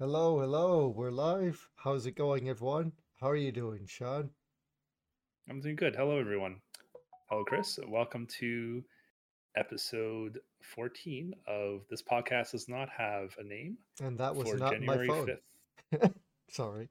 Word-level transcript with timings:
Hello, 0.00 0.40
hello, 0.40 0.88
we're 0.96 1.10
live. 1.10 1.68
How's 1.76 2.06
it 2.06 2.12
going, 2.16 2.48
everyone? 2.48 2.92
How 3.20 3.28
are 3.28 3.36
you 3.36 3.52
doing, 3.52 3.84
Sean? 3.86 4.30
I'm 5.46 5.60
doing 5.60 5.76
good. 5.76 5.94
Hello, 5.94 6.18
everyone. 6.18 6.62
Hello, 7.28 7.44
Chris. 7.44 7.78
Welcome 7.86 8.26
to 8.38 8.82
episode 9.58 10.38
14 10.62 11.34
of 11.46 11.82
This 11.90 12.00
Podcast 12.02 12.52
Does 12.52 12.66
Not 12.66 12.88
Have 12.96 13.36
a 13.38 13.44
Name 13.44 13.76
And 14.02 14.16
that 14.16 14.34
was 14.34 14.54
not 14.54 14.72
January 14.72 15.06
my 15.06 15.14
phone. 15.14 15.36
5th. 15.92 16.14
Sorry. 16.48 16.88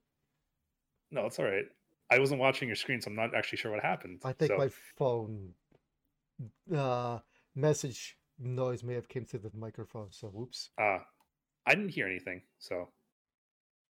No, 1.10 1.26
it's 1.26 1.40
all 1.40 1.46
right. 1.46 1.66
I 2.12 2.20
wasn't 2.20 2.40
watching 2.40 2.68
your 2.70 2.76
screen, 2.76 3.02
so 3.02 3.10
I'm 3.10 3.16
not 3.16 3.34
actually 3.34 3.58
sure 3.58 3.72
what 3.72 3.82
happened. 3.82 4.22
I 4.24 4.34
think 4.34 4.52
so, 4.52 4.58
my 4.60 4.70
phone 5.00 5.54
uh 6.72 7.18
message 7.56 8.18
noise 8.38 8.84
may 8.84 8.94
have 8.94 9.10
came 9.10 9.26
through 9.26 9.40
the 9.40 9.52
microphone, 9.58 10.10
so 10.12 10.28
whoops. 10.28 10.70
uh, 10.78 11.00
I 11.66 11.76
didn't 11.76 11.90
hear 11.90 12.08
anything. 12.08 12.42
So, 12.60 12.90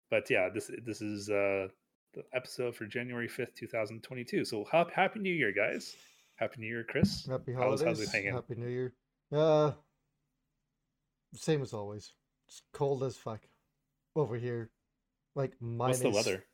but 0.10 0.30
yeah, 0.30 0.50
this 0.54 0.70
this 0.86 1.02
is 1.02 1.30
uh, 1.30 1.68
the 2.14 2.24
episode 2.34 2.76
for 2.76 2.86
January 2.86 3.28
5th, 3.28 3.56
2022. 3.56 4.46
So, 4.46 4.66
hap- 4.72 4.92
happy 4.92 5.20
New 5.20 5.34
Year, 5.34 5.52
guys. 5.52 5.96
Happy 6.36 6.62
New 6.62 6.68
Year, 6.68 6.86
Chris. 6.88 7.26
Happy 7.30 7.54
How's- 7.54 7.82
holidays. 7.82 7.86
how's 7.88 8.02
it 8.02 8.10
hanging? 8.16 8.34
Happy 8.34 8.56
New 8.56 8.68
Year. 8.70 8.94
Uh 9.32 9.72
same 11.34 11.62
as 11.62 11.74
always. 11.74 12.14
It's 12.48 12.62
cold 12.74 13.04
as 13.04 13.16
fuck 13.16 13.42
over 14.16 14.36
here. 14.38 14.72
Like 15.36 15.54
minus 15.60 16.02
What's 16.04 16.24
the 16.26 16.32
weather? 16.32 16.46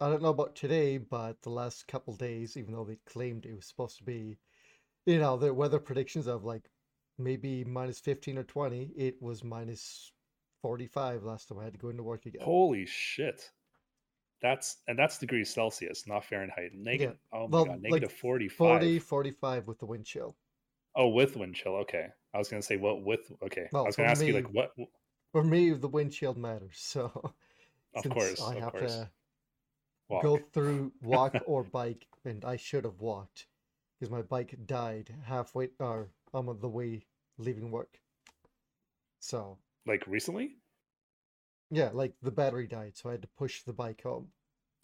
I 0.00 0.08
don't 0.10 0.22
know 0.22 0.28
about 0.28 0.54
today, 0.54 0.98
but 0.98 1.40
the 1.42 1.50
last 1.50 1.88
couple 1.88 2.14
days, 2.14 2.56
even 2.56 2.72
though 2.74 2.84
they 2.84 2.98
claimed 3.06 3.46
it 3.46 3.54
was 3.56 3.66
supposed 3.66 3.96
to 3.98 4.04
be, 4.04 4.38
you 5.06 5.18
know, 5.18 5.36
the 5.36 5.52
weather 5.52 5.78
predictions 5.80 6.26
of 6.26 6.44
like 6.44 6.70
maybe 7.18 7.64
minus 7.64 7.98
15 7.98 8.38
or 8.38 8.44
20, 8.44 8.90
it 8.96 9.20
was 9.20 9.42
minus 9.42 10.12
45 10.66 11.22
last 11.22 11.48
time 11.48 11.60
I 11.60 11.64
had 11.64 11.74
to 11.74 11.78
go 11.78 11.90
into 11.90 12.02
work 12.02 12.26
again. 12.26 12.42
Holy 12.42 12.86
shit. 12.86 13.52
That's 14.42 14.78
and 14.88 14.98
that's 14.98 15.16
degrees 15.18 15.48
Celsius, 15.54 16.06
not 16.08 16.24
Fahrenheit. 16.24 16.72
Negative. 16.74 17.16
Oh 17.32 17.46
my 17.46 17.52
Well, 17.52 17.64
god, 17.66 17.82
like 17.82 17.82
negative 17.82 18.12
45. 18.12 18.58
40, 18.58 18.98
45 18.98 19.66
with 19.68 19.78
the 19.78 19.86
wind 19.86 20.04
chill. 20.06 20.34
Oh, 20.96 21.08
with 21.08 21.36
wind 21.36 21.54
chill. 21.54 21.76
Okay. 21.76 22.08
I 22.34 22.38
was 22.38 22.48
gonna 22.48 22.62
say 22.62 22.76
what 22.76 23.02
with 23.04 23.30
okay. 23.44 23.68
Well, 23.70 23.84
I 23.84 23.86
was 23.86 23.96
gonna 23.96 24.08
ask 24.10 24.26
you 24.26 24.34
like 24.34 24.52
what 24.52 24.72
For 25.32 25.44
me, 25.44 25.70
the 25.70 25.88
wind 25.88 26.12
chill 26.12 26.34
matters. 26.34 26.78
So 26.78 27.32
Of 27.94 28.08
course, 28.10 28.42
I 28.42 28.54
of 28.56 28.60
have 28.62 28.72
course. 28.72 28.92
to 28.92 29.10
walk. 30.08 30.22
go 30.24 30.36
through 30.52 30.92
walk 31.02 31.42
or 31.46 31.62
bike, 31.62 32.06
and 32.24 32.44
I 32.44 32.56
should 32.56 32.84
have 32.84 33.00
walked 33.00 33.46
because 33.98 34.10
my 34.10 34.22
bike 34.22 34.56
died 34.66 35.14
halfway 35.24 35.70
or 35.78 36.08
on 36.34 36.46
the 36.60 36.68
way 36.68 37.04
leaving 37.38 37.70
work. 37.70 38.00
So 39.20 39.58
like 39.86 40.06
recently? 40.06 40.56
Yeah, 41.70 41.90
like 41.92 42.14
the 42.22 42.30
battery 42.30 42.66
died, 42.66 42.96
so 42.96 43.08
I 43.08 43.12
had 43.12 43.22
to 43.22 43.28
push 43.36 43.62
the 43.62 43.72
bike 43.72 44.02
home. 44.02 44.28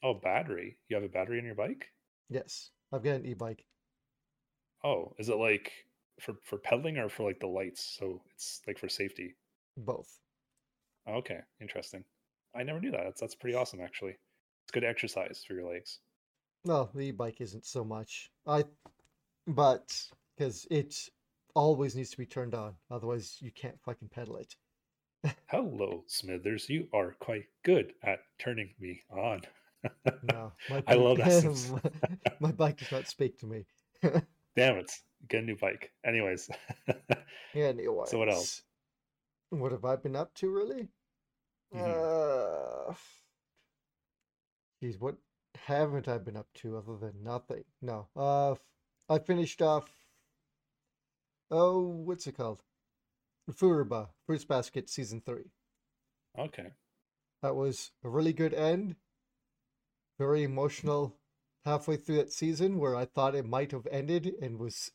Oh, 0.03 0.15
battery. 0.15 0.79
You 0.89 0.97
have 0.97 1.05
a 1.05 1.09
battery 1.09 1.39
in 1.39 1.45
your 1.45 1.55
bike? 1.55 1.87
Yes, 2.29 2.71
I've 2.93 3.05
got 3.05 3.17
an 3.17 3.27
e-bike. 3.27 3.65
Oh, 4.85 5.15
is 5.19 5.29
it 5.29 5.37
like 5.37 5.73
for 6.21 6.35
for 6.43 6.59
pedaling 6.59 6.99
or 6.99 7.09
for 7.09 7.23
like 7.25 7.39
the 7.39 7.47
lights? 7.47 7.97
So 7.99 8.21
it's 8.35 8.61
like 8.67 8.79
for 8.79 8.89
safety. 8.89 9.37
Both. 9.77 10.19
Okay, 11.09 11.41
interesting. 11.61 12.05
I 12.55 12.63
never 12.65 12.81
knew 12.81 12.91
that. 12.91 13.05
That's 13.05 13.21
that's 13.21 13.35
pretty 13.35 13.57
awesome 13.57 13.81
actually. 13.81 14.17
It's 14.65 14.73
good 14.73 14.85
exercise 14.85 15.45
for 15.47 15.55
your 15.55 15.69
legs. 15.73 16.01
No, 16.65 16.91
the 16.95 17.03
e-bike 17.03 17.41
isn't 17.41 17.65
so 17.65 17.85
much. 17.85 18.31
I, 18.47 18.65
but 19.47 19.93
because 20.37 20.67
it 20.71 21.09
always 21.55 21.97
needs 21.97 22.11
to 22.11 22.19
be 22.19 22.27
turned 22.27 22.55
on, 22.55 22.75
otherwise 22.91 23.39
you 23.41 23.51
can't 23.51 23.81
fucking 23.85 24.09
pedal 24.09 24.37
it. 24.37 24.57
Hello, 25.47 26.03
Smithers. 26.07 26.69
You 26.69 26.89
are 26.93 27.15
quite 27.21 27.45
good 27.65 27.93
at 28.03 28.21
turning 28.39 28.71
me 28.81 29.01
on. 29.11 29.43
No, 30.25 30.53
my 30.71 30.83
I 30.87 30.95
love 30.95 31.19
bike- 31.19 31.27
that 32.25 32.37
my 32.41 32.53
bike 32.53 32.79
does 32.79 32.91
not 32.93 33.07
speak 33.09 33.39
to 33.39 33.47
me. 33.47 33.65
Damn 34.57 34.79
it. 34.79 34.91
Get 35.29 35.43
a 35.43 35.47
new 35.47 35.57
bike. 35.57 35.93
Anyways. 36.05 36.51
Yeah. 37.55 37.67
Anyways, 37.67 38.11
So 38.11 38.19
what 38.19 38.29
else? 38.33 38.63
What 39.51 39.73
have 39.73 39.85
I 39.85 39.97
been 39.97 40.17
up 40.17 40.35
to, 40.37 40.51
really? 40.51 40.89
Mhm. 41.75 42.91
Uh, 42.91 42.95
geez, 44.81 44.99
what 44.99 45.17
haven't 45.55 46.09
I 46.09 46.19
been 46.19 46.37
up 46.37 46.49
to 46.55 46.77
other 46.77 46.97
than 46.97 47.23
nothing? 47.23 47.65
No. 47.81 48.09
Uh, 48.17 48.55
I 49.09 49.19
finished 49.21 49.63
off. 49.63 49.85
Oh, 51.51 51.81
what's 51.87 52.27
it 52.27 52.37
called? 52.37 52.63
Furuba, 53.51 54.09
Fruits 54.27 54.45
Basket 54.45 54.89
Season 54.89 55.21
3. 55.25 55.43
okay. 56.39 56.69
That 57.43 57.57
was 57.57 57.91
a 58.05 58.09
really 58.09 58.33
good 58.33 58.55
end. 58.55 58.95
Very 60.19 60.45
emotional 60.45 61.17
halfway 61.65 61.97
through 61.97 62.17
that 62.17 62.33
season 62.33 62.79
where 62.79 62.95
I 62.95 63.05
thought 63.05 63.35
it 63.35 63.45
might 63.45 63.73
have 63.73 63.87
ended 63.91 64.33
and 64.41 64.59
was 64.61 64.93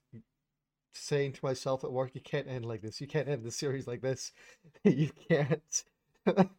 saying 0.94 1.34
to 1.34 1.46
myself 1.46 1.84
at 1.84 1.92
work, 1.92 2.12
you 2.16 2.22
can't 2.22 2.48
end 2.48 2.66
like 2.66 2.82
this. 2.82 3.02
You 3.02 3.08
can't 3.08 3.28
end 3.28 3.44
the 3.44 3.52
series 3.52 3.86
like 3.86 4.02
this. 4.02 4.32
you 4.84 5.10
can't. 5.30 5.84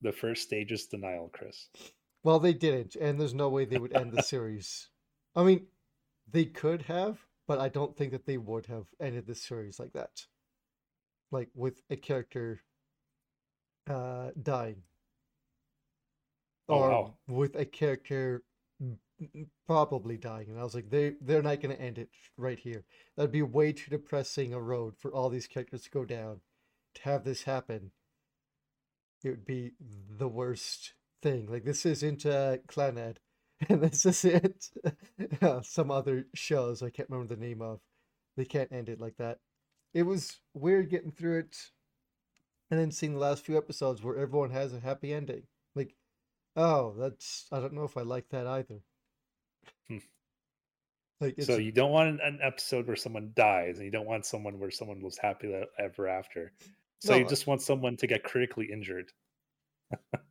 The 0.00 0.12
first 0.12 0.44
stage 0.44 0.70
is 0.70 0.86
denial, 0.86 1.28
Chris. 1.32 1.68
well, 2.22 2.38
they 2.38 2.52
didn't, 2.54 2.94
and 2.94 3.20
there's 3.20 3.34
no 3.34 3.48
way 3.48 3.64
they 3.64 3.78
would 3.78 3.96
end 3.96 4.12
the 4.12 4.22
series. 4.34 4.90
I 5.34 5.42
mean, 5.42 5.66
they 6.30 6.44
could 6.44 6.82
have, 6.82 7.18
but 7.48 7.58
I 7.58 7.68
don't 7.70 7.96
think 7.96 8.12
that 8.12 8.26
they 8.26 8.36
would 8.36 8.66
have 8.66 8.86
ended 9.00 9.26
the 9.26 9.34
series 9.34 9.80
like 9.80 9.94
that. 9.94 10.26
Like 11.32 11.48
with 11.54 11.80
a 11.90 11.96
character 11.96 12.60
uh 13.90 14.30
dying. 14.40 14.82
Oh, 16.68 16.74
or 16.74 16.90
wow. 16.90 17.14
with 17.26 17.56
a 17.56 17.64
character 17.64 18.44
probably 19.66 20.18
dying. 20.18 20.50
And 20.50 20.60
I 20.60 20.62
was 20.62 20.74
like, 20.74 20.90
they 20.90 21.14
they're 21.22 21.42
not 21.42 21.60
gonna 21.60 21.74
end 21.74 21.98
it 21.98 22.10
right 22.36 22.58
here. 22.58 22.84
That'd 23.16 23.32
be 23.32 23.42
way 23.42 23.72
too 23.72 23.90
depressing 23.90 24.52
a 24.52 24.60
road 24.60 24.94
for 24.98 25.12
all 25.12 25.30
these 25.30 25.46
characters 25.46 25.82
to 25.82 25.90
go 25.90 26.04
down. 26.04 26.42
To 26.96 27.02
have 27.02 27.24
this 27.24 27.44
happen, 27.44 27.92
it 29.24 29.30
would 29.30 29.46
be 29.46 29.72
the 30.10 30.28
worst 30.28 30.92
thing. 31.22 31.46
Like 31.46 31.64
this 31.64 31.86
isn't 31.86 32.26
uh, 32.26 32.58
Clannad, 32.68 33.16
and 33.68 33.82
this 33.82 34.06
isn't 34.06 34.70
uh, 35.42 35.60
some 35.62 35.90
other 35.90 36.26
shows 36.34 36.82
I 36.82 36.90
can't 36.90 37.10
remember 37.10 37.34
the 37.34 37.40
name 37.40 37.62
of. 37.62 37.80
They 38.36 38.44
can't 38.44 38.72
end 38.72 38.88
it 38.88 39.00
like 39.00 39.16
that. 39.16 39.38
It 39.94 40.04
was 40.04 40.38
weird 40.54 40.90
getting 40.90 41.10
through 41.10 41.40
it, 41.40 41.56
and 42.70 42.78
then 42.78 42.92
seeing 42.92 43.14
the 43.14 43.18
last 43.18 43.44
few 43.44 43.56
episodes 43.56 44.02
where 44.02 44.16
everyone 44.16 44.50
has 44.50 44.72
a 44.72 44.80
happy 44.80 45.12
ending. 45.12 45.42
Like, 45.74 45.94
oh, 46.54 46.94
that's 46.96 47.46
I 47.50 47.58
don't 47.58 47.72
know 47.72 47.84
if 47.84 47.96
I 47.96 48.02
like 48.02 48.28
that 48.28 48.46
either. 48.46 48.80
Hmm. 49.88 49.98
Like 51.20 51.34
it's 51.36 51.46
so 51.48 51.56
you 51.56 51.72
don't 51.72 51.90
want 51.90 52.20
an, 52.22 52.38
episode 52.40 52.86
where 52.86 52.94
someone 52.94 53.32
dies, 53.34 53.78
and 53.78 53.86
you 53.86 53.90
don't 53.90 54.06
want 54.06 54.24
someone 54.24 54.60
where 54.60 54.70
someone 54.70 55.00
was 55.00 55.18
happy 55.18 55.52
ever 55.78 56.06
after. 56.06 56.52
So 57.00 57.12
No, 57.12 57.18
you 57.18 57.26
just 57.26 57.48
want 57.48 57.62
someone 57.62 57.96
to 57.96 58.06
get 58.06 58.22
critically 58.22 58.70
injured. 58.72 59.10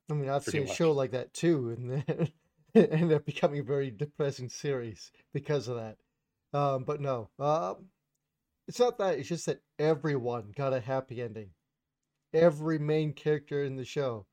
I 0.10 0.14
mean, 0.14 0.30
I've 0.30 0.44
seen 0.44 0.64
a 0.64 0.74
show 0.74 0.94
like 0.94 1.12
that 1.12 1.34
too, 1.34 1.76
and 1.78 1.92
then 1.92 2.04
it 2.08 2.32
ended 2.92 3.14
up 3.14 3.26
becoming 3.26 3.60
a 3.60 3.64
very 3.64 3.92
depressing 3.92 4.50
series 4.50 5.12
because 5.34 5.68
of 5.68 5.78
that. 5.78 5.98
Um, 6.58 6.84
but 6.84 7.02
no, 7.02 7.30
um, 7.40 7.88
it's 8.68 8.80
not 8.80 8.98
that. 8.98 9.18
It's 9.18 9.30
just 9.30 9.46
that 9.48 9.62
everyone 9.80 10.54
got 10.56 10.74
a 10.74 10.80
happy 10.80 11.22
ending. 11.22 11.50
Every 12.34 12.80
main 12.80 13.14
character 13.14 13.64
in 13.64 13.76
the 13.76 13.86
show 13.86 14.26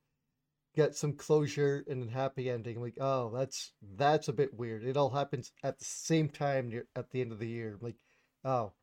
got 0.77 0.95
some 0.95 1.13
closure 1.13 1.83
and 1.87 2.09
a 2.09 2.11
happy 2.11 2.49
ending. 2.49 2.81
Like, 2.81 2.97
oh, 2.99 3.31
that's 3.35 3.71
that's 3.97 4.27
a 4.27 4.33
bit 4.33 4.53
weird. 4.53 4.83
It 4.83 4.97
all 4.97 5.09
happens 5.09 5.51
at 5.63 5.79
the 5.79 5.85
same 5.85 6.29
time 6.29 6.69
near, 6.69 6.87
at 6.95 7.11
the 7.11 7.21
end 7.21 7.31
of 7.31 7.39
the 7.39 7.47
year. 7.47 7.77
Like, 7.81 7.97
oh, 8.43 8.73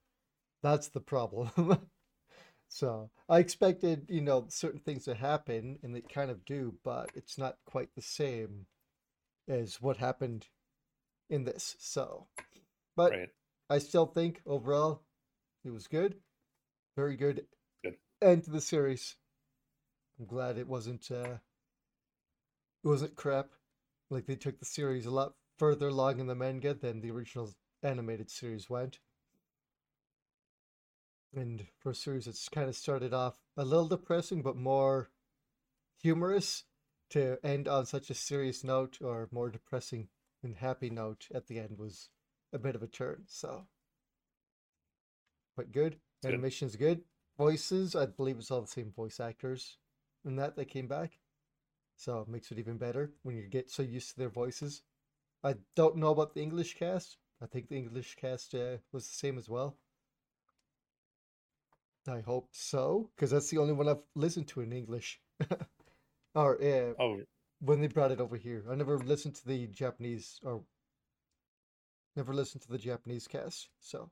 that's 0.63 0.89
the 0.89 1.01
problem. 1.01 1.51
So 2.73 3.11
I 3.29 3.39
expected, 3.39 4.07
you 4.09 4.23
know, 4.23 4.47
certain 4.49 4.81
things 4.81 5.05
to 5.05 5.15
happen, 5.15 5.79
and 5.83 5.95
they 5.95 6.01
kind 6.01 6.31
of 6.31 6.43
do, 6.47 6.75
but 6.83 7.11
it's 7.15 7.37
not 7.37 7.57
quite 7.67 7.91
the 7.95 8.01
same 8.01 8.65
as 9.49 9.81
what 9.81 9.97
happened 9.97 10.47
in 11.29 11.45
this. 11.45 11.77
So, 11.79 12.27
but 12.97 13.13
right. 13.13 13.29
I 13.71 13.79
still 13.79 14.07
think 14.07 14.41
overall 14.47 15.03
it 15.65 15.71
was 15.71 15.87
good, 15.87 16.17
very 16.97 17.17
good, 17.17 17.47
Good. 17.83 17.97
end 18.21 18.45
to 18.45 18.51
the 18.51 18.61
series. 18.61 19.17
I'm 20.19 20.27
glad 20.27 20.59
it 20.59 20.69
wasn't, 20.69 21.11
uh, 21.11 21.39
it 22.85 22.89
wasn't 22.89 23.17
crap. 23.17 23.51
Like 24.11 24.27
they 24.27 24.37
took 24.37 24.59
the 24.59 24.67
series 24.67 25.07
a 25.07 25.11
lot 25.11 25.35
further 25.59 25.89
along 25.89 26.21
in 26.21 26.27
the 26.27 26.35
manga 26.35 26.75
than 26.75 27.01
the 27.01 27.11
original 27.11 27.51
animated 27.83 28.31
series 28.31 28.69
went. 28.69 28.99
And 31.35 31.67
for 31.79 31.91
a 31.91 31.95
series 31.95 32.27
that's 32.27 32.49
kind 32.49 32.69
of 32.69 32.77
started 32.77 33.15
off 33.15 33.39
a 33.57 33.65
little 33.65 33.89
depressing, 33.89 34.43
but 34.43 34.57
more 34.57 35.11
humorous, 36.03 36.65
to 37.13 37.39
end 37.45 37.69
on 37.69 37.87
such 37.87 38.11
a 38.11 38.15
serious 38.15 38.65
note 38.65 38.99
or 39.01 39.29
more 39.31 39.51
depressing 39.51 40.09
and 40.43 40.57
happy 40.57 40.91
note 40.91 41.29
at 41.35 41.47
the 41.47 41.59
end 41.59 41.79
was 41.79 42.09
a 42.53 42.59
bit 42.59 42.75
of 42.75 42.83
a 42.83 42.87
turn. 42.87 43.25
So, 43.27 43.67
but 45.57 45.73
good. 45.73 45.97
Good. 46.23 46.33
Animation's 46.33 46.77
good. 46.77 47.03
Voices, 47.37 47.95
I 47.97 48.07
believe 48.07 48.39
it's 48.39 48.51
all 48.51 48.61
the 48.61 48.67
same 48.67 48.93
voice 48.93 49.21
actors. 49.21 49.79
and 50.25 50.39
that 50.39 50.57
they 50.57 50.65
came 50.65 50.87
back. 50.87 51.19
So 51.97 52.21
it 52.21 52.29
makes 52.29 52.51
it 52.51 52.59
even 52.59 52.79
better 52.79 53.13
when 53.23 53.37
you 53.37 53.47
get 53.49 53.71
so 53.71 53.83
used 53.83 54.11
to 54.11 54.19
their 54.19 54.29
voices. 54.29 54.83
I 55.45 55.57
don't 55.75 55.97
know 55.97 56.11
about 56.11 56.35
the 56.35 56.43
English 56.43 56.75
cast. 56.79 57.17
I 57.43 57.47
think 57.47 57.69
the 57.69 57.77
English 57.77 58.17
cast 58.17 58.55
uh, 58.55 58.79
was 58.93 59.07
the 59.07 59.15
same 59.15 59.39
as 59.39 59.49
well. 59.49 59.77
I 62.09 62.21
hope 62.21 62.49
so, 62.53 63.11
because 63.15 63.31
that's 63.31 63.51
the 63.51 63.59
only 63.59 63.73
one 63.73 63.89
I've 63.89 64.03
listened 64.15 64.49
to 64.49 64.61
in 64.61 64.73
English. 64.73 65.21
or 66.35 66.63
uh, 66.63 66.95
Oh, 66.99 67.21
when 67.61 67.81
they 67.81 67.89
brought 67.89 68.13
it 68.13 68.21
over 68.21 68.37
here, 68.37 68.65
I 68.71 68.75
never 68.75 68.99
listened 68.99 69.35
to 69.37 69.47
the 69.47 69.67
Japanese 69.69 70.41
or 70.43 70.63
never 72.17 72.33
listened 72.35 72.63
to 72.63 72.71
the 72.71 72.79
Japanese 72.79 73.27
cast. 73.27 73.69
So, 73.81 74.11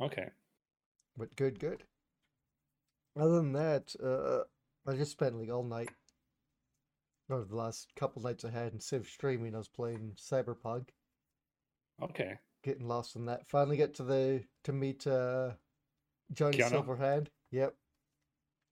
okay. 0.00 0.28
but 1.16 1.34
good, 1.36 1.58
good. 1.58 1.84
Other 3.16 3.36
than 3.36 3.52
that, 3.52 3.94
uh, 4.02 4.44
I 4.90 4.94
just 4.96 5.12
spent 5.12 5.38
like 5.38 5.50
all 5.50 5.64
night, 5.64 5.90
or 7.28 7.44
the 7.44 7.56
last 7.56 7.94
couple 7.96 8.22
nights 8.22 8.44
I 8.44 8.50
had 8.50 8.72
instead 8.72 9.00
of 9.00 9.08
streaming, 9.08 9.54
I 9.54 9.58
was 9.58 9.68
playing 9.68 10.12
Cyberpunk, 10.16 10.90
Okay. 12.02 12.38
getting 12.62 12.86
lost 12.88 13.16
in 13.16 13.26
that. 13.26 13.46
Finally, 13.48 13.76
get 13.76 13.94
to 13.94 14.04
the 14.04 14.44
to 14.64 14.72
meet 14.72 15.06
uh 15.06 15.52
Johnny 16.32 16.58
Keanu? 16.58 16.84
Silverhand. 16.84 17.28
Yep, 17.50 17.74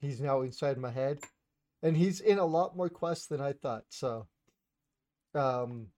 he's 0.01 0.21
now 0.21 0.43
inside 0.43 0.79
my 0.79 0.91
head, 0.91 1.21
and 1.83 1.97
he's 1.97 2.21
in 2.21 2.39
a 2.39 2.47
lot 2.47 2.77
more 2.77 2.89
quests 2.89 3.27
than 3.27 3.41
I 3.41 3.53
thought. 3.53 3.85
So, 3.91 4.27
um, 5.35 5.89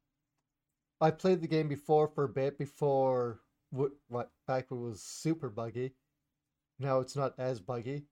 I 1.01 1.11
played 1.11 1.41
the 1.41 1.49
game 1.49 1.69
before 1.69 2.09
for 2.09 2.25
a 2.25 2.29
bit 2.29 2.59
before 2.59 3.41
what 3.71 3.93
what 4.09 4.31
back 4.47 4.71
when 4.71 4.81
it 4.81 4.85
was 4.85 5.03
super 5.03 5.49
buggy. 5.49 5.93
Now 6.79 7.01
it's 7.01 7.17
not 7.17 7.35
as 7.39 7.61
buggy, 7.61 8.05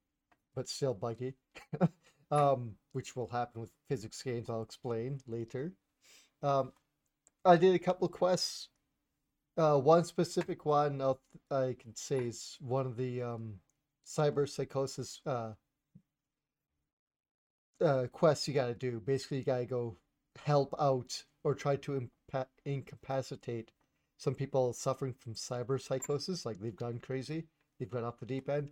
but 0.55 0.69
still 0.69 0.95
buggy. 0.95 1.35
um, 2.31 2.77
which 2.93 3.15
will 3.15 3.29
happen 3.29 3.61
with 3.61 3.71
physics 3.89 4.23
games. 4.23 4.49
I'll 4.49 4.63
explain 4.63 5.21
later. 5.27 5.75
Um, 6.43 6.73
I 7.45 7.57
did 7.57 7.75
a 7.75 7.79
couple 7.79 8.09
quests. 8.09 8.69
Uh, 9.57 9.77
one 9.77 10.05
specific 10.05 10.65
one 10.65 11.01
I'll, 11.03 11.21
I 11.51 11.77
can 11.79 11.95
say 11.95 12.19
is 12.21 12.57
one 12.61 12.87
of 12.87 12.97
the 12.97 13.23
um, 13.23 13.57
cyber 14.07 14.49
psychosis 14.49 15.21
uh, 15.27 15.53
uh, 17.83 18.07
quests 18.09 18.49
you 18.49 18.55
got 18.55 18.67
to 18.69 18.75
do. 18.75 19.01
Basically, 19.01 19.39
you 19.39 19.45
got 19.45 19.59
to 19.59 19.67
go 19.67 19.97
help 20.45 20.75
out 20.81 21.25
or 21.45 21.55
try 21.55 21.77
to 21.77 22.09
impa- 22.33 22.47
incapacitate 22.65 23.73
some 24.23 24.35
people 24.35 24.73
suffering 24.73 25.13
from 25.13 25.35
cyber 25.35 25.81
psychosis, 25.81 26.47
like 26.47 26.61
they've 26.61 26.77
gone 26.77 27.01
crazy, 27.01 27.45
they've 27.79 27.91
gone 27.91 28.05
off 28.05 28.21
the 28.21 28.27
deep 28.27 28.49
end. 28.49 28.71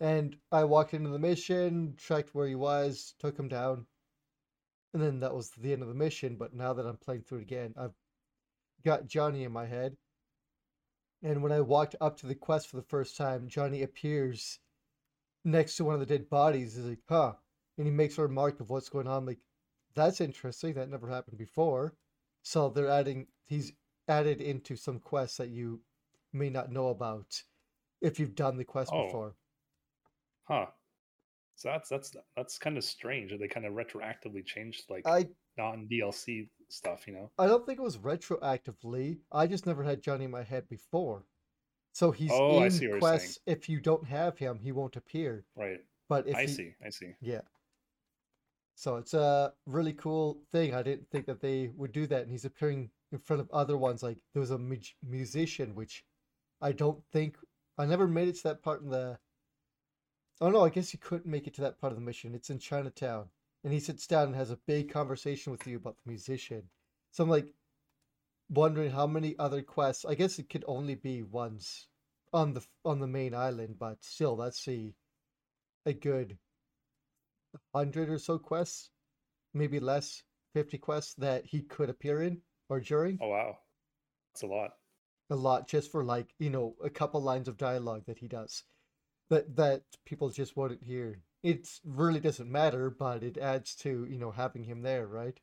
And 0.00 0.36
I 0.50 0.64
walked 0.64 0.92
into 0.92 1.10
the 1.10 1.20
mission, 1.20 1.94
checked 1.96 2.34
where 2.34 2.48
he 2.48 2.56
was, 2.56 3.14
took 3.20 3.38
him 3.38 3.48
down, 3.48 3.86
and 4.92 5.00
then 5.00 5.20
that 5.20 5.34
was 5.34 5.50
the 5.50 5.72
end 5.72 5.82
of 5.82 5.88
the 5.88 5.94
mission. 5.94 6.34
But 6.34 6.54
now 6.54 6.72
that 6.72 6.84
I'm 6.84 6.96
playing 6.96 7.22
through 7.22 7.38
it 7.38 7.42
again, 7.42 7.74
I've 7.76 7.94
got 8.84 9.06
Johnny 9.06 9.44
in 9.44 9.52
my 9.52 9.66
head. 9.66 9.96
And 11.22 11.44
when 11.44 11.52
I 11.52 11.60
walked 11.60 11.94
up 12.00 12.16
to 12.18 12.26
the 12.26 12.34
quest 12.34 12.68
for 12.68 12.76
the 12.76 12.82
first 12.82 13.16
time, 13.16 13.46
Johnny 13.46 13.82
appears 13.82 14.58
next 15.44 15.76
to 15.76 15.84
one 15.84 15.94
of 15.94 16.00
the 16.00 16.06
dead 16.06 16.28
bodies. 16.28 16.74
He's 16.74 16.84
like, 16.84 16.98
huh. 17.08 17.34
And 17.78 17.86
he 17.86 17.92
makes 17.92 18.18
a 18.18 18.22
remark 18.22 18.60
of 18.60 18.70
what's 18.70 18.88
going 18.88 19.06
on. 19.06 19.26
Like, 19.26 19.40
that's 19.94 20.20
interesting. 20.20 20.74
That 20.74 20.90
never 20.90 21.08
happened 21.08 21.38
before. 21.38 21.94
So 22.42 22.68
they're 22.70 22.88
adding, 22.88 23.28
he's 23.46 23.72
added 24.08 24.40
into 24.40 24.76
some 24.76 24.98
quests 24.98 25.36
that 25.38 25.48
you 25.50 25.82
may 26.32 26.50
not 26.50 26.70
know 26.72 26.88
about 26.88 27.42
if 28.00 28.18
you've 28.18 28.34
done 28.34 28.56
the 28.56 28.64
quest 28.64 28.90
Oh. 28.92 29.04
before. 29.06 29.36
Huh. 30.44 30.66
So 31.54 31.68
that's 31.68 31.88
that's 31.88 32.16
that's 32.36 32.58
kind 32.58 32.76
of 32.76 32.82
strange 32.84 33.30
that 33.30 33.38
they 33.38 33.46
kind 33.46 33.66
of 33.66 33.74
retroactively 33.74 34.44
changed 34.44 34.84
like 34.90 35.06
I 35.06 35.28
non 35.56 35.86
DLC 35.86 36.48
stuff, 36.68 37.06
you 37.06 37.12
know? 37.12 37.30
I 37.38 37.46
don't 37.46 37.64
think 37.66 37.78
it 37.78 37.82
was 37.82 37.98
retroactively. 37.98 39.20
I 39.30 39.46
just 39.46 39.66
never 39.66 39.82
had 39.84 40.02
Johnny 40.02 40.24
in 40.24 40.30
my 40.30 40.42
head 40.42 40.68
before. 40.68 41.26
So 41.92 42.10
he's 42.10 42.30
Oh, 42.32 42.58
I 42.58 42.66
in 42.66 42.70
see 42.70 42.88
what 42.88 42.92
you're 42.94 43.00
saying. 43.00 43.00
quests. 43.00 43.38
If 43.46 43.68
you 43.68 43.80
don't 43.80 44.06
have 44.08 44.38
him, 44.38 44.58
he 44.58 44.72
won't 44.72 44.96
appear. 44.96 45.44
Right. 45.54 45.80
But 46.08 46.26
if 46.26 46.34
I 46.36 46.42
you, 46.42 46.48
see. 46.48 46.74
I 46.84 46.88
see. 46.90 47.12
Yeah. 47.20 47.42
So 48.82 48.96
it's 48.96 49.14
a 49.14 49.52
really 49.64 49.92
cool 49.92 50.40
thing. 50.50 50.74
I 50.74 50.82
didn't 50.82 51.08
think 51.08 51.26
that 51.26 51.40
they 51.40 51.68
would 51.76 51.92
do 51.92 52.04
that. 52.08 52.22
And 52.22 52.32
he's 52.32 52.44
appearing 52.44 52.90
in 53.12 53.18
front 53.20 53.40
of 53.40 53.48
other 53.52 53.76
ones. 53.76 54.02
Like 54.02 54.18
there 54.34 54.40
was 54.40 54.50
a 54.50 54.58
mu- 54.58 54.76
musician, 55.08 55.76
which 55.76 56.04
I 56.60 56.72
don't 56.72 57.00
think 57.12 57.36
I 57.78 57.86
never 57.86 58.08
made 58.08 58.26
it 58.26 58.34
to 58.38 58.42
that 58.42 58.60
part 58.60 58.82
in 58.82 58.90
the. 58.90 59.20
Oh 60.40 60.50
no, 60.50 60.64
I 60.64 60.68
guess 60.68 60.92
you 60.92 60.98
couldn't 60.98 61.30
make 61.30 61.46
it 61.46 61.54
to 61.54 61.60
that 61.60 61.80
part 61.80 61.92
of 61.92 61.96
the 61.96 62.04
mission. 62.04 62.34
It's 62.34 62.50
in 62.50 62.58
Chinatown, 62.58 63.26
and 63.62 63.72
he 63.72 63.78
sits 63.78 64.08
down 64.08 64.26
and 64.26 64.34
has 64.34 64.50
a 64.50 64.58
big 64.66 64.90
conversation 64.92 65.52
with 65.52 65.64
you 65.64 65.76
about 65.76 65.94
the 66.04 66.10
musician. 66.10 66.64
So 67.12 67.22
I'm 67.22 67.30
like 67.30 67.54
wondering 68.50 68.90
how 68.90 69.06
many 69.06 69.38
other 69.38 69.62
quests. 69.62 70.04
I 70.04 70.16
guess 70.16 70.40
it 70.40 70.50
could 70.50 70.64
only 70.66 70.96
be 70.96 71.22
ones 71.22 71.86
on 72.32 72.54
the 72.54 72.66
on 72.84 72.98
the 72.98 73.06
main 73.06 73.32
island, 73.32 73.76
but 73.78 74.02
still, 74.02 74.34
that's 74.34 74.66
a 74.66 74.92
a 75.86 75.92
good 75.92 76.36
hundred 77.74 78.08
or 78.08 78.18
so 78.18 78.38
quests, 78.38 78.90
maybe 79.54 79.80
less, 79.80 80.22
fifty 80.54 80.78
quests 80.78 81.14
that 81.14 81.44
he 81.46 81.62
could 81.62 81.90
appear 81.90 82.22
in 82.22 82.40
or 82.68 82.80
during. 82.80 83.18
Oh 83.20 83.28
wow. 83.28 83.58
That's 84.32 84.42
a 84.42 84.46
lot. 84.46 84.70
A 85.30 85.36
lot 85.36 85.68
just 85.68 85.90
for 85.90 86.04
like 86.04 86.34
you 86.38 86.50
know 86.50 86.74
a 86.82 86.90
couple 86.90 87.20
lines 87.22 87.48
of 87.48 87.56
dialogue 87.56 88.04
that 88.06 88.18
he 88.18 88.28
does, 88.28 88.64
that 89.30 89.56
that 89.56 89.82
people 90.04 90.30
just 90.30 90.56
wouldn't 90.56 90.82
hear. 90.82 91.20
It 91.42 91.68
really 91.84 92.20
doesn't 92.20 92.50
matter, 92.50 92.88
but 92.90 93.22
it 93.22 93.36
adds 93.36 93.74
to 93.76 94.06
you 94.08 94.18
know 94.18 94.30
having 94.30 94.64
him 94.64 94.82
there, 94.82 95.06
right? 95.06 95.38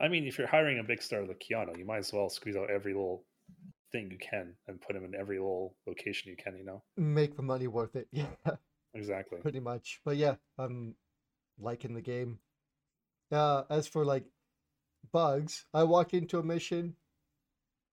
I 0.00 0.08
mean, 0.08 0.26
if 0.26 0.36
you're 0.36 0.48
hiring 0.48 0.80
a 0.80 0.84
big 0.84 1.00
star 1.00 1.24
like 1.24 1.40
Keanu, 1.40 1.78
you 1.78 1.84
might 1.84 1.98
as 1.98 2.12
well 2.12 2.28
squeeze 2.28 2.56
out 2.56 2.70
every 2.70 2.92
little 2.92 3.24
thing 3.92 4.10
you 4.10 4.18
can 4.18 4.54
and 4.66 4.80
put 4.80 4.96
him 4.96 5.04
in 5.04 5.14
every 5.14 5.38
little 5.38 5.76
location 5.86 6.30
you 6.30 6.36
can, 6.36 6.56
you 6.56 6.64
know? 6.64 6.82
Make 6.96 7.36
the 7.36 7.42
money 7.42 7.68
worth 7.68 7.94
it. 7.94 8.08
Yeah. 8.12 8.26
Exactly. 8.94 9.38
pretty 9.40 9.60
much. 9.60 10.00
But 10.04 10.16
yeah, 10.16 10.36
I'm 10.58 10.94
liking 11.58 11.94
the 11.94 12.00
game. 12.00 12.38
Uh, 13.30 13.64
as 13.70 13.86
for 13.86 14.04
like 14.04 14.24
bugs, 15.12 15.64
I 15.72 15.84
walked 15.84 16.14
into 16.14 16.38
a 16.38 16.42
mission, 16.42 16.96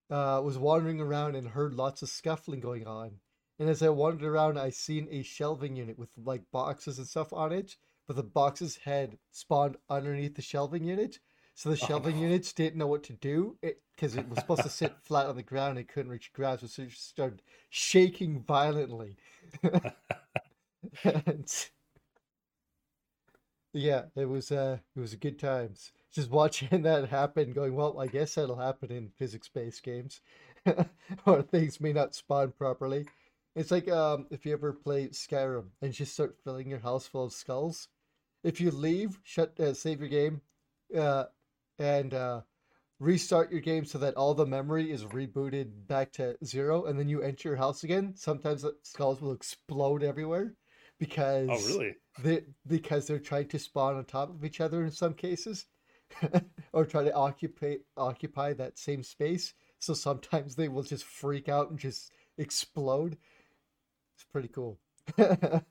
uh, 0.09 0.41
was 0.43 0.57
wandering 0.57 0.99
around 0.99 1.35
and 1.35 1.47
heard 1.47 1.73
lots 1.73 2.01
of 2.01 2.09
scuffling 2.09 2.59
going 2.59 2.87
on. 2.87 3.19
And 3.59 3.69
as 3.69 3.81
I 3.83 3.89
wandered 3.89 4.27
around, 4.27 4.57
I 4.57 4.69
seen 4.69 5.07
a 5.11 5.21
shelving 5.21 5.75
unit 5.75 5.97
with 5.97 6.09
like 6.17 6.43
boxes 6.51 6.97
and 6.97 7.07
stuff 7.07 7.33
on 7.33 7.51
it, 7.51 7.75
but 8.07 8.15
the 8.15 8.23
boxes 8.23 8.77
had 8.83 9.17
spawned 9.31 9.77
underneath 9.89 10.35
the 10.35 10.41
shelving 10.41 10.83
unit. 10.83 11.19
So 11.55 11.69
the 11.69 11.79
Oh, 11.81 11.87
shelving 11.87 12.15
no. 12.15 12.23
units 12.23 12.53
didn't 12.53 12.77
know 12.77 12.87
what 12.87 13.03
to 13.03 13.13
do 13.13 13.57
because 13.95 14.15
it, 14.15 14.29
was 14.29 14.39
supposed 14.39 14.63
to 14.63 14.69
sit 14.69 14.93
flat 15.03 15.25
on 15.27 15.35
the 15.35 15.43
ground 15.43 15.77
and 15.77 15.87
couldn't 15.87 16.11
reach 16.11 16.31
ground, 16.31 16.61
so 16.61 16.81
it 16.81 16.89
just 16.89 17.09
started 17.09 17.41
shaking 17.69 18.41
violently. 18.43 19.17
and 21.03 21.69
yeah, 23.73 24.05
it 24.15 24.25
was 24.25 24.51
uh 24.51 24.77
it 24.95 24.99
was 24.99 25.13
a 25.13 25.17
good 25.17 25.39
times. 25.39 25.91
Just 26.11 26.29
watching 26.31 26.81
that 26.83 27.09
happen, 27.09 27.53
going, 27.53 27.75
well, 27.75 27.99
I 27.99 28.07
guess 28.07 28.35
that'll 28.35 28.55
happen 28.55 28.91
in 28.91 29.09
physics-based 29.09 29.83
games, 29.83 30.21
or 31.25 31.41
things 31.43 31.79
may 31.79 31.93
not 31.93 32.15
spawn 32.15 32.51
properly. 32.57 33.05
It's 33.55 33.71
like 33.71 33.89
um 33.89 34.27
if 34.31 34.45
you 34.45 34.53
ever 34.53 34.73
play 34.73 35.07
Skyrim 35.09 35.67
and 35.81 35.93
just 35.93 36.13
start 36.13 36.37
filling 36.43 36.69
your 36.69 36.79
house 36.79 37.07
full 37.07 37.25
of 37.25 37.33
skulls. 37.33 37.87
If 38.43 38.61
you 38.61 38.71
leave, 38.71 39.19
shut 39.23 39.59
uh, 39.59 39.73
save 39.73 39.99
your 39.99 40.09
game, 40.09 40.41
uh, 40.97 41.25
and 41.79 42.13
uh, 42.13 42.41
restart 42.99 43.51
your 43.51 43.61
game 43.61 43.85
so 43.85 43.97
that 43.99 44.15
all 44.15 44.33
the 44.33 44.45
memory 44.45 44.91
is 44.91 45.05
rebooted 45.05 45.87
back 45.87 46.13
to 46.13 46.37
zero, 46.45 46.85
and 46.85 46.99
then 46.99 47.09
you 47.09 47.21
enter 47.21 47.49
your 47.49 47.57
house 47.57 47.83
again. 47.83 48.13
Sometimes 48.15 48.63
the 48.63 48.75
skulls 48.83 49.21
will 49.21 49.33
explode 49.33 50.03
everywhere 50.03 50.55
because 50.99 51.47
Oh, 51.49 51.65
really? 51.67 51.95
they, 52.21 52.43
because 52.67 53.07
they're 53.07 53.19
trying 53.19 53.47
to 53.49 53.59
spawn 53.59 53.95
on 53.95 54.05
top 54.05 54.29
of 54.29 54.43
each 54.43 54.59
other 54.61 54.83
in 54.83 54.91
some 54.91 55.13
cases, 55.13 55.65
or 56.73 56.85
try 56.85 57.03
to 57.03 57.13
occupy 57.13 57.75
occupy 57.97 58.53
that 58.53 58.77
same 58.77 59.03
space. 59.03 59.53
So 59.79 59.93
sometimes 59.93 60.55
they 60.55 60.67
will 60.67 60.83
just 60.83 61.05
freak 61.05 61.47
out 61.49 61.69
and 61.69 61.79
just 61.79 62.11
explode. 62.37 63.17
It's 64.15 64.25
pretty 64.31 64.49
cool. 64.49 64.77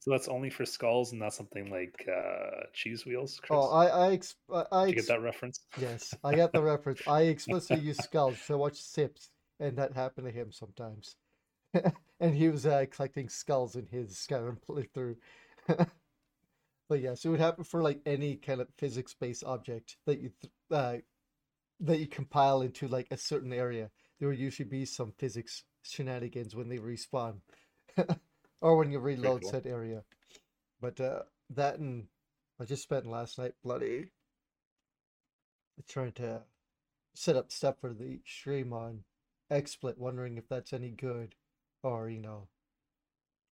So 0.00 0.12
that's 0.12 0.28
only 0.28 0.48
for 0.48 0.64
skulls 0.64 1.10
and 1.10 1.20
not 1.20 1.34
something 1.34 1.70
like 1.70 2.08
uh, 2.08 2.66
cheese 2.72 3.04
wheels, 3.04 3.40
Chris? 3.40 3.50
oh, 3.50 3.68
I 3.70 3.86
I 3.86 4.12
ex- 4.12 4.36
I 4.50 4.64
I 4.70 4.86
Did 4.86 4.90
you 4.90 4.96
ex- 4.98 5.06
get 5.08 5.14
that 5.14 5.20
reference? 5.22 5.60
yes, 5.80 6.14
I 6.22 6.34
got 6.36 6.52
the 6.52 6.62
reference. 6.62 7.02
I 7.06 7.22
explicitly 7.22 7.80
use 7.84 7.98
skulls. 7.98 8.38
I 8.48 8.54
watch 8.54 8.76
Sips, 8.80 9.30
and 9.58 9.76
that 9.76 9.94
happened 9.94 10.26
to 10.28 10.32
him 10.32 10.52
sometimes. 10.52 11.16
and 12.20 12.34
he 12.34 12.48
was 12.48 12.66
uh, 12.66 12.84
collecting 12.90 13.28
skulls 13.28 13.76
in 13.76 13.86
his 13.86 14.14
Skyrim 14.14 14.58
playthrough. 14.68 15.16
but 16.88 17.00
yes, 17.00 17.24
it 17.24 17.28
would 17.28 17.40
happen 17.40 17.64
for 17.64 17.82
like 17.82 18.00
any 18.06 18.36
kind 18.36 18.60
of 18.60 18.68
physics-based 18.78 19.44
object 19.44 19.96
that 20.06 20.20
you 20.20 20.30
th- 20.40 20.52
uh, 20.70 20.96
that 21.80 21.98
you 21.98 22.06
compile 22.06 22.62
into 22.62 22.88
like 22.88 23.06
a 23.10 23.16
certain 23.16 23.52
area. 23.52 23.90
There 24.18 24.28
will 24.28 24.36
usually 24.36 24.68
be 24.68 24.84
some 24.84 25.12
physics 25.16 25.64
shenanigans 25.82 26.56
when 26.56 26.68
they 26.68 26.78
respawn, 26.78 27.40
or 28.60 28.76
when 28.76 28.90
you 28.90 28.98
reload 28.98 29.42
cool. 29.42 29.50
said 29.50 29.66
area. 29.66 30.02
But 30.80 31.00
uh, 31.00 31.22
that 31.50 31.78
and 31.78 32.06
I 32.60 32.64
just 32.64 32.82
spent 32.82 33.06
last 33.06 33.38
night 33.38 33.54
bloody 33.62 34.06
trying 35.88 36.12
to 36.12 36.42
set 37.14 37.36
up 37.36 37.52
stuff 37.52 37.76
for 37.80 37.92
the 37.92 38.20
stream 38.24 38.72
on 38.72 39.04
XSplit, 39.50 39.96
wondering 39.96 40.36
if 40.36 40.48
that's 40.48 40.72
any 40.72 40.90
good, 40.90 41.34
or 41.82 42.08
you 42.08 42.20
know, 42.20 42.48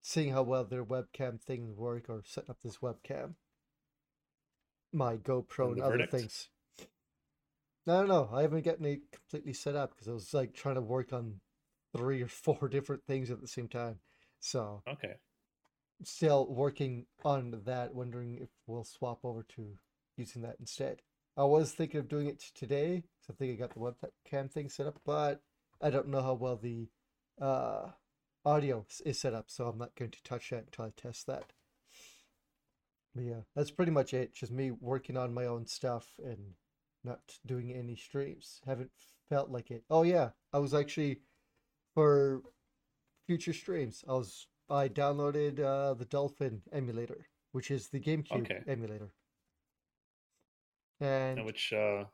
seeing 0.03 0.33
how 0.33 0.43
well 0.43 0.65
their 0.65 0.85
webcam 0.85 1.41
things 1.41 1.77
work, 1.77 2.09
or 2.09 2.23
setting 2.25 2.51
up 2.51 2.59
this 2.63 2.79
webcam, 2.79 3.35
my 4.93 5.17
GoPro 5.17 5.69
and, 5.69 5.77
the 5.77 5.85
other 5.85 6.07
things. 6.07 6.49
No, 7.87 8.03
no, 8.03 8.07
no, 8.07 8.31
I 8.33 8.43
haven't 8.43 8.65
gotten 8.65 8.85
it 8.85 9.13
completely 9.13 9.53
set 9.53 9.77
up 9.77 9.91
because 9.91 10.09
I 10.09 10.13
was 10.13 10.35
like 10.35 10.55
trying 10.55 10.75
to 10.75 10.81
work 10.81 11.13
on 11.13 11.41
three 11.97 12.23
or 12.23 12.29
four 12.29 12.69
different 12.71 13.05
things 13.07 13.31
at 13.31 13.41
the 13.41 13.47
same 13.47 13.69
time. 13.69 14.01
So 14.41 14.83
Okay. 14.89 15.15
still 16.03 16.47
working 16.47 17.07
on 17.25 17.63
that, 17.65 17.95
wondering 17.95 18.39
if 18.41 18.49
we'll 18.67 18.85
swap 18.85 19.21
over 19.25 19.45
to 19.57 19.79
using 20.17 20.43
that 20.43 20.57
instead. 20.59 21.03
I 21.37 21.45
was 21.45 21.73
thinking 21.73 22.01
of 22.01 22.09
doing 22.09 22.27
it 22.29 22.41
today, 22.55 23.05
so 23.21 23.33
I 23.33 23.37
think 23.37 23.53
I 23.53 23.57
got 23.57 23.75
the 23.75 23.81
webcam 23.81 24.51
thing 24.51 24.69
set 24.69 24.87
up, 24.87 25.01
but 25.05 25.43
I 25.83 25.91
don't 25.91 26.09
know 26.09 26.23
how 26.23 26.35
well 26.35 26.57
the 26.57 26.89
uh, 27.41 27.91
audio 28.47 28.87
is 29.05 29.19
set 29.19 29.35
up, 29.35 29.51
so 29.51 29.67
I'm 29.67 29.79
not 29.79 29.95
going 29.97 30.13
to 30.13 30.23
touch 30.23 30.51
that 30.51 30.67
until 30.67 30.87
I 30.87 30.93
test 30.97 31.27
that. 31.27 31.53
But 33.15 33.25
yeah, 33.25 33.41
that's 33.55 33.71
pretty 33.71 33.93
much 33.93 34.15
it. 34.15 34.35
Just 34.35 34.53
me 34.53 34.71
working 34.71 35.17
on 35.17 35.35
my 35.35 35.47
own 35.47 35.67
stuff 35.67 36.13
and 36.25 36.55
not 37.03 37.21
doing 37.45 37.73
any 37.73 37.97
streams. 37.97 38.61
Haven't 38.67 38.91
felt 39.29 39.51
like 39.51 39.71
it. 39.71 39.85
Oh 39.91 40.03
yeah, 40.03 40.31
I 40.53 40.59
was 40.59 40.73
actually 40.75 41.21
for 41.95 42.43
future 43.27 43.53
streams. 43.53 44.05
I 44.09 44.13
was 44.13 44.47
I 44.71 44.89
downloaded 44.89 45.61
uh, 45.61 45.95
the 45.95 46.05
Dolphin 46.05 46.63
emulator, 46.73 47.27
which 47.53 47.71
is 47.71 47.89
the 47.89 48.01
GameCube 48.01 48.45
Okay. 48.45 48.61
emulator, 48.69 49.11
and 51.01 51.39
And 51.39 51.47
which 51.47 51.73
uh, 51.73 52.05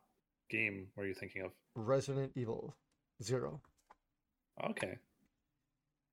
game 0.51 0.89
were 0.97 1.07
you 1.07 1.15
thinking 1.15 1.43
of? 1.43 1.53
Resident 1.75 2.33
Evil 2.37 2.77
Zero. 3.23 3.61
Okay. 4.71 4.99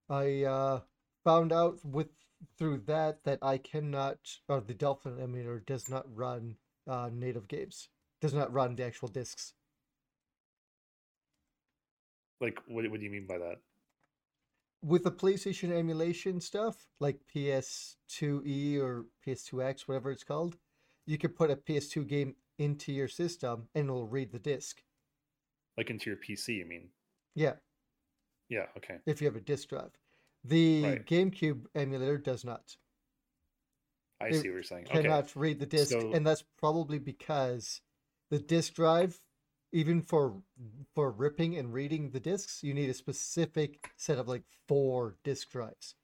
I 0.09 0.43
uh, 0.43 0.79
found 1.23 1.51
out 1.53 1.79
with 1.83 2.07
through 2.57 2.83
that 2.87 3.23
that 3.25 3.39
I 3.41 3.57
cannot, 3.57 4.17
or 4.47 4.61
the 4.61 4.73
Dolphin 4.73 5.19
emulator 5.19 5.59
does 5.59 5.89
not 5.89 6.05
run 6.13 6.55
uh, 6.87 7.09
native 7.13 7.47
games. 7.47 7.89
Does 8.21 8.33
not 8.33 8.51
run 8.51 8.75
the 8.75 8.85
actual 8.85 9.07
discs. 9.07 9.53
Like, 12.41 12.59
what, 12.67 12.89
what 12.89 12.99
do 12.99 13.05
you 13.05 13.11
mean 13.11 13.27
by 13.27 13.37
that? 13.37 13.57
With 14.81 15.03
the 15.03 15.11
PlayStation 15.11 15.71
emulation 15.71 16.39
stuff, 16.39 16.87
like 16.99 17.19
PS2E 17.33 18.79
or 18.79 19.05
PS2X, 19.25 19.81
whatever 19.87 20.11
it's 20.11 20.23
called, 20.23 20.57
you 21.05 21.17
could 21.17 21.35
put 21.35 21.51
a 21.51 21.57
PS2 21.57 22.07
game 22.07 22.35
into 22.57 22.93
your 22.93 23.09
system 23.09 23.67
and 23.75 23.85
it'll 23.85 24.07
read 24.07 24.31
the 24.31 24.39
disc. 24.39 24.81
Like 25.77 25.89
into 25.89 26.09
your 26.09 26.17
PC, 26.17 26.55
you 26.57 26.65
mean? 26.65 26.89
Yeah, 27.35 27.55
Yeah. 28.49 28.65
Okay. 28.77 28.95
if 29.05 29.21
you 29.21 29.27
have 29.27 29.35
a 29.35 29.41
disk 29.41 29.69
drive. 29.69 29.91
The 30.43 30.83
Right. 30.83 31.05
GameCube 31.05 31.65
emulator 31.75 32.17
does 32.17 32.45
not. 32.45 32.77
I 34.21 34.27
It 34.27 34.33
see 34.33 34.37
what 34.49 34.53
you're 34.55 34.63
saying. 34.63 34.85
Okay. 34.87 35.01
cannot 35.01 35.35
read 35.35 35.59
the 35.59 35.65
disc, 35.65 35.91
So- 35.91 36.11
and 36.13 36.25
that's 36.25 36.43
probably 36.57 36.99
because 36.99 37.81
the 38.29 38.39
disk 38.39 38.73
drive, 38.73 39.21
even 39.71 40.01
for 40.01 40.43
for 40.93 41.11
ripping 41.11 41.55
and 41.55 41.73
reading 41.73 42.11
the 42.11 42.19
discs, 42.19 42.63
you 42.63 42.73
need 42.73 42.89
a 42.89 42.93
specific 42.93 43.91
set 43.95 44.17
of 44.17 44.27
like 44.27 44.43
four 44.67 45.17
disk 45.23 45.49
drives, 45.49 45.95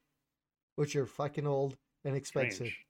which 0.75 0.96
are 0.96 1.06
fucking 1.06 1.48
old 1.48 1.77
and 2.04 2.15
expensive. 2.15 2.68
Strange. 2.68 2.86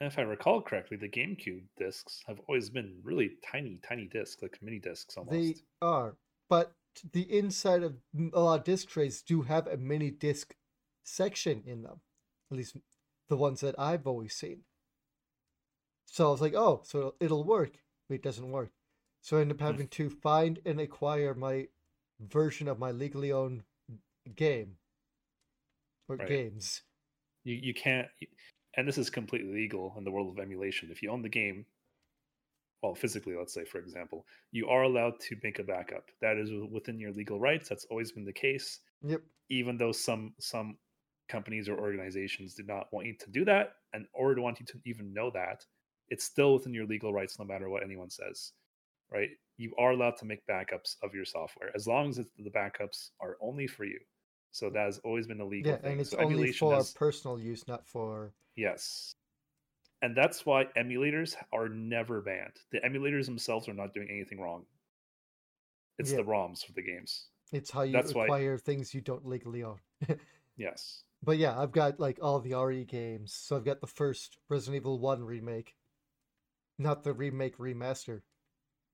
And 0.00 0.10
if 0.10 0.18
I 0.18 0.22
recall 0.22 0.60
correctly, 0.62 0.96
the 0.96 1.08
GameCube 1.08 1.64
discs 1.76 2.22
have 2.26 2.40
always 2.48 2.70
been 2.70 3.00
really 3.04 3.36
tiny, 3.44 3.78
tiny 3.86 4.06
discs, 4.06 4.42
like 4.42 4.60
mini 4.60 4.80
discs 4.80 5.16
almost. 5.16 5.32
They 5.32 5.54
are, 5.80 6.16
but 6.48 6.74
the 7.12 7.22
inside 7.38 7.82
of 7.82 7.96
a 8.32 8.40
lot 8.40 8.60
of 8.60 8.64
disc 8.64 8.88
trays 8.88 9.22
do 9.22 9.42
have 9.42 9.66
a 9.66 9.76
mini 9.76 10.10
disc 10.10 10.54
section 11.04 11.62
in 11.66 11.82
them. 11.82 12.00
At 12.50 12.56
least 12.58 12.76
the 13.28 13.36
ones 13.36 13.60
that 13.60 13.78
I've 13.78 14.06
always 14.06 14.34
seen. 14.34 14.64
So 16.06 16.28
I 16.28 16.30
was 16.30 16.40
like, 16.40 16.54
oh, 16.54 16.82
so 16.84 17.14
it'll 17.20 17.44
work. 17.44 17.82
But 18.08 18.16
it 18.16 18.22
doesn't 18.22 18.50
work. 18.50 18.70
So 19.22 19.38
I 19.38 19.40
end 19.42 19.52
up 19.52 19.58
Hmm. 19.58 19.64
having 19.64 19.88
to 19.88 20.10
find 20.10 20.60
and 20.64 20.80
acquire 20.80 21.34
my 21.34 21.68
version 22.20 22.68
of 22.68 22.78
my 22.78 22.90
legally 22.90 23.32
owned 23.32 23.64
game 24.36 24.76
or 26.08 26.16
Right. 26.18 26.28
games. 26.28 26.82
You 27.44 27.54
you 27.54 27.74
can't, 27.74 28.08
and 28.76 28.86
this 28.86 28.98
is 28.98 29.10
completely 29.10 29.52
legal 29.52 29.94
in 29.96 30.04
the 30.04 30.10
world 30.10 30.30
of 30.30 30.38
emulation. 30.42 30.90
If 30.90 31.02
you 31.02 31.10
own 31.10 31.22
the 31.22 31.28
game, 31.28 31.66
well, 32.82 32.94
physically, 32.94 33.34
let's 33.36 33.54
say, 33.54 33.64
for 33.64 33.78
example, 33.78 34.26
you 34.50 34.68
are 34.68 34.82
allowed 34.82 35.20
to 35.20 35.36
make 35.42 35.58
a 35.60 35.62
backup. 35.64 36.10
That 36.20 36.36
is 36.36 36.50
within 36.70 36.98
your 36.98 37.12
legal 37.12 37.38
rights. 37.38 37.68
That's 37.68 37.84
always 37.86 38.10
been 38.12 38.24
the 38.24 38.32
case. 38.32 38.80
Yep. 39.02 39.22
Even 39.50 39.76
though 39.78 39.92
some 39.92 40.34
some 40.40 40.76
companies 41.28 41.68
or 41.68 41.78
organizations 41.78 42.54
do 42.54 42.64
not 42.64 42.92
want 42.92 43.06
you 43.06 43.14
to 43.18 43.30
do 43.30 43.44
that, 43.44 43.74
and 43.92 44.06
or 44.12 44.34
want 44.40 44.58
you 44.60 44.66
to 44.66 44.78
even 44.84 45.12
know 45.14 45.30
that, 45.30 45.64
it's 46.08 46.24
still 46.24 46.54
within 46.54 46.74
your 46.74 46.86
legal 46.86 47.12
rights, 47.12 47.38
no 47.38 47.44
matter 47.44 47.68
what 47.68 47.82
anyone 47.84 48.10
says. 48.10 48.52
Right? 49.10 49.30
You 49.58 49.72
are 49.78 49.92
allowed 49.92 50.16
to 50.18 50.24
make 50.24 50.44
backups 50.46 50.96
of 51.02 51.14
your 51.14 51.24
software 51.26 51.70
as 51.74 51.86
long 51.86 52.08
as 52.08 52.18
it's, 52.18 52.30
the 52.38 52.50
backups 52.50 53.10
are 53.20 53.36
only 53.40 53.66
for 53.66 53.84
you. 53.84 54.00
So 54.50 54.70
that 54.70 54.84
has 54.86 54.98
always 55.04 55.26
been 55.26 55.40
a 55.40 55.44
legal 55.44 55.72
Yeah, 55.72 55.78
thing. 55.78 55.92
and 55.92 56.00
it's 56.00 56.10
So 56.10 56.18
only 56.18 56.52
for 56.52 56.74
has- 56.74 56.92
personal 56.92 57.38
use, 57.38 57.68
not 57.68 57.86
for. 57.86 58.32
Yes. 58.56 59.14
And 60.02 60.16
that's 60.16 60.44
why 60.44 60.64
emulators 60.76 61.36
are 61.52 61.68
never 61.68 62.20
banned. 62.20 62.56
The 62.72 62.80
emulators 62.80 63.26
themselves 63.26 63.68
are 63.68 63.74
not 63.74 63.94
doing 63.94 64.08
anything 64.10 64.40
wrong. 64.40 64.66
It's 65.98 66.10
Yeah. 66.10 66.18
the 66.18 66.24
ROMs 66.24 66.64
for 66.66 66.72
the 66.72 66.82
games. 66.82 67.28
It's 67.52 67.70
how 67.70 67.82
you 67.82 67.92
That's 67.92 68.12
why- 68.14 68.56
things 68.58 68.94
you 68.94 69.00
don't 69.00 69.26
legally 69.26 69.62
own. 69.62 69.80
Yes. 70.56 71.04
But 71.22 71.38
yeah, 71.38 71.58
I've 71.58 71.72
got 71.72 71.98
like 71.98 72.18
all 72.20 72.38
the 72.40 72.52
RE 72.54 72.84
games. 72.84 73.32
So 73.32 73.56
I've 73.56 73.64
got 73.64 73.80
the 73.80 73.86
first 73.86 74.36
Resident 74.50 74.82
Evil 74.82 74.98
1 74.98 75.24
remake. 75.24 75.74
Not 76.78 77.04
the 77.04 77.14
remake 77.14 77.56
remaster. 77.56 78.20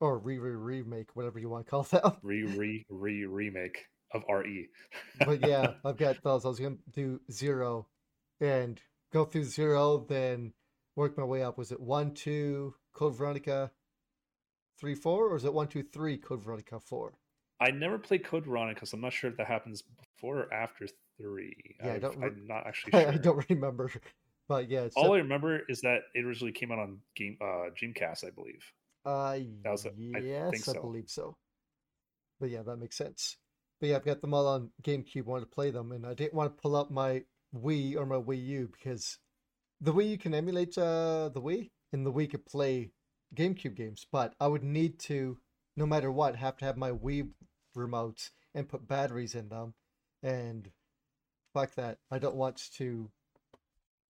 Or 0.01 0.19
re 0.19 0.39
re 0.39 0.53
remake, 0.53 1.17
whatever 1.17 1.41
you 1.41 1.49
want 1.49 1.67
to 1.67 1.71
call 1.71 1.83
that. 1.91 2.19
Re 2.23 2.45
re 2.45 2.87
re 2.89 3.25
remake 3.25 3.87
of. 4.13 4.23
RE. 4.29 4.69
But 5.19 5.41
yeah, 5.47 5.75
I've 5.85 5.97
got 5.97 6.23
those. 6.23 6.45
I 6.45 6.49
was 6.49 6.61
gonna 6.61 6.77
do 6.93 7.21
zero 7.31 7.89
and 8.41 8.81
go 9.13 9.25
through 9.25 9.45
zero, 9.45 10.07
then 10.09 10.53
work 10.99 11.17
my 11.17 11.25
way 11.25 11.43
up. 11.43 11.57
Was 11.57 11.73
it 11.73 11.81
one, 11.81 12.13
two, 12.13 12.75
Code 12.93 13.17
Veronica 13.17 13.71
three, 14.79 14.95
four, 14.95 15.29
or 15.29 15.37
is 15.37 15.45
it 15.45 15.55
one, 15.55 15.69
two, 15.69 15.83
three, 15.83 16.19
Code 16.19 16.43
Veronica 16.43 16.79
four? 16.81 17.15
I 17.61 17.71
never 17.71 17.99
played 17.99 18.25
Code 18.25 18.45
Veronica, 18.45 18.87
so 18.87 18.97
I'm 18.97 19.01
not 19.01 19.13
sure 19.13 19.31
if 19.31 19.37
that 19.39 19.47
happens 19.47 19.83
before 19.83 20.41
or 20.43 20.55
after 20.55 20.87
three. 21.21 21.57
Yeah, 21.83 21.95
I 21.95 21.99
don't 21.99 22.19
re- 22.19 22.29
I'm 22.29 22.47
not 22.47 22.67
actually 22.67 22.93
sure. 23.01 23.09
I 23.09 23.17
don't 23.17 23.45
remember. 23.49 23.91
But 24.49 24.71
yeah, 24.71 24.83
it's 24.83 24.97
All 24.97 25.15
I 25.15 25.19
remember 25.19 25.61
is 25.69 25.81
that 25.83 26.03
it 26.15 26.25
originally 26.25 26.53
came 26.53 26.71
out 26.73 26.79
on 26.79 26.99
Game 27.17 27.37
uh, 27.41 27.71
Dreamcast, 27.81 28.25
I 28.25 28.31
believe. 28.31 28.65
Uh, 29.05 29.39
That 29.65 29.71
was 29.71 29.87
a- 29.87 29.91
I 29.91 30.19
yes, 30.21 30.69
I 30.69 30.73
so. 30.73 30.81
believe 30.81 31.09
so. 31.09 31.37
But 32.41 32.51
yeah, 32.51 32.63
that 32.63 32.77
makes 32.77 32.97
sense. 32.97 33.37
But 33.81 33.89
yeah, 33.91 33.97
I've 33.97 34.05
got 34.05 34.21
them 34.21 34.35
all 34.35 34.47
on 34.47 34.71
GameCube. 34.83 35.25
Wanted 35.25 35.47
to 35.47 35.51
play 35.51 35.71
them, 35.71 35.93
and 35.93 36.07
I 36.07 36.15
didn't 36.15 36.35
want 36.35 36.57
to 36.57 36.61
pull 36.63 36.77
up 36.77 36.91
my 36.91 37.25
Wii 37.55 37.97
or 37.97 38.07
my 38.07 38.17
Wii 38.17 38.45
U 38.47 38.71
because 38.73 39.19
the 39.81 39.93
way 39.93 40.05
you 40.05 40.19
can 40.19 40.35
emulate 40.35 40.77
uh, 40.77 41.31
the 41.33 41.41
Wii, 41.41 41.71
and 41.93 42.05
the 42.05 42.13
Wii 42.13 42.31
could 42.31 42.47
play 42.47 42.91
GameCube 43.35 43.77
games. 43.77 44.07
But 44.11 44.35
I 44.41 44.47
would 44.47 44.65
need 44.65 44.99
to, 45.01 45.39
no 45.77 45.87
matter 45.87 46.11
what, 46.11 46.37
have 46.37 46.57
to 46.59 46.65
have 46.65 46.77
my 46.77 46.91
Wii 46.91 47.29
remotes 47.77 48.31
and 48.55 48.69
put 48.69 48.89
batteries 48.89 49.35
in 49.35 49.49
them, 49.49 49.75
and 50.23 50.71
fuck 51.55 51.75
that. 51.75 51.99
I 52.11 52.19
don't 52.19 52.37
want 52.37 52.61
to 52.77 53.11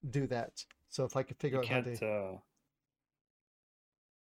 do 0.09 0.27
that. 0.29 0.65
So 0.89 1.05
if 1.05 1.17
I 1.17 1.23
could 1.23 1.39
figure 1.39 1.59
You 1.59 1.65
out 1.65 1.69
how 1.69 1.81
to, 1.83 2.07
Uh, 2.07 2.39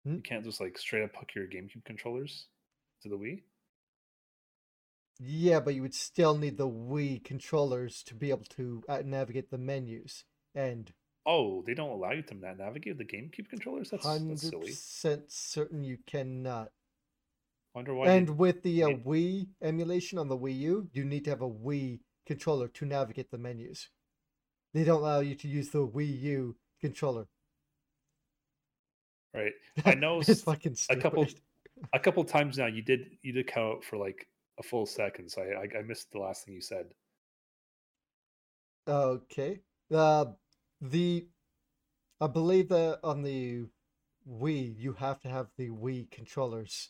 Hmm? 0.05 0.15
You 0.15 0.21
can't 0.21 0.43
just 0.43 0.61
like 0.61 0.77
straight 0.77 1.03
up 1.03 1.15
hook 1.15 1.33
your 1.35 1.47
GameCube 1.47 1.83
controllers 1.83 2.45
to 3.01 3.09
the 3.09 3.17
Wii. 3.17 3.41
Yeah, 5.19 5.59
but 5.59 5.73
you 5.73 5.81
would 5.81 5.95
still 5.95 6.37
need 6.37 6.57
the 6.57 6.67
Wii 6.67 7.23
controllers 7.23 8.03
to 8.03 8.13
be 8.13 8.29
able 8.29 8.45
to 8.49 8.83
uh, 8.87 9.01
navigate 9.03 9.49
the 9.49 9.57
menus. 9.57 10.25
And 10.53 10.91
Oh, 11.25 11.63
they 11.65 11.73
don't 11.73 11.89
allow 11.89 12.11
you 12.11 12.21
to 12.23 12.35
navigate 12.35 12.97
the 12.97 13.05
GameCube 13.05 13.49
controllers. 13.49 13.89
That's, 13.89 14.05
hundred 14.05 14.39
silly. 14.39 14.67
percent 14.67 15.23
certain 15.31 15.83
you 15.83 15.97
cannot. 16.05 16.71
Wonder 17.73 17.93
why. 17.95 18.09
And 18.09 18.27
they- 18.27 18.31
with 18.31 18.61
the 18.61 18.83
uh, 18.83 18.89
Wii 18.89 19.47
emulation 19.61 20.17
on 20.17 20.27
the 20.27 20.37
Wii 20.37 20.57
U, 20.59 20.87
you 20.93 21.03
need 21.03 21.23
to 21.25 21.31
have 21.31 21.41
a 21.41 21.49
Wii 21.49 21.99
controller 22.25 22.67
to 22.69 22.85
navigate 22.85 23.31
the 23.31 23.37
menus. 23.37 23.89
They 24.73 24.83
don't 24.83 25.01
allow 25.01 25.19
you 25.21 25.35
to 25.35 25.47
use 25.47 25.69
the 25.69 25.87
Wii 25.87 26.21
U 26.21 26.55
controller. 26.79 27.27
right. 29.33 29.53
I 29.85 29.95
know 29.95 30.19
it's 30.19 30.41
fucking 30.41 30.77
a 30.89 30.95
couple 30.95 31.25
a 31.93 31.99
couple 31.99 32.23
times 32.23 32.57
now 32.57 32.67
you 32.67 32.81
did 32.81 33.17
you 33.21 33.33
did 33.33 33.47
come 33.47 33.63
out 33.63 33.83
for 33.83 33.97
like 33.97 34.27
a 34.59 34.63
full 34.63 34.85
second, 34.85 35.29
so 35.29 35.41
I 35.41 35.63
I, 35.63 35.79
I 35.79 35.81
missed 35.81 36.11
the 36.11 36.19
last 36.19 36.45
thing 36.45 36.53
you 36.53 36.61
said. 36.61 36.93
Okay. 38.87 39.59
Uh, 39.93 40.25
the 40.91 41.27
I 42.21 42.27
believe 42.27 42.69
that 42.69 42.99
on 43.03 43.23
the 43.23 43.65
Wii, 44.27 44.75
you 44.77 44.93
have 44.93 45.19
to 45.21 45.27
have 45.27 45.47
the 45.57 45.69
Wii 45.69 46.09
controllers, 46.09 46.89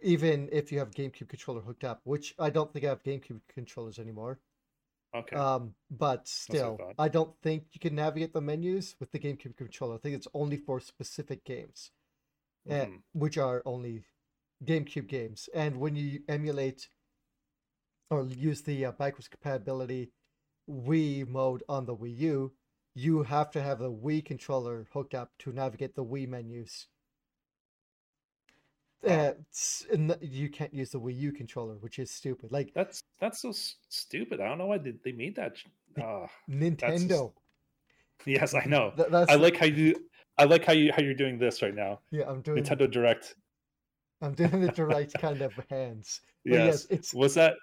even 0.00 0.48
if 0.50 0.72
you 0.72 0.78
have 0.78 0.90
GameCube 0.90 1.28
controller 1.28 1.60
hooked 1.60 1.84
up. 1.84 2.00
Which 2.04 2.34
I 2.38 2.50
don't 2.50 2.72
think 2.72 2.84
I 2.84 2.88
have 2.88 3.02
GameCube 3.02 3.40
controllers 3.48 3.98
anymore. 3.98 4.40
Okay. 5.14 5.36
Um, 5.36 5.74
but 5.90 6.28
still. 6.28 6.78
I 6.98 7.08
don't 7.08 7.34
think 7.42 7.64
you 7.72 7.80
can 7.80 7.96
navigate 7.96 8.32
the 8.32 8.40
menus 8.40 8.94
with 9.00 9.10
the 9.10 9.18
GameCube 9.18 9.56
controller. 9.56 9.96
I 9.96 9.98
think 9.98 10.16
it's 10.16 10.28
only 10.34 10.56
for 10.56 10.80
specific 10.80 11.44
games, 11.44 11.90
eh, 12.68 12.86
Mhm. 12.86 13.02
which 13.12 13.36
are 13.36 13.62
only 13.66 14.04
GameCube 14.64 15.08
games. 15.08 15.48
And 15.52 15.80
when 15.80 15.96
you 15.96 16.24
emulate 16.28 16.88
or 18.10 18.24
use 18.24 18.62
the 18.62 18.84
uh, 18.84 18.92
backwards 18.92 19.28
compatibility 19.28 20.12
Wii 20.68 21.26
mode 21.26 21.64
on 21.68 21.86
the 21.86 21.96
Wii 21.96 22.16
U, 22.18 22.56
you 22.94 23.22
have 23.22 23.50
to 23.52 23.62
have 23.62 23.78
the 23.78 23.92
Wii 23.92 24.24
controller 24.24 24.86
hooked 24.92 25.14
up 25.14 25.30
to 25.40 25.52
navigate 25.52 25.94
the 25.94 26.04
Wii 26.04 26.28
menus. 26.28 26.86
Uh, 29.06 29.32
and 29.90 30.14
you 30.20 30.50
can't 30.50 30.74
use 30.74 30.90
the 30.90 31.00
Wii 31.00 31.16
U 31.20 31.32
controller, 31.32 31.74
which 31.76 31.98
is 31.98 32.10
stupid. 32.10 32.52
Like 32.52 32.72
That's 32.74 33.02
that's 33.18 33.40
so 33.40 33.52
stupid. 33.88 34.40
I 34.40 34.48
don't 34.48 34.58
know 34.58 34.66
why 34.66 34.78
they, 34.78 34.92
they 35.04 35.12
made 35.12 35.36
that. 35.36 35.56
Uh, 35.98 36.26
Nintendo. 36.50 37.32
yes, 38.26 38.54
I 38.54 38.64
know. 38.66 38.92
Th- 38.96 39.08
that's 39.08 39.30
I 39.30 39.36
like 39.36 39.56
how 39.56 39.66
you. 39.66 39.94
I 40.36 40.44
like 40.44 40.64
how 40.64 40.74
you 40.74 40.92
how 40.92 41.00
you're 41.02 41.14
doing 41.14 41.38
this 41.38 41.62
right 41.62 41.74
now. 41.74 42.00
yeah. 42.10 42.24
I'm 42.28 42.42
doing 42.42 42.62
Nintendo 42.62 42.90
Direct. 42.90 43.34
I'm 44.22 44.34
doing 44.34 44.60
the 44.60 44.68
direct 44.72 45.14
kind 45.18 45.40
of 45.40 45.52
hands. 45.70 46.20
Yes. 46.44 46.54
yes, 46.54 46.86
it's 46.90 47.14
Was 47.14 47.34
that? 47.34 47.54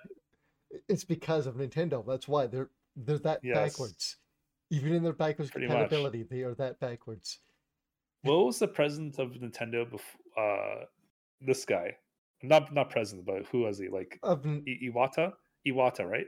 it's 0.90 1.04
because 1.04 1.46
of 1.46 1.56
Nintendo. 1.56 2.04
That's 2.06 2.28
why 2.28 2.48
they're 2.48 2.70
they're 2.96 3.20
that 3.20 3.42
Yes. 3.44 3.56
backwards. 3.56 4.18
Even 4.70 4.94
in 4.94 5.04
their 5.04 5.14
backwards 5.14 5.50
Pretty 5.52 5.68
much. 5.68 5.76
compatibility, 5.76 6.24
they 6.24 6.42
are 6.42 6.54
that 6.56 6.80
backwards. 6.80 7.40
What 8.24 8.46
was 8.46 8.60
the 8.60 8.68
president 8.68 9.20
of 9.20 9.32
Nintendo 9.34 9.90
before? 9.90 10.22
Uh, 10.38 10.86
this 11.42 11.66
guy, 11.66 11.96
not 12.44 12.74
not 12.74 12.90
president, 12.90 13.26
but 13.26 13.46
who 13.48 13.62
was 13.62 13.78
he? 13.80 13.88
Like 13.90 14.20
n- 14.26 14.64
I- 14.68 14.86
Iwata. 14.90 15.34
Iwata, 15.68 16.06
right? 16.10 16.26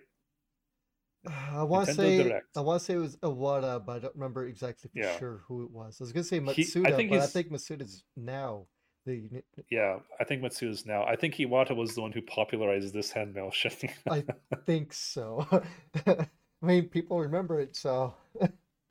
I 1.51 1.63
want 1.63 1.88
to 1.89 1.93
say 1.96 2.24
Direct. 2.24 2.46
I 2.55 2.62
want 2.62 2.79
to 2.79 2.86
say 2.86 2.93
it 2.93 2.98
was 2.98 3.17
Iwata, 3.17 3.86
but 3.86 3.98
I 3.98 4.00
don't 4.00 4.15
remember 4.15 4.46
exactly 4.48 4.89
for 4.93 5.00
Yeah. 5.00 5.17
sure 5.17 5.41
who 5.48 5.63
it 5.63 5.72
was. 5.72 5.98
I 6.00 6.03
was 6.05 6.13
gonna 6.13 6.24
say 6.24 6.38
He- 6.39 6.46
Matsuda, 6.63 6.88
I 6.88 6.96
think 6.96 7.10
but 7.12 7.19
I 7.19 7.25
think 7.27 7.51
Matsuda's 7.51 8.03
now 8.15 8.67
the 9.05 9.29
Yeah, 9.69 10.00
I 10.19 10.24
think 10.24 10.41
Matsuda's 10.41 10.86
now. 10.86 11.03
I 11.03 11.15
think 11.15 11.36
Iwata 11.36 11.75
was 11.75 11.96
the 11.96 12.01
one 12.01 12.12
who 12.13 12.22
popularized 12.22 12.93
this 12.93 13.12
handmail 13.12 13.51
shifting. 13.51 13.91
I 14.10 14.24
think 14.65 14.93
so. 14.93 15.46
I 16.05 16.65
mean, 16.65 16.89
people 16.89 17.19
remember 17.19 17.60
it, 17.60 17.75
so. 17.75 18.13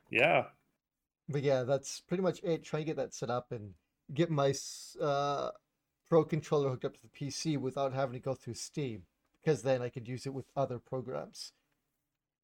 Yeah, 0.09 0.45
But 1.27 1.43
yeah, 1.43 1.63
that's 1.63 2.01
pretty 2.01 2.23
much 2.23 2.41
it. 2.43 2.63
Try 2.63 2.79
and 2.79 2.87
get 2.87 2.97
that 2.97 3.13
set 3.13 3.29
up 3.29 3.51
and 3.51 3.73
get 4.13 4.29
my 4.29 4.53
uh, 5.01 5.51
Pro 6.07 6.23
controller 6.23 6.69
hooked 6.69 6.85
up 6.85 6.93
to 6.95 6.99
the 7.01 7.07
PC 7.07 7.57
without 7.57 7.93
having 7.93 8.13
to 8.13 8.19
go 8.19 8.33
through 8.33 8.55
Steam, 8.55 9.03
because 9.41 9.61
then 9.61 9.81
I 9.81 9.89
could 9.89 10.07
use 10.07 10.25
it 10.25 10.33
with 10.33 10.49
other 10.55 10.79
programs. 10.79 11.53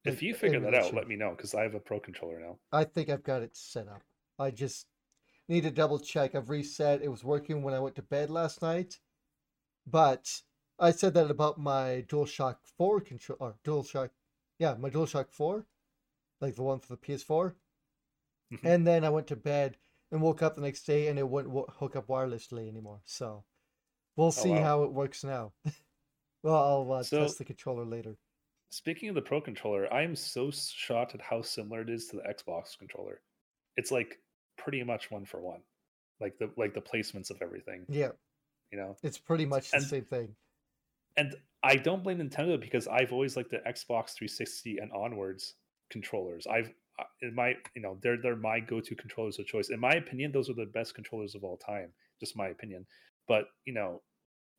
if 0.04 0.22
you 0.22 0.34
figure 0.34 0.60
that 0.60 0.74
out, 0.74 0.94
let 0.94 1.08
me 1.08 1.16
know 1.16 1.30
because 1.30 1.54
I 1.54 1.62
have 1.62 1.74
a 1.74 1.80
pro 1.80 1.98
controller 1.98 2.38
now. 2.38 2.58
I 2.70 2.84
think 2.84 3.08
I've 3.08 3.24
got 3.24 3.42
it 3.42 3.56
set 3.56 3.88
up. 3.88 4.02
I 4.38 4.52
just 4.52 4.86
need 5.48 5.62
to 5.64 5.70
double 5.70 5.98
check. 5.98 6.34
I've 6.34 6.50
reset. 6.50 7.02
It 7.02 7.08
was 7.08 7.24
working 7.24 7.62
when 7.62 7.74
I 7.74 7.80
went 7.80 7.96
to 7.96 8.02
bed 8.02 8.30
last 8.30 8.62
night, 8.62 9.00
but 9.84 10.42
I 10.78 10.92
said 10.92 11.14
that 11.14 11.30
about 11.30 11.58
my 11.58 12.04
DualShock 12.08 12.56
4 12.76 13.00
control 13.00 13.38
or 13.40 13.54
DualShock, 13.64 14.10
yeah, 14.58 14.74
my 14.78 14.90
DualShock 14.90 15.30
4, 15.30 15.66
like 16.40 16.54
the 16.54 16.62
one 16.62 16.80
for 16.80 16.88
the 16.88 16.96
PS4. 16.96 17.54
Mhm. 18.52 18.64
And 18.64 18.86
then 18.86 19.04
I 19.04 19.10
went 19.10 19.26
to 19.28 19.36
bed 19.36 19.76
and 20.10 20.22
woke 20.22 20.42
up 20.42 20.54
the 20.54 20.60
next 20.60 20.84
day 20.84 21.08
and 21.08 21.18
it 21.18 21.28
wouldn't 21.28 21.52
wo- 21.52 21.66
hook 21.78 21.96
up 21.96 22.06
wirelessly 22.06 22.68
anymore. 22.68 23.00
So 23.04 23.44
we'll 24.16 24.30
see 24.32 24.50
wow. 24.50 24.62
how 24.62 24.82
it 24.84 24.92
works 24.92 25.24
now. 25.24 25.52
well, 26.42 26.54
I'll 26.86 26.92
uh, 26.92 27.02
So- 27.02 27.20
test 27.20 27.38
the 27.38 27.44
controller 27.44 27.84
later. 27.84 28.16
Speaking 28.70 29.08
of 29.08 29.14
the 29.14 29.22
pro 29.22 29.40
controller, 29.40 29.92
I 29.92 30.02
am 30.02 30.16
so 30.16 30.50
shocked 30.50 31.14
at 31.14 31.20
how 31.22 31.40
similar 31.40 31.82
it 31.82 31.88
is 31.88 32.08
to 32.08 32.16
the 32.16 32.22
Xbox 32.22 32.76
controller. 32.76 33.22
It's 33.76 33.90
like 33.92 34.20
pretty 34.58 34.82
much 34.82 35.10
one 35.10 35.24
for 35.24 35.40
one, 35.40 35.60
like 36.20 36.36
the 36.38 36.50
like 36.56 36.74
the 36.74 36.80
placements 36.82 37.30
of 37.30 37.40
everything. 37.40 37.86
Yeah, 37.88 38.10
You 38.72 38.78
know, 38.78 38.96
it's 39.04 39.18
pretty 39.18 39.46
much 39.46 39.70
the 39.70 39.76
And- 39.78 39.86
same 39.86 40.04
thing. 40.04 40.36
and 41.16 41.34
I 41.62 41.76
don't 41.76 42.02
blame 42.02 42.18
Nintendo 42.18 42.60
because 42.60 42.86
I've 42.88 43.12
always 43.12 43.36
liked 43.36 43.50
the 43.50 43.58
Xbox 43.58 44.14
360 44.14 44.78
and 44.78 44.92
onwards 44.92 45.54
controllers. 45.90 46.46
I've 46.46 46.70
uh, 46.98 47.04
in 47.22 47.34
my 47.34 47.54
you 47.74 47.82
know 47.82 47.98
they're 48.02 48.16
they're 48.20 48.36
my 48.36 48.60
go-to 48.60 48.94
controllers 48.94 49.38
of 49.38 49.46
choice. 49.46 49.70
In 49.70 49.80
my 49.80 49.92
opinion, 49.92 50.32
those 50.32 50.48
are 50.50 50.54
the 50.54 50.66
best 50.66 50.94
controllers 50.94 51.34
of 51.34 51.44
all 51.44 51.56
time. 51.56 51.92
Just 52.20 52.36
my 52.36 52.48
opinion. 52.48 52.86
But 53.28 53.46
you 53.64 53.74
know, 53.74 54.02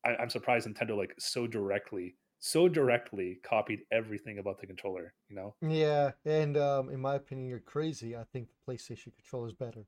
I, 0.05 0.15
I'm 0.15 0.29
surprised 0.29 0.67
Nintendo 0.67 0.97
like 0.97 1.13
so 1.17 1.47
directly, 1.47 2.15
so 2.39 2.67
directly 2.67 3.39
copied 3.43 3.81
everything 3.91 4.39
about 4.39 4.59
the 4.59 4.67
controller. 4.67 5.13
You 5.29 5.35
know, 5.35 5.55
Yeah, 5.61 6.11
and 6.25 6.57
um, 6.57 6.89
in 6.89 6.99
my 6.99 7.15
opinion, 7.15 7.47
you're 7.47 7.59
crazy. 7.59 8.15
I 8.15 8.23
think 8.31 8.47
the 8.49 8.71
PlayStation 8.71 9.11
controller 9.15 9.47
is 9.47 9.53
better. 9.53 9.87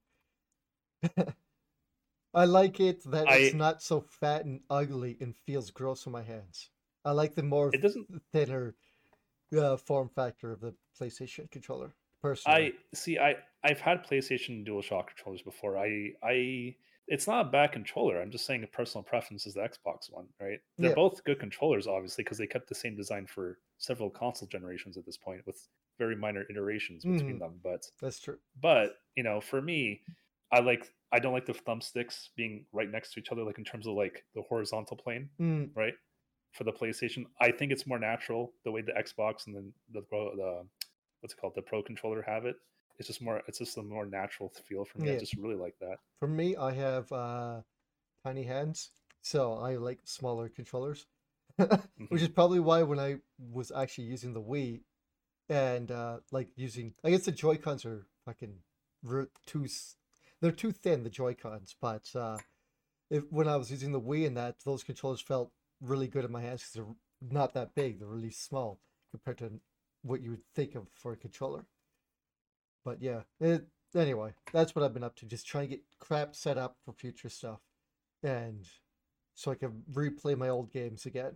I 2.34 2.46
like 2.46 2.80
it 2.80 3.04
that 3.06 3.28
it's 3.30 3.56
not 3.56 3.82
so 3.82 4.02
fat 4.02 4.46
and 4.46 4.62
ugly 4.70 5.18
and 5.20 5.36
feels 5.36 5.72
gross 5.72 6.06
in 6.06 6.12
my 6.12 6.22
hands. 6.22 6.70
I 7.04 7.12
like 7.12 7.34
the 7.34 7.44
more 7.44 7.72
it 7.74 7.82
doesn't. 7.82 8.08
thinner 8.32 8.76
uh, 9.58 9.78
form 9.78 10.10
factor 10.10 10.52
of 10.52 10.60
the 10.62 10.76
PlayStation 11.00 11.50
controller. 11.52 11.96
Personally, 12.22 12.68
I 12.68 12.74
see. 12.94 13.18
I 13.20 13.36
I've 13.64 13.80
had 13.82 14.04
PlayStation 14.06 14.66
DualShock 14.68 15.08
controllers 15.08 15.42
before. 15.42 15.78
I 15.78 16.14
I 16.24 16.76
it's 17.08 17.28
not 17.28 17.48
a 17.48 17.50
bad 17.50 17.72
controller. 17.72 18.22
I'm 18.22 18.32
just 18.32 18.46
saying 18.46 18.64
a 18.64 18.68
personal 18.68 19.04
preference 19.04 19.46
is 19.48 19.56
the 19.56 19.62
Xbox 19.62 20.12
one, 20.12 20.30
right? 20.40 20.60
They're 20.80 20.90
Yeah. 20.90 20.96
both 20.96 21.24
good 21.24 21.40
controllers, 21.40 21.88
obviously, 21.88 22.24
because 22.24 22.38
they 22.38 22.48
kept 22.48 22.70
the 22.70 22.76
same 22.76 22.96
design 22.96 23.26
for 23.28 23.60
several 23.78 24.10
console 24.12 24.48
generations 24.48 24.96
at 24.98 25.06
this 25.06 25.18
point, 25.18 25.46
with 25.46 25.68
very 25.98 26.16
minor 26.16 26.46
iterations 26.50 27.06
between 27.06 27.40
Mhm. 27.40 27.40
them. 27.40 27.60
But 27.64 27.90
that's 28.00 28.20
true. 28.20 28.40
but 28.56 28.98
you 29.16 29.24
know, 29.24 29.42
for 29.42 29.62
me, 29.62 30.04
I 30.52 30.60
like 30.62 30.94
I 31.12 31.20
don't 31.20 31.34
like 31.34 31.46
the 31.48 31.54
thumbsticks 31.54 32.30
being 32.36 32.68
right 32.72 32.90
next 32.90 33.14
to 33.14 33.20
each 33.20 33.32
other, 33.32 33.44
like 33.44 33.58
in 33.58 33.66
terms 33.66 33.88
of 33.88 33.96
like 33.96 34.26
the 34.36 34.44
horizontal 34.44 34.98
plane, 34.98 35.32
Mm, 35.40 35.76
right? 35.76 35.96
For 36.54 36.64
the 36.64 36.72
PlayStation, 36.72 37.26
I 37.40 37.52
think 37.52 37.72
it's 37.72 37.86
more 37.86 38.00
natural 38.00 38.54
the 38.66 38.72
way 38.72 38.82
the 38.82 38.94
Xbox 38.94 39.48
and 39.48 39.56
then 39.56 39.74
the 39.94 40.02
Pro- 40.02 40.36
the 40.36 40.66
what's 41.22 41.34
it 41.34 41.38
called 41.38 41.54
the 41.56 41.62
Pro 41.62 41.84
controller 41.84 42.22
have 42.24 42.46
it. 42.46 42.56
It's 42.98 43.08
just 43.08 43.22
more 43.22 43.42
it's 43.48 43.60
just 43.60 43.78
a 43.78 43.84
more 43.84 44.06
natural 44.06 44.52
feel 44.68 44.86
for 44.86 45.00
me. 45.00 45.12
I 45.12 45.20
just 45.20 45.36
really 45.38 45.56
like 45.56 45.76
that. 45.80 45.98
For 46.20 46.28
me, 46.28 46.56
I 46.58 46.74
have 46.74 47.12
uh, 47.12 47.62
tiny 48.26 48.44
hands, 48.44 48.90
so 49.22 49.54
I 49.54 49.76
like 49.76 50.00
smaller 50.04 50.50
controllers, 50.50 51.06
which 52.10 52.22
is 52.22 52.28
probably 52.28 52.60
why 52.60 52.84
when 52.84 53.00
I 53.00 53.18
was 53.38 53.72
actually 53.72 54.06
using 54.06 54.34
the 54.34 54.42
Wii 54.42 54.82
and 55.50 55.92
uh, 55.92 56.18
like 56.32 56.50
using, 56.56 56.94
I 57.04 57.12
guess 57.12 57.26
the 57.26 57.32
Joy 57.32 57.58
Cons 57.58 57.86
are 57.86 58.06
fucking 58.26 58.56
too, 59.46 59.68
they're 60.42 60.52
too 60.52 60.72
thin 60.72 61.04
the 61.04 61.10
Joy 61.10 61.34
Cons, 61.34 61.76
but 61.82 62.10
uh, 62.16 62.38
if 63.10 63.24
when 63.30 63.48
I 63.48 63.56
was 63.56 63.72
using 63.72 63.92
the 63.92 64.02
Wii 64.02 64.28
and 64.28 64.38
that, 64.38 64.58
those 64.66 64.84
controllers 64.84 65.22
felt 65.22 65.52
really 65.82 66.08
good 66.08 66.26
in 66.26 66.32
my 66.32 66.42
hands 66.42 66.62
because 66.62 66.74
they're 66.74 66.96
not 67.32 67.54
that 67.54 67.76
big, 67.76 68.00
they're 68.00 68.08
really 68.08 68.32
small 68.32 68.80
compared 69.12 69.38
to 69.40 69.52
what 70.02 70.22
you 70.22 70.32
would 70.32 70.46
think 70.56 70.76
of 70.76 70.88
for 70.94 71.12
a 71.14 71.18
controller. 71.18 71.66
But 72.86 73.02
yeah, 73.02 73.22
it, 73.40 73.68
anyway, 73.96 74.34
that's 74.54 74.76
what 74.76 74.84
I've 74.84 74.94
been 74.94 75.04
up 75.04 75.16
to. 75.18 75.26
Just 75.26 75.48
trying 75.48 75.66
to 75.66 75.76
get 75.76 75.84
crap 76.00 76.36
set 76.36 76.58
up 76.58 76.78
for 76.84 76.94
future 76.94 77.30
stuff, 77.30 77.60
and 78.24 78.66
so 79.36 79.52
I 79.52 79.56
can 79.56 79.84
replay 79.92 80.38
my 80.38 80.50
old 80.50 80.72
games 80.72 81.06
again 81.06 81.34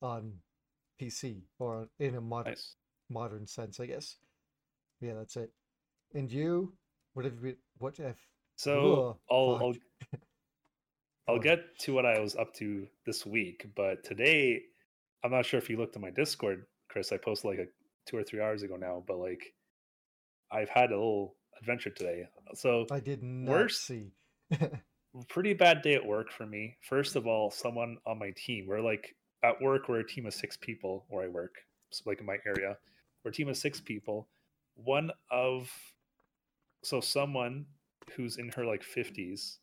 on 0.00 0.34
PC 1.00 1.42
or 1.58 1.88
in 1.98 2.14
a 2.14 2.20
modern 2.20 2.52
Nice. 2.52 2.76
modern 3.10 3.46
sense, 3.46 3.80
I 3.80 3.86
guess. 3.86 4.16
Yeah, 5.00 5.14
that's 5.14 5.36
it. 5.36 5.50
And 6.14 6.30
you, 6.30 6.72
what 7.14 7.24
have 7.24 7.34
you? 7.42 7.56
What 7.78 7.96
have? 7.96 8.18
So 8.56 9.08
Ugh, 9.08 9.16
I'll. 9.30 9.58
I'll 9.60 9.74
I'll 11.28 11.38
get 11.38 11.78
to 11.80 11.92
what 11.94 12.04
I 12.06 12.18
was 12.18 12.34
up 12.36 12.52
to 12.54 12.86
this 13.06 13.24
week, 13.24 13.66
but 13.76 14.04
today 14.04 14.62
I'm 15.24 15.30
not 15.30 15.46
sure 15.46 15.58
if 15.58 15.70
you 15.70 15.76
looked 15.76 15.94
at 15.96 16.02
my 16.02 16.10
Discord, 16.10 16.64
Chris. 16.88 17.12
I 17.12 17.16
posted 17.16 17.50
like 17.50 17.58
a 17.60 17.66
two 18.06 18.16
or 18.16 18.24
three 18.24 18.40
hours 18.40 18.62
ago 18.62 18.76
now, 18.76 19.02
but 19.06 19.18
like 19.18 19.54
I've 20.50 20.68
had 20.68 20.90
a 20.90 20.94
little 20.96 21.36
adventure 21.60 21.90
today. 21.90 22.26
So 22.54 22.86
I 22.90 23.00
did 23.00 23.22
not 23.22 23.50
Worst- 23.50 23.86
see. 23.86 24.12
pretty 25.28 25.52
bad 25.54 25.82
day 25.82 25.94
at 25.94 26.04
work 26.04 26.30
for 26.32 26.46
me. 26.46 26.76
First 26.88 27.16
of 27.16 27.26
all, 27.26 27.50
someone 27.50 27.98
on 28.06 28.18
my 28.18 28.32
team, 28.36 28.66
we're 28.66 28.80
like 28.80 29.14
at 29.44 29.60
work, 29.60 29.88
we're 29.88 30.00
a 30.00 30.06
team 30.06 30.26
of 30.26 30.34
six 30.34 30.56
people 30.56 31.04
where 31.08 31.24
I 31.24 31.28
work, 31.28 31.54
so 31.90 32.02
like 32.06 32.20
in 32.20 32.26
my 32.26 32.36
area, 32.46 32.76
we're 33.24 33.30
a 33.30 33.34
team 33.34 33.48
of 33.48 33.56
six 33.56 33.80
people. 33.80 34.28
One 34.74 35.10
of, 35.30 35.70
so 36.82 37.00
someone 37.00 37.66
who's 38.16 38.38
in 38.38 38.48
her 38.50 38.64
like 38.64 38.82
50s, 38.82 39.58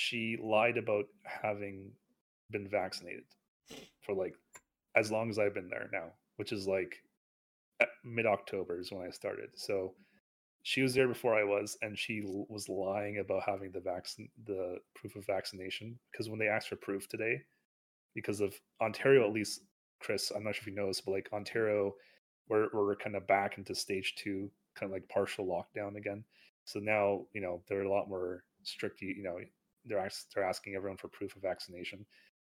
she 0.00 0.38
lied 0.42 0.78
about 0.78 1.04
having 1.24 1.90
been 2.50 2.66
vaccinated 2.66 3.24
for 4.00 4.14
like 4.14 4.34
as 4.96 5.12
long 5.12 5.28
as 5.28 5.38
I've 5.38 5.52
been 5.52 5.68
there 5.68 5.90
now, 5.92 6.06
which 6.36 6.52
is 6.52 6.66
like 6.66 6.96
mid 8.02 8.24
October 8.24 8.80
is 8.80 8.90
when 8.90 9.06
I 9.06 9.10
started. 9.10 9.50
So 9.56 9.92
she 10.62 10.80
was 10.80 10.94
there 10.94 11.06
before 11.06 11.34
I 11.38 11.44
was, 11.44 11.76
and 11.82 11.98
she 11.98 12.22
l- 12.26 12.46
was 12.48 12.68
lying 12.68 13.18
about 13.18 13.42
having 13.44 13.72
the 13.72 13.80
vaccine, 13.80 14.30
the 14.46 14.78
proof 14.94 15.16
of 15.16 15.26
vaccination. 15.26 15.98
Because 16.10 16.30
when 16.30 16.38
they 16.38 16.48
asked 16.48 16.68
for 16.68 16.76
proof 16.76 17.06
today, 17.06 17.42
because 18.14 18.40
of 18.40 18.54
Ontario, 18.80 19.26
at 19.26 19.34
least, 19.34 19.62
Chris, 20.00 20.32
I'm 20.34 20.44
not 20.44 20.54
sure 20.54 20.62
if 20.62 20.66
you 20.66 20.74
know 20.74 20.88
this, 20.88 21.02
but 21.02 21.12
like 21.12 21.28
Ontario, 21.32 21.94
we're 22.48 22.68
we're 22.72 22.96
kind 22.96 23.16
of 23.16 23.26
back 23.26 23.58
into 23.58 23.74
stage 23.74 24.14
two, 24.16 24.50
kind 24.74 24.90
of 24.90 24.94
like 24.94 25.08
partial 25.10 25.46
lockdown 25.46 25.96
again. 25.96 26.24
So 26.64 26.80
now, 26.80 27.26
you 27.34 27.42
know, 27.42 27.62
they're 27.68 27.82
a 27.82 27.90
lot 27.90 28.08
more 28.08 28.44
strict. 28.62 29.02
You 29.02 29.22
know, 29.22 29.38
they're 29.84 29.98
ask, 29.98 30.30
they're 30.34 30.44
asking 30.44 30.74
everyone 30.74 30.98
for 30.98 31.08
proof 31.08 31.36
of 31.36 31.42
vaccination. 31.42 32.04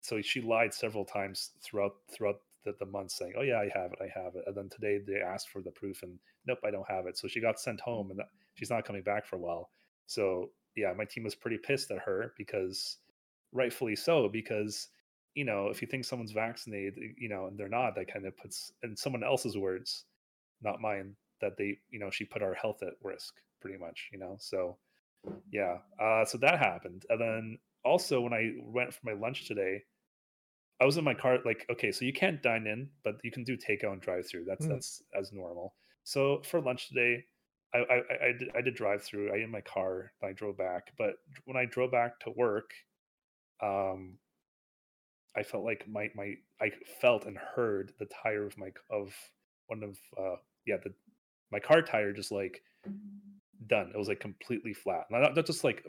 So 0.01 0.21
she 0.21 0.41
lied 0.41 0.73
several 0.73 1.05
times 1.05 1.51
throughout 1.63 1.93
throughout 2.15 2.41
the, 2.63 2.75
the 2.79 2.85
month, 2.85 3.11
saying, 3.11 3.33
"Oh 3.37 3.41
yeah, 3.41 3.59
I 3.59 3.69
have 3.73 3.91
it, 3.93 3.99
I 4.01 4.19
have 4.19 4.35
it." 4.35 4.43
And 4.47 4.55
then 4.55 4.69
today 4.69 4.99
they 5.05 5.21
asked 5.21 5.49
for 5.49 5.61
the 5.61 5.71
proof, 5.71 6.03
and 6.03 6.19
nope, 6.47 6.59
I 6.65 6.71
don't 6.71 6.89
have 6.89 7.07
it. 7.07 7.17
So 7.17 7.27
she 7.27 7.41
got 7.41 7.59
sent 7.59 7.79
home, 7.81 8.11
and 8.11 8.19
uh, 8.21 8.25
she's 8.55 8.69
not 8.69 8.85
coming 8.85 9.03
back 9.03 9.25
for 9.25 9.37
a 9.37 9.39
while. 9.39 9.69
So 10.07 10.51
yeah, 10.75 10.93
my 10.93 11.05
team 11.05 11.23
was 11.23 11.35
pretty 11.35 11.57
pissed 11.57 11.91
at 11.91 11.99
her 11.99 12.33
because, 12.37 12.97
rightfully 13.53 13.95
so, 13.95 14.29
because 14.29 14.89
you 15.33 15.45
know 15.45 15.69
if 15.69 15.81
you 15.81 15.87
think 15.87 16.05
someone's 16.05 16.31
vaccinated, 16.31 16.95
you 17.17 17.29
know, 17.29 17.47
and 17.47 17.57
they're 17.57 17.69
not, 17.69 17.95
that 17.95 18.11
kind 18.11 18.25
of 18.25 18.37
puts 18.37 18.71
in 18.83 18.95
someone 18.95 19.23
else's 19.23 19.57
words, 19.57 20.05
not 20.61 20.81
mine, 20.81 21.15
that 21.41 21.57
they 21.57 21.79
you 21.89 21.99
know 21.99 22.09
she 22.09 22.25
put 22.25 22.43
our 22.43 22.53
health 22.53 22.83
at 22.83 22.93
risk 23.03 23.35
pretty 23.61 23.77
much, 23.77 24.09
you 24.11 24.19
know. 24.19 24.37
So 24.39 24.77
yeah, 25.51 25.77
uh, 25.99 26.25
so 26.25 26.37
that 26.39 26.59
happened, 26.59 27.05
and 27.09 27.19
then 27.19 27.57
also 27.83 28.21
when 28.21 28.33
I 28.33 28.53
went 28.63 28.93
for 28.93 29.01
my 29.03 29.13
lunch 29.13 29.47
today. 29.47 29.83
I 30.81 30.85
was 30.85 30.97
in 30.97 31.05
my 31.05 31.13
car, 31.13 31.39
like, 31.45 31.65
okay, 31.71 31.89
so 31.91 32.03
you 32.03 32.11
can't 32.11 32.43
dine 32.43 32.67
in, 32.67 32.89
but 33.03 33.15
you 33.23 33.31
can 33.31 33.45
do 33.45 33.55
takeout 33.55 33.93
and 33.93 34.01
drive 34.01 34.27
through. 34.27 34.43
That's 34.43 34.65
Mm. 34.65 34.71
that's 34.71 35.01
as 35.17 35.31
normal. 35.31 35.73
So 36.03 36.41
for 36.43 36.59
lunch 36.59 36.89
today, 36.89 37.23
I 37.73 37.77
I, 37.77 38.27
I, 38.27 38.31
did, 38.37 38.49
I 38.55 38.61
did 38.61 38.75
drive 38.75 39.01
through. 39.01 39.31
I 39.33 39.37
in 39.37 39.51
my 39.51 39.61
car. 39.61 40.11
I 40.21 40.33
drove 40.33 40.57
back, 40.57 40.91
but 40.97 41.15
when 41.45 41.55
I 41.55 41.65
drove 41.65 41.91
back 41.91 42.19
to 42.21 42.31
work, 42.31 42.71
um, 43.61 44.19
I 45.35 45.43
felt 45.43 45.63
like 45.63 45.87
my 45.87 46.09
my 46.15 46.35
I 46.61 46.71
felt 47.01 47.25
and 47.25 47.37
heard 47.37 47.93
the 47.99 48.05
tire 48.05 48.45
of 48.45 48.57
my 48.57 48.71
of 48.89 49.13
one 49.67 49.83
of 49.83 49.97
uh 50.17 50.37
yeah 50.65 50.77
the 50.83 50.93
my 51.51 51.59
car 51.59 51.81
tire 51.81 52.13
just 52.13 52.31
like 52.31 52.61
done. 53.67 53.91
It 53.93 53.97
was 53.97 54.07
like 54.07 54.19
completely 54.19 54.73
flat. 54.73 55.05
Not, 55.09 55.35
not 55.35 55.45
just 55.45 55.63
like 55.63 55.85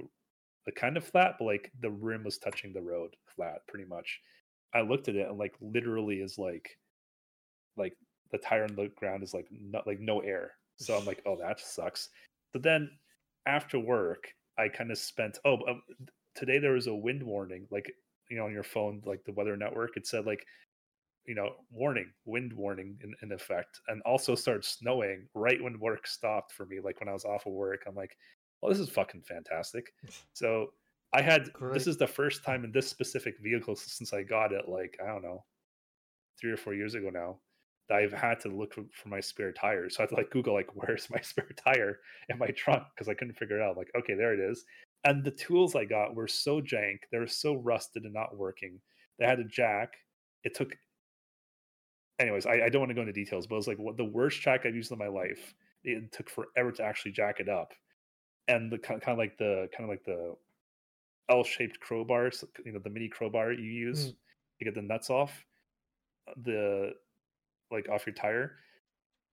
a 0.67 0.73
kind 0.73 0.97
of 0.97 1.05
flat, 1.05 1.37
but 1.39 1.45
like 1.45 1.71
the 1.81 1.91
rim 1.91 2.25
was 2.25 2.39
touching 2.39 2.73
the 2.73 2.83
road 2.83 3.15
flat, 3.35 3.67
pretty 3.69 3.87
much. 3.87 4.21
I 4.75 4.81
looked 4.81 5.09
at 5.09 5.17
it 5.17 5.29
and 5.29 5.39
like 5.39 5.55
literally 5.61 6.17
is 6.17 6.39
like 6.39 6.77
like 7.77 7.97
the 8.33 8.39
tire 8.39 8.65
on 8.65 8.75
the 8.75 8.91
ground 8.97 9.23
is 9.23 9.35
like 9.35 9.47
not 9.51 9.87
like 9.87 10.01
no 10.01 10.21
air. 10.21 10.53
So 10.77 10.97
I'm 10.97 11.05
like, 11.05 11.23
oh, 11.27 11.37
that 11.37 11.61
sucks. 11.61 12.11
But 12.53 12.63
then 12.63 12.91
after 13.47 13.79
work, 13.79 14.29
I 14.59 14.69
kind 14.69 14.91
of 14.91 14.99
spent. 14.99 15.39
Oh, 15.45 15.59
um, 15.69 15.83
today 16.35 16.59
there 16.59 16.73
was 16.73 16.87
a 16.87 16.95
wind 16.95 17.23
warning, 17.23 17.67
like 17.71 17.91
you 18.31 18.37
know, 18.37 18.47
on 18.47 18.53
your 18.53 18.65
phone, 18.65 19.03
like 19.05 19.25
the 19.25 19.33
weather 19.33 19.57
network. 19.57 19.97
It 19.97 20.07
said 20.07 20.27
like, 20.27 20.45
you 21.27 21.35
know, 21.35 21.51
warning, 21.71 22.11
wind 22.25 22.53
warning 22.53 22.99
in, 23.03 23.15
in 23.23 23.33
effect, 23.33 23.81
and 23.89 24.01
also 24.03 24.35
started 24.35 24.65
snowing 24.65 25.27
right 25.35 25.63
when 25.63 25.79
work 25.81 26.07
stopped 26.07 26.53
for 26.53 26.67
me. 26.67 26.79
Like 26.83 27.01
when 27.01 27.09
I 27.09 27.13
was 27.13 27.25
off 27.25 27.47
of 27.47 27.53
work, 27.53 27.83
I'm 27.87 27.95
like, 27.95 28.17
well, 28.61 28.71
this 28.71 28.81
is 28.81 28.89
fucking 28.89 29.23
fantastic. 29.23 29.93
So 30.33 30.73
I 31.13 31.23
had 31.23 31.53
Great. 31.53 31.75
this 31.75 31.87
is 31.87 31.97
the 31.97 32.07
first 32.07 32.45
time 32.45 32.65
in 32.65 32.73
this 32.73 32.89
specific 32.89 33.37
vehicle 33.41 33.77
since 33.77 34.13
I 34.13 34.23
got 34.23 34.53
it, 34.53 34.69
like 34.69 34.99
I 35.03 35.07
don't 35.07 35.23
know, 35.23 35.45
three 36.39 36.51
or 36.51 36.57
four 36.57 36.75
years 36.75 36.95
ago 36.95 37.11
now, 37.11 37.39
that 37.89 37.99
I've 37.99 38.13
had 38.13 38.41
to 38.41 38.49
look 38.49 38.75
for, 38.75 38.85
for 38.93 39.09
my 39.09 39.21
spare 39.21 39.53
tire. 39.53 39.89
So 39.89 40.01
I 40.01 40.03
had 40.03 40.09
to 40.11 40.17
like 40.17 40.31
Google 40.31 40.55
like 40.55 40.69
where's 40.75 41.09
my 41.11 41.21
spare 41.21 41.51
tire 41.57 42.01
in 42.29 42.39
my 42.39 42.49
trunk 42.49 42.85
because 42.95 43.09
I 43.09 43.15
couldn't 43.15 43.39
figure 43.39 43.59
it 43.59 43.63
out. 43.63 43.77
Like 43.77 43.91
okay, 43.99 44.15
there 44.15 44.35
it 44.35 44.41
is. 44.41 44.65
And 45.05 45.25
the 45.25 45.31
tools 45.31 45.77
I 45.77 45.85
got 45.85 46.15
were 46.15 46.29
so 46.29 46.61
jank, 46.61 46.99
they 47.13 47.19
were 47.19 47.29
so 47.29 47.55
rusted 47.55 48.05
and 48.05 48.13
not 48.13 48.37
working. 48.37 48.81
They 49.19 49.27
had 49.27 49.39
a 49.39 49.45
jack. 49.45 49.93
It 50.45 50.55
took. 50.55 50.77
Anyways, 52.19 52.47
I, 52.47 52.63
I 52.65 52.69
don't 52.69 52.81
want 52.81 52.91
to 52.91 52.95
go 52.95 53.03
into 53.03 53.13
details, 53.13 53.47
but 53.47 53.57
it 53.57 53.59
was 53.59 53.69
like 53.69 53.79
what 53.79 53.97
the 53.97 54.05
worst 54.05 54.41
jack 54.41 54.65
I've 54.65 54.75
used 54.75 54.91
in 54.93 54.99
my 54.99 55.09
life. 55.09 55.55
It 55.85 56.11
took 56.13 56.31
forever 56.31 56.73
to 56.73 56.83
actually 56.83 57.13
jack 57.13 57.41
it 57.41 57.49
up, 57.49 57.73
and 58.49 58.73
the 58.73 58.79
kind 58.79 59.03
of 59.07 59.19
like 59.19 59.37
the 59.39 59.69
kind 59.77 59.85
of 59.85 59.91
like 59.91 60.05
the 60.05 60.35
L-shaped 61.29 61.81
crowbar, 61.81 62.31
so, 62.31 62.47
you 62.65 62.73
know, 62.73 62.79
the 62.79 62.91
mini 62.91 63.09
crowbar 63.09 63.53
you 63.53 63.71
use 63.71 64.07
Mm. 64.09 64.17
to 64.59 64.65
get 64.65 64.75
the 64.75 64.83
nuts 64.83 65.11
off 65.11 65.45
the 66.45 66.93
like 67.71 67.89
off 67.89 68.07
your 68.07 68.15
tire. 68.15 68.57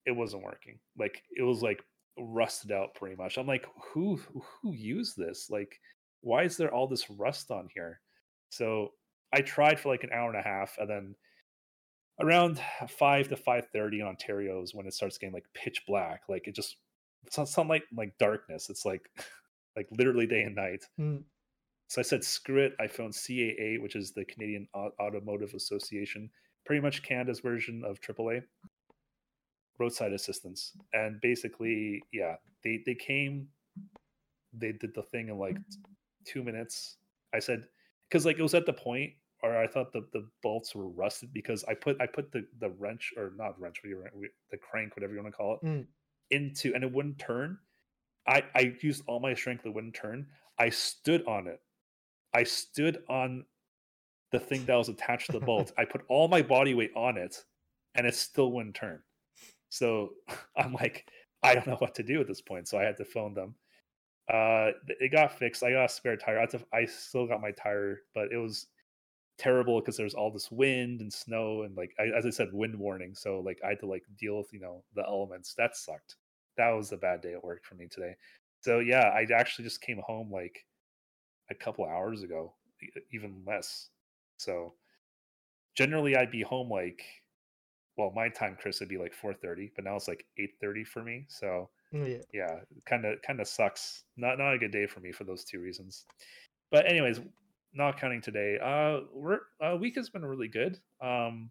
It 0.05 0.11
wasn't 0.11 0.43
working. 0.43 0.79
Like 0.97 1.23
it 1.35 1.43
was 1.43 1.61
like 1.61 1.83
rusted 2.17 2.71
out 2.71 2.93
pretty 2.95 3.15
much. 3.15 3.37
I'm 3.37 3.47
like, 3.47 3.65
who 3.81 4.17
who 4.61 4.73
used 4.73 5.17
this? 5.17 5.49
Like, 5.49 5.79
why 6.21 6.43
is 6.43 6.57
there 6.57 6.73
all 6.73 6.87
this 6.87 7.09
rust 7.09 7.49
on 7.51 7.69
here? 7.73 8.01
So 8.49 8.93
I 9.31 9.41
tried 9.41 9.79
for 9.79 9.89
like 9.89 10.03
an 10.03 10.11
hour 10.13 10.29
and 10.29 10.39
a 10.39 10.43
half, 10.43 10.77
and 10.77 10.89
then 10.89 11.15
around 12.19 12.59
five 12.87 13.27
to 13.29 13.35
five 13.35 13.67
thirty 13.73 13.99
in 13.99 14.07
Ontario 14.07 14.61
is 14.61 14.73
when 14.73 14.87
it 14.87 14.93
starts 14.93 15.17
getting 15.17 15.33
like 15.33 15.45
pitch 15.53 15.83
black. 15.87 16.23
Like 16.29 16.47
it 16.47 16.55
just 16.55 16.77
it's 17.25 17.37
not 17.37 17.49
sunlight 17.49 17.83
like 17.95 18.17
darkness. 18.17 18.69
It's 18.69 18.85
like 18.85 19.09
like 19.75 19.87
literally 19.91 20.27
day 20.27 20.43
and 20.43 20.55
night. 20.55 20.85
Mm. 20.99 21.23
So 21.87 22.01
I 22.01 22.03
said, 22.03 22.23
screw 22.23 22.59
it. 22.63 22.73
I 22.79 22.87
found 22.87 23.13
CAA, 23.13 23.79
which 23.81 23.95
is 23.95 24.13
the 24.13 24.25
Canadian 24.25 24.67
Au- 24.73 24.93
Automotive 24.99 25.53
Association, 25.53 26.29
pretty 26.65 26.81
much 26.81 27.03
Canada's 27.03 27.39
version 27.39 27.83
of 27.85 28.01
AAA, 28.01 28.41
roadside 29.79 30.13
assistance. 30.13 30.73
And 30.93 31.21
basically, 31.21 32.01
yeah, 32.11 32.37
they 32.63 32.81
they 32.85 32.95
came, 32.95 33.47
they 34.53 34.71
did 34.71 34.95
the 34.95 35.03
thing 35.03 35.29
in 35.29 35.37
like 35.37 35.57
two 36.25 36.43
minutes. 36.43 36.97
I 37.33 37.39
said, 37.39 37.65
because 38.09 38.25
like 38.25 38.39
it 38.39 38.43
was 38.43 38.55
at 38.55 38.65
the 38.65 38.73
point, 38.73 39.13
or 39.43 39.57
I 39.57 39.67
thought 39.67 39.91
the, 39.91 40.07
the 40.13 40.25
bolts 40.41 40.73
were 40.73 40.87
rusted 40.87 41.33
because 41.33 41.63
I 41.65 41.73
put 41.73 42.01
I 42.01 42.07
put 42.07 42.31
the 42.31 42.45
the 42.59 42.69
wrench 42.69 43.13
or 43.17 43.33
not 43.37 43.59
wrench, 43.59 43.81
what 43.83 43.89
do 44.13 44.19
you- 44.21 44.29
the 44.49 44.57
crank, 44.57 44.95
whatever 44.95 45.13
you 45.13 45.21
want 45.21 45.33
to 45.33 45.37
call 45.37 45.55
it, 45.55 45.65
Mm. 45.65 45.85
into, 46.31 46.73
and 46.73 46.83
it 46.83 46.91
wouldn't 46.91 47.19
turn. 47.19 47.59
I 48.25 48.43
I 48.55 48.75
used 48.81 49.03
all 49.05 49.19
my 49.19 49.33
strength, 49.33 49.65
it 49.65 49.73
wouldn't 49.73 49.93
turn. 49.95 50.27
I 50.57 50.69
stood 50.69 51.25
on 51.27 51.47
it. 51.47 51.61
I 52.33 52.43
stood 52.43 53.03
on 53.09 53.45
the 54.31 54.39
thing 54.39 54.65
that 54.65 54.75
was 54.75 54.89
attached 54.89 55.27
to 55.27 55.33
the 55.33 55.45
bolt. 55.45 55.73
I 55.77 55.85
put 55.85 56.01
all 56.07 56.27
my 56.27 56.41
body 56.41 56.73
weight 56.73 56.93
on 56.95 57.17
it, 57.17 57.43
and 57.95 58.07
it 58.07 58.15
still 58.15 58.51
wouldn't 58.51 58.75
turn. 58.75 59.03
So 59.69 60.13
I'm 60.57 60.73
like, 60.73 61.05
I 61.43 61.53
don't 61.53 61.67
know 61.67 61.75
what 61.75 61.95
to 61.95 62.03
do 62.03 62.21
at 62.21 62.27
this 62.27 62.41
point. 62.41 62.67
So 62.69 62.77
I 62.79 62.83
had 62.83 62.97
to 62.97 63.05
phone 63.05 63.33
them. 63.33 63.55
Uh, 64.31 64.71
it 64.87 65.11
got 65.11 65.37
fixed. 65.37 65.63
I 65.63 65.71
got 65.71 65.85
a 65.85 65.89
spare 65.89 66.15
tire. 66.15 66.39
I, 66.39 66.45
to, 66.45 66.61
I 66.71 66.85
still 66.85 67.27
got 67.27 67.41
my 67.41 67.51
tire, 67.51 68.03
but 68.15 68.31
it 68.31 68.37
was 68.37 68.67
terrible 69.43 69.79
because 69.79 69.97
there's 69.97 70.13
all 70.13 70.31
this 70.31 70.49
wind 70.51 71.01
and 71.01 71.11
snow 71.11 71.63
and 71.63 71.75
like 71.75 71.93
I, 71.99 72.03
as 72.17 72.25
I 72.25 72.29
said, 72.29 72.49
wind 72.53 72.75
warning. 72.75 73.13
So 73.15 73.39
like 73.39 73.59
I 73.65 73.69
had 73.69 73.79
to 73.81 73.87
like 73.87 74.03
deal 74.17 74.37
with 74.37 74.51
you 74.53 74.59
know 74.59 74.83
the 74.95 75.03
elements. 75.05 75.53
That 75.55 75.75
sucked. 75.75 76.15
That 76.57 76.69
was 76.69 76.91
a 76.91 76.97
bad 76.97 77.21
day 77.21 77.33
at 77.33 77.43
work 77.43 77.63
for 77.65 77.75
me 77.75 77.87
today. 77.87 78.15
So 78.61 78.79
yeah, 78.79 79.09
I 79.09 79.25
actually 79.35 79.65
just 79.65 79.81
came 79.81 80.01
home 80.05 80.31
like 80.31 80.65
a 81.49 81.55
couple 81.55 81.85
hours 81.85 82.23
ago, 82.23 82.53
even 83.11 83.43
less. 83.45 83.89
So 84.37 84.73
generally 85.75 86.15
I'd 86.15 86.31
be 86.31 86.41
home 86.41 86.69
like 86.69 87.03
well, 87.97 88.11
my 88.15 88.27
time, 88.29 88.57
Chris, 88.59 88.79
would 88.79 88.89
be 88.89 88.97
like 88.97 89.13
four 89.13 89.33
thirty, 89.33 89.71
but 89.75 89.85
now 89.85 89.95
it's 89.95 90.07
like 90.07 90.25
eight 90.39 90.53
thirty 90.59 90.83
for 90.83 91.03
me. 91.03 91.25
So 91.27 91.69
oh, 91.93 92.05
Yeah. 92.05 92.21
yeah, 92.33 92.59
kind 92.85 93.05
of 93.05 93.21
kind 93.21 93.39
of 93.39 93.47
sucks. 93.47 94.05
Not 94.17 94.37
not 94.39 94.53
a 94.53 94.57
good 94.57 94.71
day 94.71 94.87
for 94.87 94.99
me 94.99 95.11
for 95.11 95.25
those 95.25 95.43
two 95.43 95.59
reasons. 95.59 96.05
But 96.71 96.87
anyways, 96.87 97.19
not 97.73 97.99
counting 97.99 98.21
today. 98.21 98.57
Uh, 98.61 99.05
we're 99.13 99.39
uh, 99.61 99.75
week 99.75 99.95
has 99.95 100.09
been 100.09 100.25
really 100.25 100.47
good. 100.47 100.79
Um, 101.01 101.49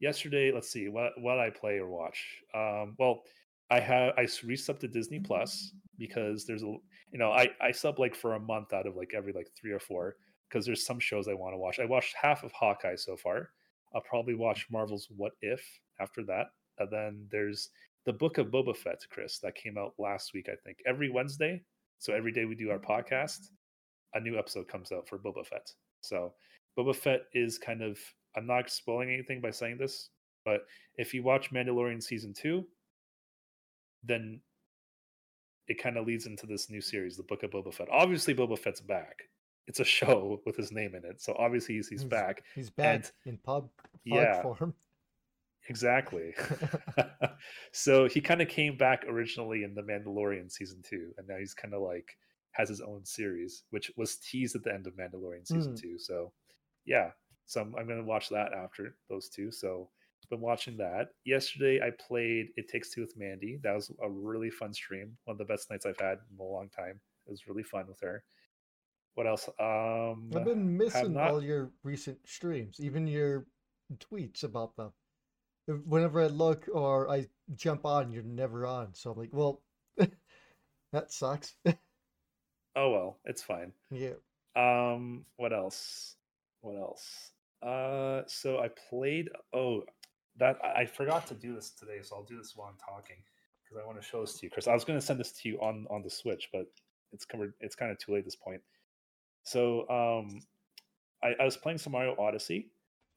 yesterday, 0.00 0.52
let's 0.52 0.70
see 0.70 0.88
what 0.88 1.12
what 1.20 1.38
I 1.38 1.50
play 1.50 1.78
or 1.78 1.88
watch. 1.88 2.24
Um, 2.54 2.96
well, 2.98 3.22
I 3.70 3.80
have 3.80 4.14
I 4.16 4.24
resubbed 4.24 4.80
to 4.80 4.88
Disney 4.88 5.20
Plus 5.20 5.72
because 5.98 6.44
there's 6.44 6.62
a 6.62 6.66
you 6.66 7.18
know 7.18 7.30
I 7.30 7.48
I 7.60 7.70
sub 7.70 7.98
like 7.98 8.14
for 8.14 8.34
a 8.34 8.40
month 8.40 8.72
out 8.72 8.86
of 8.86 8.96
like 8.96 9.12
every 9.14 9.32
like 9.32 9.48
three 9.58 9.72
or 9.72 9.80
four 9.80 10.16
because 10.48 10.66
there's 10.66 10.84
some 10.84 11.00
shows 11.00 11.28
I 11.28 11.34
want 11.34 11.54
to 11.54 11.58
watch. 11.58 11.78
I 11.78 11.86
watched 11.86 12.14
half 12.20 12.42
of 12.42 12.52
Hawkeye 12.52 12.96
so 12.96 13.16
far. 13.16 13.50
I'll 13.94 14.02
probably 14.02 14.34
watch 14.34 14.66
Marvel's 14.70 15.08
What 15.16 15.32
If 15.40 15.64
after 16.00 16.24
that, 16.24 16.48
and 16.78 16.90
then 16.90 17.26
there's 17.30 17.70
the 18.04 18.12
Book 18.12 18.38
of 18.38 18.48
Boba 18.48 18.76
Fett, 18.76 19.00
Chris, 19.10 19.38
that 19.38 19.54
came 19.54 19.78
out 19.78 19.94
last 19.98 20.34
week. 20.34 20.48
I 20.50 20.56
think 20.64 20.78
every 20.86 21.10
Wednesday. 21.10 21.62
So 21.98 22.12
every 22.12 22.32
day 22.32 22.46
we 22.46 22.56
do 22.56 22.68
our 22.68 22.80
podcast, 22.80 23.50
a 24.14 24.20
new 24.20 24.38
episode 24.38 24.68
comes 24.68 24.92
out 24.92 25.08
for 25.08 25.18
Boba 25.18 25.46
Fett. 25.46 25.72
So 26.00 26.32
Boba 26.78 26.94
Fett 26.94 27.22
is 27.32 27.58
kind 27.58 27.82
of 27.82 27.98
I'm 28.36 28.46
not 28.46 28.70
spoiling 28.70 29.10
anything 29.10 29.40
by 29.40 29.50
saying 29.50 29.78
this, 29.78 30.08
but 30.44 30.66
if 30.96 31.12
you 31.12 31.22
watch 31.22 31.52
Mandalorian 31.52 32.02
season 32.02 32.32
two, 32.32 32.64
then 34.02 34.40
it 35.68 35.82
kind 35.82 35.96
of 35.96 36.06
leads 36.06 36.26
into 36.26 36.46
this 36.46 36.70
new 36.70 36.80
series, 36.80 37.16
the 37.16 37.22
Book 37.22 37.42
of 37.42 37.50
Boba 37.50 37.72
Fett. 37.72 37.88
Obviously, 37.90 38.34
Boba 38.34 38.58
Fett's 38.58 38.80
back. 38.80 39.22
It's 39.66 39.80
a 39.80 39.84
show 39.98 40.40
with 40.44 40.56
his 40.56 40.72
name 40.72 40.94
in 40.94 41.04
it, 41.04 41.20
so 41.20 41.36
obviously 41.38 41.76
he's, 41.76 41.88
he's 41.88 42.00
He's- 42.00 42.10
back. 42.10 42.42
He's 42.54 42.70
back 42.70 43.12
in 43.26 43.38
pub 43.38 43.68
yeah. 44.04 44.42
form. 44.42 44.74
Exactly. 45.68 46.34
so 47.72 48.08
he 48.08 48.20
kind 48.20 48.42
of 48.42 48.48
came 48.48 48.76
back 48.76 49.04
originally 49.08 49.62
in 49.62 49.74
The 49.74 49.82
Mandalorian 49.82 50.50
season 50.50 50.82
two, 50.82 51.12
and 51.18 51.28
now 51.28 51.36
he's 51.38 51.54
kind 51.54 51.74
of 51.74 51.82
like 51.82 52.16
has 52.52 52.68
his 52.68 52.80
own 52.80 53.04
series, 53.04 53.64
which 53.70 53.90
was 53.96 54.16
teased 54.16 54.54
at 54.56 54.62
the 54.64 54.72
end 54.72 54.86
of 54.86 54.94
Mandalorian 54.94 55.46
season 55.46 55.74
Mm. 55.74 55.80
two. 55.80 55.98
So, 55.98 56.32
yeah, 56.84 57.10
so 57.46 57.60
I'm, 57.62 57.74
I'm 57.76 57.88
gonna 57.88 58.04
watch 58.04 58.28
that 58.30 58.52
after 58.52 58.94
those 59.08 59.28
two. 59.28 59.50
So, 59.50 59.90
been 60.30 60.40
watching 60.40 60.78
that. 60.78 61.08
Yesterday, 61.26 61.82
I 61.82 61.90
played 61.90 62.48
It 62.56 62.66
Takes 62.68 62.88
Two 62.90 63.02
with 63.02 63.14
Mandy. 63.18 63.58
That 63.62 63.74
was 63.74 63.90
a 64.02 64.08
really 64.08 64.48
fun 64.48 64.72
stream. 64.72 65.14
One 65.24 65.34
of 65.34 65.38
the 65.38 65.44
best 65.44 65.68
nights 65.68 65.84
I've 65.84 65.98
had 65.98 66.18
in 66.30 66.38
a 66.40 66.42
long 66.42 66.70
time. 66.70 66.98
It 67.26 67.30
was 67.30 67.46
really 67.46 67.62
fun 67.64 67.86
with 67.86 68.00
her. 68.00 68.24
What 69.14 69.26
else? 69.26 69.46
Um, 69.60 70.30
I've 70.34 70.44
been 70.46 70.74
missing 70.78 71.12
not- 71.12 71.30
all 71.32 71.42
your 71.42 71.70
recent 71.82 72.18
streams, 72.26 72.80
even 72.80 73.06
your 73.06 73.46
tweets 73.98 74.42
about 74.44 74.74
them. 74.76 74.92
Whenever 75.84 76.22
I 76.22 76.28
look 76.28 76.66
or 76.72 77.10
I 77.10 77.26
jump 77.54 77.84
on, 77.84 78.10
you're 78.10 78.22
never 78.22 78.64
on. 78.64 78.94
So 78.94 79.12
I'm 79.12 79.18
like, 79.18 79.34
well, 79.34 79.60
that 80.92 81.12
sucks. 81.12 81.54
oh 82.76 82.90
well, 82.90 83.18
it's 83.24 83.42
fine. 83.42 83.72
yeah. 83.90 84.14
Um, 84.54 85.24
what 85.36 85.52
else? 85.52 86.16
What 86.60 86.76
else? 86.76 87.30
Uh, 87.62 88.22
so 88.26 88.58
I 88.58 88.68
played. 88.90 89.28
Oh, 89.52 89.84
that 90.38 90.58
I 90.64 90.86
forgot 90.86 91.26
to 91.28 91.34
do 91.34 91.54
this 91.54 91.70
today, 91.70 92.00
so 92.02 92.16
I'll 92.16 92.24
do 92.24 92.36
this 92.36 92.52
while 92.56 92.68
I'm 92.68 92.78
talking 92.78 93.16
because 93.62 93.82
I 93.82 93.86
want 93.86 94.00
to 94.00 94.06
show 94.06 94.20
this 94.22 94.38
to 94.38 94.46
you, 94.46 94.50
Chris. 94.50 94.66
I 94.66 94.74
was 94.74 94.84
going 94.84 94.98
to 94.98 95.04
send 95.04 95.20
this 95.20 95.32
to 95.32 95.48
you 95.48 95.58
on 95.60 95.86
on 95.90 96.02
the 96.02 96.10
Switch, 96.10 96.48
but 96.52 96.66
it's 97.12 97.24
covered. 97.24 97.54
It's 97.60 97.74
kind 97.74 97.90
of 97.90 97.98
too 97.98 98.12
late 98.12 98.20
at 98.20 98.24
this 98.24 98.36
point. 98.36 98.60
So, 99.44 99.88
um, 99.88 100.42
I, 101.22 101.34
I 101.40 101.44
was 101.44 101.56
playing 101.56 101.78
some 101.78 101.92
Mario 101.92 102.16
Odyssey, 102.18 102.70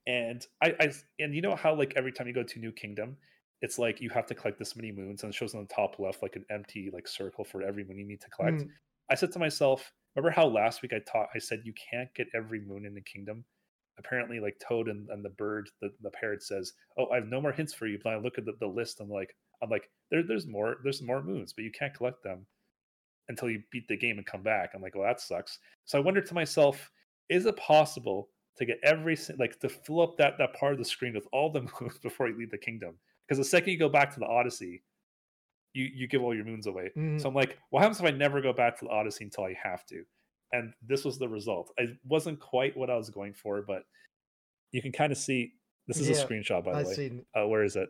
and 0.08 0.46
I, 0.62 0.74
I 0.80 0.92
and 1.20 1.34
you 1.34 1.42
know 1.42 1.56
how 1.56 1.76
like 1.76 1.94
every 1.96 2.12
time 2.12 2.28
you 2.28 2.34
go 2.34 2.44
to 2.44 2.60
New 2.60 2.72
Kingdom, 2.72 3.18
it's 3.62 3.80
like 3.80 4.02
you 4.02 4.10
have 4.10 4.28
to 4.28 4.36
collect 4.36 4.60
this 4.60 4.76
many 4.76 4.92
moons, 4.92 5.24
and 5.24 5.34
it 5.34 5.36
shows 5.36 5.56
on 5.56 5.62
the 5.62 5.74
top 5.74 6.00
left 6.00 6.22
like 6.22 6.36
an 6.36 6.46
empty 6.50 6.90
like 6.94 7.08
circle 7.08 7.44
for 7.44 7.62
every 7.64 7.84
moon 7.84 7.98
you 7.98 8.06
need 8.06 8.22
to 8.22 8.30
collect. 8.30 8.62
Mm, 8.62 8.70
I 9.10 9.16
said 9.16 9.32
to 9.34 9.40
myself, 9.40 9.92
remember 10.16 10.32
how 10.32 10.48
last 10.48 10.82
week 10.82 10.94
I 10.94 11.00
taught 11.00 11.30
I 11.36 11.40
said 11.40 11.62
you 11.64 11.74
can't 11.92 12.14
get 12.16 12.28
every 12.34 12.60
moon 12.60 12.86
in 12.86 12.94
the 12.94 13.02
kingdom? 13.02 13.44
Apparently, 13.98 14.40
like 14.40 14.60
Toad 14.60 14.90
and, 14.90 15.10
and 15.10 15.24
the 15.24 15.30
bird, 15.30 15.70
the, 15.82 15.90
the 16.02 16.10
parrot 16.10 16.44
says, 16.44 16.74
Oh, 16.98 17.08
I 17.08 17.16
have 17.16 17.28
no 17.28 17.40
more 17.40 17.52
hints 17.52 17.74
for 17.74 17.88
you. 17.88 18.00
But 18.04 18.14
I 18.14 18.18
look 18.18 18.38
at 18.38 18.46
the, 18.46 18.54
the 18.60 18.68
list, 18.68 19.00
I'm 19.00 19.10
like, 19.10 19.36
I'm 19.62 19.70
like, 19.70 19.90
there, 20.12 20.24
there's 20.24 20.48
more, 20.48 20.78
there's 20.84 21.02
more 21.02 21.24
moons, 21.24 21.54
but 21.54 21.64
you 21.64 21.72
can't 21.72 21.94
collect 21.94 22.24
them 22.24 22.46
until 23.30 23.50
you 23.50 23.62
beat 23.72 23.88
the 23.88 23.98
game 23.98 24.18
and 24.18 24.26
come 24.26 24.44
back. 24.44 24.72
I'm 24.74 24.82
like, 24.82 24.96
well, 24.96 25.08
that 25.08 25.22
sucks. 25.22 25.60
So 25.86 25.98
I 25.98 26.02
wondered 26.02 26.26
to 26.28 26.34
myself, 26.34 26.92
is 27.30 27.46
it 27.46 27.58
possible 27.58 28.30
to 28.58 28.66
get 28.66 28.80
every 28.84 29.18
like 29.38 29.60
to 29.60 29.70
fill 29.70 30.02
up 30.02 30.18
that 30.18 30.38
that 30.38 30.54
part 30.54 30.74
of 30.74 30.80
the 30.80 30.86
screen 30.86 31.14
with 31.14 31.28
all 31.32 31.52
the 31.52 31.62
moons 31.82 31.98
before 32.00 32.28
you 32.28 32.38
leave 32.38 32.52
the 32.52 32.58
kingdom? 32.58 32.96
Because 33.28 33.38
the 33.40 33.50
second 33.50 33.72
you 33.72 33.80
go 33.80 33.90
back 33.90 34.14
to 34.14 34.20
the 34.20 34.28
Odyssey, 34.28 34.84
you 35.76 35.86
you 35.94 36.08
give 36.08 36.24
all 36.24 36.34
your 36.34 36.46
moons 36.46 36.68
away. 36.68 36.90
mm. 36.98 37.22
So 37.22 37.28
I'm 37.30 37.36
like, 37.36 37.58
what 37.70 37.82
happens 37.82 38.00
if 38.00 38.06
I 38.06 38.12
never 38.12 38.42
go 38.42 38.54
back 38.54 38.80
to 38.80 38.86
the 38.86 38.92
Odyssey 38.92 39.26
until 39.26 39.44
I 39.44 39.54
have 39.62 39.86
to? 39.88 40.04
And 40.54 40.74
this 40.82 41.04
was 41.04 41.20
the 41.20 41.28
result. 41.28 41.72
It 41.78 41.98
wasn't 42.06 42.40
quite 42.40 42.78
what 42.78 42.90
I 42.90 42.96
was 42.96 43.10
going 43.10 43.34
for, 43.34 43.62
but 43.62 43.84
you 44.72 44.82
can 44.82 44.92
kind 44.92 45.12
of 45.12 45.18
see. 45.18 45.54
This 45.88 45.98
is 46.00 46.10
Yeah, 46.10 46.16
a 46.24 46.28
screenshot, 46.28 46.64
by 46.64 46.72
the 46.72 46.78
I 46.80 46.84
way. 46.84 46.94
seen. 46.94 47.26
Uh, 47.38 47.48
where 47.48 47.64
is 47.64 47.76
it? 47.76 47.90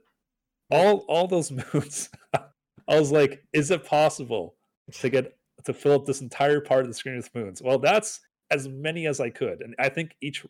All 0.71 1.06
all 1.08 1.28
those 1.28 1.52
moons. 1.74 2.10
I 2.34 3.00
was 3.00 3.12
like, 3.12 3.43
is 3.54 3.71
it 3.71 3.86
possible 3.86 4.58
to 4.93 5.10
get 5.10 5.38
to 5.63 5.74
fill 5.74 5.93
up 5.93 6.06
this 6.06 6.21
entire 6.21 6.60
part 6.62 6.82
of 6.82 6.88
the 6.88 6.93
screen 6.93 7.15
with 7.17 7.34
moons? 7.34 7.62
Well, 7.62 7.80
that's 7.80 8.19
as 8.52 8.67
many 8.67 9.08
as 9.08 9.19
I 9.19 9.30
could, 9.30 9.62
and 9.62 9.76
I 9.80 9.89
think 9.89 10.15
each 10.21 10.45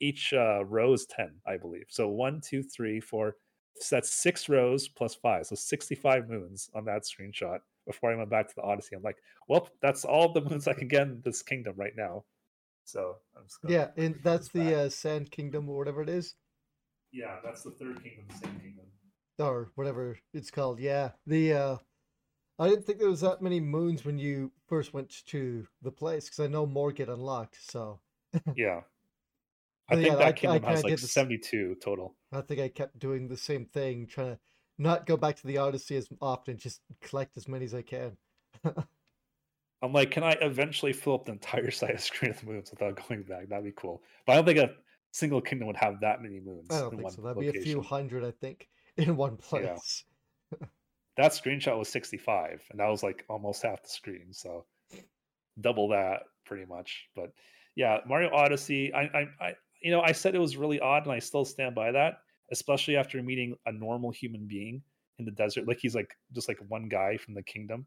each 0.00 0.32
uh, 0.32 0.64
row 0.64 0.92
is 0.92 1.06
ten, 1.06 1.40
I 1.46 1.56
believe. 1.56 1.86
So 1.88 2.08
one, 2.08 2.40
two, 2.40 2.62
three, 2.62 3.00
four. 3.00 3.36
So 3.80 3.96
that's 3.96 4.10
six 4.10 4.48
rows 4.48 4.88
plus 4.88 5.14
five, 5.14 5.46
so 5.46 5.54
sixty-five 5.56 6.28
moons 6.28 6.70
on 6.74 6.84
that 6.84 7.02
screenshot. 7.02 7.58
Before 7.86 8.10
I 8.12 8.16
went 8.16 8.30
back 8.30 8.48
to 8.48 8.54
the 8.54 8.62
Odyssey, 8.62 8.96
I'm 8.96 9.02
like, 9.02 9.18
well, 9.48 9.68
that's 9.82 10.04
all 10.04 10.32
the 10.32 10.40
moons 10.40 10.68
I 10.68 10.74
can 10.74 10.88
get 10.88 11.02
in 11.02 11.20
this 11.24 11.42
kingdom 11.42 11.74
right 11.76 11.92
now. 11.96 12.24
So 12.84 13.16
I'm 13.36 13.44
just 13.44 13.58
Yeah, 13.68 13.88
and 13.96 14.14
that's 14.22 14.48
back. 14.48 14.52
the 14.66 14.74
uh, 14.74 14.88
Sand 14.88 15.30
Kingdom 15.30 15.68
or 15.68 15.76
whatever 15.76 16.00
it 16.02 16.08
is, 16.08 16.34
yeah, 17.12 17.36
that's 17.44 17.62
the 17.62 17.72
third 17.72 18.02
kingdom, 18.02 18.24
the 18.28 18.34
same 18.46 18.60
kingdom. 18.60 18.86
or 19.38 19.70
whatever 19.74 20.18
it's 20.32 20.50
called. 20.50 20.78
Yeah, 20.80 21.10
the 21.26 21.52
uh, 21.52 21.76
I 22.58 22.68
didn't 22.68 22.84
think 22.86 23.00
there 23.00 23.08
was 23.10 23.20
that 23.22 23.42
many 23.42 23.58
moons 23.60 24.04
when 24.04 24.16
you 24.18 24.52
first 24.68 24.94
went 24.94 25.24
to 25.26 25.66
the 25.82 25.90
place 25.90 26.24
because 26.26 26.40
I 26.40 26.46
know 26.46 26.64
more 26.66 26.92
get 26.92 27.08
unlocked. 27.08 27.58
So 27.70 28.00
Yeah. 28.56 28.82
I 29.88 29.96
think 29.96 30.06
yeah, 30.06 30.14
that 30.14 30.22
I- 30.24 30.28
I 30.28 30.32
kingdom 30.32 30.62
has 30.62 30.82
like 30.84 30.92
did 30.92 30.98
the 31.00 31.04
s- 31.04 31.12
72 31.12 31.76
total. 31.82 32.16
I 32.36 32.40
think 32.42 32.60
I 32.60 32.68
kept 32.68 32.98
doing 32.98 33.28
the 33.28 33.36
same 33.36 33.66
thing, 33.66 34.06
trying 34.06 34.34
to 34.34 34.38
not 34.78 35.06
go 35.06 35.16
back 35.16 35.36
to 35.36 35.46
the 35.46 35.58
Odyssey 35.58 35.96
as 35.96 36.08
often, 36.20 36.56
just 36.56 36.80
collect 37.00 37.36
as 37.36 37.48
many 37.48 37.64
as 37.64 37.74
I 37.74 37.82
can. 37.82 38.16
I'm 39.82 39.92
like, 39.92 40.10
can 40.10 40.24
I 40.24 40.32
eventually 40.40 40.92
fill 40.92 41.14
up 41.14 41.26
the 41.26 41.32
entire 41.32 41.70
side 41.70 41.90
of 41.90 41.96
the 41.96 42.02
screen 42.02 42.32
with 42.32 42.44
moons 42.44 42.70
without 42.70 43.06
going 43.08 43.22
back? 43.22 43.48
That'd 43.48 43.64
be 43.64 43.72
cool. 43.72 44.02
But 44.26 44.32
I 44.32 44.36
don't 44.36 44.46
think 44.46 44.58
a 44.58 44.70
single 45.12 45.40
kingdom 45.40 45.66
would 45.66 45.76
have 45.76 46.00
that 46.00 46.22
many 46.22 46.40
moons 46.40 46.68
I 46.70 46.80
don't 46.80 46.94
in 46.94 46.98
think 47.00 47.12
so. 47.12 47.22
That'd 47.22 47.38
be 47.38 47.58
a 47.58 47.62
few 47.62 47.82
hundred, 47.82 48.24
I 48.24 48.30
think, 48.30 48.68
in 48.96 49.16
one 49.16 49.36
place. 49.36 50.04
Yeah. 50.52 50.66
That 51.16 51.30
screenshot 51.30 51.78
was 51.78 51.88
65, 51.90 52.64
and 52.72 52.80
that 52.80 52.88
was 52.88 53.04
like 53.04 53.24
almost 53.28 53.62
half 53.62 53.84
the 53.84 53.88
screen. 53.88 54.32
So 54.32 54.64
double 55.60 55.88
that 55.90 56.22
pretty 56.44 56.66
much. 56.66 57.08
But 57.14 57.32
yeah, 57.76 57.98
Mario 58.04 58.30
Odyssey. 58.32 58.92
I, 58.92 59.02
I, 59.02 59.26
I, 59.40 59.54
you 59.84 59.90
know, 59.90 60.00
I 60.00 60.12
said 60.12 60.34
it 60.34 60.40
was 60.40 60.56
really 60.56 60.80
odd, 60.80 61.04
and 61.04 61.12
I 61.12 61.18
still 61.18 61.44
stand 61.44 61.74
by 61.74 61.92
that. 61.92 62.14
Especially 62.52 62.96
after 62.96 63.22
meeting 63.22 63.56
a 63.66 63.72
normal 63.72 64.10
human 64.10 64.46
being 64.46 64.82
in 65.18 65.24
the 65.24 65.30
desert, 65.30 65.66
like 65.66 65.78
he's 65.80 65.94
like 65.94 66.16
just 66.32 66.48
like 66.48 66.58
one 66.68 66.88
guy 66.88 67.16
from 67.16 67.34
the 67.34 67.42
kingdom, 67.42 67.86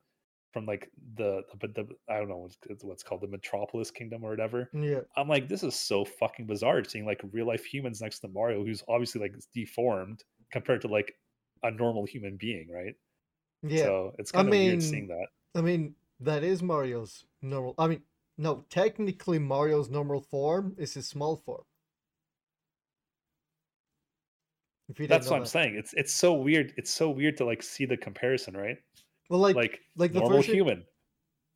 from 0.51 0.65
like 0.65 0.89
the 1.15 1.41
the, 1.59 1.67
the 1.67 1.87
I 2.09 2.17
don't 2.17 2.29
know 2.29 2.37
what's, 2.37 2.83
what's 2.83 3.03
called 3.03 3.21
the 3.21 3.27
Metropolis 3.27 3.91
Kingdom 3.91 4.23
or 4.23 4.29
whatever. 4.29 4.69
Yeah, 4.73 5.01
I'm 5.15 5.27
like, 5.27 5.47
this 5.47 5.63
is 5.63 5.75
so 5.75 6.05
fucking 6.05 6.47
bizarre 6.47 6.83
seeing 6.83 7.05
like 7.05 7.21
real 7.31 7.47
life 7.47 7.65
humans 7.65 8.01
next 8.01 8.19
to 8.19 8.27
Mario, 8.29 8.63
who's 8.63 8.83
obviously 8.87 9.21
like 9.21 9.35
deformed 9.53 10.23
compared 10.51 10.81
to 10.81 10.87
like 10.87 11.13
a 11.63 11.71
normal 11.71 12.05
human 12.05 12.37
being, 12.37 12.67
right? 12.71 12.95
yeah. 13.63 13.83
So 13.83 14.15
it's 14.17 14.31
I 14.33 14.37
kind 14.37 14.47
of 14.47 14.51
weird 14.51 14.83
seeing 14.83 15.07
that. 15.07 15.27
I 15.55 15.61
mean, 15.61 15.95
that 16.19 16.43
is 16.43 16.61
Mario's 16.61 17.25
normal. 17.41 17.75
I 17.77 17.87
mean, 17.87 18.01
no, 18.37 18.65
technically 18.69 19.39
Mario's 19.39 19.89
normal 19.89 20.21
form 20.21 20.75
is 20.77 20.93
his 20.93 21.07
small 21.07 21.37
form. 21.37 21.63
If 24.89 24.99
you 24.99 25.07
That's 25.07 25.29
what 25.29 25.39
I'm 25.39 25.45
saying. 25.45 25.75
It's 25.75 25.93
it's 25.93 26.13
so 26.13 26.33
weird. 26.33 26.73
It's 26.77 26.93
so 26.93 27.09
weird 27.09 27.37
to 27.37 27.45
like 27.45 27.61
see 27.61 27.85
the 27.85 27.97
comparison, 27.97 28.55
right? 28.55 28.77
Well, 29.29 29.39
like, 29.39 29.55
Like, 29.55 29.81
like 29.97 30.13
the 30.13 30.19
normal 30.19 30.37
version- 30.37 30.53
human, 30.55 30.85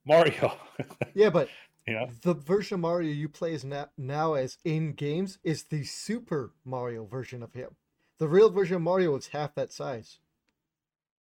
Mario. 0.06 0.54
yeah, 1.13 1.30
but 1.30 1.48
you 1.88 1.94
know, 1.94 2.10
the 2.22 2.34
version 2.34 2.76
of 2.76 2.82
Mario 2.82 3.12
you 3.12 3.30
play 3.30 3.54
as 3.54 3.63
now, 3.63 3.88
now 3.98 4.34
as 4.34 4.58
in 4.65 4.94
games 4.94 5.39
is 5.44 5.63
the 5.63 5.84
Super 5.84 6.52
Mario 6.65 7.06
version 7.06 7.41
of 7.41 7.54
him. 7.54 7.70
The 8.17 8.28
real 8.28 8.50
version 8.50 8.76
of 8.76 8.82
Mario 8.82 9.15
is 9.15 9.28
half 9.28 9.56
that 9.56 9.72
size. 9.72 10.20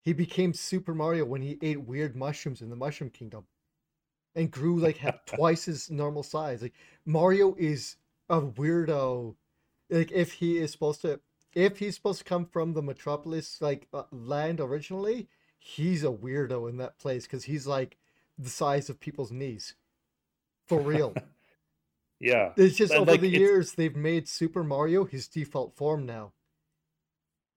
He 0.02 0.12
became 0.14 0.54
Super 0.54 0.96
Mario 0.96 1.26
when 1.26 1.42
he 1.42 1.60
ate 1.62 1.82
weird 1.82 2.16
mushrooms 2.16 2.62
in 2.62 2.70
the 2.70 2.76
Mushroom 2.76 3.12
Kingdom, 3.12 3.46
and 4.36 4.50
grew 4.50 4.80
like 4.80 4.98
half 4.98 5.24
twice 5.26 5.66
his 5.66 5.92
normal 5.92 6.24
size. 6.24 6.64
Like 6.64 6.74
Mario 7.06 7.56
is 7.60 7.98
a 8.30 8.42
weirdo. 8.42 9.36
Like 9.92 10.12
if 10.12 10.34
he 10.34 10.58
is 10.58 10.72
supposed 10.72 11.02
to, 11.02 11.20
if 11.54 11.80
he's 11.80 11.96
supposed 11.96 12.20
to 12.20 12.26
come 12.26 12.46
from 12.46 12.74
the 12.74 12.82
Metropolis 12.82 13.62
like 13.62 13.88
uh, 13.94 14.04
land 14.12 14.60
originally, 14.60 15.28
he's 15.58 16.04
a 16.04 16.08
weirdo 16.08 16.70
in 16.70 16.78
that 16.78 16.98
place 17.00 17.24
because 17.24 17.44
he's 17.46 17.66
like 17.68 17.98
the 18.38 18.50
size 18.50 18.90
of 18.90 19.00
people's 19.00 19.32
knees. 19.32 19.76
For 20.68 20.80
real. 20.80 21.14
yeah. 22.20 22.52
It's 22.56 22.76
just 22.78 22.92
And, 22.94 23.02
over 23.02 23.12
like, 23.12 23.22
the 23.22 23.28
it's- 23.28 23.40
years 23.40 23.74
they've 23.74 23.96
made 23.96 24.28
Super 24.28 24.64
Mario 24.64 25.04
his 25.06 25.28
default 25.28 25.76
form 25.76 26.06
now. 26.06 26.34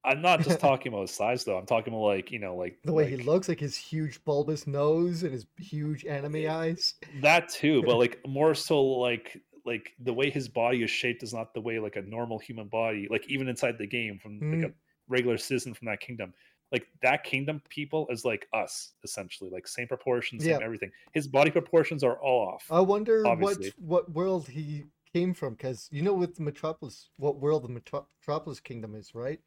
I'm 0.05 0.21
not 0.21 0.41
just 0.43 0.59
talking 0.69 0.93
about 0.93 1.03
his 1.03 1.13
size 1.13 1.45
though. 1.45 1.57
I'm 1.57 1.67
talking 1.67 1.93
about 1.93 2.05
like 2.07 2.33
you 2.33 2.39
know 2.41 2.57
like 2.57 2.79
The 2.85 2.93
way 2.93 3.09
he 3.09 3.17
looks, 3.19 3.49
like 3.49 3.61
his 3.61 3.77
huge 3.77 4.25
bulbous 4.25 4.67
nose 4.67 5.23
and 5.23 5.33
his 5.33 5.47
huge 5.59 6.05
anime 6.05 6.49
eyes. 6.51 6.95
that 7.21 7.49
too, 7.49 7.83
but 7.85 7.97
like 7.99 8.19
more 8.27 8.55
so 8.55 8.83
like 8.83 9.41
like 9.65 9.95
the 10.01 10.13
way 10.13 10.31
his 10.31 10.49
body 10.49 10.83
is 10.83 10.91
shaped 10.91 11.23
is 11.23 11.33
not 11.33 11.55
the 11.55 11.61
way 11.61 11.79
like 11.79 11.97
a 11.97 12.03
normal 12.03 12.39
human 12.39 12.69
body, 12.69 13.07
like 13.11 13.29
even 13.29 13.49
inside 13.49 13.79
the 13.79 13.87
game 13.87 14.19
from 14.19 14.41
like 14.41 14.61
mm. 14.61 14.65
a 14.67 14.73
regular 15.09 15.39
citizen 15.39 15.75
from 15.75 15.87
that 15.87 16.01
kingdom. 16.01 16.33
Like 16.71 16.87
that 17.03 17.23
kingdom 17.25 17.61
people 17.69 18.09
is 18.09 18.25
like 18.25 18.49
us 18.53 18.93
essentially, 19.05 19.51
like 19.51 19.69
same 19.69 19.87
proportions, 19.87 20.43
same 20.43 20.59
Yeah. 20.59 20.65
everything. 20.65 20.91
His 21.13 21.29
body 21.29 21.51
proportions 21.51 22.03
are 22.03 22.19
all 22.19 22.49
off. 22.49 22.67
I 22.71 22.81
wonder 22.81 23.27
Obviously. 23.27 23.73
what 23.79 24.09
what 24.09 24.13
world 24.13 24.49
he 24.49 24.85
came 25.13 25.35
from, 25.35 25.55
because 25.55 25.89
you 25.93 26.03
know 26.03 26.15
with 26.15 26.35
the 26.35 26.43
Metropolis, 26.43 27.11
what 27.17 27.41
world 27.41 27.65
the 27.65 27.69
Metro- 27.69 28.07
Metropolis 28.21 28.59
Kingdom 28.61 28.95
is, 28.95 29.15
right? 29.15 29.41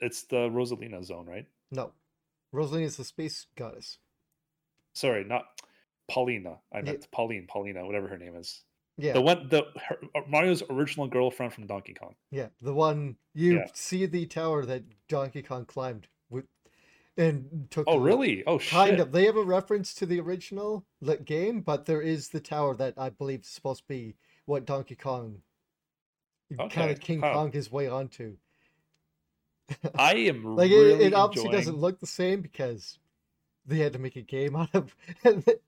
It's 0.00 0.24
the 0.24 0.50
Rosalina 0.50 1.02
zone, 1.02 1.26
right? 1.26 1.46
No, 1.70 1.92
Rosalina 2.54 2.84
is 2.84 2.98
the 2.98 3.04
space 3.04 3.46
goddess. 3.56 3.98
Sorry, 4.94 5.24
not 5.24 5.46
Paulina. 6.08 6.58
I 6.72 6.78
Yeah. 6.78 6.84
meant 6.84 7.10
Pauline, 7.10 7.46
Paulina, 7.46 7.84
whatever 7.86 8.08
her 8.08 8.18
name 8.18 8.36
is. 8.36 8.62
Yeah, 8.98 9.12
The 9.12 9.20
one 9.20 9.48
the 9.48 9.64
her, 9.88 9.98
uh, 10.14 10.22
Mario's 10.26 10.62
original 10.70 11.06
girlfriend 11.06 11.52
from 11.52 11.66
Donkey 11.66 11.92
Kong. 11.94 12.14
yeah, 12.30 12.48
the 12.62 12.72
one 12.72 13.16
you 13.34 13.56
Yeah. 13.56 13.66
see 13.74 14.06
the 14.06 14.24
tower 14.26 14.64
that 14.64 14.84
Donkey 15.08 15.42
Kong 15.42 15.66
climbed 15.66 16.08
with 16.30 16.46
and 17.18 17.66
took. 17.70 17.86
Oh 17.88 17.98
really? 17.98 18.42
Oh 18.46 18.58
Kind 18.58 18.92
shit. 18.92 19.00
of. 19.00 19.12
They 19.12 19.26
have 19.26 19.36
a 19.36 19.42
reference 19.44 19.92
to 19.96 20.06
the 20.06 20.18
original 20.20 20.86
game, 21.24 21.60
but 21.60 21.84
there 21.84 22.00
is 22.00 22.30
the 22.30 22.40
tower 22.40 22.74
that 22.76 22.94
I 22.96 23.10
believe 23.10 23.40
is 23.40 23.48
supposed 23.48 23.82
to 23.82 23.88
be 23.88 24.14
what 24.46 24.64
Donkey 24.64 24.94
Kong, 24.96 25.42
kind 26.70 26.90
of 26.90 27.00
King 27.00 27.20
huh. 27.20 27.32
Kong 27.34 27.52
his 27.52 27.70
way 27.70 27.88
onto. 27.88 28.36
I 29.98 30.14
am 30.14 30.44
Like 30.56 30.70
really 30.70 31.04
it, 31.04 31.08
it 31.08 31.14
obviously 31.14 31.48
enjoying... 31.48 31.60
doesn't 31.60 31.76
look 31.78 32.00
the 32.00 32.06
same 32.06 32.40
because 32.40 32.98
they 33.66 33.78
had 33.78 33.92
to 33.94 33.98
make 33.98 34.16
a 34.16 34.22
game 34.22 34.56
out 34.56 34.74
of 34.74 34.94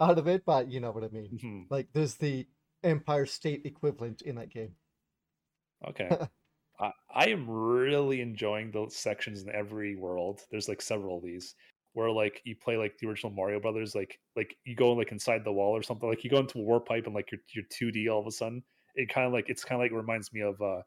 out 0.01 0.19
of 0.19 0.27
it, 0.29 0.45
but 0.47 0.71
you 0.71 0.81
know 0.81 0.93
what 0.93 1.05
I 1.05 1.09
mean. 1.09 1.39
Mhm, 1.43 1.67
Like 1.71 1.89
there's 1.93 2.15
the 2.15 2.47
Empire 2.85 3.27
State 3.27 3.63
equivalent 3.65 4.23
in 4.23 4.37
that 4.37 4.51
game. 4.51 4.75
Okay. 5.87 6.09
I, 6.81 6.93
I 7.13 7.29
am 7.29 7.49
really 7.49 8.21
enjoying 8.21 8.71
the 8.71 8.87
sections 8.89 9.43
in 9.43 9.51
every 9.55 9.97
world. 9.97 10.41
There's 10.51 10.69
like 10.69 10.81
several 10.81 11.19
of 11.19 11.25
these 11.25 11.55
where 11.95 12.11
like 12.11 12.41
you 12.45 12.55
play 12.55 12.77
like 12.77 12.97
the 12.99 13.09
original 13.09 13.33
Mario 13.33 13.59
Brothers, 13.61 13.95
like 13.95 14.19
like 14.37 14.57
you 14.65 14.77
go 14.77 14.93
like 14.93 15.11
inside 15.11 15.45
the 15.45 15.53
wall 15.53 15.77
or 15.77 15.83
something. 15.83 16.09
Like 16.09 16.23
you 16.23 16.31
go 16.31 16.39
into 16.39 16.59
a 16.59 16.63
warp 16.63 16.87
pipe 16.87 17.07
and 17.07 17.15
like 17.15 17.31
you're 17.33 17.41
you're 17.55 17.93
2D 17.93 18.13
all 18.13 18.21
of 18.21 18.27
a 18.27 18.31
sudden. 18.31 18.63
It 18.95 19.13
kind 19.13 19.27
of 19.27 19.33
like 19.33 19.49
it's 19.49 19.65
kind 19.65 19.81
of 19.81 19.85
like 19.85 19.93
reminds 19.93 20.33
me 20.33 20.43
of 20.43 20.61
uh 20.61 20.83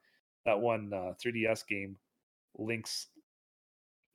that 0.46 0.60
one 0.60 0.92
uh 0.94 1.14
3DS 1.24 1.68
game, 1.68 1.98
Link's 2.58 3.08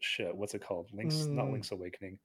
shit. 0.01 0.35
What's 0.35 0.55
it 0.55 0.63
called? 0.65 0.89
Link's 0.93 1.27
not 1.27 1.47
Mm. 1.47 1.53
Link's 1.53 1.73
Awakening. 1.73 2.19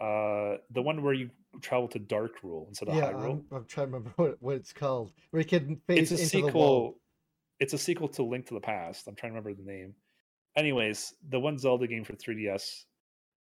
Uh, 0.00 0.58
the 0.70 0.82
one 0.82 1.02
where 1.02 1.14
you 1.14 1.30
travel 1.60 1.88
to 1.88 1.98
Dark 1.98 2.42
Rule 2.42 2.66
instead 2.68 2.88
of 2.88 2.94
yeah, 2.94 3.12
Hyrule. 3.12 3.30
I'm, 3.30 3.44
I'm 3.52 3.64
trying 3.64 3.88
to 3.88 3.92
remember 3.92 4.12
what, 4.16 4.36
what 4.40 4.56
it's 4.56 4.72
called. 4.72 5.12
Where 5.30 5.40
you 5.40 5.48
can 5.48 5.80
it's 5.88 6.10
face 6.10 6.20
a 6.20 6.22
into 6.22 6.36
the 6.36 6.42
wall. 6.42 6.48
sequel 6.48 6.98
it's 7.60 7.72
a 7.72 7.78
sequel 7.78 8.08
to 8.08 8.22
link 8.22 8.46
to 8.46 8.54
the 8.54 8.60
past 8.60 9.06
i'm 9.06 9.14
trying 9.14 9.32
to 9.32 9.38
remember 9.38 9.60
the 9.60 9.70
name 9.70 9.94
anyways 10.56 11.14
the 11.30 11.38
one 11.38 11.58
zelda 11.58 11.86
game 11.86 12.04
for 12.04 12.14
3ds 12.14 12.84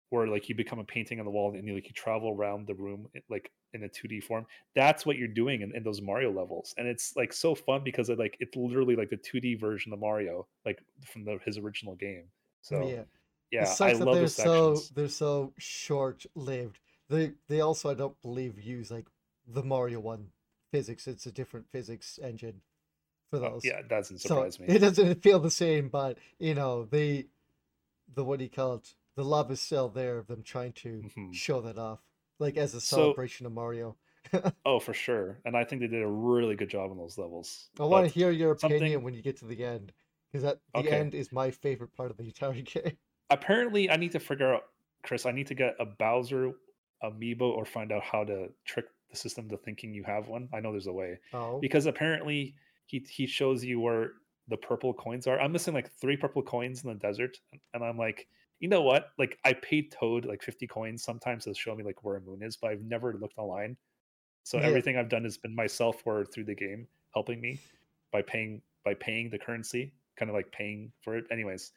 where 0.10 0.28
like 0.28 0.48
you 0.48 0.56
become 0.56 0.80
a 0.80 0.84
painting 0.84 1.20
on 1.20 1.26
the 1.26 1.32
wall 1.32 1.54
and 1.56 1.68
you 1.68 1.74
like 1.74 1.88
you 1.88 1.94
travel 1.94 2.36
around 2.38 2.68
the 2.68 2.76
room 2.76 3.08
like 3.30 3.52
in 3.74 3.84
a 3.84 3.90
2d 3.90 4.24
form 4.24 4.46
that's 4.76 5.06
what 5.06 5.18
you're 5.18 5.28
doing 5.28 5.62
in, 5.62 5.76
in 5.76 5.84
those 5.84 6.02
mario 6.02 6.32
levels 6.32 6.74
and 6.78 6.88
it's 6.88 7.14
like 7.16 7.34
so 7.34 7.56
fun 7.56 7.82
because 7.84 8.10
it 8.10 8.20
like 8.20 8.38
it's 8.40 8.56
literally 8.56 8.96
like 8.96 9.10
the 9.10 9.18
2d 9.18 9.60
version 9.60 9.92
of 9.94 10.00
mario 10.00 10.46
like 10.66 10.80
from 11.06 11.26
the, 11.26 11.40
his 11.46 11.58
original 11.58 11.96
game 11.96 12.26
so 12.62 12.88
yeah. 12.88 13.04
Yeah, 13.54 13.62
it 13.62 13.68
i 13.70 13.74
sucks 13.74 14.00
that 14.00 14.06
love 14.06 14.16
they're 14.16 14.24
those 14.24 14.36
so 14.36 14.74
sections 14.76 14.90
they're 14.96 15.08
so 15.08 15.54
short 15.58 16.26
lived. 16.36 16.80
They 17.10 17.34
they 17.48 17.62
also 17.62 17.90
I 17.92 17.94
don't 17.94 18.20
believe 18.22 18.60
use 18.62 18.90
like 18.92 19.08
the 19.48 19.64
Mario 19.64 20.00
one 20.00 20.30
physics. 20.72 21.08
It's 21.08 21.26
a 21.26 21.32
different 21.32 21.68
physics 21.72 22.20
engine 22.22 22.62
for 23.30 23.38
Oh, 23.38 23.52
those. 23.52 23.66
yeah 23.66 23.80
it 23.80 23.88
doesn't 23.90 24.20
so 24.20 24.28
surprise 24.30 24.60
me 24.60 24.68
it 24.68 24.80
doesn't 24.80 25.22
feel 25.28 25.40
the 25.40 25.52
same, 25.52 25.90
but 25.90 26.18
you 26.40 26.56
know 26.56 26.86
the 26.86 27.28
the 28.14 28.24
what 28.24 28.40
do 28.40 28.46
you 28.46 28.50
call 28.52 28.76
it? 28.76 28.96
The 29.16 29.24
love 29.24 29.52
is 29.52 29.62
still 29.62 29.90
there 29.90 30.18
of 30.18 30.28
them 30.28 30.42
trying 30.44 30.74
to 30.74 31.04
Mhm. 31.16 31.34
show 31.34 31.62
that 31.62 31.78
off, 31.78 32.00
like 32.40 32.58
as 32.58 32.74
a 32.74 32.82
So- 32.82 32.98
celebration 32.98 33.46
of 33.46 33.52
Mario. 33.54 33.96
oh 34.66 34.80
for 34.80 34.94
sure 34.94 35.38
and 35.44 35.54
i 35.58 35.66
think 35.66 35.82
they 35.82 35.88
did 35.88 36.02
a 36.02 36.08
really 36.08 36.56
good 36.56 36.70
job 36.70 36.90
on 36.90 36.98
those 36.98 37.18
levels 37.18 37.68
I 37.78 37.84
want 37.84 38.08
to 38.08 38.14
hear 38.14 38.32
your 38.32 38.58
something- 38.58 38.78
opinion 38.78 39.04
when 39.04 39.14
you 39.14 39.22
get 39.22 39.36
to 39.40 39.46
the 39.46 39.62
end, 39.66 39.92
because 40.32 40.44
that 40.44 40.60
the 40.74 40.80
Okay. 40.80 40.96
end 40.98 41.14
is 41.14 41.34
my 41.34 41.52
favorite 41.52 41.94
part 41.94 42.10
of 42.10 42.16
the 42.16 42.24
entire 42.34 42.54
game. 42.62 42.98
Apparently 43.30 43.90
I 43.90 43.98
need 43.98 44.12
to 44.14 44.20
figure 44.20 44.54
out 44.54 44.64
Chris, 45.04 45.26
I 45.26 45.32
need 45.32 45.48
to 45.48 45.56
get 45.56 45.76
a 45.80 45.86
Bowser 45.86 46.54
amiibo 47.04 47.42
or 47.42 47.66
find 47.66 47.92
out 47.92 48.04
how 48.04 48.24
to 48.24 48.54
trick 48.66 48.86
the 49.10 49.16
system 49.18 49.50
to 49.50 49.58
thinking 49.58 49.94
you 49.94 50.04
have 50.04 50.28
one. 50.28 50.50
I 50.54 50.60
know 50.62 50.72
there's 50.72 50.88
a 50.88 50.94
way. 50.94 51.20
Oh, 51.34 51.60
Because 51.60 51.86
apparently 51.86 52.56
he 52.86 53.00
he 53.10 53.26
shows 53.28 53.64
you 53.64 53.80
where 53.80 54.14
the 54.48 54.58
purple 54.58 54.94
coins 54.94 55.28
are. 55.28 55.40
I'm 55.40 55.52
missing 55.52 55.74
like 55.74 55.90
three 55.92 56.18
purple 56.18 56.44
coins 56.44 56.84
in 56.84 56.90
the 56.90 56.96
desert 56.96 57.38
and 57.74 57.84
I'm 57.84 57.98
like, 57.98 58.28
you 58.60 58.68
know 58.70 58.82
what? 58.82 59.12
Like 59.18 59.40
I 59.46 59.54
paid 59.54 59.92
Toad 59.92 60.26
like 60.26 60.44
50 60.44 60.68
coins 60.68 61.04
sometimes 61.04 61.46
to 61.46 61.54
show 61.54 61.76
me 61.76 61.84
like 61.84 62.04
where 62.04 62.18
a 62.18 62.22
moon 62.22 62.44
is, 62.44 62.58
but 62.58 62.72
I've 62.72 62.82
never 62.84 63.14
looked 63.14 63.38
online. 63.38 63.78
So 64.44 64.58
Yeah. 64.58 64.60
everything 64.60 64.98
I've 64.98 65.10
done 65.10 65.24
has 65.24 65.38
been 65.38 65.56
myself 65.56 66.06
or 66.06 66.26
through 66.26 66.46
the 66.46 66.56
game 66.56 66.88
helping 67.14 67.42
me 67.42 67.60
by 68.12 68.22
paying 68.22 68.62
by 68.84 68.94
paying 68.94 69.30
the 69.30 69.40
currency, 69.40 69.94
kind 70.18 70.30
of 70.30 70.36
like 70.36 70.52
paying 70.52 70.92
for 71.02 71.18
it. 71.18 71.26
Anyways, 71.32 71.72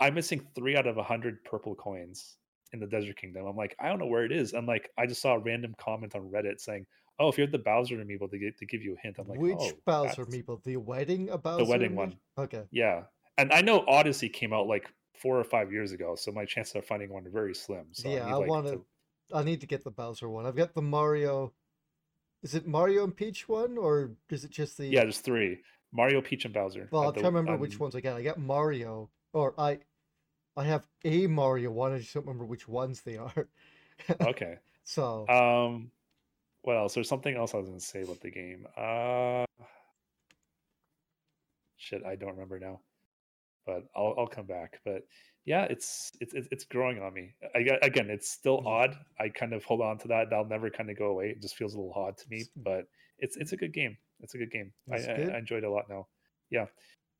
I'm 0.00 0.14
missing 0.14 0.46
three 0.54 0.76
out 0.76 0.86
of 0.86 0.98
a 0.98 1.02
hundred 1.02 1.44
purple 1.44 1.74
coins 1.74 2.36
in 2.72 2.80
the 2.80 2.86
Desert 2.86 3.16
Kingdom. 3.16 3.46
I'm 3.46 3.56
like, 3.56 3.76
I 3.78 3.88
don't 3.88 3.98
know 3.98 4.06
where 4.06 4.24
it 4.24 4.32
is. 4.32 4.52
And 4.52 4.66
like, 4.66 4.90
I 4.98 5.06
just 5.06 5.22
saw 5.22 5.34
a 5.34 5.38
random 5.38 5.74
comment 5.78 6.14
on 6.14 6.22
Reddit 6.22 6.60
saying, 6.60 6.86
"Oh, 7.18 7.28
if 7.28 7.38
you 7.38 7.42
have 7.42 7.52
the 7.52 7.58
Bowser 7.58 7.96
amiibo, 7.96 8.30
to 8.30 8.38
get 8.38 8.58
to 8.58 8.66
give 8.66 8.82
you 8.82 8.94
a 8.94 9.00
hint." 9.00 9.16
I'm 9.18 9.28
like, 9.28 9.38
which 9.38 9.56
oh, 9.58 9.72
Bowser 9.86 10.24
that's- 10.24 10.26
amiibo? 10.26 10.62
The 10.64 10.76
wedding 10.76 11.30
of 11.30 11.42
the 11.42 11.64
wedding 11.64 11.94
one. 11.94 12.16
Okay. 12.36 12.64
Yeah, 12.70 13.04
and 13.38 13.52
I 13.52 13.60
know 13.60 13.84
Odyssey 13.86 14.28
came 14.28 14.52
out 14.52 14.66
like 14.66 14.92
four 15.14 15.38
or 15.38 15.44
five 15.44 15.72
years 15.72 15.92
ago, 15.92 16.16
so 16.16 16.32
my 16.32 16.44
chances 16.44 16.74
of 16.74 16.84
finding 16.84 17.10
one 17.10 17.26
are 17.26 17.30
very 17.30 17.54
slim. 17.54 17.86
So 17.92 18.08
yeah, 18.08 18.24
I, 18.24 18.26
need, 18.26 18.32
I 18.32 18.38
want 18.38 18.66
to. 18.66 18.84
I 19.32 19.42
need 19.42 19.60
to 19.60 19.66
get 19.66 19.84
the 19.84 19.90
Bowser 19.90 20.28
one. 20.28 20.46
I've 20.46 20.56
got 20.56 20.74
the 20.74 20.82
Mario. 20.82 21.52
Is 22.42 22.54
it 22.54 22.66
Mario 22.66 23.04
and 23.04 23.16
Peach 23.16 23.48
one, 23.48 23.78
or 23.78 24.12
is 24.30 24.44
it 24.44 24.50
just 24.50 24.76
the? 24.76 24.86
Yeah, 24.86 25.02
there's 25.02 25.20
three: 25.20 25.60
Mario, 25.92 26.20
Peach, 26.20 26.44
and 26.44 26.52
Bowser. 26.52 26.88
Well, 26.90 27.02
I'm 27.02 27.14
the- 27.14 27.20
trying 27.20 27.32
to 27.32 27.38
remember 27.38 27.56
which 27.56 27.74
um, 27.74 27.78
ones 27.78 27.94
I 27.94 28.00
got. 28.00 28.18
I 28.18 28.22
got 28.22 28.38
Mario, 28.38 29.10
or 29.34 29.54
I, 29.58 29.80
I 30.56 30.64
have 30.64 30.86
a 31.04 31.26
Mario 31.26 31.70
one. 31.72 31.92
I 31.92 31.98
just 31.98 32.14
don't 32.14 32.26
remember 32.26 32.46
which 32.46 32.68
ones 32.68 33.02
they 33.02 33.16
are. 33.18 33.48
Okay. 34.20 34.58
so 34.84 35.28
Um, 35.28 35.90
what 36.62 36.76
else? 36.76 36.94
There's 36.94 37.08
something 37.08 37.34
else 37.36 37.54
I 37.54 37.58
was 37.58 37.68
going 37.68 37.78
to 37.78 37.84
say 37.84 38.02
about 38.02 38.20
the 38.20 38.30
game. 38.30 38.66
Uh, 38.76 39.44
shit, 41.76 42.04
I 42.04 42.16
don't 42.16 42.30
remember 42.32 42.58
now. 42.58 42.80
But 43.66 43.84
I'll 43.96 44.14
I'll 44.18 44.26
come 44.26 44.46
back. 44.46 44.80
But 44.84 45.06
yeah, 45.44 45.64
it's 45.64 46.12
it's 46.20 46.34
it's 46.34 46.64
growing 46.64 47.00
on 47.00 47.14
me. 47.14 47.34
I, 47.54 47.60
again, 47.82 48.10
it's 48.10 48.28
still 48.30 48.60
Mhm. 48.60 48.66
odd. 48.66 48.98
I 49.18 49.30
kind 49.30 49.54
of 49.54 49.64
hold 49.64 49.80
on 49.80 49.98
to 49.98 50.08
that. 50.08 50.28
That'll 50.30 50.44
never 50.44 50.68
kind 50.70 50.90
of 50.90 50.98
go 50.98 51.06
away. 51.06 51.30
It 51.30 51.40
just 51.40 51.56
feels 51.56 51.74
a 51.74 51.78
little 51.78 51.94
odd 51.94 52.18
to 52.18 52.28
me. 52.28 52.44
But 52.56 52.88
it's 53.18 53.36
it's 53.36 53.52
a 53.52 53.56
good 53.56 53.72
game. 53.72 53.96
It's 54.20 54.34
a 54.34 54.38
good 54.38 54.50
game. 54.50 54.72
I, 54.90 54.96
I. 54.96 55.14
I 55.34 55.38
enjoyed 55.38 55.64
it 55.64 55.66
a 55.66 55.70
lot 55.70 55.88
now. 55.88 56.08
Yeah. 56.50 56.66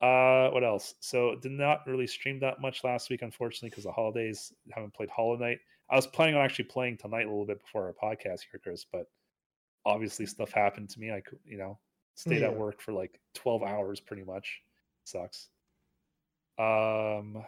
Uh, 0.00 0.50
what 0.50 0.64
else? 0.64 0.94
So 1.00 1.36
did 1.36 1.52
not 1.52 1.86
really 1.86 2.06
stream 2.06 2.40
that 2.40 2.60
much 2.60 2.84
last 2.84 3.10
week, 3.10 3.22
unfortunately, 3.22 3.70
because 3.70 3.84
the 3.84 3.92
holidays. 3.92 4.52
Haven't 4.70 4.94
played 4.94 5.10
Hollow 5.10 5.36
Knight. 5.36 5.58
I 5.90 5.96
was 5.96 6.06
planning 6.06 6.34
on 6.34 6.44
actually 6.44 6.66
playing 6.66 6.98
tonight 6.98 7.26
a 7.26 7.30
little 7.30 7.46
bit 7.46 7.60
before 7.60 7.86
our 7.86 7.92
podcast 7.92 8.40
here, 8.50 8.60
Chris, 8.62 8.84
but 8.90 9.06
obviously 9.84 10.26
stuff 10.26 10.50
happened 10.50 10.90
to 10.90 11.00
me. 11.00 11.12
I 11.12 11.20
could, 11.20 11.38
you 11.44 11.58
know, 11.58 11.78
stayed 12.14 12.42
at 12.42 12.56
work 12.56 12.80
for 12.80 12.92
like 12.92 13.20
12 13.34 13.62
hours 13.62 14.00
pretty 14.00 14.24
much. 14.24 14.62
Sucks. 15.04 15.48
Um, 16.58 17.44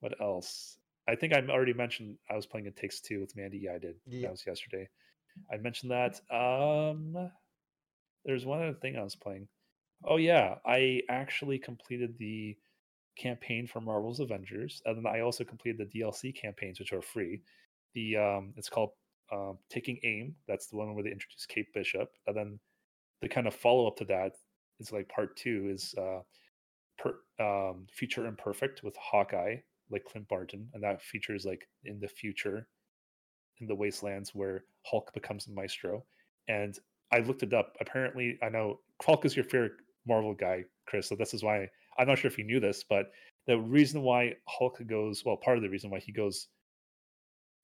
what 0.00 0.20
else? 0.20 0.78
I 1.06 1.14
think 1.14 1.34
I 1.34 1.40
already 1.48 1.74
mentioned 1.74 2.16
I 2.30 2.36
was 2.36 2.46
playing 2.46 2.66
It 2.66 2.76
Takes 2.76 3.00
Two 3.00 3.20
with 3.20 3.36
Mandy. 3.36 3.58
Yeah, 3.58 3.74
I 3.74 3.78
did. 3.78 3.96
Yeah. 4.06 4.22
That 4.22 4.30
was 4.32 4.46
yesterday. 4.46 4.88
I 5.52 5.58
mentioned 5.58 5.92
that. 5.92 6.20
Um, 6.34 7.30
there's 8.24 8.46
one 8.46 8.62
other 8.62 8.72
thing 8.72 8.96
I 8.96 9.02
was 9.02 9.16
playing. 9.16 9.48
Oh 10.06 10.16
yeah, 10.16 10.56
I 10.66 11.00
actually 11.08 11.58
completed 11.58 12.16
the 12.18 12.56
campaign 13.16 13.66
for 13.66 13.80
Marvel's 13.80 14.20
Avengers, 14.20 14.82
and 14.84 14.96
then 14.96 15.06
I 15.06 15.20
also 15.20 15.44
completed 15.44 15.88
the 15.90 16.00
DLC 16.00 16.34
campaigns, 16.34 16.78
which 16.78 16.92
are 16.92 17.02
free. 17.02 17.42
The 17.94 18.16
um, 18.16 18.54
it's 18.56 18.68
called 18.68 18.90
um, 19.32 19.58
Taking 19.70 19.98
Aim. 20.04 20.34
That's 20.46 20.66
the 20.66 20.76
one 20.76 20.94
where 20.94 21.04
they 21.04 21.10
introduce 21.10 21.46
Kate 21.46 21.72
Bishop, 21.72 22.10
and 22.26 22.36
then 22.36 22.58
the 23.22 23.28
kind 23.28 23.46
of 23.46 23.54
follow 23.54 23.86
up 23.86 23.96
to 23.96 24.04
that 24.06 24.32
is 24.80 24.92
like 24.92 25.08
part 25.08 25.36
two 25.36 25.70
is 25.72 25.94
uh, 25.96 26.20
per, 26.98 27.14
um, 27.40 27.86
Future 27.90 28.26
Imperfect 28.26 28.82
with 28.82 28.96
Hawkeye, 28.96 29.56
like 29.90 30.04
Clint 30.04 30.28
Barton, 30.28 30.68
and 30.74 30.82
that 30.82 31.02
features 31.02 31.46
like 31.46 31.66
in 31.84 31.98
the 32.00 32.08
future, 32.08 32.68
in 33.60 33.66
the 33.66 33.74
wastelands 33.74 34.34
where 34.34 34.64
Hulk 34.82 35.12
becomes 35.14 35.48
maestro. 35.48 36.04
And 36.48 36.78
I 37.12 37.20
looked 37.20 37.42
it 37.42 37.54
up. 37.54 37.76
Apparently, 37.80 38.38
I 38.42 38.48
know 38.48 38.80
Hulk 39.02 39.24
is 39.24 39.36
your 39.36 39.44
favorite 39.44 39.72
Marvel 40.06 40.34
guy, 40.34 40.64
Chris. 40.86 41.08
So 41.08 41.14
this 41.14 41.34
is 41.34 41.42
why 41.42 41.68
I'm 41.98 42.06
not 42.06 42.18
sure 42.18 42.30
if 42.30 42.38
you 42.38 42.44
knew 42.44 42.60
this, 42.60 42.84
but 42.88 43.10
the 43.46 43.58
reason 43.58 44.02
why 44.02 44.34
Hulk 44.48 44.80
goes 44.86 45.24
well, 45.24 45.36
part 45.36 45.56
of 45.56 45.62
the 45.62 45.68
reason 45.68 45.90
why 45.90 46.00
he 46.00 46.12
goes 46.12 46.48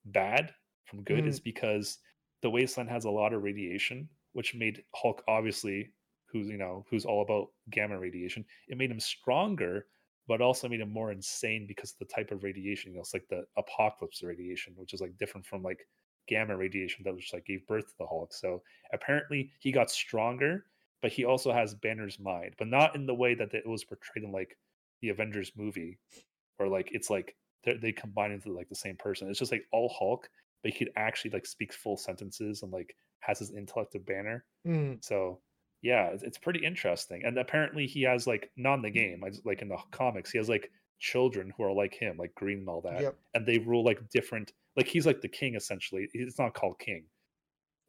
bad 0.07 0.53
from 0.85 1.03
good 1.03 1.27
is 1.27 1.41
mm. 1.41 1.45
because 1.45 1.99
the 2.43 2.51
wasteland 2.51 2.91
has 2.91 3.05
a 3.05 3.11
lot 3.11 3.33
of 3.33 3.43
radiation, 3.43 4.09
which 4.33 4.55
made 4.55 4.83
Hulk 4.95 5.23
obviously, 5.29 5.91
who's 6.27 6.49
you 6.49 6.59
know, 6.59 6.85
who's 6.91 7.05
all 7.05 7.23
about 7.23 7.49
gamma 7.71 7.99
radiation, 7.99 8.45
it 8.69 8.79
made 8.79 8.91
him 8.91 9.01
stronger, 9.01 9.87
but 10.29 10.41
also 10.41 10.69
made 10.69 10.81
him 10.81 10.93
more 10.93 11.13
insane 11.13 11.67
because 11.67 11.93
of 11.93 11.99
the 11.99 12.15
type 12.15 12.31
of 12.31 12.45
radiation. 12.45 12.93
You 12.93 12.97
know, 12.97 13.03
it's 13.03 13.15
like 13.15 13.27
the 13.29 13.45
apocalypse 13.57 14.23
radiation, 14.23 14.75
which 14.77 14.95
is 14.95 15.01
like 15.01 15.19
different 15.19 15.47
from 15.47 15.63
like 15.63 15.87
gamma 16.29 16.57
radiation 16.57 17.03
that 17.05 17.19
just 17.19 17.35
like 17.35 17.47
gave 17.47 17.67
birth 17.67 17.89
to 17.89 17.95
the 17.99 18.07
Hulk. 18.07 18.33
So 18.33 18.63
apparently 18.93 19.51
he 19.59 19.73
got 19.73 19.91
stronger, 19.91 20.67
but 21.03 21.13
he 21.13 21.25
also 21.25 21.53
has 21.53 21.75
Banner's 21.75 22.19
mind, 22.19 22.55
but 22.59 22.69
not 22.69 22.95
in 22.95 23.07
the 23.07 23.15
way 23.15 23.35
that 23.35 23.55
it 23.55 23.67
was 23.67 23.85
portrayed 23.85 24.25
in 24.25 24.33
like 24.33 24.57
the 25.01 25.09
Avengers 25.11 25.53
movie, 25.57 25.99
or 26.59 26.69
like 26.69 26.91
it's 26.93 27.11
like 27.11 27.37
they 27.65 27.77
they 27.77 27.93
combine 27.93 28.33
into 28.33 28.53
like 28.53 28.69
the 28.69 28.75
same 28.75 28.97
person. 28.97 29.29
It's 29.29 29.39
just 29.39 29.53
like 29.53 29.67
all 29.73 29.89
Hulk, 29.89 30.29
but 30.63 30.73
he 30.73 30.79
could 30.79 30.93
actually 30.97 31.31
like 31.33 31.47
speak 31.47 31.73
full 31.73 31.97
sentences 31.97 32.63
and 32.63 32.73
like 32.73 32.97
has 33.21 33.39
his 33.39 33.51
intellect 33.53 33.95
of 33.95 34.07
Banner. 34.07 34.45
mm, 34.67 35.03
So 35.05 35.43
yeah, 35.83 36.09
it's, 36.09 36.23
it's 36.23 36.39
pretty 36.39 36.65
interesting. 36.65 37.25
And 37.25 37.39
apparently, 37.39 37.87
he 37.87 38.03
has 38.03 38.27
like 38.27 38.51
not 38.57 38.75
in 38.75 38.83
the 38.83 38.91
game, 38.91 39.25
like 39.45 39.63
in 39.63 39.69
the 39.69 39.79
comics, 39.91 40.31
he 40.31 40.39
has 40.39 40.49
like 40.49 40.71
children 40.99 41.53
who 41.57 41.63
are 41.65 41.73
like 41.73 41.95
him, 41.95 42.19
like 42.19 42.35
green 42.35 42.59
and 42.61 42.69
all 42.69 42.83
that, 42.83 43.01
Yep. 43.01 43.19
and 43.35 43.47
they 43.47 43.59
rule 43.59 43.85
like 43.85 44.09
different. 44.11 44.53
Like 44.77 44.87
he's 44.87 45.07
like 45.07 45.21
the 45.23 45.29
king 45.29 45.55
essentially. 45.55 46.09
It's 46.13 46.39
not 46.39 46.55
called 46.55 46.79
king, 46.79 47.07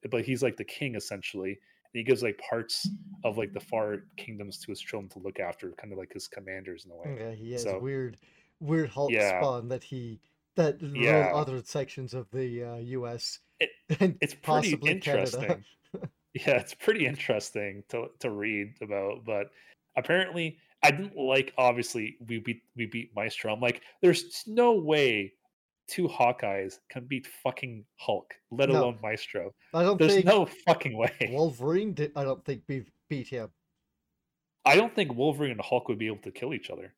but 0.09 0.25
he's 0.25 0.43
like 0.43 0.57
the 0.57 0.63
king 0.65 0.95
essentially. 0.95 1.59
He 1.93 2.03
gives 2.03 2.23
like 2.23 2.39
parts 2.49 2.87
of 3.23 3.37
like 3.37 3.51
the 3.53 3.59
far 3.59 4.03
kingdoms 4.17 4.57
to 4.59 4.71
his 4.71 4.79
children 4.79 5.09
to 5.09 5.19
look 5.19 5.39
after, 5.39 5.71
kind 5.71 5.91
of 5.91 5.99
like 5.99 6.13
his 6.13 6.27
commanders 6.27 6.85
in 6.85 6.91
a 6.91 6.95
way. 6.95 7.17
Yeah, 7.19 7.31
he 7.31 7.51
has 7.53 7.63
So- 7.63 7.79
weird, 7.79 8.17
weird 8.59 8.89
Hulk 8.89 9.11
Yeah. 9.11 9.39
spawn 9.41 9.67
that 9.69 9.83
he 9.83 10.19
that 10.55 10.81
rule 10.81 10.95
Yeah. 10.95 11.31
other 11.33 11.61
sections 11.63 12.13
of 12.13 12.29
the 12.31 12.63
uh, 12.63 12.75
U.S. 12.77 13.39
It- 13.59 13.69
and 13.99 14.17
It's 14.21 14.33
pretty 14.33 14.71
possibly 14.71 14.91
interesting. 14.91 15.63
Yeah, 16.33 16.51
it's 16.51 16.73
pretty 16.73 17.05
interesting 17.05 17.83
to 17.89 18.07
to 18.19 18.29
read 18.29 18.75
about. 18.81 19.25
But 19.25 19.47
apparently, 19.97 20.57
I 20.81 20.89
didn't 20.91 21.17
like. 21.17 21.53
Obviously, 21.57 22.15
we 22.25 22.39
beat 22.39 22.61
we 22.77 22.85
beat 22.85 23.13
Maestro. 23.13 23.51
I'm 23.53 23.59
like, 23.59 23.81
there's 24.01 24.41
no 24.47 24.71
way 24.71 25.33
two 25.91 26.07
Hawkeyes 26.07 26.79
can 26.89 27.03
beat 27.05 27.27
fucking 27.43 27.83
Hulk, 27.97 28.33
let 28.49 28.69
No. 28.69 28.79
alone 28.79 28.97
Maestro. 29.03 29.53
I 29.73 29.83
don't 29.83 29.99
There's 29.99 30.13
think 30.13 30.25
no 30.25 30.45
fucking 30.65 30.97
way. 30.97 31.11
Wolverine 31.31 31.93
did. 31.93 32.13
I 32.15 32.23
don't 32.23 32.43
think 32.45 32.65
beat 32.65 32.87
beat 33.09 33.27
him. 33.27 33.49
I 34.65 34.75
don't 34.75 34.95
think 34.95 35.13
Wolverine 35.13 35.51
and 35.51 35.61
Hulk 35.61 35.89
would 35.89 35.97
be 35.97 36.07
able 36.07 36.21
to 36.23 36.31
kill 36.31 36.53
each 36.53 36.69
other. 36.69 36.93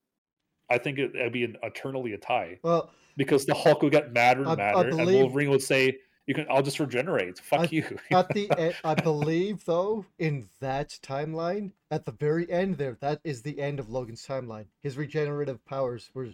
I 0.69 0.77
think 0.77 0.99
it, 0.99 1.15
it'd 1.15 1.33
be 1.33 1.43
an, 1.43 1.57
eternally 1.63 2.13
a 2.13 2.17
tie 2.17 2.59
Well, 2.63 2.91
because 3.17 3.45
the 3.45 3.53
Hulk 3.55 3.81
would 3.81 3.91
get 3.91 4.13
madder 4.13 4.41
and 4.45 4.61
I- 4.61 4.71
I 4.71 4.83
madder, 4.83 4.89
and 4.97 5.07
Wolverine 5.07 5.49
would 5.49 5.61
say, 5.61 5.97
"You 6.27 6.33
can, 6.35 6.45
I'll 6.49 6.61
just 6.61 6.79
regenerate. 6.79 7.39
Fuck 7.39 7.61
I- 7.61 7.67
you." 7.71 7.97
at 8.11 8.29
the 8.29 8.49
end, 8.57 8.75
I 8.83 8.93
believe 8.95 9.65
though 9.65 10.05
in 10.19 10.47
that 10.59 10.89
timeline, 11.01 11.71
at 11.89 12.05
the 12.05 12.11
very 12.11 12.49
end 12.51 12.77
there, 12.77 12.97
that 13.01 13.21
is 13.23 13.41
the 13.41 13.59
end 13.59 13.79
of 13.79 13.89
Logan's 13.89 14.25
timeline. 14.25 14.65
His 14.81 14.97
regenerative 14.97 15.63
powers 15.65 16.09
were 16.13 16.29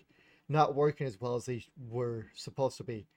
not 0.50 0.76
working 0.76 1.08
as 1.08 1.20
well 1.22 1.36
as 1.36 1.45
they 1.45 1.64
were 1.78 2.28
supposed 2.34 2.78
to 2.78 2.84
be. 2.84 3.08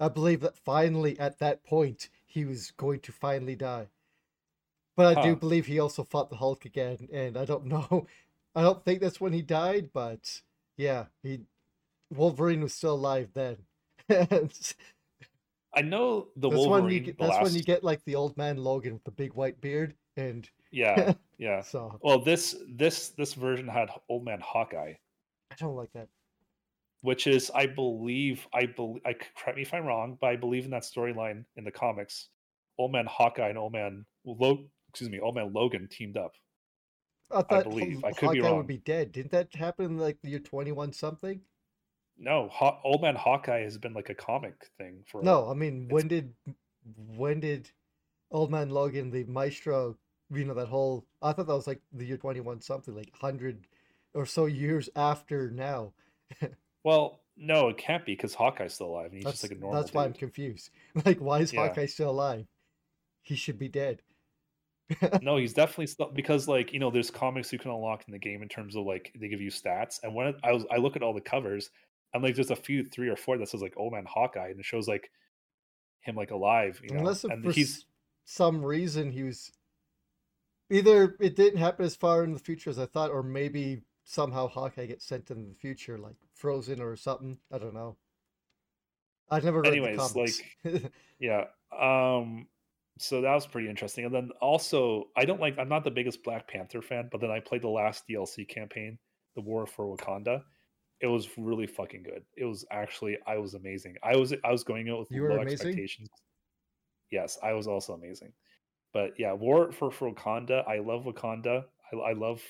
I 0.00 0.08
believe 0.08 0.40
that 0.40 0.56
finally 0.56 1.18
at 1.18 1.38
that 1.38 1.62
point 1.62 2.08
he 2.24 2.44
was 2.44 2.70
going 2.72 3.00
to 3.00 3.12
finally 3.12 3.54
die. 3.54 3.88
But 4.96 5.18
I 5.18 5.22
do 5.22 5.36
believe 5.36 5.66
he 5.66 5.78
also 5.78 6.04
fought 6.04 6.30
the 6.30 6.36
Hulk 6.36 6.64
again, 6.64 7.08
and 7.12 7.36
I 7.36 7.44
don't 7.44 7.66
know. 7.66 8.06
I 8.54 8.62
don't 8.62 8.84
think 8.84 9.00
that's 9.00 9.20
when 9.20 9.32
he 9.32 9.42
died, 9.42 9.90
but 9.92 10.42
yeah, 10.76 11.06
he 11.22 11.40
Wolverine 12.10 12.62
was 12.62 12.74
still 12.74 12.94
alive 12.94 13.28
then. 13.34 13.58
I 15.72 15.82
know 15.82 16.28
the 16.36 16.48
Wolverine. 16.48 16.84
when 16.84 16.92
you 16.92 17.00
get, 17.00 17.18
that's 17.18 17.42
when 17.42 17.54
you 17.54 17.62
get 17.62 17.84
like 17.84 18.04
the 18.04 18.16
old 18.16 18.36
man 18.36 18.56
Logan 18.56 18.94
with 18.94 19.04
the 19.04 19.12
big 19.12 19.34
white 19.34 19.60
beard, 19.60 19.94
and 20.16 20.48
Yeah, 20.70 21.14
yeah. 21.38 21.62
so 21.62 21.98
Well, 22.02 22.18
this 22.20 22.56
this 22.68 23.08
this 23.10 23.34
version 23.34 23.68
had 23.68 23.90
Old 24.08 24.24
Man 24.24 24.40
Hawkeye, 24.40 24.94
I 25.50 25.54
don't 25.58 25.76
like 25.76 25.92
that. 25.94 26.08
Which 27.02 27.26
is, 27.26 27.50
I 27.54 27.66
believe, 27.66 28.46
I 28.52 28.66
believe, 28.66 29.02
I 29.06 29.14
correct 29.14 29.56
me 29.56 29.62
if 29.62 29.72
I'm 29.72 29.86
wrong, 29.86 30.18
but 30.20 30.28
I 30.28 30.36
believe 30.36 30.64
in 30.64 30.70
that 30.72 30.82
storyline 30.82 31.44
in 31.56 31.64
the 31.64 31.70
comics, 31.70 32.28
Old 32.78 32.92
Man 32.92 33.06
Hawkeye 33.06 33.48
and 33.48 33.58
Old 33.58 33.72
Man 33.72 34.04
Lo- 34.24 34.66
excuse 34.90 35.10
me, 35.10 35.20
Old 35.20 35.34
Man 35.34 35.52
Logan 35.52 35.88
teamed 35.90 36.16
up. 36.16 36.32
I 37.30 37.42
thought 37.42 37.64
believe. 37.64 38.04
I 38.04 38.12
could 38.12 38.32
be 38.32 38.38
Hawkeye 38.38 38.48
wrong. 38.48 38.56
would 38.58 38.66
be 38.66 38.78
dead. 38.78 39.12
Didn't 39.12 39.30
that 39.30 39.54
happen 39.54 39.86
in 39.86 39.98
like 39.98 40.18
the 40.22 40.30
year 40.30 40.40
twenty 40.40 40.72
one 40.72 40.92
something? 40.92 41.40
No, 42.18 42.48
Haw- 42.52 42.80
Old 42.84 43.02
Man 43.02 43.14
Hawkeye 43.14 43.62
has 43.62 43.78
been 43.78 43.94
like 43.94 44.10
a 44.10 44.14
comic 44.14 44.68
thing 44.78 45.04
for 45.06 45.22
No, 45.22 45.48
I 45.48 45.54
mean 45.54 45.88
when 45.88 46.08
did 46.08 46.34
when 47.16 47.40
did 47.40 47.70
Old 48.30 48.50
Man 48.50 48.70
Logan 48.70 49.10
the 49.10 49.24
Maestro? 49.24 49.96
You 50.32 50.44
know 50.44 50.54
that 50.54 50.68
whole. 50.68 51.06
I 51.22 51.32
thought 51.32 51.46
that 51.46 51.54
was 51.54 51.66
like 51.66 51.80
the 51.92 52.04
year 52.04 52.16
twenty 52.16 52.40
one 52.40 52.60
something, 52.60 52.94
like 52.94 53.12
hundred 53.14 53.66
or 54.12 54.26
so 54.26 54.46
years 54.46 54.88
after 54.96 55.50
now. 55.50 55.92
Well, 56.84 57.20
no, 57.36 57.68
it 57.68 57.78
can't 57.78 58.04
be 58.04 58.12
because 58.12 58.34
Hawkeye's 58.34 58.74
still 58.74 58.88
alive 58.88 59.06
and 59.06 59.14
he's 59.16 59.24
That's 59.24 59.40
just 59.40 59.50
like 59.50 59.58
a 59.58 59.60
normal. 59.60 59.80
that's 59.80 59.94
why 59.94 60.04
I'm 60.04 60.12
confused. 60.12 60.70
Like, 61.04 61.18
why 61.20 61.40
is 61.40 61.52
Yeah. 61.52 61.68
Hawkeye 61.68 61.86
still 61.86 62.10
alive? 62.10 62.46
He 63.22 63.36
should 63.36 63.58
be 63.58 63.68
dead. 63.68 64.02
no, 65.22 65.36
he's 65.36 65.52
definitely 65.52 65.86
still 65.86 66.10
because 66.12 66.48
like 66.48 66.72
you 66.72 66.80
know, 66.80 66.90
there's 66.90 67.10
comics 67.10 67.52
you 67.52 67.58
can 67.58 67.70
unlock 67.70 68.04
in 68.08 68.12
the 68.12 68.18
game 68.18 68.42
in 68.42 68.48
terms 68.48 68.74
of 68.74 68.84
like 68.84 69.12
they 69.18 69.28
give 69.28 69.40
you 69.40 69.50
stats, 69.50 70.00
and 70.02 70.14
when 70.14 70.34
I 70.42 70.52
was 70.52 70.64
I 70.70 70.78
look 70.78 70.96
at 70.96 71.02
all 71.02 71.14
the 71.14 71.20
covers, 71.20 71.70
and 72.12 72.22
like 72.22 72.34
there's 72.34 72.50
a 72.50 72.56
few 72.56 72.84
three 72.84 73.08
or 73.08 73.16
four 73.16 73.38
that 73.38 73.48
says 73.48 73.62
like 73.62 73.74
Old 73.76 73.92
Man 73.92 74.04
Hawkeye, 74.04 74.48
and 74.48 74.58
it 74.58 74.64
shows 74.64 74.88
like 74.88 75.10
him 76.00 76.16
like 76.16 76.32
alive, 76.32 76.80
you 76.82 76.90
know, 76.92 77.00
Unless 77.00 77.24
and 77.24 77.44
for 77.44 77.52
he's 77.52 77.84
some 78.24 78.64
reason 78.64 79.12
he 79.12 79.22
was 79.22 79.52
either 80.70 81.16
it 81.20 81.36
didn't 81.36 81.58
happen 81.60 81.84
as 81.84 81.94
far 81.94 82.24
in 82.24 82.32
the 82.32 82.38
future 82.40 82.70
as 82.70 82.78
I 82.78 82.86
thought, 82.86 83.10
or 83.10 83.22
maybe 83.22 83.82
somehow 84.10 84.48
Hawkeye 84.48 84.86
gets 84.86 85.04
sent 85.04 85.30
into 85.30 85.48
the 85.48 85.54
future, 85.54 85.96
like 85.96 86.16
frozen 86.34 86.80
or 86.80 86.96
something. 86.96 87.38
I 87.52 87.58
don't 87.58 87.74
know. 87.74 87.96
I've 89.30 89.44
never 89.44 89.60
read 89.60 89.72
Anyways, 89.72 89.96
the 89.96 90.08
comics. 90.08 90.42
yeah. 91.20 91.44
Um, 91.78 92.48
so 92.98 93.20
that 93.20 93.32
was 93.32 93.46
pretty 93.46 93.68
interesting, 93.68 94.04
and 94.04 94.12
then 94.12 94.30
also 94.40 95.04
I 95.16 95.24
don't 95.24 95.40
like 95.40 95.56
I'm 95.58 95.68
not 95.68 95.84
the 95.84 95.92
biggest 95.92 96.24
Black 96.24 96.48
Panther 96.48 96.82
fan, 96.82 97.08
but 97.12 97.20
then 97.20 97.30
I 97.30 97.38
played 97.38 97.62
the 97.62 97.68
last 97.68 98.02
DLC 98.08 98.48
campaign, 98.48 98.98
the 99.36 99.42
War 99.42 99.64
for 99.64 99.96
Wakanda. 99.96 100.42
It 101.00 101.06
was 101.06 101.28
really 101.38 101.68
fucking 101.68 102.02
good. 102.02 102.24
It 102.36 102.44
was 102.44 102.64
actually 102.72 103.16
I 103.28 103.38
was 103.38 103.54
amazing. 103.54 103.94
I 104.02 104.16
was 104.16 104.34
I 104.44 104.50
was 104.50 104.64
going 104.64 104.90
out 104.90 104.98
with 104.98 105.12
You 105.12 105.22
were 105.22 105.30
low 105.30 105.36
amazing? 105.36 105.68
expectations. 105.68 106.08
Yes, 107.12 107.38
I 107.44 107.52
was 107.52 107.68
also 107.68 107.92
amazing. 107.92 108.32
But 108.92 109.12
yeah, 109.18 109.32
War 109.32 109.70
for, 109.70 109.92
for 109.92 110.12
Wakanda. 110.12 110.68
I 110.68 110.80
love 110.80 111.04
Wakanda. 111.04 111.64
I, 111.92 111.96
I 111.96 112.12
love 112.12 112.42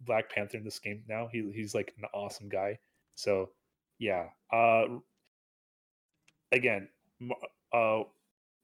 Black 0.00 0.30
Panther 0.30 0.58
in 0.58 0.64
this 0.64 0.78
game 0.78 1.02
now. 1.08 1.28
He 1.30 1.50
he's 1.54 1.74
like 1.74 1.94
an 1.98 2.04
awesome 2.14 2.48
guy. 2.48 2.78
So 3.14 3.50
yeah. 3.98 4.26
Uh 4.52 4.98
again, 6.52 6.88
uh 7.72 8.02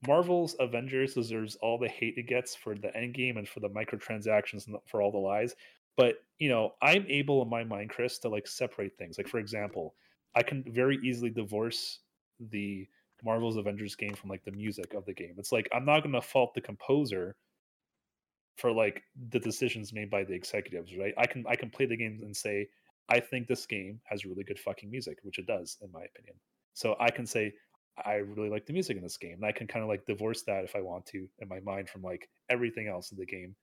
Marvel's 0.07 0.55
Avengers 0.61 1.15
deserves 1.15 1.57
all 1.57 1.79
the 1.79 1.89
hate 1.89 2.19
it 2.19 2.27
gets 2.27 2.55
for 2.55 2.75
the 2.75 2.95
end 2.97 3.15
game 3.15 3.37
and 3.37 3.49
for 3.49 3.61
the 3.61 3.71
microtransactions 3.71 4.67
and 4.67 4.77
for 4.87 5.01
all 5.01 5.11
the 5.11 5.19
lies. 5.19 5.55
But 5.97 6.17
you 6.39 6.49
know, 6.49 6.75
I'm 6.83 7.07
able 7.09 7.43
in 7.43 7.49
my 7.49 7.65
mind, 7.65 7.91
Chris, 7.91 8.19
to 8.21 8.29
like 8.29 8.47
separate 8.47 8.97
things. 8.99 9.19
Like 9.19 9.29
for 9.29 9.39
example, 9.39 9.95
I 10.35 10.43
can 10.43 10.65
very 10.67 10.99
easily 11.03 11.31
divorce 11.31 12.01
the 12.41 12.87
Marvel's 13.25 13.57
Avengers 13.57 13.95
game 13.95 14.15
from 14.15 14.31
like 14.31 14.45
the 14.45 14.53
music 14.53 14.95
of 14.95 15.05
the 15.07 15.15
game. 15.15 15.35
It's 15.39 15.53
like 15.53 15.69
I'm 15.73 15.85
not 15.85 16.03
gonna 16.03 16.21
fault 16.21 16.55
the 16.55 16.61
composer 16.61 17.37
for 18.57 18.73
like 18.73 19.03
the 19.31 19.41
decisions 19.41 19.93
made 19.93 20.11
by 20.11 20.25
the 20.25 20.35
executives, 20.35 20.97
right? 20.97 21.15
I 21.19 21.27
can 21.27 21.45
I 21.49 21.57
can 21.57 21.71
play 21.71 21.87
the 21.87 21.97
game 21.97 22.21
and 22.23 22.37
say, 22.37 22.69
I 23.09 23.21
think 23.21 23.47
this 23.47 23.67
game 23.67 24.01
has 24.05 24.25
really 24.25 24.45
good 24.45 24.59
fucking 24.59 24.91
music, 24.91 25.19
which 25.23 25.39
it 25.39 25.47
does, 25.47 25.77
in 25.83 25.91
my 25.93 26.03
opinion. 26.03 26.37
So 26.75 26.97
I 26.99 27.11
can 27.11 27.27
say, 27.27 27.55
I 28.05 28.15
really 28.15 28.49
like 28.49 28.67
the 28.67 28.73
music 28.73 28.97
in 28.97 29.03
this 29.03 29.17
game. 29.17 29.35
And 29.35 29.45
I 29.45 29.53
can 29.53 29.67
kind 29.67 29.83
of 29.83 29.89
like 29.89 30.07
divorce 30.07 30.43
that 30.43 30.65
if 30.65 30.75
I 30.75 30.81
want 30.81 31.07
to 31.07 31.29
in 31.41 31.49
my 31.49 31.61
mind 31.61 31.89
from 31.89 32.03
like 32.03 32.29
everything 32.49 32.89
else 32.89 33.13
in 33.13 33.19
the 33.19 33.27
game 33.27 33.55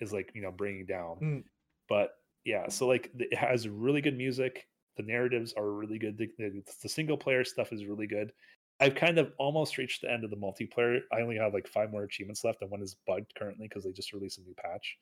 is 0.00 0.12
like, 0.12 0.30
you 0.34 0.42
know, 0.42 0.52
bringing 0.52 0.86
down. 0.86 1.16
Mm. 1.22 1.44
But 1.88 2.14
yeah, 2.44 2.68
so 2.68 2.86
like 2.86 3.10
it 3.18 3.36
has 3.36 3.68
really 3.68 4.00
good 4.00 4.16
music. 4.16 4.66
The 4.96 5.02
narratives 5.02 5.54
are 5.56 5.70
really 5.70 5.98
good. 5.98 6.18
The, 6.18 6.28
the, 6.38 6.62
the 6.82 6.88
single 6.88 7.16
player 7.16 7.44
stuff 7.44 7.72
is 7.72 7.86
really 7.86 8.06
good. 8.06 8.32
I've 8.80 8.94
kind 8.94 9.18
of 9.18 9.32
almost 9.38 9.78
reached 9.78 10.02
the 10.02 10.10
end 10.10 10.24
of 10.24 10.30
the 10.30 10.36
multiplayer. 10.36 11.00
I 11.12 11.20
only 11.20 11.36
have 11.36 11.54
like 11.54 11.68
five 11.68 11.90
more 11.90 12.02
achievements 12.02 12.44
left, 12.44 12.62
and 12.62 12.70
one 12.70 12.82
is 12.82 12.96
bugged 13.06 13.32
currently 13.36 13.68
because 13.68 13.84
they 13.84 13.92
just 13.92 14.12
released 14.12 14.38
a 14.38 14.42
new 14.42 14.54
patch. 14.54 14.98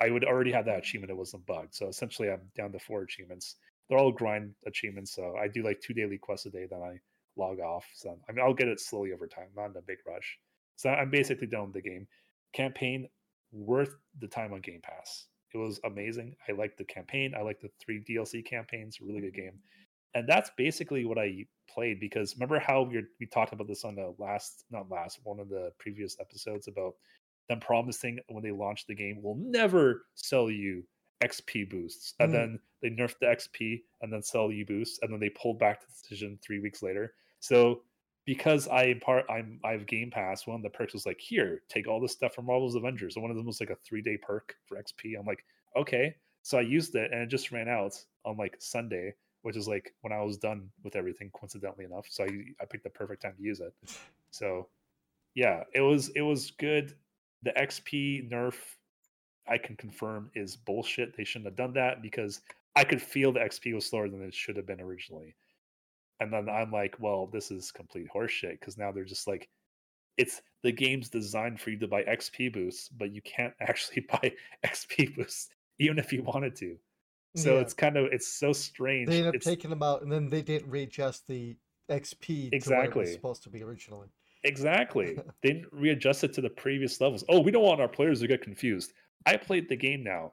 I 0.00 0.10
would 0.10 0.24
already 0.24 0.52
have 0.52 0.64
that 0.66 0.78
achievement; 0.78 1.10
it 1.10 1.16
wasn't 1.16 1.46
bugged. 1.46 1.74
So 1.74 1.88
essentially, 1.88 2.30
I'm 2.30 2.50
down 2.56 2.72
to 2.72 2.78
four 2.78 3.02
achievements. 3.02 3.56
They're 3.88 3.98
all 3.98 4.12
grind 4.12 4.54
achievements, 4.66 5.14
so 5.14 5.36
I 5.40 5.48
do 5.48 5.62
like 5.62 5.80
two 5.80 5.94
daily 5.94 6.18
quests 6.18 6.46
a 6.46 6.50
day. 6.50 6.66
Then 6.68 6.82
I 6.82 6.98
log 7.36 7.60
off. 7.60 7.86
So 7.94 8.18
I 8.28 8.32
mean, 8.32 8.44
I'll 8.44 8.54
get 8.54 8.68
it 8.68 8.80
slowly 8.80 9.12
over 9.12 9.26
time, 9.26 9.48
not 9.56 9.70
in 9.70 9.76
a 9.76 9.82
big 9.82 9.98
rush. 10.06 10.38
So 10.76 10.90
I'm 10.90 11.10
basically 11.10 11.46
done 11.46 11.66
with 11.66 11.74
the 11.74 11.82
game. 11.82 12.06
Campaign 12.52 13.08
worth 13.52 13.96
the 14.20 14.28
time 14.28 14.52
on 14.52 14.60
Game 14.60 14.80
Pass. 14.82 15.26
It 15.54 15.58
was 15.58 15.80
amazing. 15.84 16.34
I 16.48 16.52
liked 16.52 16.76
the 16.76 16.84
campaign. 16.84 17.34
I 17.36 17.42
liked 17.42 17.62
the 17.62 17.70
three 17.80 18.02
DLC 18.02 18.44
campaigns. 18.44 19.00
Really 19.00 19.20
good 19.20 19.32
mm-hmm. 19.32 19.42
game. 19.42 19.58
And 20.16 20.26
that's 20.26 20.50
basically 20.56 21.04
what 21.04 21.18
I 21.18 21.44
played 21.68 22.00
because 22.00 22.34
remember 22.36 22.58
how 22.58 22.80
we, 22.82 23.04
we 23.20 23.26
talked 23.26 23.52
about 23.52 23.68
this 23.68 23.84
on 23.84 23.94
the 23.96 24.14
last, 24.18 24.64
not 24.70 24.90
last, 24.90 25.20
one 25.24 25.38
of 25.38 25.50
the 25.50 25.72
previous 25.78 26.16
episodes 26.18 26.68
about 26.68 26.94
them 27.50 27.60
promising 27.60 28.18
when 28.28 28.42
they 28.42 28.50
launched 28.50 28.86
the 28.86 28.94
game, 28.94 29.18
we'll 29.20 29.36
never 29.36 30.06
sell 30.14 30.50
you 30.50 30.82
XP 31.22 31.68
boosts. 31.68 32.14
And 32.18 32.30
Mm. 32.30 32.32
then 32.32 32.60
they 32.80 32.88
nerfed 32.88 33.18
the 33.20 33.26
XP 33.26 33.82
and 34.00 34.10
then 34.10 34.22
sell 34.22 34.50
you 34.50 34.64
boosts. 34.64 35.00
And 35.02 35.12
then 35.12 35.20
they 35.20 35.28
pulled 35.28 35.58
back 35.58 35.82
the 35.82 35.86
decision 35.92 36.38
three 36.42 36.60
weeks 36.60 36.82
later. 36.82 37.12
So 37.40 37.82
because 38.24 38.68
I 38.68 38.94
part 38.94 39.26
I'm 39.28 39.60
I 39.64 39.72
have 39.72 39.86
Game 39.86 40.10
Pass, 40.10 40.46
one 40.46 40.56
of 40.56 40.62
the 40.62 40.70
perks 40.70 40.94
was 40.94 41.04
like, 41.04 41.20
here, 41.20 41.60
take 41.68 41.86
all 41.86 42.00
this 42.00 42.12
stuff 42.12 42.34
from 42.34 42.46
Marvel's 42.46 42.74
Avengers. 42.74 43.16
And 43.16 43.22
one 43.22 43.30
of 43.30 43.36
them 43.36 43.46
was 43.46 43.60
like 43.60 43.70
a 43.70 43.76
three 43.84 44.00
day 44.00 44.16
perk 44.16 44.56
for 44.64 44.78
XP. 44.78 45.18
I'm 45.18 45.26
like, 45.26 45.44
okay. 45.76 46.16
So 46.42 46.56
I 46.56 46.62
used 46.62 46.94
it 46.94 47.12
and 47.12 47.20
it 47.20 47.26
just 47.28 47.52
ran 47.52 47.68
out 47.68 48.02
on 48.24 48.38
like 48.38 48.56
Sunday, 48.60 49.12
which 49.46 49.56
is 49.56 49.68
like 49.68 49.94
when 50.00 50.12
I 50.12 50.20
was 50.22 50.38
done 50.38 50.68
with 50.82 50.96
everything, 50.96 51.30
coincidentally 51.32 51.84
enough. 51.84 52.06
So 52.10 52.24
I 52.24 52.28
I 52.60 52.64
picked 52.64 52.82
the 52.82 52.90
perfect 52.90 53.22
time 53.22 53.34
to 53.36 53.42
use 53.44 53.60
it. 53.60 53.72
So 54.32 54.66
yeah, 55.36 55.62
it 55.72 55.82
was 55.82 56.08
it 56.16 56.22
was 56.22 56.50
good. 56.50 56.96
the 57.44 57.52
XP 57.52 58.28
nerf, 58.28 58.56
I 59.46 59.56
can 59.58 59.76
confirm 59.76 60.32
is 60.34 60.56
bullshit. 60.56 61.16
They 61.16 61.22
shouldn't 61.22 61.46
have 61.46 61.54
done 61.54 61.74
that 61.74 62.02
because 62.02 62.40
I 62.74 62.82
could 62.82 63.00
feel 63.00 63.30
the 63.30 63.38
XP 63.38 63.72
was 63.72 63.86
slower 63.86 64.08
than 64.08 64.20
it 64.20 64.34
should 64.34 64.56
have 64.56 64.66
been 64.66 64.80
originally. 64.80 65.36
And 66.18 66.32
then 66.32 66.48
I'm 66.48 66.72
like, 66.72 66.96
well, 66.98 67.28
this 67.28 67.52
is 67.52 67.70
complete 67.70 68.08
horseshit 68.12 68.58
because 68.58 68.76
now 68.76 68.90
they're 68.90 69.04
just 69.04 69.28
like, 69.28 69.48
it's 70.16 70.42
the 70.64 70.72
game's 70.72 71.08
designed 71.08 71.60
for 71.60 71.70
you 71.70 71.78
to 71.78 71.86
buy 71.86 72.02
XP 72.02 72.52
boosts, 72.52 72.88
but 72.88 73.12
you 73.14 73.22
can't 73.22 73.54
actually 73.60 74.06
buy 74.10 74.32
XP 74.64 75.14
boosts 75.14 75.50
even 75.78 76.00
if 76.00 76.12
you 76.12 76.24
wanted 76.24 76.56
to. 76.56 76.76
So 77.36 77.54
Yeah. 77.54 77.60
it's 77.60 77.74
kind 77.74 77.96
of 77.96 78.06
it's 78.12 78.26
so 78.26 78.52
strange. 78.52 79.08
They 79.08 79.18
ended 79.18 79.28
up 79.28 79.34
It's- 79.36 79.44
taking 79.44 79.70
them 79.70 79.82
out, 79.82 80.02
and 80.02 80.10
then 80.10 80.28
they 80.28 80.42
didn't 80.42 80.70
readjust 80.70 81.26
the 81.28 81.56
XP 81.88 82.26
to 82.26 82.42
what 82.44 82.52
it 82.52 82.56
Exactly. 82.56 83.00
was 83.02 83.12
supposed 83.12 83.42
to 83.44 83.50
be 83.50 83.62
originally. 83.62 84.08
Exactly. 84.44 85.14
they 85.42 85.52
didn't 85.52 85.72
readjust 85.72 86.24
it 86.24 86.32
to 86.34 86.40
the 86.40 86.50
previous 86.50 87.00
levels. 87.00 87.24
Oh, 87.28 87.40
we 87.40 87.50
don't 87.50 87.62
want 87.62 87.80
our 87.80 87.88
players 87.88 88.20
to 88.20 88.26
get 88.26 88.42
confused. 88.42 88.92
I 89.26 89.36
played 89.36 89.68
the 89.68 89.76
game 89.76 90.02
now. 90.02 90.32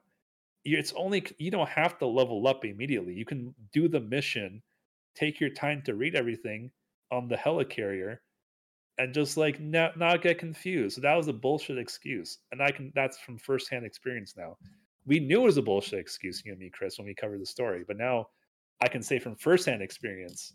It's 0.64 0.92
only 0.94 1.22
you 1.38 1.50
don't 1.50 1.68
have 1.68 1.98
to 1.98 2.06
level 2.06 2.46
up 2.48 2.64
immediately. 2.64 3.12
You 3.14 3.26
can 3.26 3.54
do 3.72 3.86
the 3.86 4.00
mission, 4.00 4.62
take 5.14 5.38
your 5.40 5.50
time 5.50 5.82
to 5.82 5.94
read 5.94 6.14
everything 6.14 6.70
on 7.10 7.28
the 7.28 7.36
helicarrier, 7.36 8.18
and 8.98 9.12
just 9.12 9.36
like 9.36 9.60
not 9.60 9.98
not 9.98 10.22
get 10.22 10.38
confused. 10.38 10.94
So 10.94 11.00
that 11.02 11.14
was 11.14 11.28
a 11.28 11.32
bullshit 11.34 11.76
excuse, 11.76 12.38
and 12.50 12.62
I 12.62 12.70
can 12.70 12.92
that's 12.94 13.18
from 13.18 13.36
firsthand 13.36 13.84
experience 13.84 14.36
now. 14.38 14.56
We 15.06 15.20
knew 15.20 15.42
it 15.42 15.44
was 15.44 15.56
a 15.56 15.62
bullshit 15.62 15.98
excuse, 15.98 16.42
you 16.44 16.52
and 16.52 16.60
me, 16.60 16.70
Chris, 16.72 16.98
when 16.98 17.06
we 17.06 17.14
covered 17.14 17.40
the 17.40 17.46
story, 17.46 17.84
but 17.86 17.96
now 17.96 18.28
I 18.80 18.88
can 18.88 19.02
say 19.02 19.18
from 19.18 19.36
firsthand 19.36 19.82
experience, 19.82 20.54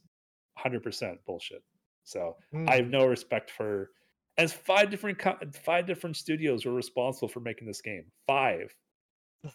hundred 0.58 0.84
percent 0.84 1.20
bullshit. 1.26 1.64
So 2.04 2.36
Hmm. 2.52 2.68
I 2.68 2.78
have 2.78 2.88
no 2.88 3.06
respect 3.06 3.52
for 3.52 3.92
as 4.38 4.54
five 4.54 4.90
different 4.90 5.20
co- 5.20 5.38
five 5.64 5.86
different 5.86 6.16
studios 6.16 6.66
were 6.66 6.74
responsible 6.74 7.28
for 7.28 7.42
making 7.42 7.68
this 7.68 7.82
game. 7.82 8.06
Five, 8.26 8.74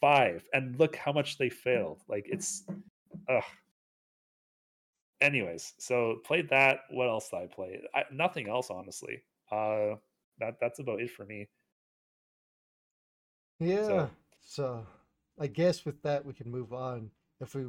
five, 0.01 0.45
and 0.53 0.79
look 0.79 0.95
how 0.95 1.13
much 1.13 1.39
they 1.39 1.49
failed. 1.49 2.03
Like 2.09 2.27
it's, 2.29 2.65
ugh. 3.29 3.43
Anyways, 5.21 5.73
so 5.79 6.17
played 6.25 6.51
that. 6.51 6.81
What 6.91 7.09
else 7.09 7.31
did 7.31 7.37
I 7.39 7.47
play? 7.47 7.81
I, 7.95 8.03
nothing 8.13 8.49
else, 8.49 8.71
honestly. 8.71 9.23
Uh, 9.51 9.97
that 10.39 10.57
that's 10.61 10.81
about 10.81 11.01
it 11.01 11.11
for 11.11 11.25
me. 11.25 11.49
Yeah. 13.59 13.87
So 13.87 14.11
I 15.41 15.47
guess 15.49 15.85
with 15.85 16.03
that 16.03 16.25
we 16.25 16.33
can 16.33 16.51
move 16.51 16.73
on. 16.73 17.11
If 17.41 17.55
we 17.55 17.67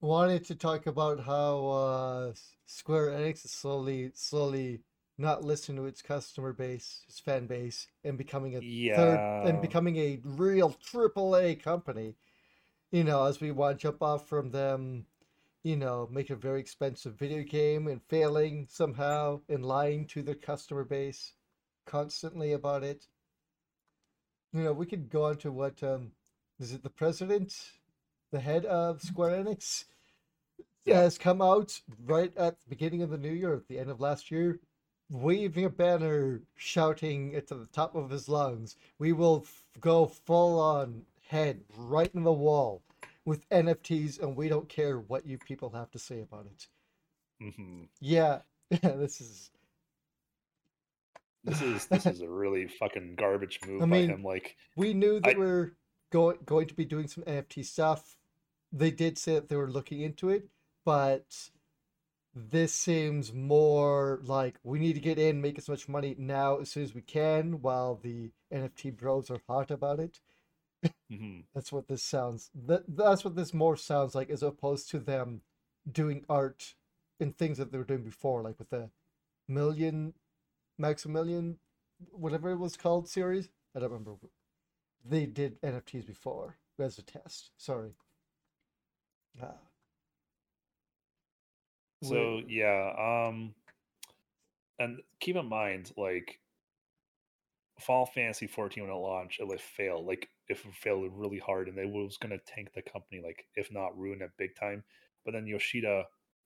wanted 0.00 0.44
to 0.46 0.54
talk 0.54 0.86
about 0.86 1.20
how 1.20 1.66
uh, 1.68 2.32
Square 2.66 3.10
Enix 3.10 3.44
is 3.44 3.52
slowly, 3.52 4.10
slowly 4.14 4.80
not 5.18 5.44
listening 5.44 5.76
to 5.76 5.86
its 5.86 6.02
customer 6.02 6.52
base, 6.52 7.04
its 7.08 7.20
fan 7.20 7.46
base, 7.46 7.86
and 8.04 8.18
becoming 8.18 8.56
a 8.56 8.60
third 8.96 9.20
and 9.46 9.60
becoming 9.60 9.96
a 9.96 10.18
real 10.24 10.70
triple 10.70 11.36
A 11.36 11.54
company. 11.54 12.16
You 12.90 13.04
know, 13.04 13.24
as 13.24 13.40
we 13.40 13.52
want 13.52 13.78
to 13.78 13.82
jump 13.82 14.02
off 14.02 14.28
from 14.28 14.50
them, 14.50 15.06
you 15.62 15.76
know, 15.76 16.08
make 16.10 16.30
a 16.30 16.36
very 16.36 16.60
expensive 16.60 17.14
video 17.14 17.42
game 17.42 17.86
and 17.86 18.02
failing 18.08 18.66
somehow 18.68 19.40
and 19.48 19.64
lying 19.64 20.06
to 20.08 20.22
their 20.22 20.34
customer 20.34 20.84
base 20.84 21.34
constantly 21.86 22.52
about 22.52 22.82
it. 22.82 23.06
You 24.52 24.64
know, 24.64 24.72
we 24.72 24.86
could 24.86 25.10
go 25.10 25.24
on 25.24 25.36
to 25.38 25.52
what 25.52 25.82
um 25.82 26.12
is 26.60 26.72
it 26.72 26.82
the 26.82 26.90
president, 26.90 27.54
the 28.30 28.40
head 28.40 28.64
of 28.66 29.02
Square 29.02 29.44
Enix, 29.44 29.84
Yeah. 30.84 31.00
has 31.02 31.18
come 31.18 31.40
out 31.42 31.80
right 32.04 32.36
at 32.36 32.60
the 32.60 32.68
beginning 32.68 33.02
of 33.02 33.10
the 33.10 33.18
new 33.18 33.32
year, 33.32 33.54
at 33.54 33.68
the 33.68 33.78
end 33.78 33.90
of 33.90 34.00
last 34.00 34.30
year, 34.30 34.60
waving 35.10 35.64
a 35.64 35.70
banner, 35.70 36.42
shouting 36.56 37.32
it 37.32 37.46
to 37.48 37.54
the 37.54 37.66
top 37.66 37.94
of 37.94 38.10
his 38.10 38.28
lungs, 38.28 38.76
"We 38.98 39.12
will 39.12 39.40
f- 39.44 39.64
go 39.80 40.06
full 40.06 40.58
on 40.60 41.06
head 41.28 41.64
right 41.76 42.12
in 42.14 42.22
the 42.24 42.32
wall 42.32 42.82
with 43.24 43.46
NFTs, 43.50 44.18
and 44.18 44.36
we 44.36 44.48
don't 44.48 44.68
care 44.68 44.98
what 45.00 45.26
you 45.26 45.38
people 45.38 45.70
have 45.70 45.90
to 45.92 45.98
say 45.98 46.20
about 46.20 46.46
it." 46.46 46.68
hmm 47.40 47.84
Yeah, 48.00 48.42
this 48.70 49.20
is. 49.20 49.50
This 51.44 51.60
is 51.60 51.86
this 51.86 52.06
is 52.06 52.20
a 52.20 52.28
really 52.28 52.68
fucking 52.68 53.16
garbage 53.16 53.58
move 53.66 53.82
I 53.82 53.86
by 53.86 53.90
mean, 53.90 54.10
him. 54.10 54.22
Like, 54.24 54.56
We 54.76 54.94
knew 54.94 55.20
that 55.20 55.34
I- 55.36 55.38
we're 55.38 55.76
going 56.10 56.38
going 56.44 56.68
to 56.68 56.74
be 56.74 56.84
doing 56.84 57.08
some 57.08 57.24
NFT 57.24 57.64
stuff. 57.64 58.16
They 58.72 58.90
did 58.90 59.18
say 59.18 59.34
that 59.34 59.48
they 59.48 59.56
were 59.56 59.70
looking 59.70 60.00
into 60.00 60.30
it, 60.30 60.48
but 60.84 61.50
this 62.34 62.72
seems 62.72 63.32
more 63.32 64.20
like 64.24 64.58
we 64.62 64.78
need 64.78 64.94
to 64.94 65.00
get 65.00 65.18
in, 65.18 65.42
make 65.42 65.58
as 65.58 65.68
much 65.68 65.88
money 65.88 66.14
now 66.18 66.56
as 66.58 66.70
soon 66.70 66.84
as 66.84 66.94
we 66.94 67.02
can, 67.02 67.60
while 67.60 67.96
the 67.96 68.30
NFT 68.50 68.96
bros 68.96 69.30
are 69.30 69.42
hot 69.48 69.70
about 69.70 70.00
it. 70.00 70.20
mhm. 71.10 71.44
That's 71.54 71.72
what 71.72 71.88
this 71.88 72.02
sounds. 72.02 72.50
That 72.54 72.84
that's 72.88 73.24
what 73.24 73.36
this 73.36 73.52
more 73.52 73.76
sounds 73.76 74.14
like, 74.14 74.30
as 74.30 74.42
opposed 74.42 74.88
to 74.90 74.98
them 75.00 75.42
doing 75.90 76.24
art 76.28 76.74
and 77.20 77.36
things 77.36 77.58
that 77.58 77.72
they 77.72 77.78
were 77.78 77.84
doing 77.84 78.02
before, 78.04 78.42
like 78.42 78.58
with 78.58 78.70
the 78.70 78.90
million, 79.48 80.14
Maximilian, 80.78 81.58
whatever 82.10 82.50
it 82.50 82.58
was 82.58 82.76
called 82.76 83.08
series. 83.08 83.48
I 83.74 83.80
don't 83.80 83.90
remember. 83.90 84.30
They 85.04 85.26
did 85.26 85.60
NFTs 85.62 86.06
before 86.06 86.58
as 86.78 86.98
a 86.98 87.02
test. 87.02 87.50
Sorry. 87.56 87.92
Ah. 89.42 89.54
So 92.02 92.40
yeah, 92.48 92.92
um 92.98 93.54
and 94.78 95.00
keep 95.20 95.36
in 95.36 95.46
mind, 95.46 95.92
like 95.96 96.40
Final 97.78 98.06
Fantasy 98.06 98.46
14 98.46 98.84
when 98.84 98.92
it 98.92 98.96
launched, 98.96 99.40
it 99.40 99.48
like 99.48 99.60
failed. 99.60 100.06
Like 100.06 100.28
if 100.48 100.64
it 100.64 100.74
failed 100.74 101.10
really 101.14 101.38
hard 101.38 101.68
and 101.68 101.78
it 101.78 101.88
was 101.88 102.16
gonna 102.16 102.38
tank 102.38 102.70
the 102.74 102.82
company, 102.82 103.22
like 103.24 103.46
if 103.54 103.72
not 103.72 103.96
ruin 103.96 104.22
it 104.22 104.30
big 104.36 104.56
time. 104.56 104.82
But 105.24 105.32
then 105.32 105.46
Yoshida 105.46 106.04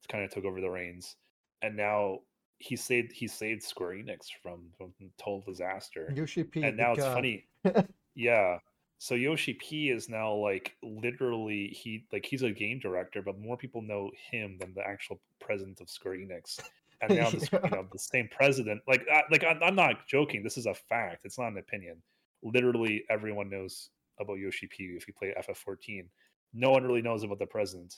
kind 0.09 0.25
of 0.25 0.31
took 0.31 0.45
over 0.45 0.61
the 0.61 0.71
reins 0.71 1.17
and 1.63 1.77
now 1.77 2.21
he 2.59 2.77
saved 2.77 3.13
he 3.13 3.27
saved 3.29 3.63
Square 3.63 3.91
Enix 3.97 4.27
from, 4.43 4.67
from 4.77 4.93
total 5.19 5.43
disaster. 5.47 6.13
Yoshi 6.15 6.45
P. 6.45 6.63
and 6.63 6.77
now 6.77 6.93
it's 6.93 7.01
god. 7.03 7.15
funny. 7.15 7.45
yeah. 8.15 8.59
So 8.99 9.15
Yoshi 9.15 9.55
P 9.55 9.91
is 9.91 10.09
now 10.09 10.33
like 10.33 10.75
literally 10.83 11.69
he 11.69 12.07
like 12.13 12.25
he's 12.25 12.43
a 12.43 12.51
game 12.51 12.79
director, 12.79 13.21
but 13.23 13.39
more 13.39 13.57
people 13.57 13.83
know 13.83 14.11
him 14.31 14.57
than 14.59 14.73
the 14.75 14.87
actual 14.87 15.21
president 15.41 15.81
of 15.81 15.91
Square 15.91 16.15
Enix. 16.17 16.59
And 17.03 17.15
now 17.15 17.29
this, 17.31 17.49
Yeah. 17.53 17.61
you 17.65 17.71
know, 17.71 17.87
the 17.93 17.99
same 17.99 18.29
president, 18.35 18.81
like, 18.89 19.07
I, 19.13 19.23
like 19.31 19.45
I'm, 19.45 19.63
I'm 19.63 19.75
not 19.75 20.07
joking. 20.09 20.43
This 20.43 20.57
is 20.57 20.65
a 20.65 20.73
fact. 20.73 21.27
It's 21.27 21.39
not 21.39 21.49
an 21.53 21.59
opinion. 21.59 22.03
Literally, 22.43 23.05
everyone 23.11 23.51
knows 23.51 23.91
about 24.19 24.39
Yoshi 24.39 24.67
P. 24.67 24.95
If 24.97 25.07
you 25.07 25.13
play 25.13 25.35
FF14, 25.39 26.07
no 26.55 26.71
one 26.71 26.85
really 26.85 27.03
knows 27.03 27.23
about 27.23 27.39
the 27.39 27.47
president. 27.47 27.97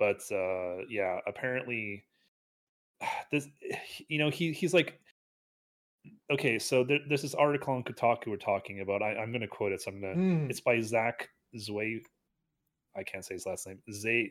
But 0.00 0.22
uh, 0.32 0.78
yeah, 0.88 1.20
apparently, 1.28 2.04
this, 3.30 3.48
you 4.08 4.18
know, 4.18 4.30
he 4.30 4.52
he's 4.52 4.74
like 4.74 5.00
okay, 6.30 6.58
so 6.58 6.84
there, 6.84 7.00
there's 7.08 7.22
this 7.22 7.34
article 7.34 7.74
on 7.74 7.82
Kotaku 7.82 8.28
we're 8.28 8.36
talking 8.36 8.80
about. 8.80 9.02
I, 9.02 9.16
I'm 9.16 9.32
going 9.32 9.40
to 9.42 9.48
quote 9.48 9.72
it. 9.72 9.82
So 9.82 9.90
I'm 9.90 10.00
to. 10.00 10.06
Mm, 10.08 10.50
It's 10.50 10.60
by 10.60 10.80
Zack 10.80 11.28
Zway. 11.56 12.00
I 12.96 13.02
can't 13.02 13.24
say 13.24 13.34
his 13.34 13.46
last 13.46 13.66
name. 13.66 13.78
Zay 13.92 14.30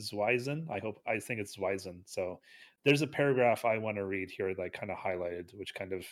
Zwiezen. 0.00 0.68
I 0.70 0.78
hope. 0.78 1.00
I 1.06 1.18
think 1.18 1.40
it's 1.40 1.56
Zwiezen. 1.56 2.00
So 2.04 2.40
there's 2.84 3.02
a 3.02 3.06
paragraph 3.06 3.64
I 3.64 3.78
want 3.78 3.96
to 3.96 4.04
read 4.04 4.30
here 4.30 4.54
that 4.54 4.62
I 4.62 4.68
kind 4.68 4.90
of 4.90 4.98
highlighted, 4.98 5.54
which 5.54 5.74
kind 5.74 5.92
of, 5.92 6.04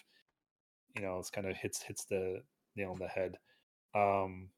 you 0.96 1.02
know, 1.02 1.18
it's 1.18 1.30
kind 1.30 1.46
of 1.46 1.56
hits 1.56 1.82
hits 1.82 2.04
the 2.04 2.42
nail 2.76 2.90
on 2.92 2.98
the 2.98 3.08
head. 3.08 3.36
Um, 3.94 4.48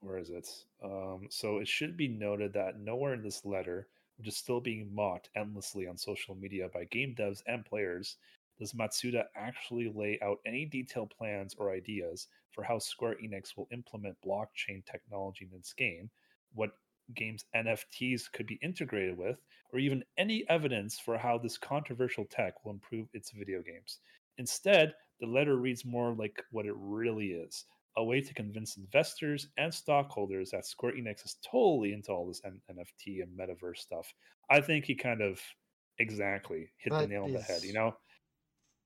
where 0.00 0.18
is 0.18 0.30
it? 0.30 0.48
Um, 0.82 1.26
so 1.30 1.58
it 1.58 1.68
should 1.68 1.96
be 1.96 2.08
noted 2.08 2.54
that 2.54 2.78
nowhere 2.78 3.14
in 3.14 3.22
this 3.22 3.44
letter, 3.44 3.88
which 4.20 4.28
is 4.28 4.36
still 4.36 4.60
being 4.60 4.94
mocked 4.94 5.30
endlessly 5.34 5.86
on 5.86 5.96
social 5.96 6.34
media 6.34 6.68
by 6.74 6.84
game 6.84 7.14
devs 7.18 7.42
and 7.46 7.64
players, 7.64 8.18
does 8.58 8.74
Matsuda 8.74 9.24
actually 9.34 9.90
lay 9.94 10.18
out 10.22 10.40
any 10.44 10.66
detailed 10.66 11.10
plans 11.16 11.54
or 11.56 11.72
ideas 11.72 12.28
for 12.50 12.62
how 12.62 12.78
Square 12.78 13.16
Enix 13.24 13.56
will 13.56 13.66
implement 13.72 14.20
blockchain 14.22 14.84
technology 14.84 15.48
in 15.50 15.58
its 15.58 15.72
game, 15.72 16.10
what 16.52 16.72
games 17.14 17.46
NFTs 17.56 18.30
could 18.30 18.46
be 18.46 18.58
integrated 18.62 19.16
with, 19.16 19.38
or 19.72 19.78
even 19.78 20.04
any 20.18 20.44
evidence 20.50 20.98
for 20.98 21.16
how 21.16 21.38
this 21.38 21.56
controversial 21.56 22.26
tech 22.26 22.62
will 22.62 22.72
improve 22.72 23.08
its 23.14 23.30
video 23.30 23.62
games. 23.62 24.00
Instead, 24.36 24.92
the 25.20 25.26
letter 25.26 25.56
reads 25.56 25.86
more 25.86 26.12
like 26.12 26.42
what 26.50 26.66
it 26.66 26.74
really 26.76 27.28
is 27.28 27.64
a 27.96 28.04
way 28.04 28.20
to 28.20 28.34
convince 28.34 28.76
investors 28.76 29.48
and 29.56 29.72
stockholders 29.72 30.50
that 30.50 30.66
Square 30.66 30.94
Enix 30.94 31.24
is 31.24 31.36
totally 31.44 31.92
into 31.92 32.12
all 32.12 32.26
this 32.26 32.40
N- 32.44 32.60
NFT 32.70 33.22
and 33.22 33.38
metaverse 33.38 33.78
stuff. 33.78 34.12
I 34.48 34.60
think 34.60 34.84
he 34.84 34.94
kind 34.94 35.20
of 35.20 35.40
exactly 35.98 36.70
hit 36.78 36.92
the 36.92 37.00
That 37.00 37.08
nail 37.08 37.24
on 37.24 37.32
the 37.32 37.40
head. 37.40 37.62
You 37.62 37.72
know, 37.72 37.96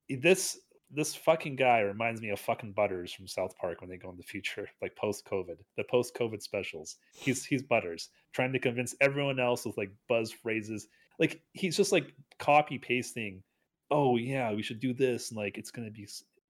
this 0.09 0.59
this 0.91 1.15
fucking 1.15 1.57
guy 1.57 1.81
reminds 1.81 2.21
me 2.21 2.31
of 2.31 2.39
fucking 2.39 2.73
Butters 2.73 3.13
from 3.13 3.27
South 3.27 3.57
Park 3.57 3.81
when 3.81 3.91
they 3.91 3.97
go 3.97 4.11
in 4.11 4.17
the 4.17 4.23
future, 4.23 4.69
like 4.83 4.97
post 4.97 5.25
COVID, 5.27 5.57
the 5.77 5.85
post 5.85 6.15
COVID 6.15 6.43
specials. 6.43 6.97
He's 7.13 7.45
he's 7.45 7.63
Butters 7.63 8.11
trying 8.33 8.53
to 8.53 8.59
convince 8.59 8.95
everyone 9.01 9.41
else 9.41 9.65
with 9.65 9.77
like 9.77 9.93
buzz 10.09 10.33
phrases. 10.33 10.89
Like 11.19 11.43
he's 11.53 11.77
just 11.77 11.93
like 11.93 12.13
copy 12.39 12.79
pasting. 12.79 13.43
Oh 13.91 14.17
yeah, 14.17 14.53
we 14.53 14.63
should 14.63 14.81
do 14.81 14.93
this, 14.95 15.31
and 15.31 15.39
like 15.39 15.59
it's 15.59 15.71
gonna 15.71 15.91
be, 15.91 16.09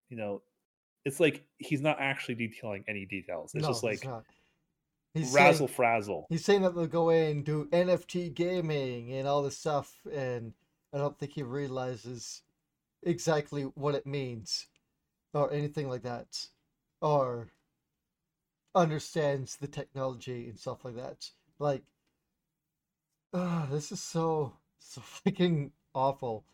you 0.08 0.16
know, 0.16 0.42
it's 1.04 1.20
like 1.20 1.44
he's 1.58 1.80
not 1.80 2.00
actually 2.00 2.34
detailing 2.34 2.84
any 2.88 3.04
details. 3.04 3.54
It's 3.54 3.62
no, 3.62 3.68
just 3.68 3.84
like. 3.84 4.06
He's 5.12 5.32
razzle 5.32 5.68
saying, 5.68 5.76
frazzle. 5.76 6.26
he's 6.28 6.44
saying 6.44 6.62
that 6.62 6.74
they'll 6.74 6.88
go 6.88 7.10
in 7.10 7.30
and 7.30 7.44
do 7.44 7.68
NFT 7.70 8.34
gaming 8.34 9.12
and 9.12 9.28
all 9.28 9.44
this 9.44 9.56
stuff, 9.56 9.94
and 10.12 10.52
I 10.92 10.98
don't 10.98 11.16
think 11.16 11.32
he 11.32 11.44
realizes 11.44 12.42
exactly 13.04 13.62
what 13.62 13.94
it 13.94 14.06
means 14.06 14.66
or 15.32 15.52
anything 15.52 15.88
like 15.88 16.02
that, 16.02 16.46
or 17.00 17.52
understands 18.74 19.56
the 19.56 19.68
technology 19.68 20.48
and 20.48 20.58
stuff 20.58 20.84
like 20.84 20.96
that. 20.96 21.30
Like, 21.60 21.84
ah, 23.32 23.68
this 23.70 23.92
is 23.92 24.00
so 24.00 24.54
so 24.80 25.00
freaking 25.26 25.70
awful. 25.94 26.44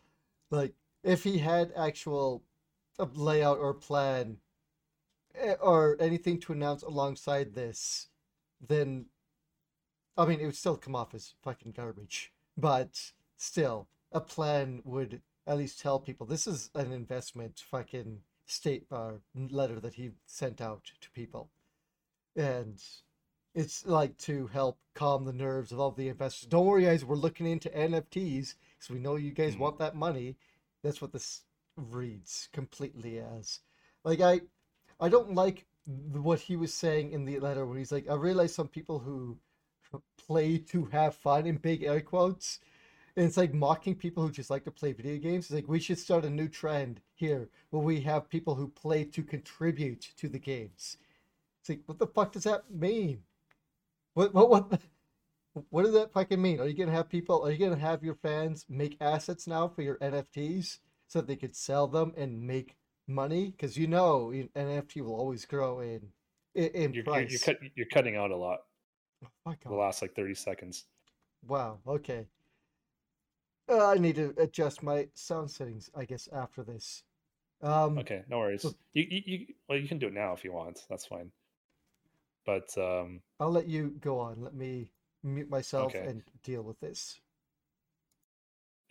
Like, 0.51 0.73
if 1.03 1.23
he 1.23 1.39
had 1.39 1.71
actual 1.75 2.43
a 3.01 3.09
layout 3.13 3.57
or 3.57 3.73
plan 3.73 4.37
eh, 5.35 5.55
or 5.59 5.97
anything 5.99 6.39
to 6.39 6.53
announce 6.53 6.83
alongside 6.83 7.53
this, 7.53 8.07
then 8.65 9.07
I 10.15 10.25
mean 10.25 10.39
it 10.39 10.45
would 10.45 10.55
still 10.55 10.77
come 10.77 10.95
off 10.95 11.13
as 11.13 11.33
fucking 11.41 11.71
garbage. 11.71 12.31
But 12.57 13.13
still, 13.37 13.87
a 14.11 14.21
plan 14.21 14.81
would 14.85 15.21
at 15.47 15.57
least 15.57 15.79
tell 15.79 15.99
people 15.99 16.27
this 16.27 16.45
is 16.45 16.69
an 16.75 16.91
investment 16.91 17.59
fucking 17.59 18.19
state 18.45 18.85
uh, 18.91 19.13
letter 19.33 19.79
that 19.79 19.95
he 19.95 20.11
sent 20.25 20.61
out 20.61 20.91
to 20.99 21.09
people. 21.11 21.49
And 22.35 22.81
it's 23.55 23.85
like 23.85 24.17
to 24.19 24.47
help 24.47 24.79
calm 24.93 25.25
the 25.25 25.33
nerves 25.33 25.71
of 25.71 25.79
all 25.79 25.91
the 25.91 26.09
investors. 26.09 26.47
Don't 26.47 26.65
worry, 26.65 26.83
guys, 26.83 27.03
we're 27.03 27.15
looking 27.15 27.47
into 27.47 27.69
NFTs 27.69 28.55
because 28.77 28.89
we 28.89 28.99
know 28.99 29.15
you 29.15 29.31
guys 29.31 29.55
Mhm. 29.55 29.59
want 29.59 29.79
that 29.79 29.95
money. 29.95 30.37
That's 30.83 31.01
what 31.01 31.11
this 31.11 31.43
reads 31.89 32.49
completely 32.53 33.19
as. 33.19 33.59
Like 34.03 34.21
I, 34.21 34.41
I 34.99 35.09
don't 35.09 35.35
like 35.35 35.65
what 35.85 36.39
he 36.39 36.55
was 36.55 36.73
saying 36.73 37.11
in 37.11 37.25
the 37.25 37.39
letter 37.39 37.65
where 37.65 37.77
he's 37.77 37.91
like, 37.91 38.09
I 38.09 38.15
realize 38.15 38.53
some 38.53 38.67
people 38.67 38.99
who 38.99 39.37
play 40.17 40.57
to 40.57 40.85
have 40.85 41.15
fun 41.15 41.45
in 41.45 41.57
big 41.57 41.83
air 41.83 42.01
quotes. 42.01 42.59
And 43.17 43.25
it's 43.25 43.37
like 43.37 43.53
mocking 43.53 43.95
people 43.95 44.23
who 44.23 44.31
just 44.31 44.49
like 44.49 44.63
to 44.63 44.71
play 44.71 44.93
video 44.93 45.17
games. 45.17 45.45
It's 45.45 45.53
like 45.53 45.67
we 45.67 45.79
should 45.79 45.99
start 45.99 46.23
a 46.23 46.29
new 46.29 46.47
trend 46.47 47.01
here 47.13 47.49
where 47.69 47.83
we 47.83 47.99
have 48.01 48.29
people 48.29 48.55
who 48.55 48.69
play 48.69 49.03
to 49.03 49.23
contribute 49.23 50.13
to 50.17 50.29
the 50.29 50.39
games. 50.39 50.97
It's 51.59 51.69
like, 51.69 51.81
what 51.85 51.99
the 51.99 52.07
fuck 52.07 52.31
does 52.31 52.43
that 52.45 52.71
mean? 52.71 53.23
What 54.13 54.33
what 54.33 54.49
what? 54.49 54.81
What 55.69 55.83
does 55.83 55.93
that 55.93 56.13
fucking 56.13 56.41
mean? 56.41 56.61
Are 56.61 56.67
you 56.67 56.73
gonna 56.73 56.93
have 56.93 57.09
people? 57.09 57.45
Are 57.45 57.51
you 57.51 57.57
gonna 57.57 57.81
have 57.81 58.05
your 58.05 58.15
fans 58.15 58.65
make 58.69 58.95
assets 59.01 59.47
now 59.47 59.67
for 59.67 59.81
your 59.81 59.97
NFTs 59.97 60.79
so 61.11 61.19
that 61.19 61.27
they 61.27 61.35
could 61.35 61.53
sell 61.55 61.87
them 61.87 62.13
and 62.15 62.41
make 62.41 62.77
money? 63.05 63.51
Because 63.51 63.75
you 63.77 63.85
know 63.85 64.31
an 64.31 64.47
NFT 64.55 65.01
will 65.01 65.15
always 65.15 65.43
grow 65.45 65.81
in 65.81 66.01
in, 66.55 66.65
in 66.67 66.81
You're, 66.93 66.93
you're, 66.93 67.03
price. 67.03 67.31
you're, 67.31 67.39
cut, 67.39 67.57
you're 67.75 67.85
cutting 67.87 68.15
out 68.15 68.31
a 68.31 68.35
lot. 68.37 68.59
Oh, 69.45 69.53
The 69.65 69.73
last 69.73 70.01
like 70.01 70.15
thirty 70.15 70.35
seconds. 70.35 70.85
Wow. 71.45 71.79
Okay. 71.85 72.27
Uh, 73.69 73.87
I 73.89 73.95
need 73.95 74.15
to 74.15 74.33
adjust 74.37 74.83
my 74.83 75.07
sound 75.13 75.51
settings, 75.51 75.89
I 75.95 76.05
guess, 76.05 76.29
after 76.33 76.63
this. 76.63 77.03
Um, 77.61 77.97
Okay, 77.99 78.23
no 78.29 78.39
worries. 78.39 78.61
so- 78.63 78.73
You, 78.93 79.05
you, 79.09 79.21
you 79.25 79.45
well, 79.67 79.77
you 79.77 79.87
can 79.87 79.99
do 79.99 80.07
it 80.07 80.13
now 80.13 80.31
if 80.33 80.43
you 80.45 80.53
want. 80.53 80.79
That's 80.89 81.05
fine. 81.05 81.31
But 82.45 82.75
um, 82.77 83.21
I'll 83.39 83.51
let 83.51 83.67
you 83.67 83.95
go 83.99 84.19
on. 84.19 84.41
Let 84.41 84.55
me 84.55 84.91
mute 85.23 85.49
myself 85.49 85.93
Okay. 85.95 86.05
and 86.07 86.23
deal 86.43 86.63
with 86.63 86.79
this. 86.79 87.19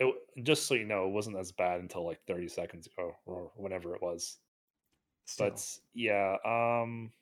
It, 0.01 0.14
just 0.42 0.66
so 0.66 0.74
you 0.74 0.86
know, 0.86 1.07
it 1.07 1.12
wasn't 1.12 1.36
as 1.36 1.53
bad 1.53 1.80
until 1.80 2.05
like 2.05 2.20
thirty 2.26 2.48
seconds 2.48 2.86
ago 2.86 3.14
or 3.26 3.53
whenever 3.57 3.94
it 3.94 4.03
was. 4.03 4.38
Still. 5.26 5.51
But 5.51 5.64
yeah, 5.94 6.36
um, 6.44 7.12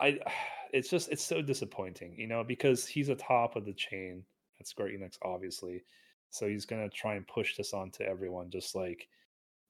I 0.00 0.18
it's 0.72 0.90
just 0.90 1.08
it's 1.10 1.24
so 1.24 1.42
disappointing, 1.42 2.14
you 2.18 2.26
know, 2.26 2.44
because 2.44 2.86
he's 2.86 3.08
a 3.08 3.14
top 3.16 3.56
of 3.56 3.64
the 3.64 3.72
chain 3.72 4.22
at 4.60 4.68
Square 4.68 4.90
Enix, 4.90 5.16
obviously. 5.22 5.82
So 6.30 6.46
he's 6.46 6.66
gonna 6.66 6.90
try 6.90 7.14
and 7.14 7.26
push 7.26 7.56
this 7.56 7.72
onto 7.72 8.04
everyone, 8.04 8.50
just 8.50 8.74
like 8.74 9.08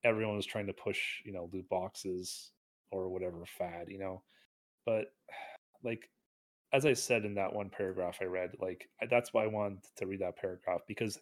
everyone 0.04 0.36
was 0.36 0.46
trying 0.46 0.66
to 0.66 0.72
push, 0.72 1.22
you 1.24 1.32
know, 1.32 1.48
loot 1.52 1.68
boxes 1.68 2.50
or 2.90 3.09
whatever 3.09 3.44
fad, 3.46 3.86
you 3.88 3.98
know. 3.98 4.22
But 4.84 5.12
like 5.84 6.11
as 6.77 6.85
I 6.85 6.93
said 6.93 7.24
in 7.24 7.35
that 7.37 7.55
one 7.55 7.70
paragraph 7.70 8.18
I 8.20 8.27
read, 8.27 8.51
like 8.61 8.87
that's 9.09 9.33
why 9.33 9.45
I 9.45 9.47
wanted 9.47 9.79
to 9.97 10.07
read 10.07 10.20
that 10.20 10.37
paragraph 10.37 10.83
because 10.87 11.18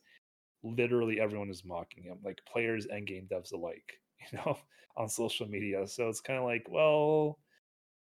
literally 0.64 1.20
everyone 1.20 1.48
is 1.48 1.64
mocking 1.64 2.02
him, 2.02 2.18
like 2.24 2.40
players 2.50 2.86
and 2.86 3.06
game 3.06 3.28
devs 3.30 3.52
alike, 3.52 4.00
you 4.32 4.38
know, 4.38 4.58
on 4.96 5.08
social 5.08 5.46
media. 5.46 5.86
So 5.86 6.08
it's 6.08 6.20
kind 6.20 6.40
of 6.40 6.44
like, 6.44 6.66
well, 6.68 7.38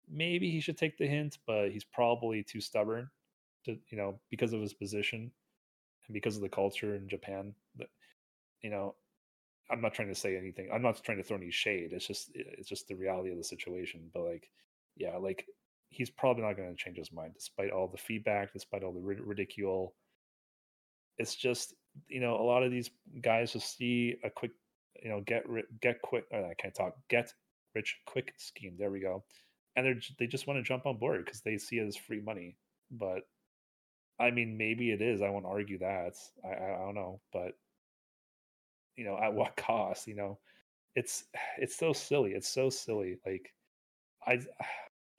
maybe 0.10 0.49
he 0.49 0.62
should 0.62 0.80
take 0.80 0.97
the 0.97 1.06
hint, 1.06 1.38
but 1.45 1.70
he's 1.70 1.84
probably 1.84 2.41
too 2.41 2.60
stubborn 2.60 3.08
to, 3.66 3.78
you 3.89 3.97
know, 3.99 4.20
because 4.32 4.54
of 4.54 4.62
his 4.62 4.74
position 4.74 5.32
and 6.08 6.14
because 6.14 6.36
of 6.36 6.41
the 6.41 6.49
culture 6.49 6.95
in 6.95 7.08
Japan. 7.08 7.54
That, 7.78 7.89
you 8.64 8.72
know, 8.72 8.95
I'm 9.70 9.82
not 9.82 9.93
trying 9.93 10.10
to 10.10 10.16
say 10.16 10.38
anything. 10.38 10.70
I'm 10.74 10.82
not 10.82 11.04
trying 11.04 11.20
to 11.20 11.24
throw 11.24 11.38
any 11.38 11.51
shade. 11.51 11.93
It's 11.93 12.08
just, 12.08 12.32
it's 12.34 12.68
just 12.68 12.88
the 12.88 12.95
reality 12.95 13.30
of 13.30 13.38
the 13.38 13.43
situation. 13.43 14.10
But 14.12 14.24
like, 14.24 14.49
yeah, 14.97 15.18
like 15.18 15.45
he's 15.94 16.10
probably 16.10 16.44
not 16.44 16.58
going 16.58 16.70
to 16.70 16.76
change 16.76 16.98
his 16.98 17.12
mind 17.12 17.34
despite 17.34 17.72
all 17.72 17.88
the 17.88 17.98
feedback, 17.98 18.54
despite 18.54 18.84
all 18.84 18.91
the 18.91 19.00
rid- 19.00 19.20
ridicule. 19.22 19.94
It's 21.18 21.36
just, 21.36 21.74
you 22.08 22.20
know, 22.20 22.36
a 22.36 22.44
lot 22.44 22.64
of 22.64 22.72
these 22.72 22.89
guys 23.22 23.54
just 23.54 23.78
see 23.78 24.16
a 24.24 24.30
quick, 24.30 24.52
you 25.02 25.10
know, 25.10 25.22
get 25.22 25.46
get 25.82 26.02
quick. 26.02 26.26
Uh, 26.34 26.48
I 26.48 26.56
can't 26.58 26.74
talk. 26.74 26.96
Get 27.10 27.34
rich 27.76 27.98
quick 28.06 28.34
scheme. 28.38 28.76
There 28.78 28.91
we 28.91 29.00
go. 29.00 29.24
And 29.76 29.86
they're 29.86 30.00
they 30.20 30.28
just 30.28 30.48
want 30.48 30.58
to 30.58 30.64
jump 30.64 30.86
on 30.86 30.98
board 30.98 31.24
because 31.26 31.41
they 31.41 31.58
see 31.58 31.78
it 31.78 31.88
as 31.88 31.96
free 31.96 32.22
money. 32.22 32.58
But 32.91 33.24
I 34.20 34.32
mean, 34.32 34.58
maybe 34.58 34.91
it 34.91 35.02
is. 35.02 35.22
I 35.22 35.30
won't 35.30 35.46
argue 35.46 35.80
that. 35.80 36.16
I 36.44 36.48
I, 36.48 36.76
I 36.76 36.86
don't 36.86 36.96
know, 36.96 37.22
but 37.32 37.54
you 38.96 39.06
know, 39.06 39.18
at 39.18 39.34
what 39.34 39.56
cost? 39.58 40.08
You 40.08 40.16
know, 40.16 40.39
it's 40.96 41.26
it's 41.58 41.78
so 41.78 41.94
silly. 41.94 42.32
It's 42.32 42.50
so 42.50 42.70
silly. 42.70 43.18
Like 43.26 43.54
I 44.26 44.39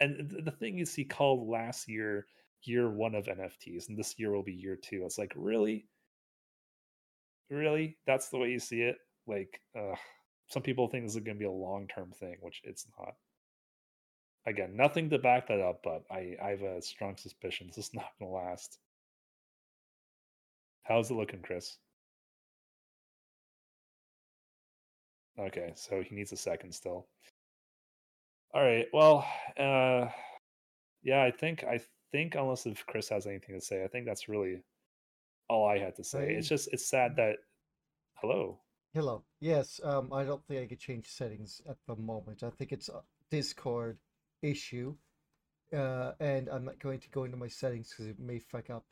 and 0.05 0.45
the 0.45 0.51
thing 0.51 0.79
is, 0.79 0.95
he 0.95 1.05
called 1.05 1.49
last 1.49 1.89
year 1.89 2.27
year 2.63 2.91
one 2.91 3.15
of 3.15 3.27
NFTs, 3.27 3.89
and 3.89 3.99
this 3.99 4.19
year 4.19 4.33
will 4.33 4.43
be 4.43 4.53
year 4.53 4.77
two. 4.77 5.03
It's 5.05 5.19
like 5.19 5.33
really, 5.37 5.87
really, 7.51 7.97
that's 8.07 8.29
the 8.29 8.39
way 8.39 8.51
you 8.51 8.59
see 8.59 8.83
it. 8.83 8.97
Like, 9.27 9.61
uh, 9.79 9.95
some 10.49 10.63
people 10.63 10.89
think 10.89 11.05
this 11.05 11.15
is 11.15 11.21
going 11.23 11.37
to 11.37 11.41
be 11.41 11.47
a 11.47 11.51
long 11.51 11.89
term 11.89 12.13
thing, 12.13 12.37
which 12.41 12.61
it's 12.65 12.87
not. 12.99 13.15
Again, 14.47 14.77
nothing 14.77 15.09
to 15.11 15.19
back 15.19 15.49
that 15.49 15.61
up, 15.61 15.81
but 15.83 16.03
I, 16.11 16.37
I 16.43 16.51
have 16.51 16.63
a 16.63 16.83
strong 16.83 17.17
suspicion 17.17 17.69
this 17.69 17.87
is 17.87 17.95
not 17.95 18.11
going 18.19 18.31
to 18.31 18.37
last. 18.37 18.79
How's 20.83 21.11
it 21.11 21.15
looking, 21.15 21.41
Chris? 21.41 21.79
Okay, 25.39 25.73
so 25.75 26.03
he 26.03 26.15
needs 26.15 26.33
a 26.33 26.37
second 26.37 26.73
still. 26.73 27.09
All 28.55 28.63
right. 28.65 28.87
Well, 28.93 29.27
uh 29.59 30.09
yeah, 31.03 31.23
I 31.25 31.31
think 31.33 31.65
I 31.65 31.81
think 32.13 32.35
unless 32.35 32.67
if 32.67 32.87
Chris 32.87 33.09
has 33.11 33.27
anything 33.27 33.55
to 33.59 33.65
say, 33.65 33.85
I 33.85 33.89
think 33.89 34.07
that's 34.07 34.29
really 34.29 34.63
all 35.49 35.67
I 35.69 35.79
had 35.79 35.97
to 35.97 36.05
say. 36.05 36.35
It's 36.35 36.49
just 36.49 36.69
it's 36.73 36.89
sad 36.89 37.17
that 37.17 37.37
hello. 38.17 38.61
Hello. 38.95 39.25
Yes, 39.41 39.79
um, 39.85 40.11
I 40.13 40.25
don't 40.25 40.43
think 40.47 40.63
I 40.63 40.67
could 40.67 40.79
change 40.79 41.07
settings 41.11 41.61
at 41.69 41.77
the 41.87 41.97
moment. 41.97 42.43
I 42.43 42.49
think 42.51 42.73
it's 42.73 42.89
a 42.89 43.03
Discord 43.31 43.99
issue, 44.41 44.97
uh, 45.73 46.13
and 46.21 46.49
I'm 46.49 46.65
not 46.65 46.79
going 46.81 47.01
to 47.01 47.11
go 47.11 47.25
into 47.25 47.37
my 47.37 47.49
settings 47.49 47.91
because 47.91 48.07
it 48.09 48.19
may 48.21 48.39
fuck 48.39 48.71
up 48.71 48.87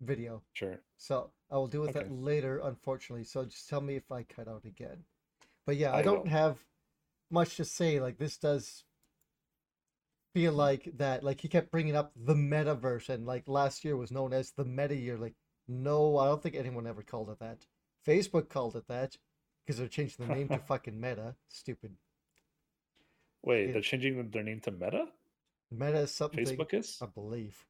video. 0.00 0.42
Sure. 0.52 0.80
So 0.98 1.30
I 1.50 1.56
will 1.56 1.66
deal 1.66 1.82
with 1.82 1.90
Okay. 1.90 2.00
that 2.00 2.10
later, 2.10 2.60
unfortunately. 2.64 3.24
So 3.24 3.44
just 3.44 3.68
tell 3.68 3.80
me 3.80 3.96
if 3.96 4.10
I 4.12 4.22
cut 4.22 4.48
out 4.48 4.64
again. 4.64 5.04
But 5.66 5.76
yeah, 5.76 5.94
I 5.94 5.98
I 5.98 6.02
don't 6.02 6.26
will. 6.26 6.28
have 6.28 6.58
much 7.30 7.56
to 7.56 7.64
say. 7.64 8.00
Like 8.00 8.18
this 8.18 8.36
does 8.36 8.84
feel 10.34 10.52
like 10.52 10.88
that. 10.96 11.22
Like 11.22 11.40
he 11.40 11.48
kept 11.48 11.70
bringing 11.70 11.96
up 11.96 12.12
the 12.16 12.34
metaverse, 12.34 13.08
and 13.08 13.26
like 13.26 13.48
last 13.48 13.84
year 13.84 13.96
was 13.96 14.10
known 14.10 14.32
as 14.32 14.50
the 14.52 14.64
meta 14.64 14.94
year. 14.96 15.16
Like 15.16 15.34
no, 15.68 16.18
I 16.18 16.26
don't 16.26 16.42
think 16.42 16.54
anyone 16.56 16.86
ever 16.86 17.02
called 17.02 17.30
it 17.30 17.38
that. 17.40 17.66
Facebook 18.06 18.48
called 18.48 18.76
it 18.76 18.86
that 18.88 19.16
because 19.64 19.78
they're 19.78 19.88
changing 19.88 20.26
the 20.26 20.34
name 20.34 20.48
to 20.48 20.58
fucking 20.68 21.00
Meta. 21.00 21.36
Stupid. 21.48 21.92
Wait, 23.42 23.66
Yeah. 23.66 23.72
they're 23.72 23.80
changing 23.82 24.30
their 24.30 24.42
name 24.42 24.60
to 24.60 24.70
Meta? 24.70 25.06
Meta 25.70 26.00
is 26.00 26.10
something 26.10 26.44
Facebook 26.44 26.74
is? 26.74 26.98
I 27.00 27.06
believe. 27.06 27.64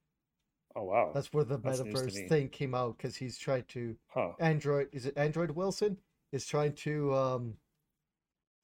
Oh 0.76 0.82
wow. 0.84 1.12
That's 1.14 1.32
where 1.32 1.44
the 1.44 1.56
That's 1.56 1.80
metaverse 1.80 2.14
me. 2.16 2.28
thing 2.28 2.48
came 2.48 2.74
out 2.74 2.96
because 2.96 3.14
he's 3.16 3.38
trying 3.38 3.64
to 3.68 3.96
Huh. 4.08 4.32
Android 4.40 4.88
is 4.92 5.06
it 5.06 5.16
Android 5.16 5.52
Wilson 5.52 5.98
is 6.32 6.44
trying 6.46 6.72
to 6.72 7.14
um 7.14 7.54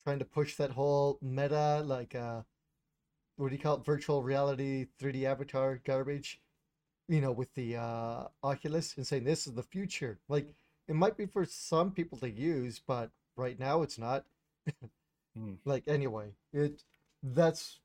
trying 0.05 0.19
to 0.19 0.25
push 0.25 0.57
that 0.57 0.71
whole 0.71 1.19
meta 1.23 1.83
like 1.85 2.15
uh 2.15 2.43
what 3.37 3.49
do 3.49 3.55
you 3.55 3.63
call 3.63 3.77
it 3.77 3.85
virtual 3.85 4.23
reality 4.23 4.87
3D 5.01 5.25
avatar 5.25 5.81
garbage 5.85 6.41
you 7.09 7.21
know 7.21 7.33
with 7.33 7.53
the 7.55 7.77
uh 7.77 8.25
Oculus 8.43 8.97
and 8.97 9.07
saying 9.07 9.25
this 9.25 9.47
is 9.47 9.55
the 9.55 9.63
future 9.63 10.19
like 10.29 10.55
it 10.89 10.95
might 10.95 11.17
be 11.17 11.27
for 11.27 11.45
some 11.45 11.91
people 11.91 12.19
to 12.19 12.31
use 12.31 12.81
but 12.85 13.11
right 13.41 13.59
now 13.59 13.83
it's 13.83 13.99
not. 13.99 14.25
Hmm. 15.37 15.55
Like 15.65 15.85
anyway, 15.87 16.33
it 16.53 16.83
that's 17.23 17.79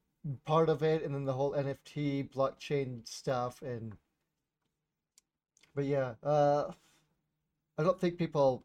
part 0.45 0.68
of 0.68 0.82
it, 0.82 1.03
and 1.03 1.13
then 1.13 1.26
the 1.26 1.34
whole 1.34 1.51
NFT 1.53 2.34
blockchain 2.34 3.07
stuff, 3.07 3.61
and 3.61 3.95
but 5.76 5.86
yeah, 5.86 6.16
uh, 6.24 6.72
I 7.78 7.84
don't 7.84 8.01
think 8.01 8.18
people 8.18 8.63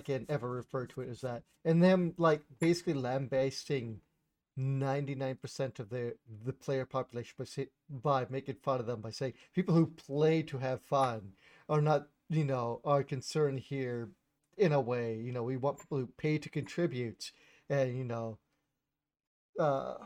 can 0.00 0.26
ever 0.28 0.50
refer 0.50 0.86
to 0.86 1.00
it 1.02 1.08
as 1.08 1.20
that, 1.20 1.42
and 1.64 1.82
them 1.82 2.14
like 2.18 2.42
basically 2.60 2.94
lambasting 2.94 4.00
ninety 4.56 5.14
nine 5.14 5.36
percent 5.36 5.78
of 5.78 5.90
the 5.90 6.16
the 6.44 6.52
player 6.52 6.86
population 6.86 7.34
by 7.38 7.44
say, 7.44 7.68
by 7.90 8.26
making 8.30 8.56
fun 8.56 8.80
of 8.80 8.86
them 8.86 9.00
by 9.00 9.10
saying 9.10 9.34
people 9.54 9.74
who 9.74 9.86
play 9.86 10.42
to 10.42 10.58
have 10.58 10.80
fun 10.82 11.32
are 11.68 11.82
not 11.82 12.08
you 12.30 12.44
know 12.44 12.80
are 12.84 13.02
concerned 13.02 13.60
here 13.60 14.10
in 14.56 14.72
a 14.72 14.80
way. 14.80 15.16
You 15.16 15.32
know 15.32 15.42
we 15.42 15.56
want 15.56 15.78
people 15.78 15.98
who 15.98 16.06
pay 16.18 16.38
to 16.38 16.48
contribute. 16.48 17.32
And 17.68 17.96
you 17.96 18.04
know 18.04 18.38
uh 19.58 19.96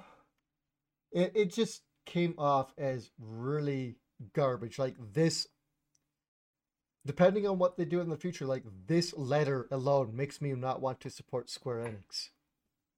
it, 1.12 1.32
it 1.34 1.54
just 1.54 1.82
came 2.06 2.34
off 2.38 2.72
as 2.78 3.10
really 3.18 3.96
garbage. 4.34 4.78
Like 4.78 4.96
this 5.12 5.46
depending 7.06 7.46
on 7.46 7.58
what 7.58 7.76
they 7.76 7.84
do 7.84 8.00
in 8.00 8.08
the 8.08 8.16
future 8.16 8.46
like 8.46 8.62
this 8.86 9.14
letter 9.16 9.66
alone 9.70 10.14
makes 10.14 10.40
me 10.40 10.52
not 10.52 10.80
want 10.80 11.00
to 11.00 11.10
support 11.10 11.48
square 11.50 11.78
enix 11.78 12.28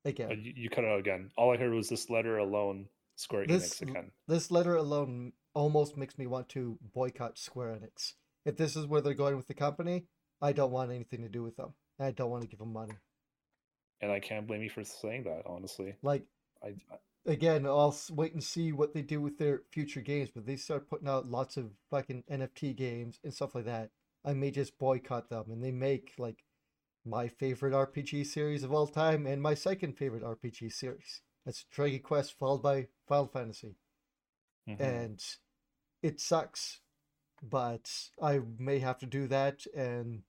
Uh, 0.04 0.08
again 0.10 0.40
You, 0.44 0.52
you 0.56 0.70
cut 0.70 0.84
it 0.84 0.90
out 0.90 0.98
again. 1.00 1.30
All 1.36 1.52
I 1.52 1.56
heard 1.56 1.72
was 1.72 1.88
this 1.88 2.10
letter 2.10 2.38
alone. 2.38 2.88
Square 3.16 3.46
This 3.46 3.80
Enix 3.80 3.82
again. 3.90 4.10
this 4.26 4.50
letter 4.50 4.74
alone 4.76 5.32
almost 5.54 5.96
makes 5.96 6.16
me 6.18 6.26
want 6.26 6.48
to 6.48 6.78
boycott 6.94 7.38
square 7.38 7.68
enix 7.78 8.14
if 8.44 8.56
this 8.56 8.74
is 8.74 8.86
where 8.86 9.00
they're 9.02 9.12
going 9.14 9.36
with 9.36 9.46
the 9.46 9.54
company 9.54 10.06
i 10.40 10.50
don't 10.50 10.72
want 10.72 10.90
anything 10.90 11.20
to 11.22 11.28
do 11.28 11.42
with 11.42 11.56
them 11.56 11.74
i 12.00 12.10
don't 12.10 12.30
want 12.30 12.42
to 12.42 12.48
give 12.48 12.58
them 12.58 12.72
money 12.72 12.94
And 14.00 14.10
I 14.10 14.18
can't 14.18 14.46
blame 14.48 14.62
you 14.62 14.70
for 14.70 14.82
saying 14.82 15.24
that, 15.24 15.42
honestly. 15.46 15.94
like 16.02 16.24
I, 16.64 16.68
I 16.90 16.96
again, 17.26 17.66
I'll 17.66 17.96
wait 18.10 18.32
and 18.32 18.42
see 18.42 18.72
what 18.72 18.94
they 18.94 19.02
do 19.02 19.20
with 19.20 19.38
their 19.38 19.62
future 19.70 20.00
games. 20.00 20.30
But 20.34 20.46
they 20.46 20.56
start 20.56 20.88
putting 20.88 21.08
out 21.08 21.26
lots 21.26 21.56
of 21.56 21.70
fucking 21.90 22.24
NFT 22.30 22.76
games 22.76 23.18
and 23.24 23.32
stuff 23.32 23.54
like 23.54 23.64
that. 23.66 23.90
I 24.24 24.32
may 24.34 24.50
just 24.50 24.78
boycott 24.78 25.28
them, 25.30 25.44
and 25.50 25.62
they 25.62 25.72
make 25.72 26.14
like 26.18 26.44
my 27.04 27.28
favorite 27.28 27.72
RPG 27.72 28.26
series 28.26 28.62
of 28.62 28.72
all 28.72 28.86
time 28.86 29.26
and 29.26 29.42
my 29.42 29.54
second 29.54 29.96
favorite 29.96 30.22
RPG 30.22 30.72
series. 30.72 31.22
That's 31.44 31.64
Dragon 31.64 32.00
Quest, 32.00 32.38
followed 32.38 32.62
by 32.62 32.86
Final 33.08 33.26
Fantasy, 33.26 33.74
mhm. 34.68 34.80
and 34.80 35.24
it 36.02 36.20
sucks, 36.20 36.80
but 37.42 37.90
I 38.20 38.40
may 38.58 38.78
have 38.78 38.98
to 38.98 39.06
do 39.06 39.26
that, 39.26 39.66
and 39.74 40.22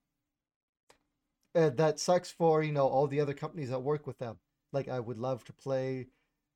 and 1.54 1.78
that 1.78 2.00
sucks 2.00 2.32
for 2.32 2.64
you 2.64 2.72
know 2.72 2.88
all 2.88 3.06
the 3.08 3.20
other 3.20 3.36
companies 3.36 3.70
that 3.70 3.84
work 3.84 4.08
with 4.08 4.18
them. 4.18 4.40
Like 4.72 4.88
I 4.88 5.00
would 5.00 5.20
love 5.20 5.44
to 5.46 5.54
play 5.54 6.08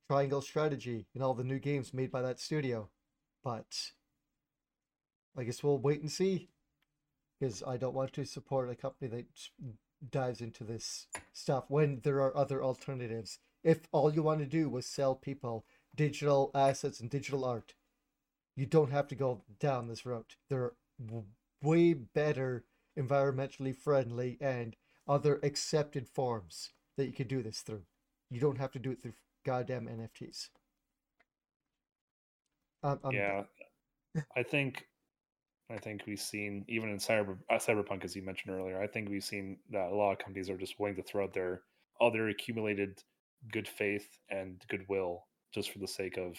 Triangle 0.08 0.42
Strategy 0.42 1.06
and 1.14 1.24
all 1.24 1.34
the 1.34 1.44
new 1.44 1.60
games 1.60 1.94
made 1.94 2.12
by 2.12 2.22
that 2.22 2.40
studio, 2.40 2.90
but 3.44 3.92
I 5.38 5.44
guess 5.44 5.64
we'll 5.64 5.78
wait 5.78 6.02
and 6.02 6.12
see 6.12 6.50
because 7.40 7.62
I 7.64 7.78
don't 7.78 7.94
want 7.94 8.14
to 8.14 8.26
support 8.26 8.70
a 8.70 8.76
company 8.76 9.10
that 9.10 9.26
dives 10.10 10.42
into 10.42 10.64
this 10.64 11.08
stuff 11.34 11.66
when 11.68 12.00
there 12.04 12.22
are 12.22 12.36
other 12.36 12.64
alternatives. 12.64 13.40
If 13.64 13.82
all 13.92 14.14
you 14.14 14.24
want 14.24 14.40
to 14.40 14.46
do 14.46 14.70
was 14.70 14.86
sell 14.86 15.14
people 15.14 15.66
digital 15.96 16.52
assets 16.56 17.00
and 17.00 17.10
digital 17.10 17.44
art, 17.44 17.74
you 18.56 18.66
don't 18.66 18.92
have 18.92 19.08
to 19.10 19.16
go 19.16 19.44
down 19.60 19.88
this 19.88 20.06
route. 20.06 20.36
There 20.50 20.64
are 20.64 20.76
w- 21.06 21.26
way 21.62 21.94
better 21.94 22.64
environmentally 22.98 23.76
friendly 23.76 24.38
and 24.40 24.76
other 25.08 25.40
accepted 25.44 26.08
forms 26.08 26.72
that 26.96 27.06
you 27.06 27.14
could 27.14 27.28
do 27.28 27.44
this 27.44 27.62
through. 27.62 27.84
You 28.30 28.40
don't 28.40 28.58
have 28.58 28.72
to 28.72 28.80
do 28.80 28.92
it 28.92 29.02
through 29.02 29.14
goddamn 29.48 29.88
NFTs. 29.88 30.50
Um, 32.84 33.00
I'm 33.04 33.12
yeah, 33.14 33.44
I 34.36 34.44
think, 34.44 34.86
I 35.72 35.78
think 35.78 36.04
we've 36.06 36.20
seen 36.20 36.66
even 36.68 36.90
in 36.90 36.98
cyber 36.98 37.38
uh, 37.50 37.56
cyberpunk, 37.56 38.04
as 38.04 38.16
you 38.16 38.22
mentioned 38.22 38.54
earlier. 38.54 38.82
I 38.82 38.88
think 38.88 39.10
we've 39.10 39.24
seen 39.24 39.58
that 39.72 39.90
a 39.90 39.96
lot 39.96 40.12
of 40.12 40.20
companies 40.20 40.50
are 40.50 40.58
just 40.58 40.80
willing 40.80 40.98
to 40.98 41.04
throw 41.04 41.24
out 41.24 41.34
their 41.34 41.62
all 42.00 42.12
their 42.12 42.28
accumulated 42.28 43.02
good 43.52 43.68
faith 43.68 44.20
and 44.30 44.62
goodwill 44.68 45.24
just 45.54 45.72
for 45.72 45.80
the 45.80 45.88
sake 45.88 46.18
of 46.18 46.36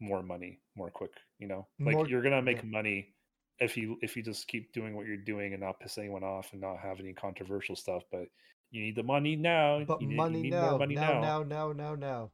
more 0.00 0.22
money, 0.22 0.60
more 0.76 0.90
quick. 0.90 1.12
You 1.38 1.46
know, 1.46 1.66
like 1.80 1.94
More- 1.94 2.08
you're 2.08 2.22
gonna 2.22 2.42
make 2.42 2.58
yeah. 2.58 2.70
money 2.70 3.14
if 3.60 3.76
you 3.76 3.96
if 4.02 4.16
you 4.16 4.22
just 4.22 4.48
keep 4.48 4.72
doing 4.72 4.96
what 4.96 5.06
you're 5.06 5.16
doing 5.16 5.52
and 5.52 5.62
not 5.62 5.80
piss 5.80 5.96
anyone 5.96 6.24
off 6.24 6.52
and 6.52 6.60
not 6.60 6.78
have 6.78 6.98
any 7.00 7.12
controversial 7.12 7.76
stuff. 7.76 8.02
But 8.10 8.26
you 8.70 8.82
need 8.82 8.96
the 8.96 9.02
money 9.02 9.36
now. 9.36 9.82
But 9.84 10.00
you 10.02 10.08
money 10.08 10.42
need 10.42 10.50
now, 10.50 10.78
money 10.78 10.94
now, 10.94 11.20
now, 11.20 11.42
now, 11.42 11.72
now, 11.72 11.94
now, 11.94 12.30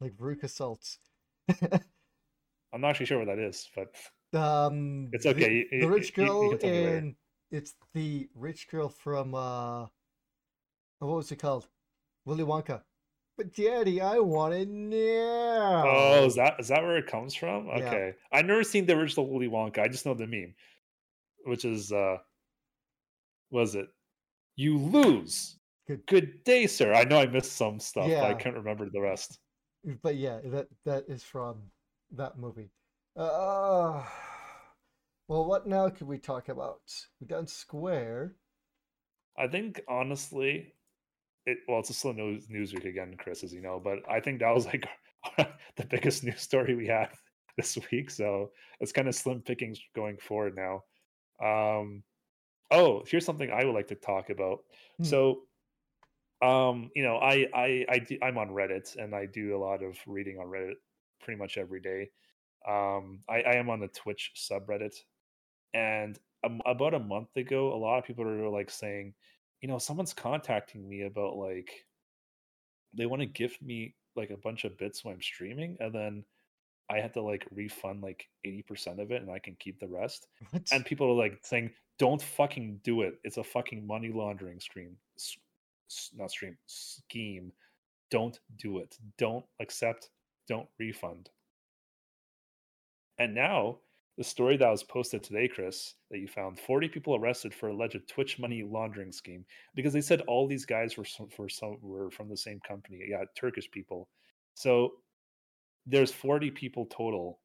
like 0.00 0.12
Veruca 0.16 0.48
Salts. 0.48 0.98
I'm 2.72 2.80
not 2.80 2.90
actually 2.90 3.06
sure 3.06 3.18
what 3.18 3.26
that 3.28 3.38
is, 3.38 3.68
but 3.74 4.38
um, 4.38 5.08
It's 5.12 5.24
the- 5.24 5.30
okay, 5.30 5.66
you- 5.72 5.80
The, 5.80 5.88
rich 5.88 6.14
girl 6.14 6.56
tell 6.58 6.70
me 6.70 6.84
in 6.84 7.16
it's 7.50 7.74
the 7.94 8.28
rich 8.34 8.68
girl 8.68 8.88
from 8.88 9.34
uh, 9.34 9.86
what 10.98 11.16
was 11.16 11.30
it 11.32 11.36
called? 11.36 11.68
Willy 12.24 12.42
Wonka. 12.44 12.82
But 13.36 13.54
Daddy, 13.54 14.00
I 14.00 14.18
want 14.18 14.54
it 14.54 14.68
now. 14.68 15.84
Oh, 15.86 16.24
is 16.26 16.34
that 16.36 16.58
is 16.58 16.68
that 16.68 16.82
where 16.82 16.96
it 16.96 17.06
comes 17.06 17.34
from? 17.34 17.66
Yeah. 17.68 17.74
Okay. 17.86 18.14
I've 18.32 18.46
never 18.46 18.64
seen 18.64 18.86
the 18.86 18.94
original 18.98 19.28
Willy 19.30 19.48
Wonka. 19.48 19.78
I 19.78 19.88
just 19.88 20.06
know 20.06 20.14
the 20.14 20.26
meme. 20.26 20.54
Which 21.44 21.64
is 21.64 21.92
uh 21.92 22.16
was 23.50 23.74
it? 23.76 23.86
You 24.56 24.78
lose. 24.78 25.58
Good. 25.86 26.06
Good 26.06 26.44
day, 26.44 26.66
sir. 26.66 26.92
I 26.92 27.04
know 27.04 27.20
I 27.20 27.26
missed 27.26 27.52
some 27.52 27.78
stuff, 27.78 28.08
but 28.08 28.24
I 28.24 28.34
can't 28.34 28.56
remember 28.56 28.88
the 28.90 29.00
rest. 29.00 29.38
But 30.02 30.16
yeah, 30.16 30.40
that 30.46 30.66
that 30.84 31.04
is 31.08 31.22
from 31.22 31.62
that 32.12 32.38
movie. 32.38 32.70
Uh, 33.16 34.02
well, 35.28 35.44
what 35.44 35.66
now 35.66 35.88
could 35.88 36.08
we 36.08 36.18
talk 36.18 36.48
about? 36.48 36.80
We 37.20 37.26
done 37.26 37.46
Square. 37.46 38.34
I 39.38 39.46
think 39.46 39.80
honestly, 39.88 40.74
it 41.46 41.58
well, 41.68 41.80
it's 41.80 41.90
a 41.90 41.94
slow 41.94 42.12
news 42.12 42.48
news 42.48 42.74
week 42.74 42.84
again, 42.84 43.14
Chris, 43.18 43.44
as 43.44 43.52
you 43.52 43.60
know, 43.60 43.80
but 43.82 43.98
I 44.10 44.20
think 44.20 44.40
that 44.40 44.54
was 44.54 44.66
like 44.66 44.88
the 45.76 45.86
biggest 45.88 46.24
news 46.24 46.40
story 46.40 46.74
we 46.74 46.86
had 46.86 47.10
this 47.56 47.78
week. 47.92 48.10
So 48.10 48.50
it's 48.80 48.92
kind 48.92 49.08
of 49.08 49.14
slim 49.14 49.40
pickings 49.40 49.80
going 49.94 50.16
forward 50.18 50.56
now. 50.56 50.82
Um, 51.40 52.02
oh, 52.70 53.04
here's 53.06 53.24
something 53.24 53.50
I 53.50 53.64
would 53.64 53.74
like 53.74 53.88
to 53.88 53.94
talk 53.94 54.30
about. 54.30 54.60
Hmm. 54.98 55.04
So, 55.04 55.42
um, 56.42 56.90
you 56.94 57.02
know, 57.02 57.16
I 57.16 57.46
I 57.54 57.86
I 57.88 57.98
do, 57.98 58.18
I'm 58.22 58.38
on 58.38 58.50
Reddit 58.50 58.96
and 58.96 59.14
I 59.14 59.26
do 59.26 59.56
a 59.56 59.58
lot 59.58 59.82
of 59.82 59.96
reading 60.06 60.38
on 60.38 60.46
Reddit 60.46 60.74
pretty 61.20 61.38
much 61.38 61.56
every 61.58 61.80
day. 61.80 62.10
Um, 62.68 63.20
I, 63.28 63.42
I 63.42 63.54
am 63.56 63.70
on 63.70 63.80
the 63.80 63.88
Twitch 63.88 64.32
subreddit, 64.36 64.96
and 65.72 66.18
um, 66.44 66.60
about 66.66 66.94
a 66.94 66.98
month 66.98 67.36
ago, 67.36 67.72
a 67.72 67.78
lot 67.78 67.98
of 67.98 68.04
people 68.04 68.26
are 68.26 68.48
like 68.48 68.70
saying, 68.70 69.14
you 69.60 69.68
know, 69.68 69.78
someone's 69.78 70.12
contacting 70.12 70.88
me 70.88 71.02
about 71.02 71.36
like 71.36 71.70
they 72.92 73.06
want 73.06 73.20
to 73.20 73.26
gift 73.26 73.62
me 73.62 73.94
like 74.16 74.30
a 74.30 74.36
bunch 74.36 74.64
of 74.64 74.76
bits 74.78 75.04
when 75.04 75.14
I'm 75.14 75.22
streaming, 75.22 75.76
and 75.80 75.94
then 75.94 76.24
I 76.90 77.00
have 77.00 77.12
to 77.14 77.22
like 77.22 77.46
refund 77.50 78.02
like 78.02 78.28
80% 78.46 79.00
of 79.00 79.10
it 79.10 79.22
and 79.22 79.30
I 79.30 79.38
can 79.38 79.56
keep 79.58 79.80
the 79.80 79.88
rest. 79.88 80.28
What? 80.50 80.62
And 80.70 80.84
people 80.84 81.08
are 81.10 81.14
like 81.14 81.40
saying, 81.42 81.72
don't 81.98 82.20
fucking 82.20 82.80
do 82.84 83.02
it. 83.02 83.18
It's 83.24 83.38
a 83.38 83.44
fucking 83.44 83.86
money 83.86 84.10
laundering 84.12 84.60
stream. 84.60 84.96
Not 86.14 86.30
stream, 86.30 86.56
scheme. 86.66 87.52
Don't 88.10 88.38
do 88.58 88.78
it. 88.78 88.96
Don't 89.18 89.44
accept. 89.60 90.10
Don't 90.48 90.68
refund. 90.78 91.30
And 93.18 93.34
now, 93.34 93.78
the 94.18 94.24
story 94.24 94.56
that 94.56 94.70
was 94.70 94.82
posted 94.82 95.22
today, 95.22 95.48
Chris, 95.48 95.94
that 96.10 96.18
you 96.18 96.28
found 96.28 96.58
40 96.58 96.88
people 96.88 97.16
arrested 97.16 97.54
for 97.54 97.68
alleged 97.68 98.08
Twitch 98.08 98.38
money 98.38 98.62
laundering 98.62 99.12
scheme 99.12 99.44
because 99.74 99.92
they 99.92 100.00
said 100.00 100.22
all 100.22 100.46
these 100.46 100.64
guys 100.64 100.96
were 100.96 101.04
for 101.04 101.48
some 101.48 101.78
were 101.82 102.10
from 102.10 102.28
the 102.28 102.36
same 102.36 102.60
company. 102.60 103.04
Yeah, 103.08 103.24
Turkish 103.36 103.70
people. 103.70 104.08
So 104.54 104.94
there's 105.86 106.12
40 106.12 106.50
people 106.50 106.86
total 106.86 107.40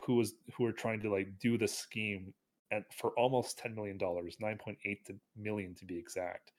who 0.00 0.16
was 0.16 0.34
who 0.56 0.64
are 0.64 0.72
trying 0.72 1.00
to 1.00 1.10
like 1.10 1.28
do 1.40 1.56
the 1.56 1.68
scheme 1.68 2.32
and 2.70 2.84
for 2.92 3.10
almost 3.18 3.58
10 3.58 3.74
million 3.74 3.98
dollars 3.98 4.36
9.8 4.40 5.04
to 5.06 5.18
million 5.36 5.74
to 5.76 5.84
be 5.86 5.98
exact. 5.98 6.52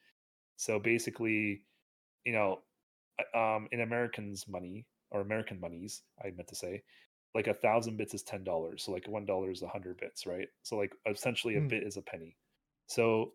So 0.56 0.78
basically 0.78 1.66
you 2.24 2.32
know 2.32 2.62
um 3.34 3.68
in 3.72 3.80
americans 3.80 4.48
money 4.48 4.86
or 5.10 5.20
american 5.20 5.60
monies 5.60 6.02
i 6.24 6.30
meant 6.30 6.48
to 6.48 6.54
say 6.54 6.82
like 7.34 7.46
a 7.46 7.54
thousand 7.54 7.96
bits 7.96 8.14
is 8.14 8.22
ten 8.22 8.42
dollars 8.44 8.84
so 8.84 8.92
like 8.92 9.06
one 9.08 9.24
dollar 9.26 9.50
is 9.50 9.62
a 9.62 9.68
hundred 9.68 9.98
bits 9.98 10.26
right? 10.26 10.48
So 10.62 10.76
like 10.76 10.94
essentially 11.06 11.56
a 11.56 11.60
Hmm. 11.60 11.68
bit 11.68 11.84
is 11.84 11.96
a 11.96 12.02
penny. 12.02 12.38
So 12.86 13.34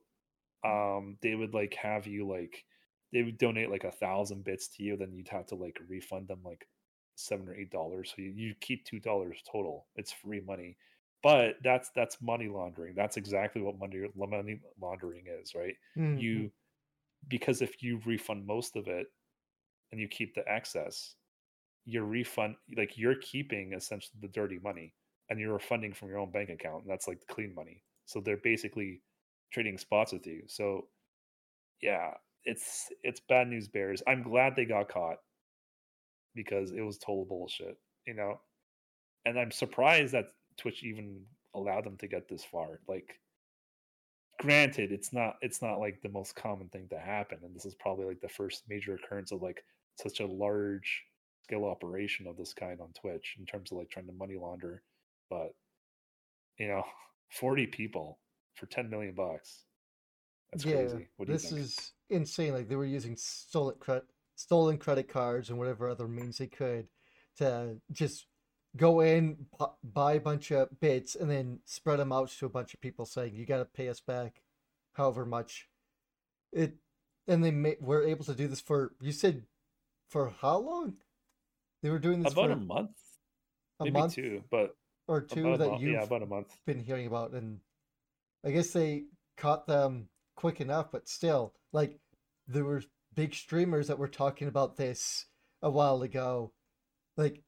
um 0.63 1.17
they 1.21 1.35
would 1.35 1.53
like 1.53 1.73
have 1.75 2.07
you 2.07 2.27
like 2.27 2.65
they 3.13 3.23
would 3.23 3.37
donate 3.37 3.69
like 3.71 3.83
a 3.85 3.91
thousand 3.91 4.43
bits 4.43 4.67
to 4.69 4.83
you 4.83 4.97
then 4.97 5.13
you'd 5.13 5.29
have 5.29 5.45
to 5.47 5.55
like 5.55 5.79
refund 5.87 6.27
them 6.27 6.41
like 6.43 6.67
seven 7.15 7.47
or 7.49 7.55
eight 7.55 7.71
dollars. 7.71 8.11
So 8.15 8.21
you, 8.21 8.31
you 8.35 8.55
keep 8.55 8.85
two 8.85 8.99
dollars 8.99 9.41
total. 9.49 9.87
It's 9.95 10.11
free 10.11 10.41
money 10.41 10.77
but 11.23 11.57
that's 11.63 11.89
that's 11.95 12.21
money 12.21 12.47
laundering. 12.47 12.95
That's 12.95 13.17
exactly 13.17 13.61
what 13.61 13.77
money 13.79 14.07
money 14.15 14.61
laundering 14.79 15.25
is 15.27 15.55
right? 15.55 15.75
Mhm. 15.95 16.15
you 16.15 16.51
because 17.27 17.61
if 17.61 17.83
you 17.83 18.01
refund 18.05 18.45
most 18.47 18.75
of 18.77 18.87
it 18.87 19.07
and 19.91 20.01
you 20.01 20.07
keep 20.07 20.35
the 20.35 20.47
excess, 20.49 21.15
your 21.85 22.05
refund 22.05 22.57
like 22.77 22.97
you're 22.97 23.15
keeping 23.15 23.73
essentially 23.73 24.19
the 24.21 24.27
dirty 24.29 24.59
money 24.59 24.95
and 25.29 25.39
you're 25.39 25.53
refunding 25.53 25.93
from 25.93 26.09
your 26.09 26.19
own 26.19 26.31
bank 26.31 26.49
account 26.49 26.83
and 26.83 26.91
that's 26.91 27.07
like 27.07 27.19
the 27.21 27.27
clean 27.33 27.53
money. 27.55 27.83
So 28.05 28.21
they're 28.21 28.37
basically 28.37 29.03
trading 29.51 29.77
spots 29.79 30.13
with 30.13 30.27
you. 30.27 30.43
So 30.47 30.89
yeah 31.81 32.15
it's 32.45 32.91
it's 33.03 33.19
bad 33.21 33.47
news 33.49 33.67
bears. 33.67 34.03
I'm 34.07 34.23
glad 34.23 34.55
they 34.55 34.65
got 34.65 34.89
caught 34.89 35.19
because 36.33 36.71
it 36.71 36.81
was 36.81 36.97
total 36.97 37.25
bullshit 37.25 37.79
you 38.05 38.13
know? 38.13 38.39
And 39.25 39.39
i'm 39.39 39.51
surprised 39.51 40.13
that 40.13 40.27
twitch 40.57 40.83
even 40.83 41.21
allowed 41.53 41.85
them 41.85 41.97
to 41.97 42.07
get 42.07 42.27
this 42.27 42.43
far. 42.43 42.79
Like 42.87 43.19
granted 44.39 44.91
it's 44.91 45.13
not 45.13 45.35
it's 45.41 45.61
not 45.61 45.79
like 45.79 46.01
the 46.01 46.09
most 46.09 46.35
common 46.35 46.67
thing 46.67 46.85
to 46.89 46.99
happen 46.99 47.37
and 47.41 47.55
this 47.55 47.65
is 47.65 47.73
probably 47.75 48.05
like 48.05 48.19
the 48.19 48.27
first 48.27 48.63
major 48.67 48.95
occurrence 48.95 49.31
of 49.31 49.41
like 49.41 49.63
such 49.97 50.19
a 50.19 50.25
large 50.25 51.03
scale 51.43 51.63
operation 51.63 52.27
of 52.27 52.35
this 52.35 52.53
kind 52.53 52.81
on 52.81 52.89
twitch 52.99 53.35
in 53.39 53.45
terms 53.45 53.71
of 53.71 53.77
like 53.77 53.89
trying 53.89 54.07
to 54.07 54.11
money 54.13 54.35
launder. 54.35 54.81
But 55.29 55.53
you 56.57 56.67
know 56.67 56.83
40 57.31 57.67
people 57.67 58.19
for 58.55 58.65
10 58.67 58.89
million 58.89 59.13
bucks? 59.13 59.63
That's 60.51 60.65
yeah, 60.65 60.75
crazy. 60.75 61.07
What 61.17 61.25
do 61.25 61.33
you 61.33 61.37
this 61.37 61.51
is 61.51 61.93
insane. 62.09 62.53
Like 62.53 62.69
they 62.69 62.75
were 62.75 62.85
using 62.85 63.15
stolen 63.17 63.75
credit, 63.79 64.05
stolen 64.35 64.77
credit 64.77 65.09
cards 65.09 65.49
and 65.49 65.57
whatever 65.57 65.89
other 65.89 66.07
means 66.07 66.37
they 66.37 66.47
could 66.47 66.87
to 67.37 67.75
just 67.91 68.27
go 68.75 69.01
in, 69.01 69.47
bu- 69.57 69.65
buy 69.83 70.13
a 70.13 70.19
bunch 70.19 70.51
of 70.51 70.79
bits, 70.79 71.15
and 71.15 71.29
then 71.29 71.59
spread 71.65 71.99
them 71.99 72.11
out 72.11 72.29
to 72.29 72.45
a 72.45 72.49
bunch 72.49 72.73
of 72.73 72.81
people, 72.81 73.05
saying 73.05 73.35
you 73.35 73.45
got 73.45 73.57
to 73.57 73.65
pay 73.65 73.89
us 73.89 73.99
back, 73.99 74.41
however 74.93 75.25
much. 75.25 75.69
It, 76.51 76.75
and 77.27 77.43
they 77.43 77.51
ma- 77.51 77.71
were 77.79 78.03
able 78.03 78.25
to 78.25 78.33
do 78.33 78.47
this 78.47 78.61
for 78.61 78.93
you 79.01 79.11
said, 79.11 79.43
for 80.09 80.33
how 80.41 80.57
long? 80.59 80.95
They 81.81 81.89
were 81.89 81.99
doing 81.99 82.23
this 82.23 82.33
about 82.33 82.47
for 82.47 82.51
a 82.53 82.57
month 82.57 82.97
a 83.79 83.83
maybe 83.83 83.99
month 83.99 84.15
two 84.15 84.43
but 84.49 84.75
or 85.07 85.21
two 85.21 85.57
that 85.57 85.79
you've 85.79 85.93
yeah 85.93 86.03
about 86.03 86.23
a 86.23 86.25
month 86.25 86.57
been 86.65 86.79
hearing 86.79 87.07
about, 87.07 87.31
and 87.31 87.59
I 88.43 88.51
guess 88.51 88.71
they 88.71 89.05
caught 89.37 89.67
them 89.67 90.09
quick 90.35 90.61
enough, 90.61 90.91
but 90.91 91.07
still, 91.07 91.53
like 91.71 91.99
there 92.47 92.63
were 92.63 92.83
big 93.13 93.33
streamers 93.33 93.87
that 93.87 93.99
were 93.99 94.07
talking 94.07 94.47
about 94.47 94.77
this 94.77 95.25
a 95.61 95.69
while 95.69 96.01
ago. 96.01 96.51
Like, 97.17 97.41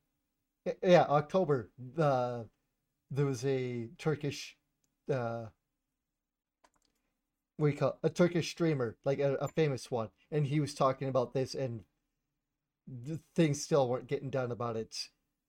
yeah, 0.83 1.03
October. 1.09 1.69
Uh, 1.97 2.43
there 3.11 3.25
was 3.25 3.45
a 3.45 3.89
Turkish, 3.97 4.57
uh, 5.11 5.47
what 7.57 7.67
do 7.67 7.73
you 7.73 7.77
call 7.77 7.89
it? 7.89 7.95
a 8.03 8.09
Turkish 8.09 8.49
streamer, 8.49 8.97
like 9.05 9.19
a, 9.19 9.33
a 9.35 9.47
famous 9.47 9.89
one, 9.89 10.09
and 10.31 10.45
he 10.47 10.59
was 10.59 10.73
talking 10.73 11.07
about 11.09 11.33
this, 11.33 11.55
and 11.55 11.83
things 13.35 13.61
still 13.61 13.87
weren't 13.89 14.07
getting 14.07 14.29
done 14.29 14.51
about 14.51 14.75
it, 14.77 14.95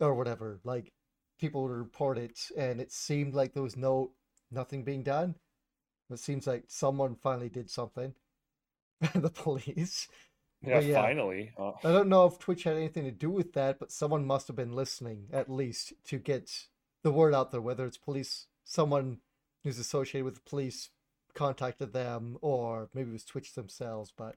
or 0.00 0.14
whatever. 0.14 0.60
Like, 0.64 0.92
people 1.38 1.62
would 1.62 1.70
report 1.72 2.18
it, 2.18 2.38
and 2.56 2.80
it 2.80 2.92
seemed 2.92 3.34
like 3.34 3.52
there 3.54 3.62
was 3.62 3.76
no 3.76 4.12
nothing 4.50 4.84
being 4.84 5.02
done. 5.02 5.34
It 6.10 6.18
seems 6.20 6.46
like 6.46 6.64
someone 6.68 7.16
finally 7.16 7.48
did 7.50 7.70
something. 7.70 8.14
the 9.14 9.30
police. 9.30 10.08
Yeah, 10.62 10.80
yeah. 10.80 11.00
finally 11.02 11.52
uh, 11.58 11.72
I 11.84 11.92
don't 11.92 12.08
know 12.08 12.26
if 12.26 12.38
Twitch 12.38 12.64
had 12.64 12.76
anything 12.76 13.04
to 13.04 13.10
do 13.10 13.30
with 13.30 13.52
that, 13.54 13.78
but 13.78 13.92
someone 13.92 14.24
must 14.26 14.46
have 14.48 14.56
been 14.56 14.72
listening 14.74 15.28
at 15.32 15.48
least 15.50 15.92
to 16.06 16.18
get 16.18 16.66
the 17.02 17.12
word 17.12 17.34
out 17.34 17.52
there, 17.52 17.60
whether 17.60 17.86
it's 17.86 17.96
police, 17.98 18.46
someone 18.64 19.18
who's 19.64 19.78
associated 19.78 20.24
with 20.24 20.34
the 20.34 20.48
police 20.50 20.90
contacted 21.34 21.92
them, 21.92 22.36
or 22.40 22.88
maybe 22.92 23.10
it 23.10 23.12
was 23.12 23.24
Twitch 23.24 23.54
themselves. 23.54 24.12
But 24.16 24.34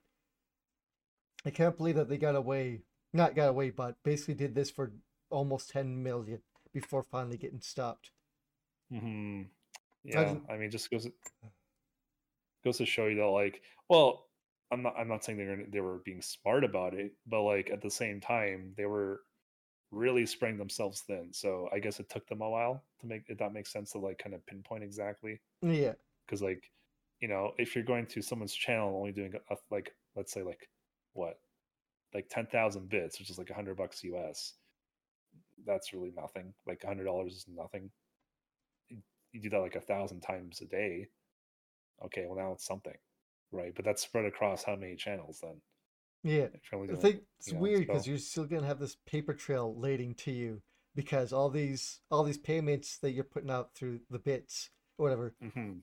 I 1.44 1.50
can't 1.50 1.76
believe 1.76 1.96
that 1.96 2.08
they 2.08 2.18
got 2.18 2.36
away, 2.36 2.82
not 3.12 3.34
got 3.34 3.48
away, 3.48 3.70
but 3.70 3.96
basically 4.04 4.34
did 4.34 4.54
this 4.54 4.70
for 4.70 4.92
almost 5.30 5.70
10 5.70 6.02
million 6.02 6.40
before 6.72 7.02
finally 7.02 7.36
getting 7.36 7.60
stopped. 7.60 8.10
mhm. 8.92 9.46
yeah 10.04 10.24
didn't- 10.24 10.44
i 10.50 10.56
mean 10.56 10.70
just 10.70 10.90
goes 10.90 11.08
goes 12.64 12.76
to 12.78 12.86
show 12.86 13.06
you 13.06 13.16
that 13.16 13.26
like 13.26 13.60
well 13.88 14.26
i'm 14.72 14.82
not 14.82 14.94
i'm 14.98 15.08
not 15.08 15.24
saying 15.24 15.38
they're 15.38 15.64
they 15.68 15.80
were 15.80 15.98
being 16.04 16.22
smart 16.22 16.64
about 16.64 16.94
it 16.94 17.12
but 17.26 17.42
like 17.42 17.70
at 17.70 17.82
the 17.82 17.90
same 17.90 18.20
time 18.20 18.72
they 18.76 18.86
were 18.86 19.20
really 19.90 20.24
spreading 20.24 20.58
themselves 20.58 21.02
thin 21.02 21.28
so 21.32 21.68
i 21.72 21.78
guess 21.78 22.00
it 22.00 22.08
took 22.08 22.26
them 22.26 22.40
a 22.40 22.48
while 22.48 22.82
to 23.02 23.06
make 23.06 23.24
if 23.28 23.38
that 23.38 23.52
makes 23.52 23.70
sense 23.70 23.92
to 23.92 23.98
like 23.98 24.18
kind 24.18 24.34
of 24.34 24.44
pinpoint 24.46 24.82
exactly. 24.82 25.40
Yeah, 25.60 25.92
because 26.26 26.40
like 26.40 26.70
you 27.20 27.28
know 27.28 27.52
if 27.58 27.74
you're 27.74 27.84
going 27.84 28.06
to 28.06 28.22
someone's 28.22 28.54
channel 28.54 28.96
only 28.96 29.12
doing 29.12 29.34
a, 29.50 29.56
like 29.70 29.94
let's 30.16 30.32
say 30.32 30.42
like 30.42 30.68
what? 31.12 31.38
Like 32.14 32.28
10,000 32.30 32.88
bits 32.88 33.18
which 33.18 33.30
is 33.30 33.38
like 33.38 33.50
100 33.50 33.76
bucks 33.76 34.02
us 34.04 34.54
that's 35.64 35.92
really 35.92 36.12
nothing. 36.16 36.52
Like 36.66 36.80
$100 36.80 37.28
is 37.28 37.46
nothing. 37.48 37.90
You 38.88 39.40
do 39.40 39.50
that 39.50 39.60
like 39.60 39.76
a 39.76 39.80
thousand 39.80 40.20
times 40.20 40.60
a 40.60 40.66
day. 40.66 41.08
Okay 42.04 42.24
well 42.26 42.38
now 42.38 42.52
it's 42.52 42.66
something 42.66 42.96
right 43.52 43.74
but 43.74 43.84
that's 43.84 44.02
spread 44.02 44.24
across 44.24 44.64
how 44.64 44.74
many 44.76 44.96
channels 44.96 45.40
then 45.42 45.60
yeah. 46.24 46.46
if 46.54 46.60
you're 46.70 46.80
only 46.80 46.92
I 46.92 46.96
think 46.96 47.22
it's 47.38 47.48
you 47.48 47.54
know, 47.54 47.60
weird 47.60 47.80
because 47.86 48.06
you're 48.06 48.18
still 48.18 48.44
gonna 48.44 48.66
have 48.66 48.78
this 48.78 48.96
paper 49.06 49.34
trail 49.34 49.74
leading 49.76 50.14
to 50.16 50.30
you 50.30 50.62
because 50.94 51.32
all 51.32 51.50
these 51.50 52.00
all 52.10 52.22
these 52.22 52.38
payments 52.38 52.98
that 52.98 53.10
you're 53.12 53.24
putting 53.24 53.50
out 53.50 53.74
through 53.74 54.00
the 54.10 54.18
bits 54.20 54.70
or 54.98 55.04
whatever, 55.04 55.34
Mhm. 55.42 55.80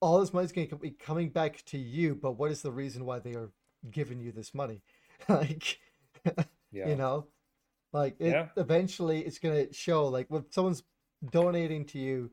all 0.00 0.20
this 0.20 0.32
money's 0.34 0.52
gonna 0.52 0.66
be 0.76 0.90
coming 0.90 1.30
back 1.30 1.64
to 1.66 1.78
you. 1.78 2.14
But 2.14 2.32
what 2.32 2.50
is 2.50 2.60
the 2.60 2.72
reason 2.72 3.04
why 3.06 3.18
they 3.20 3.34
are 3.34 3.50
giving 3.90 4.20
you 4.20 4.30
this 4.32 4.52
money? 4.52 4.82
like, 5.28 5.78
yeah 6.70 6.88
you 6.88 6.96
know, 6.96 7.28
like 7.92 8.16
it 8.18 8.32
Yeah. 8.32 8.48
eventually 8.56 9.20
it's 9.24 9.38
gonna 9.38 9.72
show. 9.72 10.06
Like 10.08 10.26
when 10.28 10.44
someone's 10.50 10.82
donating 11.30 11.86
to 11.86 11.98
you 11.98 12.30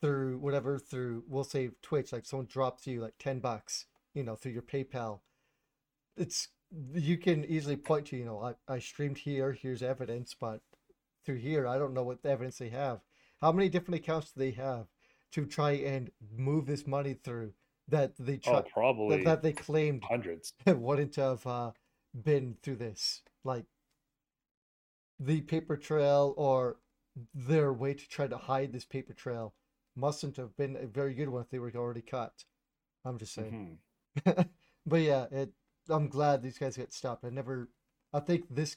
through 0.00 0.38
whatever 0.38 0.78
through 0.78 1.24
we'll 1.28 1.44
say 1.44 1.70
Twitch, 1.82 2.12
like 2.12 2.24
someone 2.26 2.46
drops 2.46 2.86
you 2.86 3.00
like 3.00 3.14
ten 3.18 3.38
bucks, 3.38 3.86
you 4.14 4.22
know, 4.22 4.34
through 4.34 4.52
your 4.52 4.62
PayPal. 4.62 5.20
It's 6.16 6.48
you 6.94 7.18
can 7.18 7.44
easily 7.44 7.76
point 7.76 8.06
to, 8.06 8.16
you 8.16 8.24
know, 8.24 8.40
I, 8.40 8.54
I 8.72 8.78
streamed 8.78 9.18
here, 9.18 9.52
here's 9.52 9.82
evidence, 9.82 10.34
but 10.38 10.60
through 11.24 11.36
here 11.38 11.66
I 11.66 11.78
don't 11.78 11.94
know 11.94 12.02
what 12.04 12.24
evidence 12.24 12.58
they 12.58 12.68
have. 12.70 13.00
How 13.40 13.52
many 13.52 13.68
different 13.68 14.00
accounts 14.00 14.32
do 14.32 14.40
they 14.40 14.52
have 14.52 14.86
to 15.32 15.46
try 15.46 15.72
and 15.72 16.10
move 16.36 16.66
this 16.66 16.86
money 16.86 17.14
through 17.14 17.52
that 17.88 18.12
they 18.18 18.36
try 18.36 18.58
oh 18.58 18.62
probably 18.62 19.18
that, 19.18 19.24
that 19.24 19.42
they 19.42 19.52
claimed 19.52 20.04
hundreds 20.04 20.52
wouldn't 20.66 21.16
have 21.16 21.44
uh, 21.46 21.72
been 22.14 22.56
through 22.62 22.76
this. 22.76 23.22
Like 23.44 23.64
the 25.18 25.40
paper 25.42 25.76
trail 25.76 26.34
or 26.36 26.76
their 27.34 27.72
way 27.72 27.94
to 27.94 28.08
try 28.08 28.26
to 28.26 28.36
hide 28.36 28.72
this 28.72 28.84
paper 28.84 29.12
trail 29.12 29.54
mustn't 29.96 30.36
have 30.36 30.56
been 30.56 30.76
a 30.76 30.86
very 30.86 31.14
good 31.14 31.28
one 31.28 31.42
if 31.42 31.50
they 31.50 31.58
were 31.58 31.72
already 31.74 32.02
caught. 32.02 32.44
I'm 33.04 33.18
just 33.18 33.34
saying. 33.34 33.52
Mhm. 33.52 33.76
but 34.24 35.00
yeah, 35.00 35.26
it. 35.30 35.52
I'm 35.88 36.08
glad 36.08 36.42
these 36.42 36.58
guys 36.58 36.76
got 36.76 36.92
stopped. 36.92 37.24
I 37.24 37.30
never. 37.30 37.68
I 38.12 38.20
think 38.20 38.44
this 38.50 38.76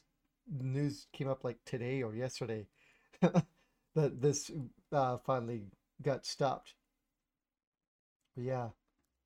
news 0.52 1.08
came 1.14 1.28
up 1.30 1.44
like 1.44 1.58
today 1.66 2.02
or 2.04 2.16
yesterday 2.16 2.68
that 3.22 4.22
this 4.22 4.52
uh, 4.92 5.18
finally 5.26 5.64
got 6.02 6.26
stopped. 6.26 6.74
But 8.36 8.44
yeah, 8.46 8.70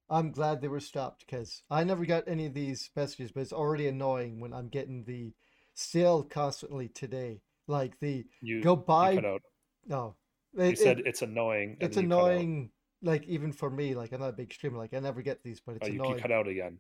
I'm 0.09 0.31
glad 0.31 0.61
they 0.61 0.67
were 0.67 0.79
stopped 0.79 1.25
because 1.25 1.63
I 1.69 1.83
never 1.83 2.05
got 2.05 2.27
any 2.27 2.45
of 2.45 2.53
these 2.53 2.89
messages, 2.95 3.31
but 3.31 3.41
it's 3.41 3.53
already 3.53 3.87
annoying 3.87 4.39
when 4.39 4.53
I'm 4.53 4.69
getting 4.69 5.03
the 5.03 5.33
still 5.73 6.23
constantly 6.23 6.87
today. 6.89 7.41
Like 7.67 7.99
the 7.99 8.25
you 8.41 8.61
go 8.61 8.75
you 8.75 8.81
buy. 8.87 9.15
cut 9.15 9.25
out 9.25 9.41
No, 9.87 10.15
you 10.53 10.75
said 10.75 10.99
it- 10.99 11.07
it's 11.07 11.21
annoying 11.21 11.77
it's 11.79 11.95
then 11.95 12.03
you 12.03 12.09
cut 12.09 12.19
out. 12.19 12.25
annoying. 12.25 12.71
Like 13.01 13.25
even 13.27 13.51
for 13.51 13.69
me, 13.69 13.95
like 13.95 14.11
I'm 14.11 14.19
not 14.19 14.29
a 14.29 14.33
big 14.33 14.51
streamer. 14.51 14.77
Like 14.77 14.93
I 14.93 14.99
never 14.99 15.21
get 15.21 15.43
these, 15.43 15.59
but 15.59 15.75
it's 15.75 15.87
oh, 15.87 15.91
you, 15.91 16.07
you 16.07 16.15
cut 16.15 16.31
out 16.31 16.47
again 16.47 16.79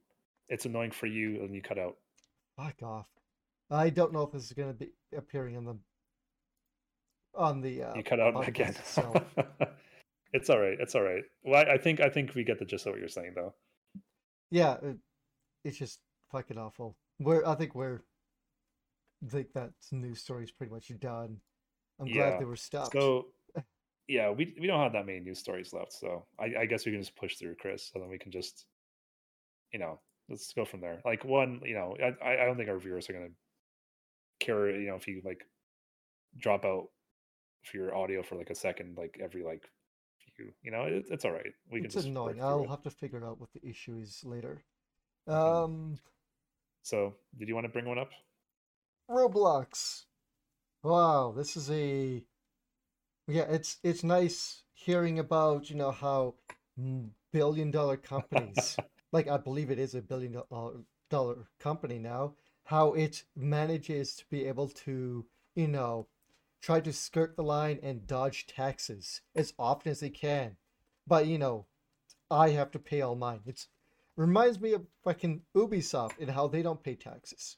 it's 0.49 0.65
annoying 0.65 0.91
for 0.91 1.07
you 1.07 1.41
and 1.41 1.53
you 1.53 1.61
cut 1.61 1.77
out 1.77 1.97
Fuck 2.55 2.81
off. 2.81 3.07
I 3.69 3.91
don't 3.91 4.11
know 4.13 4.23
if 4.23 4.31
this 4.31 4.45
is 4.45 4.53
going 4.53 4.69
to 4.69 4.73
be 4.73 4.89
appearing 5.15 5.57
on 5.57 5.65
the 5.65 5.77
on 7.35 7.61
the 7.61 7.83
uh, 7.83 7.93
you 7.95 8.03
cut 8.03 8.19
out 8.19 8.33
podcast 8.33 8.47
again. 8.47 8.69
itself. 8.69 9.23
it's 10.33 10.49
all 10.49 10.59
right. 10.59 10.75
It's 10.79 10.95
all 10.95 11.03
right. 11.03 11.21
Well, 11.43 11.63
I, 11.67 11.73
I 11.73 11.77
think 11.77 11.99
I 11.99 12.09
think 12.09 12.33
we 12.33 12.43
get 12.43 12.57
the 12.57 12.65
gist 12.65 12.87
of 12.87 12.93
what 12.93 12.99
you're 12.99 13.09
saying, 13.09 13.33
though. 13.35 13.53
yeah, 14.49 14.77
it, 14.81 14.97
it's 15.63 15.77
just 15.77 15.99
fucking 16.31 16.57
awful. 16.57 16.97
We're 17.19 17.45
I 17.45 17.53
think 17.53 17.75
we're 17.75 17.99
I 19.23 19.29
think 19.29 19.53
that 19.53 19.69
news 19.91 20.21
story 20.21 20.45
is 20.45 20.51
pretty 20.51 20.73
much 20.73 20.91
done. 20.99 21.37
I'm 21.99 22.07
glad 22.07 22.39
they 22.39 22.45
were 22.45 22.55
stopped. 22.55 22.93
So, 22.93 23.27
yeah, 24.07 24.29
we 24.29 24.55
we 24.59 24.67
don't 24.67 24.81
have 24.81 24.93
that 24.93 25.05
many 25.05 25.19
news 25.19 25.39
stories 25.39 25.73
left, 25.73 25.93
so 25.93 26.25
I, 26.39 26.61
I 26.61 26.65
guess 26.65 26.85
we 26.85 26.91
can 26.91 27.01
just 27.01 27.15
push 27.15 27.35
through, 27.37 27.55
Chris, 27.55 27.91
so 27.91 27.99
then 27.99 28.09
we 28.09 28.17
can 28.17 28.31
just, 28.31 28.65
you 29.73 29.79
know, 29.79 29.99
let's 30.29 30.53
go 30.53 30.65
from 30.65 30.81
there. 30.81 31.01
Like 31.05 31.25
one, 31.25 31.61
you 31.63 31.75
know, 31.75 31.95
I 32.01 32.25
I 32.25 32.43
I 32.43 32.45
don't 32.45 32.57
think 32.57 32.69
our 32.69 32.79
viewers 32.79 33.09
are 33.09 33.13
gonna 33.13 33.27
care, 34.39 34.69
you 34.69 34.87
know, 34.89 34.95
if 34.95 35.07
you 35.07 35.21
like 35.25 35.43
drop 36.37 36.65
out 36.65 36.87
for 37.63 37.77
your 37.77 37.95
audio 37.95 38.23
for 38.23 38.35
like 38.35 38.49
a 38.49 38.55
second, 38.55 38.97
like 38.97 39.19
every 39.21 39.43
like 39.43 39.63
few, 40.37 40.53
you 40.61 40.71
know, 40.71 40.83
it, 40.83 41.05
it's 41.09 41.25
all 41.25 41.31
right. 41.31 41.53
We 41.71 41.79
can 41.79 41.85
it's 41.85 41.95
just 41.95 42.07
annoying. 42.07 42.41
I'll 42.41 42.63
it. 42.63 42.69
have 42.69 42.83
to 42.83 42.89
figure 42.89 43.25
out 43.25 43.39
what 43.39 43.49
the 43.53 43.67
issue 43.67 43.97
is 44.01 44.21
later. 44.23 44.63
Um, 45.27 45.99
So, 46.83 47.15
did 47.37 47.49
you 47.49 47.55
want 47.55 47.65
to 47.65 47.69
bring 47.69 47.85
one 47.85 47.99
up? 47.99 48.11
Roblox. 49.09 50.05
Wow, 50.83 51.33
this 51.35 51.57
is 51.57 51.69
a 51.69 52.23
yeah. 53.27 53.43
It's 53.49 53.77
it's 53.83 54.03
nice 54.03 54.63
hearing 54.73 55.19
about 55.19 55.69
you 55.69 55.75
know 55.75 55.91
how 55.91 56.35
billion 57.31 57.71
dollar 57.71 57.97
companies 57.97 58.77
like 59.11 59.27
I 59.27 59.37
believe 59.37 59.71
it 59.71 59.79
is 59.79 59.95
a 59.95 60.01
billion 60.01 60.41
dollar 61.09 61.47
company 61.59 61.99
now. 61.99 62.33
How 62.65 62.93
it 62.93 63.23
manages 63.35 64.15
to 64.15 64.25
be 64.29 64.45
able 64.45 64.69
to 64.69 65.25
you 65.55 65.67
know 65.67 66.07
try 66.61 66.79
to 66.79 66.91
skirt 66.91 67.35
the 67.35 67.43
line 67.43 67.79
and 67.83 68.07
dodge 68.07 68.47
taxes 68.47 69.21
as 69.35 69.53
often 69.59 69.91
as 69.91 69.99
they 69.99 70.09
can, 70.09 70.57
but 71.05 71.27
you 71.27 71.37
know 71.37 71.65
I 72.29 72.49
have 72.49 72.71
to 72.71 72.79
pay 72.79 73.01
all 73.01 73.15
mine. 73.15 73.41
It's 73.45 73.67
reminds 74.15 74.59
me 74.59 74.73
of 74.73 74.85
fucking 75.03 75.41
Ubisoft 75.55 76.19
and 76.19 76.31
how 76.31 76.47
they 76.47 76.61
don't 76.61 76.83
pay 76.83 76.95
taxes 76.95 77.57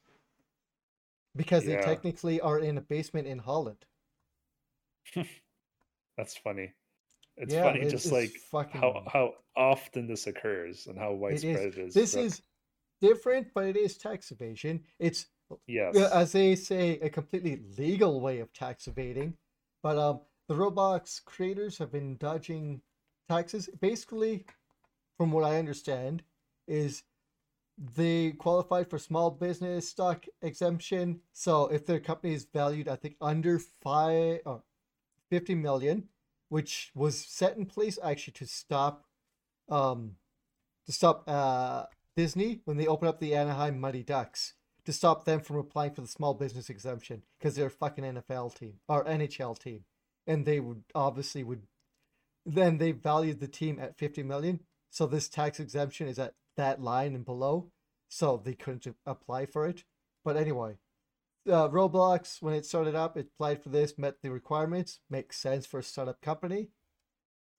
because 1.36 1.66
they 1.66 1.78
technically 1.78 2.42
are 2.42 2.60
in 2.60 2.78
a 2.78 2.82
basement 2.82 3.28
in 3.28 3.40
Holland. 3.40 3.86
that's 6.20 6.38
funny. 6.38 6.74
It's 7.38 7.54
Yeah, 7.54 7.64
funny 7.64 7.80
it 7.80 7.92
just 7.92 8.06
is 8.06 8.12
like 8.12 8.34
how 8.72 8.92
fucking. 8.92 9.06
how 9.08 9.34
often 9.56 10.08
this 10.08 10.28
occurs 10.28 10.88
and 10.88 11.00
how 11.00 11.14
widespread 11.14 11.74
it 11.74 11.78
is. 11.78 11.94
This 11.96 12.14
But 12.14 12.22
is 12.26 12.42
different, 13.02 13.48
but 13.56 13.66
it 13.66 13.78
is 13.78 13.98
tax 13.98 14.32
evasion. 14.32 14.82
It's 15.00 15.28
uh, 15.50 15.56
yes, 15.68 15.96
as 16.12 16.34
they 16.34 16.56
say, 16.56 17.00
a 17.00 17.10
completely 17.10 17.62
legal 17.78 18.20
way 18.20 18.40
of 18.40 18.52
tax 18.54 18.88
evading. 18.88 19.36
But 19.82 19.98
um, 19.98 20.20
the 20.50 20.56
Roblox 20.56 21.24
creators 21.24 21.78
have 21.78 21.92
been 21.92 22.18
dodging 22.18 22.82
taxes. 23.30 23.70
Basically, 23.80 24.46
from 25.18 25.32
what 25.32 25.46
I 25.46 25.58
understand, 25.58 26.24
is 26.68 27.04
they 27.96 28.32
qualified 28.32 28.90
for 28.90 29.00
small 29.00 29.32
business 29.32 29.88
stock 29.88 30.26
exemption. 30.42 31.22
So 31.32 31.68
if 31.68 31.86
their 31.86 32.02
company 32.02 32.34
is 32.34 32.46
valued, 32.54 32.90
I 32.90 32.98
think 32.98 33.16
under 33.22 33.60
five 33.60 34.42
or 34.46 34.64
50 35.30 35.56
million, 35.56 36.10
which 36.50 36.92
was 36.96 37.18
set 37.18 37.58
in 37.58 37.66
place 37.66 37.98
actually 38.04 38.34
to 38.34 38.48
stop 38.48 39.06
um 39.70 40.16
to 40.86 40.92
stop 40.92 41.24
uh 41.28 41.86
Disney 42.16 42.62
when 42.66 42.78
they 42.78 42.88
opened 42.88 43.10
up 43.10 43.20
the 43.20 43.36
Anaheim 43.36 43.80
Mighty 43.80 44.04
Ducks 44.04 44.54
to 44.86 44.94
stop 44.94 45.26
them 45.26 45.40
from 45.40 45.58
applying 45.58 45.94
for 45.94 46.02
the 46.02 46.08
small 46.08 46.34
business 46.34 46.70
exemption 46.70 47.24
because 47.38 47.56
they're 47.56 47.68
a 47.68 47.72
fucking 47.72 48.04
NFL 48.04 48.56
team 48.56 48.80
or 48.88 49.06
NHL 49.06 49.58
team, 49.58 49.86
and 50.26 50.46
they 50.46 50.60
would 50.60 50.84
obviously 50.96 51.44
would 51.44 51.64
then 52.46 52.78
they 52.78 52.92
valued 52.92 53.40
the 53.40 53.48
team 53.48 53.80
at 53.80 53.98
50 53.98 54.24
million. 54.24 54.62
So 54.90 55.06
this 55.06 55.30
tax 55.30 55.60
exemption 55.60 56.08
is 56.08 56.18
at 56.18 56.34
that 56.58 56.82
line 56.82 57.14
and 57.14 57.24
below, 57.24 57.72
so 58.08 58.42
they 58.44 58.54
couldn't 58.54 58.88
apply 59.06 59.46
for 59.46 59.68
it. 59.68 59.84
But 60.26 60.36
anyway, 60.36 60.78
uh, 61.48 61.70
Roblox 61.70 62.42
when 62.42 62.54
it 62.54 62.66
started 62.66 62.96
up, 62.96 63.18
it 63.18 63.30
applied 63.34 63.64
for 63.64 63.70
this, 63.70 63.98
met 63.98 64.22
the 64.22 64.32
requirements, 64.32 65.00
makes 65.10 65.38
sense 65.38 65.66
for 65.66 65.80
a 65.80 65.84
startup 65.84 66.22
company. 66.22 66.70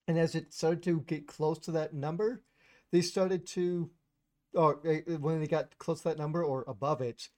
And 0.09 0.19
as 0.19 0.35
it 0.35 0.53
started 0.53 0.83
to 0.85 1.01
get 1.03 1.27
close 1.27 1.59
to 1.61 1.71
that 1.73 1.95
number, 1.95 2.43
they 2.93 3.01
started 3.01 3.47
to, 3.49 3.91
or 4.55 4.81
uh, 4.87 5.19
when 5.19 5.41
they 5.41 5.47
got 5.47 5.79
close 5.79 6.03
to 6.03 6.09
that 6.09 6.19
number 6.19 6.43
or 6.43 6.65
above 6.67 7.01
it, 7.01 7.29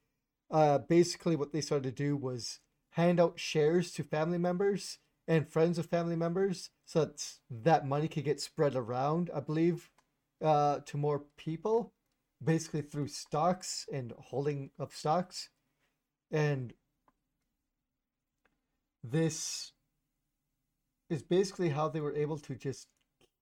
uh, 0.51 0.79
basically 0.79 1.37
what 1.37 1.53
they 1.53 1.61
started 1.61 1.85
to 1.97 2.05
do 2.05 2.17
was 2.17 2.61
hand 2.91 3.21
out 3.21 3.39
shares 3.39 3.93
to 3.93 4.03
family 4.03 4.39
members 4.39 4.99
and 5.29 5.49
friends 5.49 5.79
of 5.79 5.87
family 5.87 6.17
members 6.17 6.71
so 6.85 7.05
that 7.05 7.35
that 7.51 7.87
money 7.87 8.09
could 8.09 8.25
get 8.25 8.41
spread 8.41 8.75
around, 8.75 9.31
I 9.35 9.41
believe, 9.41 9.91
uh, 10.43 10.81
to 10.87 10.97
more 10.97 11.25
people, 11.37 11.95
basically 12.43 12.83
through 12.83 13.09
stocks 13.09 13.87
and 13.93 14.13
holding 14.19 14.71
of 14.79 14.95
stocks. 14.95 15.49
And 16.33 16.73
this 19.05 19.73
is 21.11 21.23
basically 21.23 21.69
how 21.69 21.89
they 21.89 22.01
were 22.01 22.17
able 22.17 22.39
to 22.39 22.55
just 22.55 22.89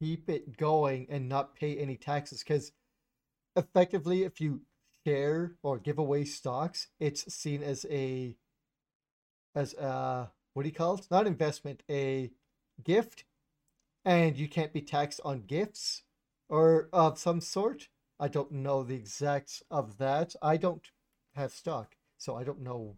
keep 0.00 0.28
it 0.28 0.56
going 0.56 1.06
and 1.08 1.28
not 1.28 1.54
pay 1.54 1.78
any 1.78 1.96
taxes. 1.96 2.42
Because 2.42 2.72
effectively 3.54 4.24
if 4.24 4.40
you 4.40 4.62
share 5.06 5.52
or 5.62 5.78
give 5.78 5.98
away 5.98 6.24
stocks 6.24 6.88
it's 7.00 7.32
seen 7.32 7.62
as 7.62 7.86
a 7.90 8.36
as 9.54 9.72
a 9.74 10.30
what 10.52 10.64
do 10.64 10.68
you 10.68 10.74
call 10.74 10.94
it? 10.94 11.06
Not 11.10 11.26
investment 11.26 11.82
a 11.88 12.30
gift. 12.82 13.24
And 14.04 14.36
you 14.36 14.48
can't 14.48 14.72
be 14.72 14.80
taxed 14.80 15.20
on 15.24 15.42
gifts 15.42 16.02
or 16.48 16.88
of 16.92 17.18
some 17.18 17.40
sort. 17.40 17.88
I 18.18 18.28
don't 18.28 18.50
know 18.50 18.82
the 18.82 18.96
exacts 18.96 19.62
of 19.70 19.98
that. 19.98 20.34
I 20.42 20.56
don't 20.56 20.90
have 21.34 21.52
stock 21.52 21.94
so 22.20 22.36
i 22.36 22.44
don't 22.44 22.60
know 22.60 22.96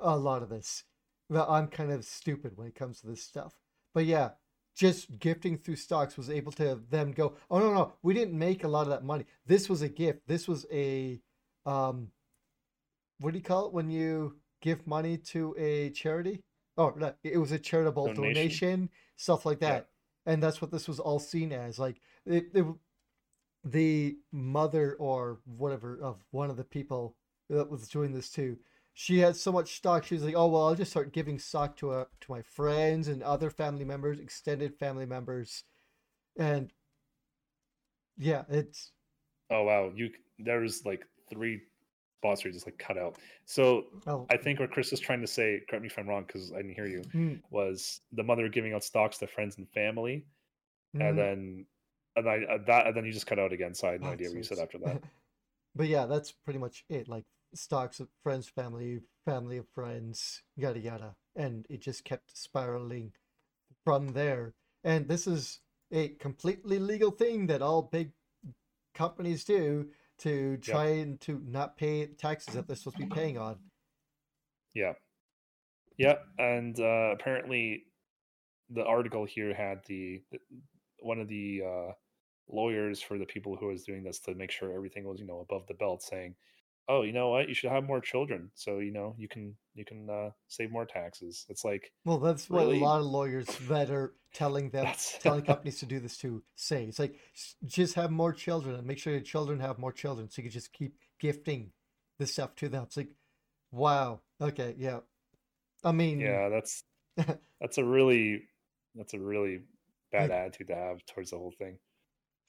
a 0.00 0.16
lot 0.16 0.42
of 0.42 0.48
this 0.48 0.84
well, 1.30 1.50
I'm 1.50 1.68
kind 1.68 1.92
of 1.92 2.04
stupid 2.04 2.56
when 2.56 2.66
it 2.66 2.74
comes 2.74 3.00
to 3.00 3.06
this 3.06 3.22
stuff. 3.22 3.54
But 3.94 4.06
yeah, 4.06 4.30
just 4.76 5.18
gifting 5.18 5.58
through 5.58 5.76
stocks 5.76 6.16
was 6.16 6.30
able 6.30 6.52
to 6.52 6.80
them 6.90 7.12
go, 7.12 7.36
oh 7.50 7.58
no 7.58 7.72
no, 7.72 7.92
we 8.02 8.14
didn't 8.14 8.38
make 8.38 8.64
a 8.64 8.68
lot 8.68 8.82
of 8.82 8.90
that 8.90 9.04
money. 9.04 9.26
This 9.46 9.68
was 9.68 9.82
a 9.82 9.88
gift. 9.88 10.26
This 10.26 10.48
was 10.48 10.66
a 10.72 11.20
um 11.66 12.08
what 13.20 13.32
do 13.32 13.38
you 13.38 13.44
call 13.44 13.66
it 13.66 13.72
when 13.72 13.90
you 13.90 14.36
give 14.62 14.86
money 14.86 15.18
to 15.18 15.54
a 15.58 15.90
charity? 15.90 16.40
Oh 16.76 16.94
no, 16.96 17.12
it 17.24 17.38
was 17.38 17.52
a 17.52 17.58
charitable 17.58 18.14
donation. 18.14 18.22
donation, 18.22 18.90
stuff 19.16 19.44
like 19.44 19.60
Yeah. 19.60 19.70
that. 19.70 19.88
And 20.26 20.42
that's 20.42 20.60
what 20.60 20.70
this 20.70 20.86
was 20.86 21.00
all 21.00 21.18
seen 21.18 21.52
as. 21.52 21.78
Like 21.78 22.00
it, 22.24 22.46
it 22.54 22.64
the 23.64 24.16
mother 24.32 24.96
or 25.00 25.40
whatever 25.44 25.98
of 26.00 26.24
one 26.30 26.48
of 26.48 26.56
the 26.56 26.64
people 26.64 27.16
that 27.48 27.70
was 27.70 27.88
doing 27.88 28.12
this 28.12 28.30
too 28.30 28.56
she 28.94 29.18
had 29.18 29.36
so 29.36 29.52
much 29.52 29.76
stock 29.76 30.04
she 30.04 30.14
was 30.14 30.24
like 30.24 30.34
oh 30.36 30.48
well 30.48 30.68
i'll 30.68 30.74
just 30.74 30.90
start 30.90 31.12
giving 31.12 31.38
stock 31.38 31.76
to 31.76 31.90
uh, 31.90 32.04
to 32.20 32.30
my 32.32 32.42
friends 32.42 33.08
and 33.08 33.22
other 33.22 33.50
family 33.50 33.84
members 33.84 34.18
extended 34.20 34.74
family 34.76 35.06
members 35.06 35.64
and 36.38 36.72
yeah 38.18 38.44
it's 38.48 38.92
Oh 39.50 39.62
wow, 39.64 39.90
you 39.94 40.10
there's 40.38 40.84
like 40.84 41.04
three 41.30 41.60
spots 42.20 42.44
where 42.44 42.50
you 42.50 42.54
just 42.54 42.66
like 42.66 42.78
cut 42.78 42.98
out. 42.98 43.16
So 43.46 43.84
oh 44.06 44.30
I 44.30 44.36
think 44.36 44.60
what 44.60 44.70
Chris 44.70 44.92
is 44.92 45.00
trying 45.00 45.20
to 45.22 45.26
say, 45.26 45.62
correct 45.68 45.82
me 45.82 45.88
if 45.88 45.98
I'm 45.98 46.08
wrong 46.08 46.24
because 46.26 46.52
I 46.52 46.58
didn't 46.58 46.74
hear 46.74 46.86
you, 46.86 47.06
mm, 47.14 47.42
was 47.50 48.00
the 48.12 48.22
mother 48.22 48.48
giving 48.48 48.74
out 48.74 48.84
stocks 48.84 49.18
to 49.18 49.26
friends 49.26 49.56
and 49.58 49.68
family, 49.70 50.26
mhm. 50.94 51.00
and 51.00 51.18
then 51.18 51.66
and 52.16 52.28
I 52.28 52.40
uh, 52.50 52.58
that 52.66 52.88
and 52.88 52.96
then 52.96 53.04
you 53.06 53.12
just 53.12 53.26
cut 53.26 53.38
out 53.38 53.52
again. 53.52 53.74
So 53.74 53.88
I 53.88 53.92
had 53.92 54.02
no 54.02 54.10
Oh, 54.10 54.12
idea 54.12 54.28
what 54.28 54.38
you 54.38 54.44
said 54.44 54.58
after 54.60 54.78
that. 54.80 55.00
but 55.74 55.88
yeah 55.88 56.06
that's 56.06 56.32
pretty 56.32 56.58
much 56.58 56.84
it 56.88 57.08
like 57.08 57.24
stocks 57.54 58.00
of 58.00 58.08
friends 58.22 58.48
family 58.48 59.00
family 59.24 59.56
of 59.56 59.66
friends 59.74 60.42
yada 60.56 60.78
yada 60.78 61.16
and 61.36 61.66
it 61.68 61.80
just 61.80 62.04
kept 62.04 62.36
spiraling 62.36 63.12
from 63.84 64.08
there 64.08 64.54
and 64.84 65.08
this 65.08 65.26
is 65.26 65.60
a 65.90 66.08
completely 66.08 66.78
legal 66.78 67.10
thing 67.10 67.46
that 67.46 67.62
all 67.62 67.82
big 67.82 68.12
companies 68.94 69.44
do 69.44 69.88
to 70.18 70.56
Yep. 70.56 70.62
try 70.62 70.86
and 70.86 71.20
to 71.20 71.40
not 71.46 71.76
pay 71.76 72.06
taxes 72.06 72.54
that 72.54 72.66
they're 72.66 72.76
supposed 72.76 72.96
to 72.96 73.04
be 73.04 73.14
paying 73.14 73.38
on. 73.38 73.56
Yeah, 74.74 74.94
yeah, 75.96 76.16
and 76.38 76.78
uh, 76.78 77.12
apparently 77.12 77.84
the 78.70 78.84
article 78.84 79.24
here 79.24 79.54
had 79.54 79.80
the, 79.86 80.22
the 80.30 80.38
one 81.00 81.20
of 81.20 81.28
the 81.28 81.62
uh, 81.64 81.92
lawyers 82.48 83.00
for 83.00 83.18
the 83.18 83.24
people 83.24 83.56
who 83.56 83.66
was 83.66 83.84
doing 83.84 84.02
this 84.04 84.18
to 84.20 84.34
make 84.34 84.50
sure 84.50 84.72
everything 84.72 85.04
was 85.04 85.20
you 85.20 85.26
know 85.26 85.40
above 85.40 85.66
the 85.66 85.74
belt, 85.74 86.02
saying, 86.02 86.34
"Oh, 86.88 87.02
you 87.02 87.12
know 87.12 87.28
what? 87.28 87.48
You 87.48 87.54
should 87.54 87.70
have 87.70 87.84
more 87.84 88.00
children, 88.00 88.50
so 88.54 88.78
you 88.78 88.92
know 88.92 89.14
you 89.18 89.28
can 89.28 89.56
you 89.74 89.84
can 89.84 90.08
uh, 90.08 90.30
save 90.48 90.70
more 90.70 90.86
taxes." 90.86 91.46
It's 91.48 91.64
like 91.64 91.92
Well, 92.04 92.18
that's 92.18 92.48
what 92.48 92.66
really 92.66 92.80
a 92.80 92.84
lot 92.84 93.00
of 93.00 93.06
lawyers 93.06 93.46
that 93.68 93.90
are 93.90 94.14
telling 94.32 94.70
them, 94.70 94.86
telling 95.20 95.42
companies 95.42 95.78
to 95.80 95.86
do 95.86 96.00
this 96.00 96.16
to 96.18 96.42
say. 96.56 96.84
It's 96.84 96.98
like 96.98 97.18
just 97.64 97.94
have 97.94 98.10
more 98.10 98.32
children 98.32 98.74
and 98.74 98.86
make 98.86 98.98
sure 98.98 99.12
your 99.12 99.22
children 99.22 99.60
have 99.60 99.78
more 99.78 99.92
children, 99.92 100.30
so 100.30 100.40
you 100.40 100.44
can 100.44 100.52
just 100.52 100.72
keep 100.72 100.96
gifting 101.20 101.72
this 102.18 102.32
stuff 102.32 102.54
to 102.56 102.68
them. 102.68 102.84
It's 102.84 102.96
like, 102.96 103.10
wow, 103.70 104.20
okay, 104.40 104.74
yeah. 104.78 105.00
I 105.84 105.92
mean, 105.92 106.20
yeah, 106.20 106.48
that's 106.48 106.84
that's 107.60 107.78
a 107.78 107.84
really 107.84 108.42
that's 108.94 109.14
a 109.14 109.18
really 109.18 109.62
bad 110.10 110.30
attitude 110.30 110.68
to 110.68 110.74
have 110.74 111.04
towards 111.06 111.30
the 111.30 111.38
whole 111.38 111.54
thing. 111.58 111.78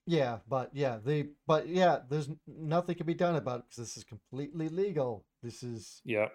Yeah, 0.09 0.37
but 0.47 0.71
yeah, 0.73 0.97
they, 1.03 1.27
but 1.45 1.67
yeah, 1.67 1.99
there's 2.09 2.29
nothing 2.47 2.95
can 2.95 3.05
be 3.05 3.13
done 3.13 3.35
about 3.35 3.59
it 3.59 3.65
because 3.69 3.87
this 3.87 3.97
is 3.97 4.03
completely 4.03 4.67
legal. 4.67 5.23
This 5.43 5.61
is, 5.61 6.01
Yeah. 6.03 6.29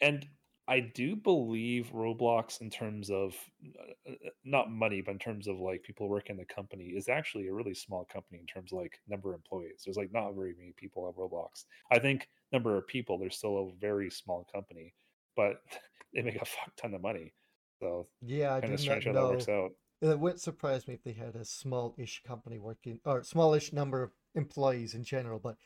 And 0.00 0.26
I 0.66 0.80
do 0.80 1.16
believe 1.16 1.90
Roblox, 1.92 2.62
in 2.62 2.70
terms 2.70 3.10
of 3.10 3.34
uh, 3.78 4.12
uh, 4.12 4.30
not 4.42 4.70
money, 4.70 5.02
but 5.02 5.10
in 5.10 5.18
terms 5.18 5.48
of 5.48 5.58
like 5.58 5.82
people 5.82 6.08
working 6.08 6.36
in 6.36 6.38
the 6.38 6.54
company, 6.54 6.94
is 6.96 7.10
actually 7.10 7.48
a 7.48 7.52
really 7.52 7.74
small 7.74 8.06
company 8.10 8.38
in 8.40 8.46
terms 8.46 8.72
of 8.72 8.78
like 8.78 8.98
number 9.06 9.34
of 9.34 9.40
employees. 9.40 9.82
There's 9.84 9.98
like 9.98 10.12
not 10.14 10.34
very 10.34 10.54
many 10.56 10.72
people 10.78 11.06
at 11.06 11.16
Roblox. 11.16 11.64
I 11.92 11.98
think 11.98 12.26
number 12.54 12.78
of 12.78 12.86
people, 12.86 13.18
they're 13.18 13.28
still 13.28 13.58
a 13.58 13.78
very 13.78 14.08
small 14.08 14.46
company, 14.50 14.94
but 15.36 15.56
they 16.14 16.22
make 16.22 16.36
a 16.40 16.46
fuck 16.46 16.74
ton 16.80 16.94
of 16.94 17.02
money. 17.02 17.34
So 17.80 18.06
yeah, 18.22 18.54
I 18.54 18.60
kind 18.62 18.72
of 18.72 18.80
strange 18.80 19.04
not 19.04 19.14
how 19.14 19.20
that 19.20 19.26
know. 19.26 19.32
works 19.32 19.48
out. 19.50 19.72
It 20.02 20.18
wouldn't 20.18 20.40
surprise 20.40 20.88
me 20.88 20.94
if 20.94 21.04
they 21.04 21.12
had 21.12 21.36
a 21.36 21.44
small-ish 21.44 22.22
company 22.26 22.58
working 22.58 23.00
or 23.04 23.22
smallish 23.22 23.72
number 23.72 24.02
of 24.02 24.12
employees 24.34 24.94
in 24.94 25.04
general, 25.04 25.38
but 25.38 25.56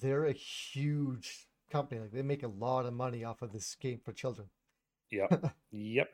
they're 0.00 0.24
a 0.24 0.32
huge 0.32 1.46
company. 1.70 2.00
Like 2.00 2.12
they 2.12 2.22
make 2.22 2.42
a 2.42 2.48
lot 2.48 2.86
of 2.86 2.94
money 2.94 3.24
off 3.24 3.42
of 3.42 3.52
this 3.52 3.76
game 3.76 4.00
for 4.04 4.12
children. 4.12 4.48
Yep. 5.10 5.54
yep. 5.70 6.08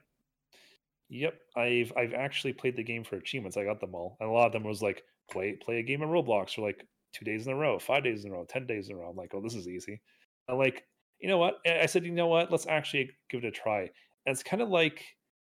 Yep. 1.08 1.34
I've 1.56 1.92
I've 1.96 2.14
actually 2.14 2.52
played 2.52 2.76
the 2.76 2.82
game 2.82 3.04
for 3.04 3.16
achievements. 3.16 3.56
I 3.56 3.64
got 3.64 3.80
them 3.80 3.94
all. 3.94 4.16
And 4.20 4.28
a 4.28 4.32
lot 4.32 4.46
of 4.46 4.52
them 4.52 4.64
was 4.64 4.82
like 4.82 5.02
play 5.30 5.52
play 5.52 5.78
a 5.78 5.82
game 5.82 6.02
of 6.02 6.10
Roblox 6.10 6.54
for 6.54 6.62
like 6.62 6.86
two 7.12 7.24
days 7.24 7.46
in 7.46 7.52
a 7.52 7.56
row, 7.56 7.78
five 7.78 8.04
days 8.04 8.24
in 8.24 8.30
a 8.30 8.34
row, 8.34 8.44
ten 8.44 8.66
days 8.66 8.88
in 8.88 8.96
a 8.96 8.98
row. 8.98 9.08
I'm 9.08 9.16
like, 9.16 9.32
oh, 9.34 9.40
this 9.40 9.54
is 9.54 9.68
easy. 9.68 10.00
I'm 10.48 10.58
like, 10.58 10.84
you 11.20 11.28
know 11.28 11.38
what? 11.38 11.58
I 11.66 11.86
said, 11.86 12.04
you 12.04 12.12
know 12.12 12.26
what? 12.26 12.50
Let's 12.50 12.66
actually 12.66 13.10
give 13.30 13.44
it 13.44 13.46
a 13.46 13.50
try. 13.50 13.82
And 14.26 14.34
it's 14.34 14.42
kind 14.42 14.62
of 14.62 14.68
like 14.68 15.04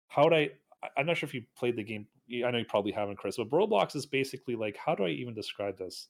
how 0.07 0.23
would 0.23 0.33
I 0.33 0.49
I'm 0.97 1.05
not 1.05 1.17
sure 1.17 1.27
if 1.27 1.33
you 1.33 1.43
played 1.57 1.75
the 1.75 1.83
game. 1.83 2.07
I 2.45 2.51
know 2.51 2.57
you 2.57 2.65
probably 2.65 2.91
haven't, 2.91 3.17
Chris, 3.17 3.37
but 3.37 3.49
Roblox 3.49 3.95
is 3.95 4.05
basically 4.05 4.55
like, 4.55 4.77
how 4.77 4.95
do 4.95 5.05
I 5.05 5.09
even 5.09 5.33
describe 5.33 5.77
this? 5.77 6.07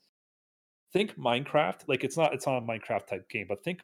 Think 0.94 1.18
Minecraft. 1.18 1.82
Like 1.88 2.04
it's 2.04 2.18
not 2.18 2.34
it's 2.34 2.46
not 2.46 2.58
a 2.58 2.62
Minecraft 2.62 3.08
type 3.08 3.30
game, 3.30 3.46
but 3.50 3.64
think 3.64 3.82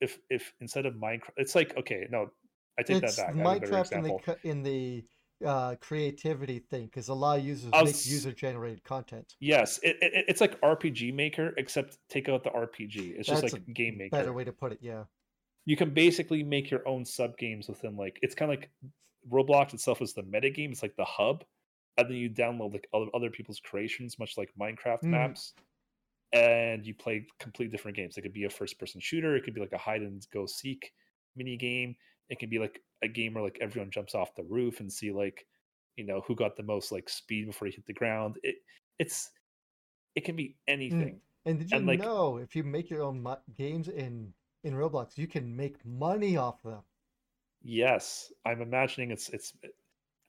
if 0.00 0.18
if 0.30 0.52
instead 0.60 0.86
of 0.86 0.94
Minecraft, 0.94 1.32
it's 1.36 1.54
like 1.54 1.76
okay, 1.76 2.06
no, 2.10 2.30
I 2.78 2.82
take 2.82 3.02
It's 3.02 3.16
that 3.16 3.34
back. 3.34 3.62
Minecraft 3.62 3.92
in 3.92 4.02
the 4.02 4.36
in 4.42 4.62
the 4.62 5.04
uh, 5.44 5.74
creativity 5.80 6.58
thing 6.58 6.86
because 6.86 7.08
a 7.08 7.14
lot 7.14 7.38
of 7.38 7.44
users 7.44 7.70
make 7.72 7.86
user 7.86 8.32
generated 8.32 8.84
content. 8.84 9.34
Yes, 9.40 9.78
it, 9.82 9.96
it, 10.00 10.24
it's 10.28 10.40
like 10.40 10.60
RPG 10.60 11.14
Maker, 11.14 11.54
except 11.56 11.98
take 12.08 12.28
out 12.28 12.44
the 12.44 12.50
RPG. 12.50 13.18
It's 13.18 13.28
just 13.28 13.42
That's 13.42 13.54
like 13.54 13.72
Game 13.72 13.98
Maker. 13.98 14.16
Better 14.16 14.32
way 14.32 14.44
to 14.44 14.52
put 14.52 14.72
it, 14.72 14.78
yeah. 14.80 15.04
You 15.66 15.76
can 15.76 15.90
basically 15.90 16.42
make 16.42 16.70
your 16.70 16.86
own 16.86 17.04
sub 17.04 17.36
games 17.36 17.68
within 17.68 17.96
like 17.96 18.18
it's 18.22 18.34
kind 18.34 18.52
of 18.52 18.58
like 18.58 18.70
Roblox 19.28 19.74
itself 19.74 20.00
is 20.02 20.12
the 20.14 20.22
meta 20.22 20.50
game. 20.50 20.70
It's 20.72 20.82
like 20.82 20.96
the 20.96 21.04
hub, 21.04 21.44
and 21.96 22.08
then 22.08 22.16
you 22.16 22.30
download 22.30 22.72
like 22.72 22.88
other 22.94 23.06
other 23.14 23.30
people's 23.30 23.60
creations, 23.60 24.18
much 24.18 24.36
like 24.38 24.50
Minecraft 24.58 25.02
Mm. 25.04 25.10
maps, 25.10 25.54
and 26.32 26.86
you 26.86 26.94
play 26.94 27.26
complete 27.38 27.70
different 27.70 27.96
games. 27.96 28.16
It 28.16 28.22
could 28.22 28.32
be 28.32 28.44
a 28.44 28.50
first 28.50 28.78
person 28.78 29.00
shooter. 29.00 29.36
It 29.36 29.42
could 29.44 29.54
be 29.54 29.60
like 29.60 29.72
a 29.72 29.78
hide 29.78 30.02
and 30.02 30.24
go 30.32 30.46
seek 30.46 30.92
mini 31.36 31.56
game. 31.56 31.96
It 32.28 32.38
can 32.38 32.48
be 32.48 32.58
like 32.58 32.80
a 33.02 33.08
game 33.08 33.34
where 33.34 33.42
like 33.44 33.58
everyone 33.60 33.90
jumps 33.90 34.14
off 34.14 34.34
the 34.34 34.44
roof 34.44 34.80
and 34.80 34.92
see 34.92 35.10
like 35.12 35.46
you 35.96 36.04
know 36.04 36.20
who 36.26 36.34
got 36.36 36.56
the 36.56 36.62
most 36.62 36.92
like 36.92 37.08
speed 37.08 37.46
before 37.46 37.66
you 37.68 37.72
hit 37.74 37.86
the 37.86 37.92
ground. 37.92 38.38
It 38.42 38.56
it's 38.98 39.30
it 40.14 40.24
can 40.24 40.36
be 40.36 40.56
anything. 40.68 41.20
And 41.46 41.58
did 41.58 41.70
you 41.70 41.76
And, 41.78 41.86
like- 41.86 42.00
know 42.00 42.36
if 42.36 42.54
you 42.54 42.62
make 42.64 42.90
your 42.90 43.02
own 43.02 43.20
mo- 43.22 43.40
games 43.56 43.88
in 43.88 44.32
in 44.62 44.74
Roblox, 44.74 45.16
you 45.16 45.26
can 45.26 45.54
make 45.56 45.84
money 45.84 46.36
off 46.36 46.62
them? 46.62 46.82
Yes, 47.62 48.32
I'm 48.44 48.62
imagining 48.62 49.10
it's 49.10 49.28
it's. 49.30 49.52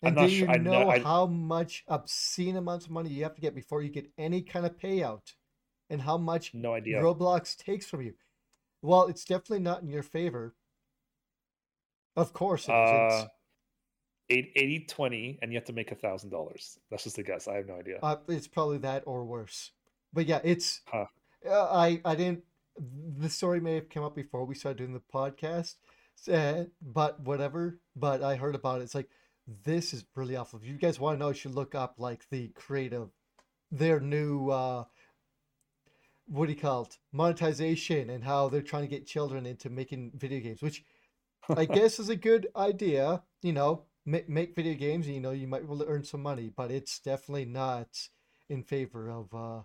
I'm 0.04 0.08
And 0.08 0.16
not 0.16 0.28
do 0.28 0.34
you 0.34 0.40
sure. 0.40 0.50
I 0.50 0.58
know 0.58 0.90
know. 0.90 1.00
How 1.04 1.26
much 1.28 1.84
obscene 1.88 2.58
amounts 2.58 2.86
of 2.86 2.92
money 2.92 3.10
you 3.10 3.24
have 3.24 3.36
to 3.36 3.42
get 3.42 3.54
before 3.56 3.82
you 3.84 3.90
get 3.90 4.12
any 4.18 4.42
kind 4.42 4.66
of 4.66 4.78
payout, 4.78 5.34
and 5.90 6.02
how 6.02 6.18
much 6.18 6.54
no 6.54 6.74
idea. 6.74 7.00
Roblox 7.02 7.56
takes 7.56 7.86
from 7.86 8.02
you? 8.02 8.14
Well, 8.82 9.08
it's 9.08 9.24
definitely 9.26 9.60
not 9.60 9.84
in 9.84 9.90
your 9.90 10.04
favor. 10.04 10.56
Of 12.16 12.34
course, 12.34 12.68
it 12.68 12.72
Uh, 12.72 13.28
eight- 14.30 14.52
80 14.56 14.86
20 14.86 15.40
and 15.42 15.52
you 15.52 15.58
have 15.58 15.66
to 15.66 15.74
make 15.74 15.92
a 15.92 15.96
thousand 15.96 16.30
dollars 16.30 16.80
that's 16.90 17.04
just 17.04 17.18
a 17.18 17.24
guess 17.24 17.48
i 17.50 17.56
have 17.56 17.68
no 17.68 17.76
idea 17.76 18.00
Uh, 18.02 18.16
it's 18.30 18.48
probably 18.48 18.78
that 18.80 19.04
or 19.06 19.26
worse. 19.26 19.72
But 20.14 20.26
yeah, 20.26 20.42
it's. 20.44 20.82
Huh. 20.88 21.06
Uh, 21.46 21.70
I 21.72 22.02
I 22.04 22.16
didn't. 22.16 22.44
The 23.18 23.30
story 23.30 23.60
may 23.62 23.76
have 23.76 23.90
come 23.90 24.04
up 24.04 24.16
before 24.16 24.46
we 24.46 24.56
started 24.56 24.78
doing 24.80 24.94
the 24.94 25.00
podcast, 25.14 25.76
uh, 26.30 26.66
but 26.82 27.20
whatever. 27.22 27.80
But 27.96 28.24
I 28.24 28.36
heard 28.36 28.56
about 28.56 28.82
it. 28.82 28.86
It's 28.86 28.96
like 28.96 29.10
this 29.64 29.94
is 29.94 30.06
really 30.16 30.36
awful. 30.36 30.60
If 30.60 30.66
you 30.68 30.76
guys 30.78 31.00
want 31.00 31.16
to 31.16 31.20
know, 31.20 31.30
you 31.30 31.36
should 31.36 31.56
look 31.56 31.76
up 31.76 31.96
like 31.98 32.26
the 32.30 32.50
creative, 32.50 33.10
their 33.72 34.00
new. 34.00 34.50
uh 34.50 34.86
what 36.28 36.46
do 36.48 36.54
you 36.54 36.60
call 36.60 36.84
it? 36.84 36.98
Monetization 37.12 38.10
and 38.10 38.24
how 38.24 38.48
they're 38.50 38.62
trying 38.62 38.84
to 38.84 38.88
get 38.90 39.06
children 39.08 39.46
into 39.46 39.70
making 39.70 40.12
video 40.16 40.40
games, 40.40 40.62
which 40.62 40.84
I 41.56 41.66
guess 41.66 42.00
is 42.00 42.10
a 42.10 42.16
good 42.16 42.48
idea. 42.56 43.24
You 43.42 43.54
know, 43.54 43.84
make, 44.06 44.30
make 44.30 44.56
video 44.56 44.76
games. 44.76 45.08
You 45.08 45.20
know, 45.22 45.32
you 45.32 45.48
might 45.48 45.60
be 45.62 45.66
able 45.66 45.80
to 45.80 45.88
earn 45.88 46.04
some 46.04 46.24
money, 46.24 46.52
but 46.56 46.72
it's 46.72 47.00
definitely 47.00 47.46
not 47.46 48.10
in 48.50 48.64
favor 48.64 49.10
of. 49.10 49.34
uh 49.34 49.64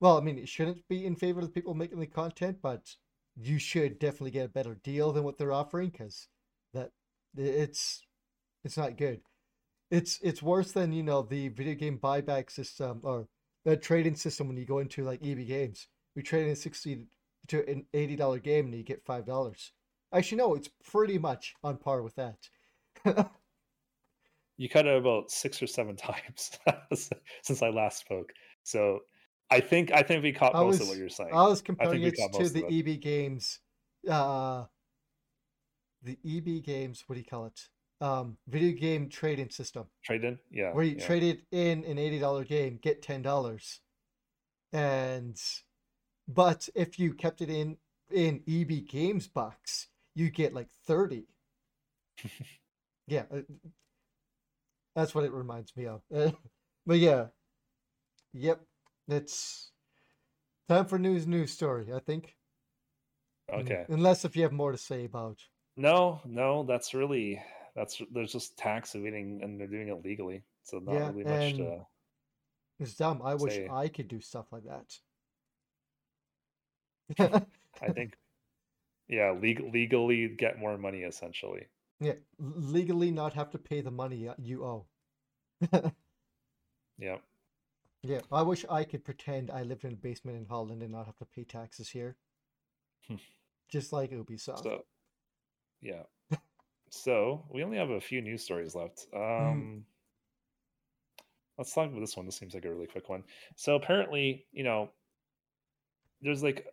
Well, 0.00 0.18
I 0.18 0.20
mean, 0.22 0.38
it 0.38 0.48
shouldn't 0.48 0.88
be 0.88 1.06
in 1.06 1.16
favor 1.16 1.40
of 1.40 1.46
the 1.46 1.52
people 1.52 1.74
making 1.74 2.00
the 2.00 2.06
content, 2.06 2.58
but 2.62 2.96
you 3.36 3.58
should 3.58 3.98
definitely 3.98 4.30
get 4.30 4.46
a 4.46 4.50
better 4.50 4.76
deal 4.82 5.12
than 5.12 5.24
what 5.24 5.38
they're 5.38 5.52
offering 5.52 5.90
because 5.90 6.28
that 6.72 6.90
it's 7.36 8.02
it's 8.64 8.76
not 8.76 8.96
good. 8.96 9.20
It's 9.90 10.18
it's 10.22 10.42
worse 10.42 10.72
than 10.72 10.92
you 10.92 11.02
know 11.02 11.22
the 11.22 11.48
video 11.48 11.74
game 11.74 11.98
buyback 11.98 12.50
system 12.50 13.00
or 13.02 13.28
the 13.64 13.76
trading 13.76 14.16
system 14.16 14.48
when 14.48 14.56
you 14.56 14.64
go 14.64 14.78
into 14.78 15.04
like 15.04 15.24
EB 15.24 15.46
Games. 15.46 15.88
We 16.14 16.22
trade 16.22 16.46
in 16.46 16.52
a 16.52 16.56
sixty 16.56 17.06
to 17.48 17.68
an 17.68 17.86
eighty 17.92 18.16
dollar 18.16 18.38
game 18.38 18.66
and 18.66 18.74
you 18.74 18.82
get 18.82 19.04
five 19.04 19.26
dollars. 19.26 19.72
Actually, 20.12 20.38
no, 20.38 20.54
it's 20.54 20.70
pretty 20.90 21.18
much 21.18 21.54
on 21.64 21.76
par 21.76 22.02
with 22.02 22.14
that. 22.14 22.48
you 24.56 24.68
cut 24.68 24.86
it 24.86 24.96
about 24.96 25.30
six 25.30 25.62
or 25.62 25.66
seven 25.66 25.96
times 25.96 26.52
since 27.42 27.62
i 27.62 27.68
last 27.68 27.98
spoke 27.98 28.32
so 28.62 29.00
i 29.54 29.60
think 29.60 29.92
i 29.92 30.02
think 30.02 30.22
we 30.22 30.32
caught 30.32 30.54
I 30.54 30.60
most 30.60 30.80
of 30.80 30.88
what 30.88 30.96
you're 30.96 31.08
saying 31.08 31.30
I 31.32 31.46
was 31.46 31.62
comparing 31.62 32.02
we 32.02 32.08
it 32.08 32.16
to 32.16 32.48
the. 32.48 32.64
EB 32.66 33.00
Games, 33.00 33.60
uh, 34.08 34.64
the 36.02 36.18
EB 36.26 36.64
Games. 36.64 37.04
What 37.06 37.14
do 37.14 37.20
you 37.20 37.26
call 37.26 37.46
it? 37.46 37.60
Um, 38.00 38.36
video 38.48 38.72
game 38.78 39.08
trading 39.08 39.50
system 39.50 39.84
trade 40.04 40.24
in 40.24 40.38
yeah 40.50 40.72
where 40.72 40.84
you 40.84 40.96
yeah. 40.98 41.06
trade 41.06 41.22
it 41.22 41.42
in 41.52 41.84
an 41.84 41.98
eighty 41.98 42.18
dollar 42.18 42.44
game, 42.44 42.78
get 42.82 43.02
ten 43.02 43.22
dollars, 43.22 43.80
and 44.72 45.40
but 46.26 46.68
if 46.74 46.98
you 46.98 47.14
kept 47.14 47.40
it 47.40 47.50
in 47.50 47.76
in 48.10 48.42
EB 48.48 48.86
Games 48.86 49.28
bucks, 49.28 49.88
you 50.14 50.30
get 50.30 50.52
like 50.52 50.68
thirty. 50.86 51.28
yeah, 53.06 53.22
uh, 53.32 53.40
that's 54.94 55.14
what 55.14 55.24
it 55.24 55.32
reminds 55.32 55.74
me 55.76 55.86
of. 55.86 56.02
but 56.86 56.98
yeah, 56.98 57.26
yep, 58.32 58.60
it's 59.08 59.70
time 60.68 60.86
for 60.86 60.98
news 60.98 61.26
news 61.26 61.52
story. 61.52 61.92
I 61.92 62.00
think. 62.00 62.36
Okay 63.52 63.86
Unless 63.88 64.26
if 64.26 64.36
you 64.36 64.42
have 64.42 64.52
more 64.52 64.72
to 64.72 64.76
say 64.78 65.04
about. 65.06 65.48
no 65.76 66.20
no 66.24 66.64
that's 66.64 66.94
really 66.94 67.42
that's 67.74 68.00
there's 68.12 68.32
just 68.32 68.56
tax 68.56 68.94
evading 68.94 69.40
and 69.42 69.58
they're 69.58 69.66
doing 69.68 69.88
it 69.88 70.04
legally 70.04 70.42
so 70.62 70.78
not 70.78 70.94
Yeah, 70.94 71.04
really 71.04 71.24
much 71.24 71.54
to 71.54 71.86
It's 72.78 72.94
dumb. 72.94 73.20
I 73.20 73.34
wish 73.34 73.60
I 73.66 73.88
could 73.88 74.06
do 74.06 74.20
stuff 74.20 74.52
like 74.52 74.62
that. 74.66 75.00
i 77.82 77.88
think 77.90 78.16
yeah 79.08 79.30
leg- 79.32 79.70
legally 79.72 80.28
get 80.28 80.58
more 80.58 80.78
money 80.78 81.02
essentially 81.02 81.68
Yeah, 82.00 82.14
legally 82.38 83.10
not 83.10 83.34
have 83.34 83.50
to 83.50 83.58
pay 83.58 83.80
the 83.80 83.90
money 83.90 84.28
you 84.38 84.64
owe. 84.64 84.86
yeah 86.98 87.16
Yeah, 88.04 88.20
I 88.30 88.42
wish 88.42 88.66
I 88.68 88.84
could 88.84 89.02
pretend 89.02 89.50
I 89.50 89.62
lived 89.62 89.84
in 89.84 89.94
a 89.94 89.96
basement 89.96 90.36
in 90.36 90.44
Holland 90.44 90.82
and 90.82 90.92
not 90.92 91.06
have 91.06 91.16
to 91.16 91.24
pay 91.24 91.42
taxes 91.42 91.88
here. 91.88 92.16
Hmm. 93.08 93.16
Just 93.70 93.94
like 93.94 94.10
Ubisoft. 94.10 94.62
So, 94.62 94.84
yeah. 95.80 96.02
so 96.90 97.46
we 97.50 97.64
only 97.64 97.78
have 97.78 97.88
a 97.88 98.00
few 98.00 98.20
news 98.20 98.42
stories 98.42 98.74
left. 98.74 99.06
Mm. 99.14 99.50
Um, 99.50 99.84
let's 101.56 101.72
talk 101.72 101.88
about 101.88 102.00
this 102.00 102.14
one. 102.14 102.26
This 102.26 102.36
seems 102.36 102.52
like 102.52 102.66
a 102.66 102.70
really 102.70 102.86
quick 102.86 103.08
one. 103.08 103.24
So 103.56 103.74
apparently, 103.74 104.44
you 104.52 104.64
know, 104.64 104.90
there's 106.20 106.42
like, 106.42 106.66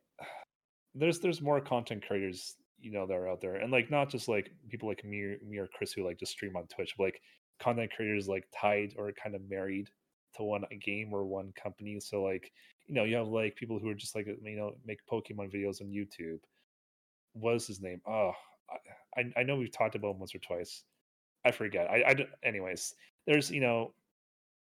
there's 0.94 1.20
there's 1.22 1.42
more 1.42 1.62
content 1.62 2.06
creators, 2.06 2.56
you 2.82 2.92
know, 2.92 3.08
that 3.08 3.14
are 3.14 3.30
out 3.30 3.40
there, 3.40 3.56
and 3.56 3.72
like 3.72 3.90
not 3.90 4.10
just 4.10 4.28
like 4.28 4.52
people 4.70 4.90
like 4.90 5.06
me, 5.06 5.22
or- 5.22 5.38
me 5.48 5.58
or 5.60 5.68
Chris 5.68 5.94
who 5.94 6.06
like 6.06 6.20
just 6.20 6.34
stream 6.34 6.58
on 6.58 6.68
Twitch, 6.68 6.96
but 6.98 7.06
like 7.06 7.22
content 7.58 7.90
creators 7.96 8.28
like 8.28 8.44
tied 8.54 8.94
or 8.98 9.14
kind 9.14 9.34
of 9.34 9.50
married 9.50 9.90
to 10.38 10.44
one 10.44 10.64
game 10.82 11.14
or 11.14 11.26
one 11.26 11.54
company. 11.62 12.00
So 12.00 12.24
like, 12.24 12.52
you 12.88 12.96
know, 12.96 13.04
you 13.04 13.16
have 13.16 13.28
like 13.28 13.56
people 13.56 13.80
who 13.80 13.90
are 13.90 13.96
just 13.96 14.16
like 14.16 14.28
you 14.28 14.56
know 14.58 14.74
make 14.86 15.00
Pokemon 15.06 15.54
videos 15.54 15.82
on 15.82 15.88
YouTube 15.88 16.40
what 17.34 17.56
is 17.56 17.68
his 17.68 17.82
name? 17.82 18.02
Oh, 18.08 18.34
I, 19.18 19.32
I 19.38 19.44
know 19.44 19.56
we've 19.56 19.72
talked 19.72 19.96
about 19.96 20.12
him 20.12 20.20
once 20.20 20.36
or 20.36 20.40
twice. 20.40 20.84
I 21.46 21.52
forget. 21.52 21.90
I, 21.90 22.04
I 22.08 22.14
don't, 22.14 22.30
anyways, 22.44 22.94
there's 23.26 23.50
you 23.52 23.62
know 23.62 23.94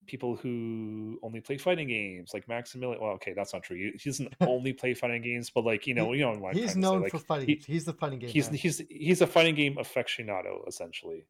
people 0.07 0.35
who 0.35 1.19
only 1.23 1.41
play 1.41 1.57
fighting 1.57 1.87
games 1.87 2.31
like 2.33 2.47
Maximilian. 2.47 3.01
Well, 3.01 3.11
okay, 3.13 3.33
that's 3.33 3.53
not 3.53 3.63
true. 3.63 3.77
He, 3.77 3.91
he 3.97 4.09
doesn't 4.09 4.33
only 4.41 4.73
play 4.73 4.93
fighting 4.93 5.21
games, 5.21 5.49
but 5.49 5.65
like 5.65 5.87
you 5.87 5.93
know, 5.93 6.13
you 6.13 6.21
know, 6.21 6.49
He's 6.53 6.75
known 6.75 7.03
like, 7.03 7.11
for 7.11 7.19
fighting 7.19 7.47
he- 7.47 7.63
He's 7.65 7.85
the 7.85 7.93
fighting 7.93 8.19
game. 8.19 8.29
he's 8.29 8.49
man. 8.49 8.57
he's 8.57 8.81
he's 8.89 9.21
a 9.21 9.27
fighting 9.27 9.55
game 9.55 9.75
aficionado 9.75 10.67
essentially. 10.67 11.27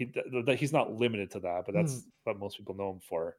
He 0.00 0.56
he's 0.56 0.72
not 0.72 0.92
limited 0.94 1.30
to 1.32 1.40
that, 1.40 1.64
but 1.66 1.74
that's 1.74 2.04
Mm. 2.06 2.12
what 2.24 2.38
most 2.38 2.58
people 2.58 2.74
know 2.74 2.90
him 2.92 3.00
for. 3.00 3.36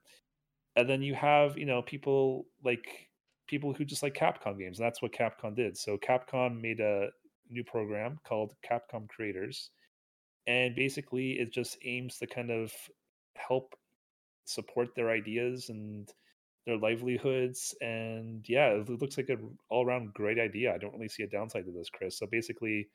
And 0.76 0.90
then 0.90 1.02
you 1.02 1.16
have 1.16 1.58
you 1.58 1.66
know 1.66 1.82
people 1.82 2.48
like 2.64 3.10
people 3.48 3.74
who 3.74 3.86
just 3.86 4.04
like 4.04 4.14
Capcom 4.14 4.58
games. 4.60 4.80
And 4.80 4.86
that's 4.86 5.02
what 5.02 5.12
Capcom 5.12 5.56
did. 5.56 5.78
So 5.78 5.98
Capcom 5.98 6.62
made 6.62 6.80
a 6.80 7.10
new 7.50 7.64
program 7.64 8.20
called 8.24 8.56
Capcom 8.70 9.10
Creators, 9.10 9.72
and 10.48 10.76
basically 10.76 11.40
it 11.40 11.52
just 11.54 11.78
aims 11.86 12.18
to 12.20 12.28
kind 12.28 12.52
of 12.52 12.74
help 13.36 13.76
support 14.46 14.96
their 14.96 15.10
ideas 15.12 15.70
and 15.70 16.10
their 16.66 16.78
livelihoods 16.78 17.76
and 17.82 18.48
yeah 18.50 18.70
it 18.70 18.90
looks 18.90 19.18
like 19.18 19.30
an 19.30 19.58
all-around 19.70 20.14
great 20.14 20.40
idea 20.40 20.74
i 20.74 20.78
don't 20.78 20.94
really 20.94 21.10
see 21.10 21.24
a 21.24 21.28
downside 21.28 21.66
to 21.66 21.72
this 21.72 21.90
chris 21.90 22.18
so 22.18 22.28
basically 22.28 22.88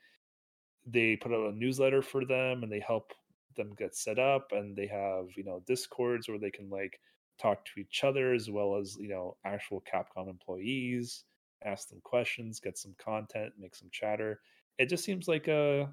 they 0.85 1.15
put 1.17 1.33
out 1.33 1.53
a 1.53 1.57
newsletter 1.57 2.01
for 2.01 2.25
them 2.25 2.63
and 2.63 2.71
they 2.71 2.79
help 2.79 3.13
them 3.57 3.73
get 3.77 3.95
set 3.95 4.17
up 4.19 4.51
and 4.51 4.75
they 4.75 4.87
have 4.87 5.25
you 5.35 5.43
know 5.43 5.61
discords 5.67 6.29
where 6.29 6.39
they 6.39 6.51
can 6.51 6.69
like 6.69 6.99
talk 7.41 7.65
to 7.65 7.79
each 7.79 8.03
other 8.03 8.33
as 8.33 8.49
well 8.49 8.77
as 8.77 8.97
you 8.99 9.09
know 9.09 9.35
actual 9.45 9.83
capcom 9.93 10.29
employees 10.29 11.25
ask 11.65 11.89
them 11.89 11.99
questions 12.03 12.59
get 12.59 12.77
some 12.77 12.95
content 12.97 13.51
make 13.59 13.75
some 13.75 13.89
chatter 13.91 14.39
it 14.77 14.87
just 14.87 15.03
seems 15.03 15.27
like 15.27 15.47
a 15.47 15.89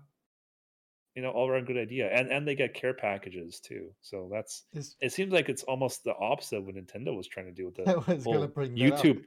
you 1.15 1.23
know 1.23 1.31
all 1.31 1.49
around 1.49 1.67
good 1.67 1.77
idea 1.77 2.09
and 2.09 2.31
and 2.31 2.47
they 2.47 2.55
get 2.55 2.75
care 2.75 2.95
packages 2.95 3.61
too 3.61 3.91
so 4.01 4.29
that's 4.33 4.65
Is- 4.73 4.97
it 5.01 5.13
seems 5.13 5.33
like 5.33 5.49
it's 5.49 5.63
almost 5.65 6.05
the 6.05 6.15
opposite 6.15 6.59
of 6.59 6.67
what 6.67 6.75
nintendo 6.75 7.17
was 7.17 7.27
trying 7.29 7.47
to 7.47 7.53
do 7.53 7.67
with 7.67 7.77
the 7.85 7.93
whole 8.23 8.41
that 8.41 8.55
up. 8.55 8.55
youtube 8.55 9.25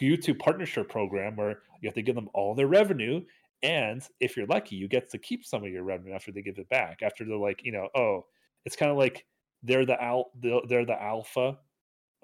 youtube 0.00 0.38
partnership 0.38 0.88
program 0.88 1.36
where 1.36 1.60
you 1.80 1.88
have 1.88 1.94
to 1.94 2.02
give 2.02 2.14
them 2.14 2.28
all 2.34 2.54
their 2.54 2.66
revenue 2.66 3.22
and 3.62 4.02
if 4.20 4.36
you're 4.36 4.46
lucky 4.46 4.76
you 4.76 4.88
get 4.88 5.10
to 5.10 5.18
keep 5.18 5.44
some 5.44 5.64
of 5.64 5.70
your 5.70 5.82
revenue 5.82 6.14
after 6.14 6.32
they 6.32 6.42
give 6.42 6.58
it 6.58 6.68
back 6.68 7.00
after 7.02 7.24
they're 7.24 7.36
like 7.36 7.64
you 7.64 7.72
know 7.72 7.88
oh 7.96 8.24
it's 8.64 8.76
kind 8.76 8.90
of 8.90 8.96
like 8.96 9.26
they're 9.62 9.86
the 9.86 10.00
al 10.02 10.30
they're 10.68 10.84
the 10.84 11.02
alpha 11.02 11.58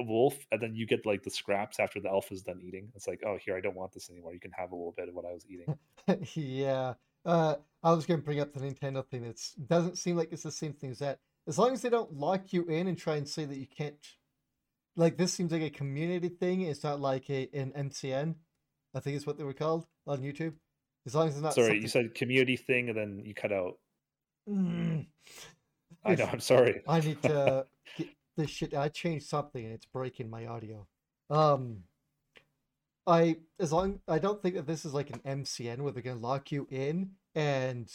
wolf 0.01 0.37
and 0.51 0.61
then 0.61 0.75
you 0.75 0.87
get 0.87 1.07
like 1.07 1.23
the 1.23 1.31
scraps 1.31 1.79
after 1.79 2.01
the 2.01 2.09
alpha's 2.09 2.43
done 2.43 2.61
eating 2.63 2.89
it's 2.95 3.07
like 3.07 3.23
oh 3.27 3.39
here 3.45 3.57
i 3.57 3.61
don't 3.61 3.77
want 3.77 3.93
this 3.93 4.11
anymore 4.11 4.33
you 4.33 4.41
can 4.41 4.51
have 4.57 4.73
a 4.73 4.75
little 4.75 4.95
bit 4.97 5.09
of 5.09 5.15
what 5.15 5.25
i 5.25 5.33
was 5.33 5.47
eating 5.49 5.77
yeah. 6.35 6.95
Uh, 7.25 7.57
I 7.83 7.93
was 7.93 8.07
going 8.07 8.21
to 8.21 8.25
bring 8.25 8.41
up 8.41 8.53
the 8.53 8.61
Nintendo 8.61 9.07
thing. 9.07 9.25
It 9.25 9.41
doesn't 9.67 9.99
seem 9.99 10.17
like 10.17 10.33
it's 10.33 10.43
the 10.43 10.53
same 10.53 10.75
thing 10.75 10.91
as 10.91 10.99
that. 10.99 11.19
As 11.47 11.59
long 11.59 11.73
as 11.73 11.83
they 11.83 11.91
don't 11.91 12.13
lock 12.15 12.53
you 12.53 12.65
in 12.65 12.87
and 12.87 12.99
try 12.99 13.17
and 13.17 13.29
say 13.29 13.45
that 13.45 13.59
you 13.59 13.67
can't, 13.67 13.97
like 14.97 15.17
this 15.17 15.33
seems 15.33 15.53
like 15.53 15.63
a 15.63 15.71
community 15.71 16.29
thing. 16.29 16.63
It's 16.63 16.85
not 16.85 17.01
like 17.01 17.29
a 17.29 17.49
an 17.53 17.73
MCN. 17.77 18.37
I 18.95 19.01
think 19.01 19.17
is 19.17 19.27
what 19.27 19.37
they 19.37 19.45
were 19.45 19.53
called 19.53 19.87
on 20.07 20.21
YouTube. 20.21 20.55
As 21.07 21.15
long 21.15 21.29
as 21.29 21.35
it's 21.35 21.43
not. 21.43 21.55
sorry 21.55 21.81
you 21.81 21.89
said 21.89 22.15
community 22.15 22.57
thing 22.57 22.89
and 22.89 22.99
then 22.99 23.23
you 23.25 23.35
cut 23.35 23.53
out 23.53 23.79
Mm. 24.49 25.07
i 26.05 26.15
know 26.15 26.29
i'm 26.31 26.41
sorry 26.41 26.83
I 26.89 27.01
need 27.01 27.23
to 27.23 27.67
get 27.97 28.09
this 28.37 28.51
shit. 28.51 28.75
I 28.75 28.89
changed 28.89 29.27
something 29.27 29.65
and 29.65 29.73
it's 29.73 29.87
breaking 29.87 30.29
my 30.29 30.45
audio. 30.47 30.87
Um, 31.31 31.85
I 33.07 33.37
as 33.61 33.73
long 33.73 34.01
I 34.09 34.19
don't 34.19 34.43
think 34.43 34.55
that 34.57 34.67
this 34.67 34.85
is 34.85 34.93
like 34.93 35.11
an 35.11 35.21
MCN 35.21 35.79
where 35.79 35.93
they're 35.93 36.03
gonna 36.03 36.21
lock 36.21 36.51
you 36.53 36.67
in 36.71 37.11
and 37.35 37.91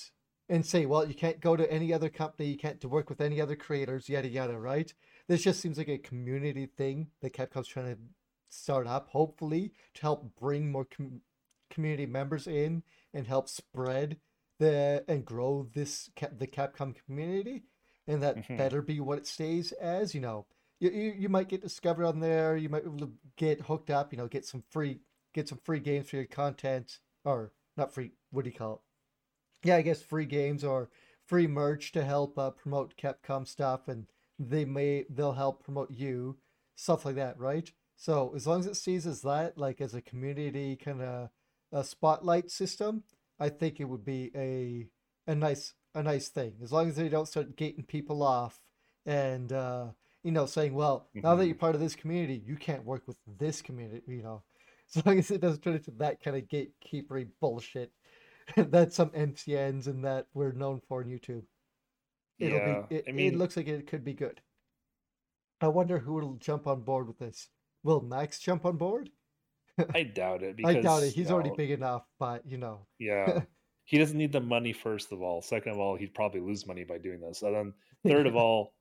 and 0.47 0.65
say, 0.65 0.85
well, 0.87 1.07
you 1.07 1.13
can't 1.13 1.39
go 1.39 1.55
to 1.55 1.71
any 1.71 1.93
other 1.93 2.09
company, 2.09 2.49
you 2.49 2.57
can't 2.57 2.81
to 2.81 2.89
work 2.89 3.09
with 3.09 3.21
any 3.21 3.39
other 3.41 3.55
creators, 3.55 4.09
yada 4.09 4.27
yada. 4.27 4.57
Right? 4.57 4.91
This 5.27 5.43
just 5.43 5.59
seems 5.59 5.77
like 5.77 5.89
a 5.89 5.97
community 5.97 6.65
thing 6.65 7.07
that 7.21 7.33
Capcom's 7.33 7.67
trying 7.67 7.93
to 7.95 8.01
start 8.49 8.87
up, 8.87 9.09
hopefully 9.09 9.73
to 9.95 10.01
help 10.01 10.35
bring 10.39 10.71
more 10.71 10.85
com- 10.85 11.21
community 11.69 12.05
members 12.07 12.47
in 12.47 12.81
and 13.13 13.27
help 13.27 13.47
spread 13.49 14.19
the 14.59 15.03
and 15.07 15.25
grow 15.25 15.67
this 15.73 16.09
the 16.37 16.47
Capcom 16.47 16.95
community 17.05 17.63
and 18.07 18.21
that 18.23 18.37
Mhm. 18.47 18.57
better 18.57 18.81
be 18.81 18.99
what 18.99 19.17
it 19.19 19.27
stays 19.27 19.71
as. 19.73 20.13
You 20.13 20.21
know, 20.21 20.45
you, 20.79 20.89
you 20.89 21.13
you 21.17 21.29
might 21.29 21.47
get 21.49 21.61
discovered 21.61 22.05
on 22.05 22.19
there. 22.19 22.57
You 22.57 22.69
might 22.69 22.83
be 22.83 22.89
able 22.89 23.07
to 23.07 23.13
get 23.37 23.61
hooked 23.61 23.89
up. 23.89 24.11
You 24.11 24.17
know, 24.17 24.27
get 24.27 24.45
some 24.45 24.63
free 24.69 25.01
get 25.33 25.47
some 25.47 25.59
free 25.59 25.79
games 25.79 26.09
for 26.09 26.17
your 26.17 26.25
content, 26.25 26.99
or 27.23 27.53
not 27.77 27.93
free. 27.93 28.11
What 28.31 28.43
do 28.45 28.51
you 28.51 28.57
call 28.57 28.73
it? 28.73 29.67
Yeah, 29.67 29.75
I 29.75 29.81
guess 29.81 30.01
free 30.01 30.25
games 30.25 30.63
or 30.63 30.89
free 31.25 31.47
merch 31.47 31.91
to 31.93 32.03
help 32.03 32.37
uh, 32.37 32.51
promote 32.51 32.97
Capcom 32.97 33.47
stuff, 33.47 33.87
and 33.87 34.07
they 34.37 34.65
may 34.65 35.05
they'll 35.09 35.33
help 35.33 35.63
promote 35.63 35.91
you 35.91 36.37
stuff 36.75 37.05
like 37.05 37.15
that, 37.15 37.37
right? 37.37 37.71
So 37.97 38.33
as 38.35 38.47
long 38.47 38.61
as 38.61 38.65
it 38.67 38.77
sees 38.77 39.05
as 39.05 39.21
that, 39.21 39.57
like 39.57 39.81
as 39.81 39.93
a 39.93 40.01
community 40.01 40.77
kind 40.77 41.01
of 41.01 41.29
a 41.71 41.83
spotlight 41.83 42.51
system, 42.51 43.03
I 43.39 43.49
think 43.49 43.79
it 43.79 43.85
would 43.85 44.05
be 44.05 44.31
a 44.35 44.87
a 45.31 45.35
nice 45.35 45.73
a 45.95 46.03
nice 46.03 46.29
thing. 46.29 46.55
As 46.63 46.71
long 46.71 46.89
as 46.89 46.95
they 46.95 47.09
don't 47.09 47.27
start 47.27 47.55
gating 47.55 47.83
people 47.85 48.23
off 48.23 48.61
and 49.05 49.51
uh, 49.51 49.87
you 50.23 50.31
know 50.31 50.45
saying, 50.45 50.73
well, 50.73 51.09
now 51.23 51.35
that 51.35 51.45
Mhm. 51.45 51.47
you're 51.47 51.55
part 51.55 51.75
of 51.75 51.81
this 51.81 51.95
community, 51.95 52.41
you 52.45 52.55
can't 52.55 52.85
work 52.85 53.03
with 53.07 53.17
this 53.39 53.61
community. 53.61 54.03
You 54.07 54.23
know, 54.23 54.43
as 54.95 55.05
long 55.05 55.19
as 55.19 55.31
it 55.31 55.41
doesn't 55.41 55.61
turn 55.61 55.75
into 55.75 55.91
that 55.91 56.21
kind 56.21 56.37
of 56.37 56.47
gatekeepery 56.47 57.27
bullshit 57.41 57.91
that 58.57 58.93
some 58.93 59.11
MCNs 59.11 59.87
and 59.87 60.05
that 60.05 60.27
we're 60.33 60.51
known 60.53 60.81
for 60.87 61.01
on 61.01 61.09
YouTube. 61.09 61.43
It'll 62.39 62.59
yeah 62.59 62.61
be. 62.61 62.85
It, 62.89 63.07
i 63.07 63.11
it 63.15 63.35
looks 63.35 63.55
like 63.57 63.67
it 63.67 63.87
could 63.87 64.03
be 64.03 64.13
good. 64.13 64.41
I 65.61 65.69
wonder 65.69 65.99
who 65.99 66.15
will 66.15 66.33
jump 66.35 66.67
on 66.67 66.81
board 66.81 67.07
with 67.07 67.17
this. 67.19 67.47
Will 67.81 68.01
Max 68.01 68.39
jump 68.39 68.65
on 68.65 68.75
board? 68.75 69.09
i 69.93 70.03
doubt 70.03 70.43
it 70.43 70.57
because 70.57 70.75
I 70.75 70.81
doubt 70.81 71.03
it. 71.03 71.13
He's 71.13 71.31
already 71.31 71.51
big 71.55 71.71
enough, 71.71 72.03
but 72.19 72.45
you 72.45 72.57
know. 72.57 72.85
Yeah. 72.97 73.41
he 73.85 73.97
doesn't 73.97 74.17
need 74.17 74.31
the 74.31 74.41
money 74.41 74.73
first 74.73 75.11
of 75.11 75.21
all. 75.21 75.41
Second 75.41 75.73
of 75.73 75.79
all, 75.79 75.95
he'd 75.95 76.13
probably 76.13 76.41
lose 76.41 76.67
money 76.67 76.83
by 76.83 76.97
doing 76.97 77.19
this. 77.19 77.41
And 77.41 77.55
then 77.55 77.73
third 78.11 78.27
of 78.27 78.35
all, 78.35 78.73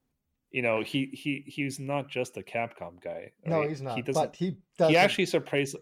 you 0.50 0.62
know, 0.62 0.82
he 0.82 1.06
he 1.12 1.44
he's 1.46 1.78
not 1.78 2.08
just 2.08 2.36
a 2.36 2.42
Capcom 2.42 3.02
guy. 3.02 3.32
no, 3.44 3.66
he's 3.66 3.82
not. 3.82 3.96
He 3.96 4.02
doesn't 4.02 4.22
but 4.22 4.36
he 4.36 4.56
does. 4.78 4.90
he 4.90 4.96
actually 4.96 5.26
surprised 5.26 5.76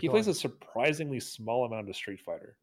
he 0.00 0.08
plays 0.08 0.26
on. 0.26 0.32
a 0.32 0.34
surprisingly 0.34 1.20
small 1.20 1.64
amount 1.64 1.88
of 1.88 1.96
Street 1.96 2.20
Fighter. 2.20 2.56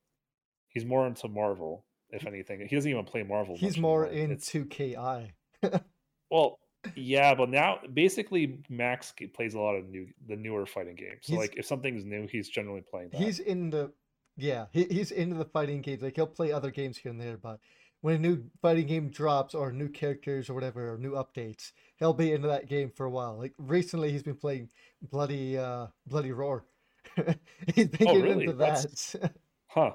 He's 0.67 0.85
more 0.85 1.07
into 1.07 1.27
Marvel, 1.27 1.85
if 2.09 2.25
anything. 2.25 2.65
He 2.67 2.75
doesn't 2.75 2.89
even 2.89 3.05
play 3.05 3.23
Marvel. 3.23 3.55
He's 3.57 3.77
more 3.77 4.05
anymore. 4.05 4.33
It's- 4.33 4.55
into 4.55 4.65
KI. 4.67 5.33
well, 6.29 6.59
yeah, 6.95 7.33
but 7.35 7.49
now 7.49 7.79
basically 7.93 8.59
Max 8.69 9.13
plays 9.33 9.53
a 9.53 9.59
lot 9.59 9.75
of 9.75 9.89
new 9.89 10.07
the 10.27 10.35
newer 10.35 10.65
fighting 10.65 10.95
games. 10.95 11.19
So 11.23 11.33
He's- 11.33 11.39
like 11.39 11.55
if 11.57 11.65
something's 11.65 12.05
new, 12.05 12.27
he's 12.27 12.49
generally 12.49 12.81
playing 12.81 13.09
that. 13.09 13.21
He's 13.21 13.39
in 13.39 13.69
the 13.69 13.91
yeah, 14.37 14.65
he, 14.71 14.85
he's 14.85 15.11
into 15.11 15.35
the 15.35 15.45
fighting 15.45 15.81
games. 15.81 16.01
Like 16.01 16.15
he'll 16.15 16.25
play 16.27 16.51
other 16.51 16.71
games 16.71 16.97
here 16.97 17.11
and 17.11 17.21
there, 17.21 17.37
but 17.37 17.59
when 18.01 18.15
a 18.15 18.19
new 18.19 18.43
fighting 18.61 18.87
game 18.87 19.09
drops 19.09 19.55
or 19.55 19.71
new 19.71 19.87
characters 19.87 20.49
or 20.49 20.53
whatever 20.55 20.93
or 20.93 20.97
new 20.97 21.11
updates, 21.11 21.71
he'll 21.97 22.13
be 22.13 22.33
into 22.33 22.47
that 22.49 22.67
game 22.67 22.91
for 22.95 23.05
a 23.05 23.09
while. 23.09 23.37
Like 23.37 23.53
recently, 23.57 24.11
he's 24.11 24.23
been 24.23 24.35
playing 24.35 24.69
bloody 25.11 25.57
uh 25.57 25.87
bloody 26.07 26.31
roar. 26.31 26.65
he's 27.75 27.87
been 27.87 28.07
Oh, 28.07 28.19
really? 28.19 28.45
into 28.45 28.53
That's- 28.57 29.11
that 29.21 29.33
huh. 29.67 29.91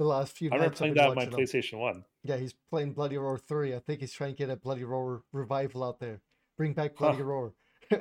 The 0.00 0.06
last 0.06 0.34
few 0.34 0.48
I 0.50 0.54
remember 0.54 0.74
playing 0.76 0.94
that 0.94 1.10
on 1.10 1.14
my 1.14 1.24
him. 1.24 1.30
PlayStation 1.30 1.78
One. 1.78 2.04
Yeah, 2.24 2.38
he's 2.38 2.54
playing 2.70 2.94
Bloody 2.94 3.18
Roar 3.18 3.36
3. 3.36 3.74
I 3.74 3.80
think 3.80 4.00
he's 4.00 4.12
trying 4.14 4.32
to 4.32 4.36
get 4.38 4.48
a 4.48 4.56
Bloody 4.56 4.82
Roar 4.82 5.22
revival 5.30 5.84
out 5.84 6.00
there. 6.00 6.22
Bring 6.56 6.72
back 6.72 6.92
Huh. 6.96 7.08
Bloody 7.10 7.22
Roar. 7.22 7.52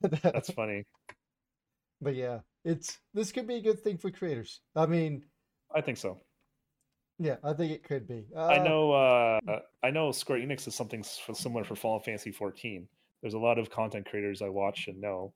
That's 0.00 0.50
funny. 0.52 0.84
But 2.00 2.14
yeah, 2.14 2.40
it's 2.64 2.98
this 3.12 3.32
could 3.32 3.48
be 3.48 3.56
a 3.56 3.60
good 3.60 3.80
thing 3.80 3.98
for 3.98 4.10
creators. 4.12 4.60
I 4.76 4.86
mean, 4.86 5.24
I 5.74 5.80
think 5.80 5.98
so. 5.98 6.20
yeah, 7.18 7.36
I 7.42 7.52
think 7.54 7.72
it 7.72 7.82
could 7.82 8.06
be. 8.06 8.26
I 8.36 8.58
Uh, 8.58 8.62
know. 8.62 8.92
Uh, 8.92 9.40
I 9.82 9.90
know 9.90 10.12
Square 10.12 10.38
Enix 10.40 10.68
is 10.68 10.76
something 10.76 11.02
similar 11.02 11.64
for 11.64 11.74
Final 11.74 11.98
Fantasy 11.98 12.30
14. 12.30 12.86
There's 13.20 13.34
a 13.34 13.38
lot 13.38 13.58
of 13.58 13.68
content 13.68 14.06
creators 14.08 14.42
I 14.42 14.48
watch 14.48 14.86
and 14.86 15.00
know 15.00 15.34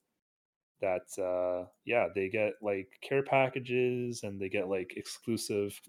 that, 0.81 1.07
uh, 1.19 1.69
yeah, 1.85 2.09
they 2.15 2.29
get 2.29 2.55
like 2.63 2.99
care 3.03 3.23
packages 3.23 4.23
and 4.23 4.41
they 4.41 4.49
get 4.49 4.69
like 4.69 4.95
exclusive, 4.97 5.81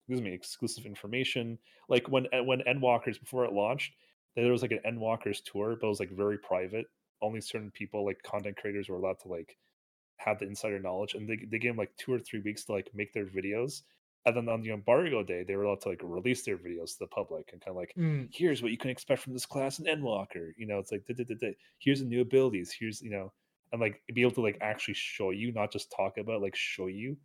excuse 0.00 0.22
me, 0.22 0.32
exclusive 0.32 0.86
information. 0.86 1.58
Like 1.88 2.08
when 2.08 2.26
uh, 2.32 2.44
when 2.44 2.60
Endwalkers 2.60 3.20
before 3.20 3.44
it 3.44 3.52
launched, 3.52 3.94
there 4.34 4.50
was 4.52 4.62
like 4.62 4.72
an 4.72 4.80
Endwalkers 4.86 5.42
tour, 5.44 5.76
but 5.80 5.86
it 5.86 5.90
was 5.90 6.00
like 6.00 6.10
very 6.10 6.38
private. 6.38 6.86
Only 7.22 7.40
certain 7.40 7.70
people, 7.70 8.04
like 8.04 8.22
content 8.22 8.56
creators, 8.56 8.88
were 8.88 8.96
allowed 8.96 9.20
to 9.20 9.28
like 9.28 9.58
have 10.18 10.38
the 10.38 10.46
insider 10.46 10.78
knowledge, 10.78 11.14
and 11.14 11.28
they 11.28 11.36
they 11.36 11.58
gave 11.58 11.70
them 11.72 11.76
like 11.76 11.96
two 11.96 12.12
or 12.12 12.18
three 12.18 12.40
weeks 12.40 12.64
to 12.64 12.72
like 12.72 12.90
make 12.94 13.12
their 13.12 13.26
videos. 13.26 13.82
And 14.24 14.36
then 14.36 14.48
on 14.48 14.60
the 14.62 14.70
embargo 14.72 15.22
day, 15.22 15.44
they 15.44 15.54
were 15.56 15.62
allowed 15.64 15.82
to 15.82 15.90
like 15.90 16.00
release 16.02 16.44
their 16.44 16.58
videos 16.58 16.92
to 16.94 17.00
the 17.00 17.06
public 17.06 17.50
and 17.52 17.60
kind 17.60 17.70
of 17.70 17.76
like, 17.76 17.94
mm, 17.96 18.28
here's 18.32 18.60
what 18.60 18.72
you 18.72 18.78
can 18.78 18.90
expect 18.90 19.22
from 19.22 19.34
this 19.34 19.46
class 19.46 19.78
in 19.78 19.84
Endwalker. 19.86 20.50
You 20.56 20.66
know, 20.66 20.80
it's 20.80 20.90
like, 20.90 21.04
"Da, 21.06 21.14
da, 21.14 21.22
da, 21.24 21.34
da. 21.40 21.54
here's 21.78 22.00
the 22.00 22.06
new 22.06 22.22
abilities. 22.22 22.72
Here's, 22.72 23.00
you 23.02 23.10
know, 23.10 23.32
and 23.76 23.82
like 23.82 24.02
be 24.14 24.22
able 24.22 24.32
to 24.32 24.40
like 24.42 24.58
actually 24.60 24.94
show 24.94 25.30
you, 25.30 25.52
not 25.52 25.70
just 25.70 25.92
talk 25.94 26.18
about, 26.18 26.40
like 26.42 26.56
show 26.56 26.86
you 26.86 27.16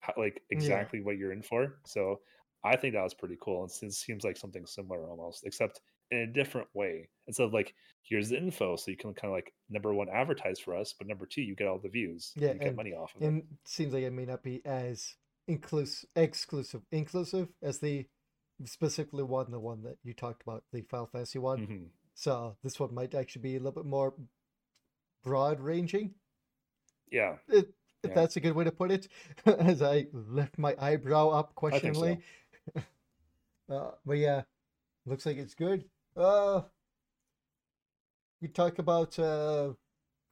how, 0.00 0.12
like 0.16 0.42
exactly 0.50 1.00
what 1.00 1.16
you're 1.16 1.32
in 1.32 1.42
for. 1.42 1.78
So 1.86 2.20
I 2.64 2.76
think 2.76 2.94
that 2.94 3.02
was 3.02 3.14
pretty 3.14 3.36
cool. 3.40 3.62
And 3.62 3.70
it 3.88 3.94
seems 3.94 4.24
like 4.24 4.36
something 4.36 4.66
similar 4.66 5.08
almost, 5.08 5.44
except 5.46 5.80
in 6.10 6.18
a 6.18 6.26
different 6.26 6.68
way. 6.74 7.08
Instead 7.26 7.44
of 7.46 7.52
like, 7.54 7.74
here's 8.02 8.28
the 8.28 8.36
info, 8.36 8.76
so 8.76 8.90
you 8.90 8.96
can 8.96 9.14
kind 9.14 9.30
of 9.32 9.36
like 9.36 9.52
number 9.70 9.94
one 9.94 10.08
advertise 10.08 10.58
for 10.58 10.76
us, 10.76 10.94
but 10.98 11.06
number 11.08 11.26
two, 11.26 11.42
you 11.42 11.54
get 11.54 11.68
all 11.68 11.78
the 11.78 11.88
views. 11.88 12.32
Yeah, 12.36 12.52
you 12.52 12.58
get 12.58 12.68
and- 12.68 12.76
money 12.76 12.92
off 12.92 13.14
of 13.14 13.22
it. 13.22 13.26
and 13.26 13.38
it 13.38 13.46
seems 13.64 13.92
like 13.94 14.02
it 14.02 14.12
may 14.12 14.26
not 14.26 14.42
be 14.42 14.60
as 14.66 15.14
inclusive, 15.48 16.08
exclusive, 16.16 16.82
inclusive 16.90 17.48
as 17.62 17.78
the 17.78 18.06
specifically 18.64 19.22
one, 19.22 19.50
the 19.50 19.58
one 19.60 19.82
that 19.82 19.96
you 20.04 20.14
talked 20.14 20.42
about, 20.42 20.64
the 20.72 20.82
Final 20.82 21.06
Fantasy 21.06 21.38
one. 21.38 21.66
Mhm. 21.66 21.88
So 22.14 22.56
this 22.62 22.78
one 22.78 22.92
might 22.94 23.14
actually 23.14 23.42
be 23.42 23.56
a 23.56 23.58
little 23.58 23.72
bit 23.82 23.86
more 23.86 24.14
broad 25.22 25.60
ranging. 25.60 26.14
Yeah, 27.10 27.36
If 27.48 27.66
Yeah. 28.04 28.14
that's 28.14 28.36
a 28.36 28.40
good 28.40 28.54
way 28.54 28.64
to 28.64 28.72
put 28.72 28.90
it, 28.90 29.08
as 29.46 29.82
I 29.82 30.06
lift 30.12 30.58
my 30.58 30.74
eyebrow 30.78 31.28
up 31.28 31.48
think 31.48 31.58
so. 31.58 31.60
questioningly. 31.60 32.22
Uh, 33.70 33.92
but 34.04 34.18
yeah, 34.18 34.42
looks 35.06 35.24
like 35.24 35.38
it's 35.38 35.54
good. 35.54 35.84
Uh, 36.16 36.62
we 38.42 38.48
talk 38.48 38.78
about 38.78 39.18
uh, 39.18 39.72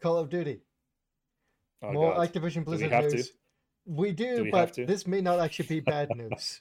Call 0.03 0.19
of 0.19 0.29
Duty. 0.29 0.61
Oh, 1.83 1.93
More 1.93 2.15
God. 2.15 2.29
Activision 2.33 2.57
we 2.57 2.65
Blizzard 2.67 2.91
to? 2.91 3.17
news. 3.17 3.33
We 3.87 4.13
do, 4.13 4.45
we 4.45 4.51
have 4.51 4.53
but 4.53 4.75
to? 4.75 4.85
this 4.85 5.07
may 5.07 5.21
not 5.23 5.39
actually 5.41 5.69
be 5.69 5.81
bad 5.81 6.11
news. 6.15 6.61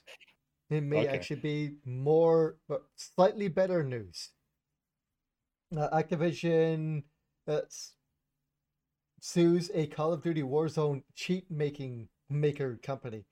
It 0.70 0.82
may 0.82 0.98
Okay. 0.98 1.08
actually 1.08 1.40
be 1.40 1.70
more, 1.84 2.56
but 2.68 2.84
slightly 2.96 3.48
better 3.48 3.82
news. 3.82 4.30
Uh, 5.76 5.88
Activision 5.90 7.02
uh, 7.46 7.60
sues 9.20 9.70
a 9.74 9.86
Call 9.86 10.12
of 10.12 10.22
Duty 10.22 10.42
Warzone 10.42 11.02
cheat 11.14 11.50
making 11.50 12.08
maker 12.28 12.78
company 12.82 13.24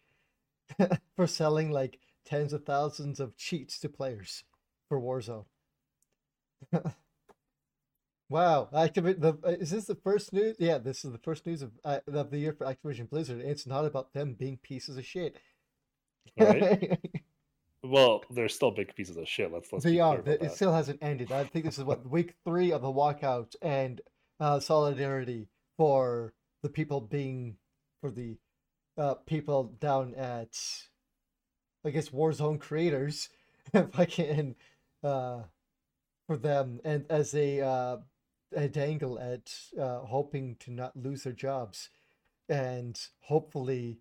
for 1.16 1.26
selling 1.26 1.70
like 1.70 1.98
tens 2.24 2.52
of 2.52 2.64
thousands 2.64 3.20
of 3.20 3.36
cheats 3.36 3.78
to 3.80 3.88
players 3.88 4.44
for 4.88 5.00
Warzone. 5.00 5.46
wow, 8.28 8.68
Activision. 8.72 9.20
The, 9.20 9.38
uh, 9.44 9.50
is 9.52 9.70
this 9.70 9.86
the 9.86 9.94
first 9.94 10.32
news? 10.32 10.56
Yeah, 10.58 10.78
this 10.78 11.04
is 11.04 11.12
the 11.12 11.18
first 11.18 11.46
news 11.46 11.62
of 11.62 11.72
uh, 11.84 12.00
of 12.08 12.30
the 12.30 12.38
year 12.38 12.52
for 12.52 12.66
Activision 12.66 13.08
Blizzard. 13.08 13.40
It's 13.40 13.66
not 13.66 13.84
about 13.84 14.12
them 14.12 14.34
being 14.38 14.58
pieces 14.58 14.96
of 14.96 15.04
shit. 15.04 15.36
Right? 16.38 16.98
Well, 17.84 18.24
they're 18.28 18.48
still 18.48 18.72
big 18.72 18.94
pieces 18.96 19.16
of 19.16 19.28
shit. 19.28 19.52
Let's 19.52 19.72
let's 19.72 19.84
they 19.84 20.00
are. 20.00 20.18
It 20.18 20.40
that. 20.40 20.52
still 20.52 20.74
hasn't 20.74 21.00
ended. 21.00 21.30
I 21.30 21.44
think 21.44 21.64
this 21.64 21.78
is 21.78 21.84
what 21.84 22.08
week 22.08 22.34
three 22.44 22.72
of 22.72 22.82
the 22.82 22.88
walkout 22.88 23.54
and 23.62 24.00
uh, 24.40 24.58
solidarity 24.58 25.46
for 25.78 26.34
the 26.62 26.68
people 26.68 27.00
being 27.00 27.56
for 28.02 28.10
the 28.10 28.36
uh, 28.98 29.14
people 29.14 29.72
down 29.80 30.14
at 30.16 30.60
I 31.84 31.90
guess 31.90 32.10
Warzone 32.10 32.58
creators, 32.60 33.30
if 33.72 33.98
I 33.98 34.04
can, 34.04 34.56
uh, 35.02 35.42
for 36.26 36.36
them 36.36 36.80
and 36.84 37.06
as 37.08 37.32
a 37.34 37.60
uh, 37.60 37.96
a 38.54 38.68
dangle 38.68 39.18
at 39.18 39.54
uh, 39.80 40.00
hoping 40.00 40.56
to 40.60 40.72
not 40.72 40.96
lose 40.96 41.22
their 41.22 41.32
jobs, 41.32 41.90
and 42.48 43.00
hopefully 43.20 44.00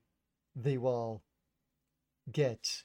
they 0.55 0.77
will 0.77 1.21
get 2.31 2.83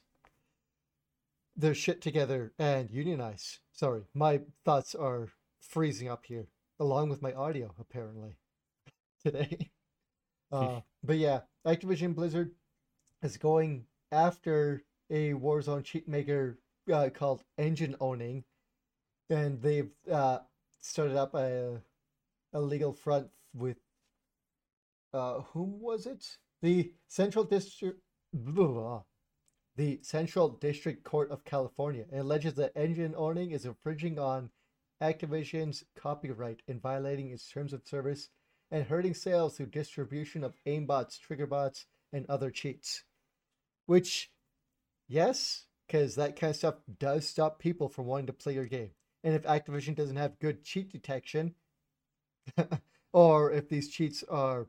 their 1.57 1.75
shit 1.75 2.03
together 2.03 2.53
and 2.59 2.91
unionize. 2.91 3.61
Sorry, 3.73 4.03
my 4.15 4.41
thoughts 4.65 4.95
are 4.95 5.31
freezing 5.61 6.09
up 6.09 6.27
here, 6.27 6.49
along 6.79 7.09
with 7.09 7.23
my 7.23 7.33
audio 7.33 7.75
apparently 7.79 8.37
today. 9.23 9.71
Uh, 10.53 10.83
but 11.03 11.17
yeah, 11.17 11.41
Activision 11.67 12.15
Blizzard 12.15 12.51
is 13.23 13.39
going 13.39 13.87
after 14.11 14.85
a 15.09 15.33
Warzone 15.33 15.83
cheat 15.83 16.07
maker 16.07 16.59
uh, 16.93 17.09
called 17.09 17.43
Engine 17.57 17.97
Owning, 18.01 18.45
and 19.31 19.63
they've 19.63 19.91
uh, 20.11 20.41
started 20.83 21.17
up 21.17 21.35
a 21.35 21.81
a 22.53 22.61
legal 22.61 22.93
front 22.93 23.29
with 23.55 23.79
uh, 25.15 25.41
whom 25.41 25.81
was 25.81 26.07
it? 26.07 26.37
The 26.61 26.93
Central 27.09 27.45
District. 27.45 28.01
The 29.75 30.01
Central 30.03 30.51
District 30.51 31.03
Court 31.03 31.31
of 31.31 31.45
California 31.45 32.05
and 32.11 32.21
alleges 32.21 32.53
that 32.57 32.77
engine 32.77 33.15
owning 33.17 33.53
is 33.53 33.65
infringing 33.65 34.19
on 34.19 34.51
Activision's 35.01 35.83
copyright 35.97 36.61
and 36.69 36.79
violating 36.79 37.31
its 37.31 37.49
terms 37.49 37.73
of 37.73 37.87
service 37.87 38.29
and 38.73 38.85
hurting 38.87 39.13
sales 39.15 39.57
through 39.57 39.67
distribution 39.67 40.43
of 40.43 40.57
aimbots, 40.67 41.19
triggerbots, 41.21 41.85
and 42.13 42.25
other 42.29 42.51
cheats. 42.51 43.05
Which, 43.87 44.31
yes, 45.07 45.67
because 45.87 46.15
that 46.15 46.41
kind 46.41 46.51
of 46.51 46.57
stuff 46.57 46.77
does 46.99 47.29
stop 47.29 47.59
people 47.59 47.91
from 47.91 48.07
wanting 48.07 48.27
to 48.27 48.33
play 48.33 48.55
your 48.55 48.65
game. 48.65 48.91
And 49.23 49.35
if 49.35 49.43
Activision 49.43 49.95
doesn't 49.95 50.17
have 50.17 50.41
good 50.41 50.65
cheat 50.65 50.91
detection, 50.91 51.55
or 53.13 53.53
if 53.53 53.69
these 53.69 53.91
cheats 53.91 54.25
are 54.29 54.69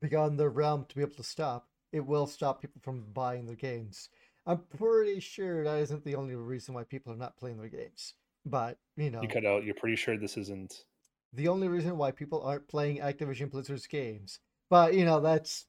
beyond 0.00 0.38
their 0.38 0.50
realm 0.50 0.84
to 0.88 0.96
be 0.96 1.02
able 1.02 1.14
to 1.14 1.22
stop, 1.22 1.68
it 1.92 2.04
will 2.04 2.26
stop 2.26 2.60
people 2.60 2.80
from 2.82 3.04
buying 3.14 3.46
their 3.46 3.54
games. 3.54 4.08
I'm 4.46 4.62
pretty 4.76 5.20
sure 5.20 5.62
that 5.62 5.78
isn't 5.78 6.04
the 6.04 6.16
only 6.16 6.34
reason 6.34 6.74
why 6.74 6.82
people 6.82 7.12
are 7.12 7.16
not 7.16 7.36
playing 7.36 7.58
their 7.58 7.68
games. 7.68 8.14
But, 8.44 8.78
you 8.96 9.10
know, 9.12 9.22
You 9.22 9.28
cut 9.28 9.46
out. 9.46 9.62
You're 9.62 9.76
pretty 9.76 9.94
sure 9.94 10.18
this 10.18 10.36
isn't. 10.36 10.84
The 11.32 11.48
only 11.48 11.68
reason 11.68 11.96
why 11.96 12.10
people 12.12 12.42
aren't 12.42 12.68
playing 12.68 12.98
Activision 12.98 13.50
Blizzard's 13.50 13.86
games. 13.86 14.40
But, 14.70 14.94
you 14.94 15.04
know, 15.04 15.20
that's 15.20 15.66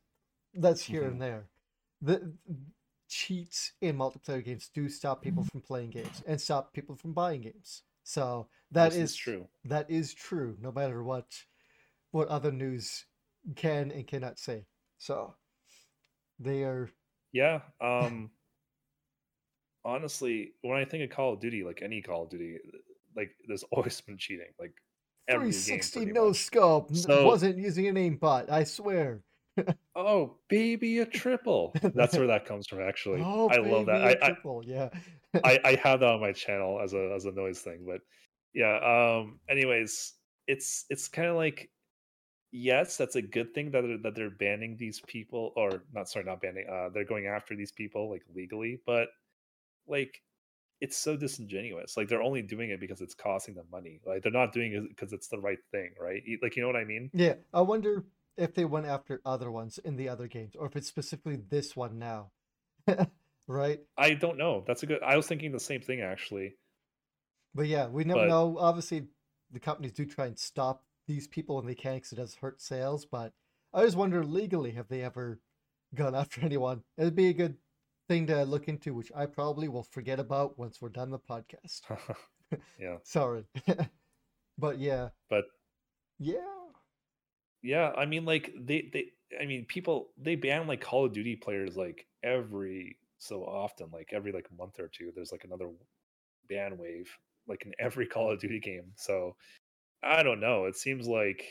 that's 0.53 0.83
here 0.83 1.03
Mhm. 1.03 1.07
and 1.07 1.21
there. 1.21 1.49
The 2.01 2.33
cheats 3.07 3.73
in 3.81 3.97
multiplayer 3.97 4.43
games 4.43 4.69
do 4.69 4.89
stop 4.89 5.21
people 5.21 5.43
from 5.43 5.61
playing 5.61 5.91
games 5.91 6.23
and 6.25 6.39
stop 6.41 6.73
people 6.73 6.95
from 6.95 7.13
buying 7.13 7.41
games. 7.41 7.83
So 8.03 8.49
that 8.71 8.93
this 8.93 8.95
is 8.95 9.15
true. 9.15 9.47
that 9.65 9.89
is 9.89 10.13
true 10.13 10.57
no 10.61 10.71
matter 10.71 11.03
what 11.03 11.45
what 12.11 12.27
other 12.29 12.51
news 12.51 13.05
can 13.55 13.91
and 13.91 14.07
cannot 14.07 14.39
say. 14.39 14.67
So 14.97 15.35
they 16.39 16.63
are 16.63 16.89
Yeah. 17.31 17.61
Um. 17.81 18.31
honestly, 19.85 20.53
when 20.61 20.77
I 20.79 20.85
think 20.85 21.03
of 21.03 21.15
Call 21.15 21.33
of 21.33 21.39
Duty, 21.39 21.63
like 21.63 21.81
any 21.81 22.01
Call 22.01 22.23
of 22.23 22.29
Duty, 22.29 22.59
like 23.15 23.31
there's 23.47 23.63
always 23.71 23.99
been 24.01 24.17
cheating. 24.17 24.53
Like 24.59 24.73
360 25.29 25.99
pretty 25.99 26.11
no 26.11 26.27
much. 26.29 26.37
scope. 26.37 26.95
So- 26.95 27.25
wasn't 27.25 27.57
using 27.57 27.87
an 27.87 27.95
aimbot, 27.95 28.49
I 28.49 28.63
swear. 28.63 29.21
Oh, 29.95 30.37
baby, 30.49 30.97
a 30.99 31.05
triple. 31.05 31.71
That's 31.93 32.17
where 32.17 32.25
that 32.25 32.45
comes 32.45 32.65
from. 32.65 32.81
Actually, 32.81 33.21
Oh, 33.23 33.47
I 33.49 33.57
love 33.57 33.85
that. 33.85 34.03
I, 34.03 34.09
I, 34.19 34.29
triple, 34.31 34.63
yeah. 34.65 34.89
I 35.43 35.59
I 35.63 35.75
have 35.83 35.99
that 35.99 36.09
on 36.09 36.19
my 36.19 36.31
channel 36.31 36.79
as 36.81 36.93
a 36.95 37.11
as 37.13 37.25
a 37.25 37.31
noise 37.31 37.59
thing, 37.59 37.85
but 37.85 38.01
yeah. 38.55 38.77
Um. 38.81 39.39
Anyways, 39.47 40.13
it's 40.47 40.85
it's 40.89 41.07
kind 41.07 41.27
of 41.29 41.35
like 41.35 41.69
yes, 42.51 42.97
that's 42.97 43.15
a 43.15 43.21
good 43.21 43.53
thing 43.53 43.69
that 43.71 43.81
they're, 43.81 43.97
that 43.99 44.15
they're 44.15 44.31
banning 44.31 44.75
these 44.77 44.99
people, 45.01 45.53
or 45.55 45.83
not. 45.93 46.09
Sorry, 46.09 46.25
not 46.25 46.41
banning. 46.41 46.65
Uh, 46.67 46.89
they're 46.91 47.05
going 47.05 47.27
after 47.27 47.55
these 47.55 47.71
people 47.71 48.09
like 48.09 48.23
legally, 48.35 48.81
but 48.87 49.09
like 49.87 50.19
it's 50.83 50.97
so 50.97 51.15
disingenuous. 51.15 51.95
Like 51.95 52.09
they're 52.09 52.21
only 52.21 52.41
doing 52.41 52.69
it 52.69 52.79
because 52.81 52.99
it's 52.99 53.15
costing 53.15 53.55
them 53.55 53.67
money. 53.71 54.01
Like 54.05 54.21
they're 54.21 54.31
not 54.41 54.51
doing 54.51 54.73
it 54.73 54.89
because 54.89 55.13
it's 55.13 55.29
the 55.29 55.39
right 55.39 55.59
thing, 55.71 55.91
right? 55.99 56.21
Like 56.41 56.55
you 56.57 56.61
know 56.61 56.67
what 56.67 56.75
I 56.75 56.83
mean? 56.83 57.09
Yeah, 57.13 57.35
I 57.53 57.61
wonder 57.61 58.03
if 58.37 58.53
they 58.53 58.65
went 58.65 58.85
after 58.87 59.21
other 59.25 59.49
ones 59.49 59.77
in 59.77 59.95
the 59.95 60.09
other 60.09 60.27
games, 60.27 60.55
or 60.55 60.65
if 60.67 60.75
it's 60.75 60.87
specifically 60.87 61.37
this 61.37 61.75
one 61.75 61.99
now. 61.99 62.31
right? 63.47 63.79
I 63.97 64.13
don't 64.13 64.37
know. 64.37 64.63
That's 64.67 64.83
a 64.83 64.85
good. 64.85 65.01
I 65.01 65.15
was 65.15 65.25
thinking 65.27 65.51
the 65.53 65.59
same 65.59 65.81
thing 65.81 66.01
actually. 66.01 66.55
But 67.55 67.67
yeah, 67.67 67.87
we 67.87 68.03
never 68.03 68.21
But- 68.21 68.27
know. 68.29 68.57
Obviously, 68.59 69.07
the 69.51 69.59
companies 69.61 69.93
do 69.93 70.05
try 70.05 70.25
and 70.25 70.37
stop 70.37 70.83
these 71.07 71.27
people 71.27 71.55
when 71.57 71.65
they 71.65 71.75
can 71.75 71.95
because 71.95 72.11
it 72.11 72.15
does 72.17 72.35
hurt 72.35 72.61
sales. 72.61 73.05
But 73.05 73.31
I 73.73 73.83
just 73.85 73.95
wonder 73.95 74.23
legally, 74.23 74.71
have 74.71 74.89
they 74.89 75.01
ever 75.01 75.39
gone 75.95 76.15
after 76.21 76.41
anyone? 76.41 76.83
It'd 76.97 77.15
be 77.15 77.29
a 77.29 77.33
good 77.33 77.55
thing 78.13 78.27
to 78.27 78.43
look 78.43 78.67
into, 78.67 78.93
which 78.93 79.11
I 79.15 79.25
probably 79.25 79.67
will 79.67 79.83
forget 79.83 80.19
about 80.19 80.59
once 80.59 80.79
we're 80.79 80.89
done 80.89 81.09
the 81.09 81.17
podcast. 81.17 81.81
yeah, 82.79 82.97
Sorry. 83.03 83.43
but 84.57 84.77
yeah. 84.77 85.09
but 85.31 85.45
Yeah. 86.19 86.37
yeah. 87.63 87.91
I 87.97 88.05
mean, 88.05 88.23
like 88.25 88.53
they 88.55 88.89
they. 88.93 89.05
I 89.41 89.47
mean, 89.47 89.65
people 89.65 90.09
they 90.15 90.35
ban 90.35 90.67
like 90.67 90.81
Call 90.81 91.05
of 91.05 91.13
Duty 91.13 91.35
players 91.35 91.75
like 91.75 92.05
every 92.23 92.97
so 93.17 93.43
often, 93.43 93.87
like 93.91 94.09
every 94.13 94.31
like 94.31 94.47
month 94.55 94.79
or 94.79 94.87
two. 94.87 95.11
There's 95.15 95.31
like 95.31 95.43
another 95.43 95.69
ban 96.47 96.77
wave, 96.77 97.09
like 97.47 97.65
in 97.65 97.73
every 97.79 98.05
Call 98.05 98.31
of 98.31 98.39
Duty 98.39 98.59
game. 98.59 98.91
So 98.95 99.35
I 100.03 100.21
don't 100.21 100.39
know. 100.39 100.65
It 100.65 100.75
seems 100.75 101.07
like 101.07 101.43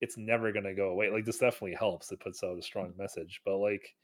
it's 0.00 0.16
never 0.16 0.52
gonna 0.52 0.74
go 0.74 0.90
away. 0.90 1.10
Like 1.10 1.24
this 1.24 1.38
definitely 1.38 1.74
helps. 1.74 2.12
It 2.12 2.20
puts 2.20 2.44
out 2.44 2.56
a 2.56 2.62
strong 2.62 2.92
message, 2.96 3.40
but 3.44 3.56
like 3.56 3.96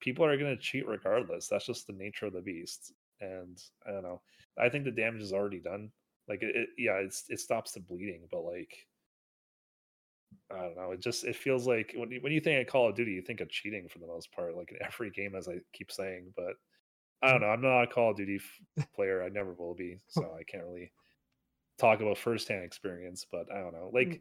people 0.00 0.24
are 0.24 0.36
gonna 0.36 0.56
cheat 0.56 0.86
regardless. 0.86 1.48
That's 1.48 1.66
just 1.66 1.86
the 1.86 1.92
nature 1.92 2.26
of 2.26 2.32
the 2.32 2.40
beast. 2.40 2.92
And 3.20 3.58
I 3.86 3.92
don't 3.92 4.02
know. 4.02 4.20
I 4.58 4.68
think 4.68 4.84
the 4.84 4.90
damage 4.90 5.22
is 5.22 5.32
already 5.32 5.60
done. 5.60 5.90
Like 6.28 6.42
it, 6.42 6.54
it 6.54 6.68
yeah, 6.78 6.94
it's 6.94 7.24
it 7.28 7.40
stops 7.40 7.72
the 7.72 7.80
bleeding, 7.80 8.28
but 8.30 8.42
like 8.42 8.86
I 10.52 10.58
don't 10.60 10.76
know. 10.76 10.92
It 10.92 11.00
just 11.00 11.24
it 11.24 11.36
feels 11.36 11.66
like 11.66 11.92
when 11.96 12.10
you, 12.10 12.20
when 12.20 12.32
you 12.32 12.40
think 12.40 12.66
of 12.66 12.72
Call 12.72 12.88
of 12.88 12.94
Duty, 12.96 13.12
you 13.12 13.22
think 13.22 13.40
of 13.40 13.48
cheating 13.48 13.88
for 13.88 13.98
the 13.98 14.06
most 14.06 14.30
part, 14.32 14.56
like 14.56 14.70
in 14.72 14.78
every 14.84 15.10
game, 15.10 15.34
as 15.34 15.48
I 15.48 15.58
keep 15.72 15.90
saying. 15.90 16.32
But 16.36 16.54
I 17.22 17.30
don't 17.30 17.40
know. 17.40 17.48
I'm 17.48 17.62
not 17.62 17.82
a 17.82 17.86
Call 17.86 18.10
of 18.10 18.16
Duty 18.16 18.40
f- 18.78 18.86
player. 18.94 19.22
I 19.22 19.28
never 19.28 19.54
will 19.54 19.74
be, 19.74 19.96
oh. 19.98 20.00
so 20.08 20.36
I 20.38 20.44
can't 20.44 20.64
really 20.64 20.92
talk 21.78 22.00
about 22.00 22.18
firsthand 22.18 22.64
experience. 22.64 23.26
But 23.30 23.46
I 23.52 23.60
don't 23.60 23.72
know. 23.72 23.90
Like, 23.92 24.08
mm. 24.08 24.20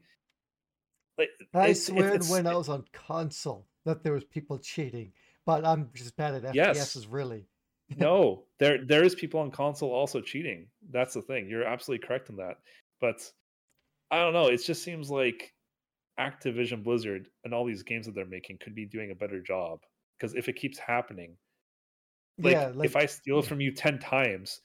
like 1.17 1.29
I 1.53 1.63
it's- 1.65 1.85
swear 1.85 2.09
it's- 2.09 2.29
when 2.29 2.47
I 2.47 2.55
was 2.55 2.69
on 2.69 2.85
console 2.93 3.67
that 3.85 4.03
there 4.03 4.13
was 4.13 4.23
people 4.23 4.57
cheating, 4.57 5.11
but 5.45 5.65
I'm 5.65 5.91
just 5.93 6.15
bad 6.15 6.43
at 6.43 6.55
Yes. 6.55 6.77
FPSs, 6.77 7.07
really. 7.09 7.47
no, 7.89 8.45
there 8.59 8.85
there 8.85 9.03
is 9.03 9.15
people 9.15 9.39
on 9.39 9.51
console 9.51 9.91
also 9.91 10.21
cheating. 10.21 10.67
That's 10.91 11.13
the 11.13 11.21
thing. 11.21 11.47
You're 11.49 11.65
absolutely 11.65 12.05
correct 12.07 12.29
in 12.29 12.37
that. 12.37 12.57
But 13.01 13.21
I 14.11 14.19
don't 14.19 14.33
know. 14.33 14.47
It 14.47 14.63
just 14.63 14.83
seems 14.83 15.09
like 15.09 15.53
Activision 16.19 16.83
Blizzard 16.83 17.29
and 17.43 17.53
all 17.53 17.65
these 17.65 17.83
games 17.83 18.05
that 18.07 18.15
they're 18.15 18.25
making 18.25 18.59
could 18.59 18.75
be 18.75 18.85
doing 18.87 19.11
a 19.11 19.15
better 19.15 19.41
job. 19.41 19.79
Because 20.19 20.35
if 20.35 20.49
it 20.49 20.55
keeps 20.55 20.79
happening, 20.79 21.37
like, 22.41 22.53
yeah, 22.53 22.71
like 22.73 22.85
if 22.87 22.95
I 22.95 23.05
steal 23.05 23.41
from 23.41 23.61
you 23.61 23.71
ten 23.71 23.99
times, 23.99 24.61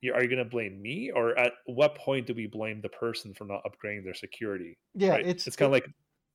you- 0.00 0.14
are 0.14 0.22
you 0.22 0.28
going 0.28 0.38
to 0.44 0.44
blame 0.50 0.80
me, 0.82 1.10
or 1.12 1.38
at 1.38 1.54
what 1.66 1.96
point 1.96 2.26
do 2.26 2.34
we 2.34 2.46
blame 2.46 2.80
the 2.80 2.88
person 2.90 3.34
for 3.34 3.44
not 3.46 3.62
upgrading 3.64 4.04
their 4.04 4.14
security? 4.14 4.78
Yeah, 4.94 5.10
right? 5.12 5.26
it's 5.26 5.46
it's 5.46 5.56
kind 5.56 5.66
of 5.68 5.72
like 5.72 5.86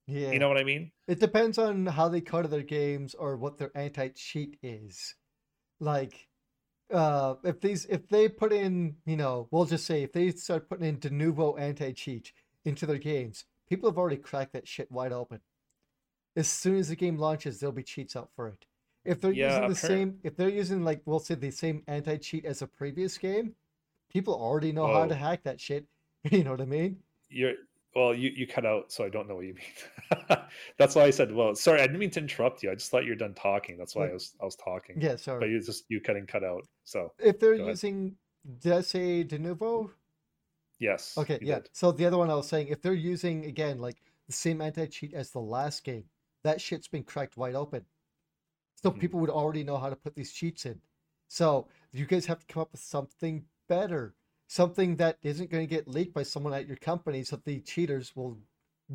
yeah. 0.08 0.32
you 0.32 0.40
know 0.40 0.48
what 0.48 0.58
I 0.58 0.64
mean. 0.64 0.92
It 1.08 1.20
depends 1.20 1.58
on 1.58 1.86
how 1.86 2.10
they 2.10 2.22
code 2.22 2.50
their 2.50 2.62
games 2.64 3.14
or 3.14 3.36
what 3.38 3.58
their 3.58 3.72
anti-cheat 3.76 4.58
is. 4.62 5.16
Like, 5.80 6.28
uh, 6.92 7.36
if 7.44 7.60
these 7.62 7.86
if 7.86 8.08
they 8.10 8.30
put 8.30 8.54
in, 8.54 8.96
you 9.06 9.18
know, 9.18 9.48
we'll 9.52 9.66
just 9.66 9.86
say 9.86 10.04
if 10.04 10.14
they 10.14 10.32
start 10.32 10.70
putting 10.70 10.86
in 10.88 10.98
Denuvo 10.98 11.60
anti-cheat 11.60 12.32
into 12.66 12.86
their 12.86 12.98
games, 12.98 13.46
people 13.68 13.90
have 13.90 13.98
already 13.98 14.18
cracked 14.18 14.54
that 14.54 14.68
shit 14.68 14.92
wide 14.92 15.12
open. 15.12 15.42
As 16.36 16.48
soon 16.48 16.78
as 16.78 16.90
the 16.90 16.96
game 16.96 17.18
launches, 17.18 17.60
there'll 17.60 17.74
be 17.74 17.84
cheats 17.84 18.16
out 18.16 18.30
for 18.36 18.48
it. 18.48 18.66
If 19.06 19.20
they're 19.22 19.32
Yeah, 19.32 19.48
using 19.48 19.68
the 19.70 19.76
same, 19.76 20.20
if 20.24 20.36
they're 20.36 20.50
using 20.50 20.84
like 20.84 21.02
we'll 21.06 21.20
say 21.20 21.36
the 21.36 21.52
same 21.52 21.84
anti-cheat 21.88 22.46
as 22.46 22.62
a 22.62 22.68
previous 22.68 23.18
game, 23.18 23.56
people 24.12 24.34
already 24.36 24.72
know 24.72 24.88
how 24.88 25.06
to 25.06 25.16
hack 25.16 25.44
that 25.44 25.60
shit. 25.60 25.86
You 26.32 26.44
know 26.46 26.52
what 26.52 26.62
I 26.62 26.66
mean? 26.66 27.00
You're 27.30 27.56
well, 27.96 28.14
you 28.14 28.30
you 28.36 28.48
cut 28.48 28.66
out, 28.66 28.92
so 28.92 29.04
I 29.04 29.10
don't 29.10 29.28
know 29.28 29.36
what 29.36 29.46
you 29.46 29.54
mean. 30.30 30.38
That's 30.78 30.96
why 30.96 31.04
I 31.04 31.10
said, 31.10 31.32
well, 31.32 31.56
sorry, 31.56 31.82
I 31.82 31.88
didn't 31.88 32.00
mean 32.00 32.10
to 32.12 32.20
interrupt 32.20 32.64
you. 32.64 32.72
I 32.72 32.76
just 32.76 32.90
thought 32.92 33.06
you're 33.06 33.16
done 33.16 33.34
talking. 33.34 33.78
That's 33.78 33.96
why 33.96 34.10
I 34.10 34.14
was 34.14 34.36
I 34.42 34.46
was 34.46 34.56
talking. 34.56 35.00
Yeah, 35.02 35.16
sorry. 35.16 35.40
but 35.40 35.50
you 35.50 35.60
just 35.62 35.86
you 35.90 36.02
cutting 36.02 36.26
cut 36.26 36.44
out. 36.44 36.66
So 36.84 37.12
if 37.20 37.40
they're 37.40 37.54
ahead. 37.54 37.68
using, 37.68 38.16
did 38.60 38.72
I 38.74 38.82
say 38.82 39.24
Denuvo? 39.24 39.90
yes. 40.80 41.18
Okay, 41.18 41.40
yeah. 41.42 41.56
did. 41.60 41.70
So 41.74 41.92
the 41.92 42.06
other 42.06 42.18
one 42.18 42.30
I 42.30 42.36
was 42.36 42.48
saying, 42.48 42.68
if 42.68 42.82
they're 42.82 42.94
using 42.94 43.46
again 43.46 43.80
like 43.80 43.98
the 44.28 44.34
same 44.34 44.62
anti-cheat 44.62 45.14
as 45.14 45.32
the 45.32 45.40
last 45.40 45.84
game, 45.84 46.04
that 46.44 46.60
shit's 46.62 46.88
been 46.88 47.04
cracked 47.04 47.38
wide 47.38 47.56
open. 47.56 47.86
So 48.82 48.92
Mhm. 48.92 49.00
people 49.00 49.20
would 49.22 49.30
already 49.30 49.64
know 49.64 49.78
how 49.78 49.90
to 49.90 49.96
put 49.96 50.16
these 50.16 50.34
cheats 50.34 50.66
in. 50.66 50.82
So 51.30 51.68
you 51.92 52.06
guys 52.06 52.26
have 52.26 52.40
to 52.40 52.46
come 52.46 52.62
up 52.62 52.72
with 52.72 52.82
something 52.82 53.46
better, 53.70 54.14
something 54.48 54.98
that 54.98 55.18
isn't 55.24 55.50
going 55.50 55.68
to 55.68 55.76
get 55.76 55.88
leaked 55.88 56.14
by 56.14 56.24
someone 56.24 56.54
at 56.54 56.68
your 56.68 56.78
company, 56.78 57.24
so 57.24 57.40
the 57.44 57.60
cheaters 57.62 58.16
will 58.16 58.38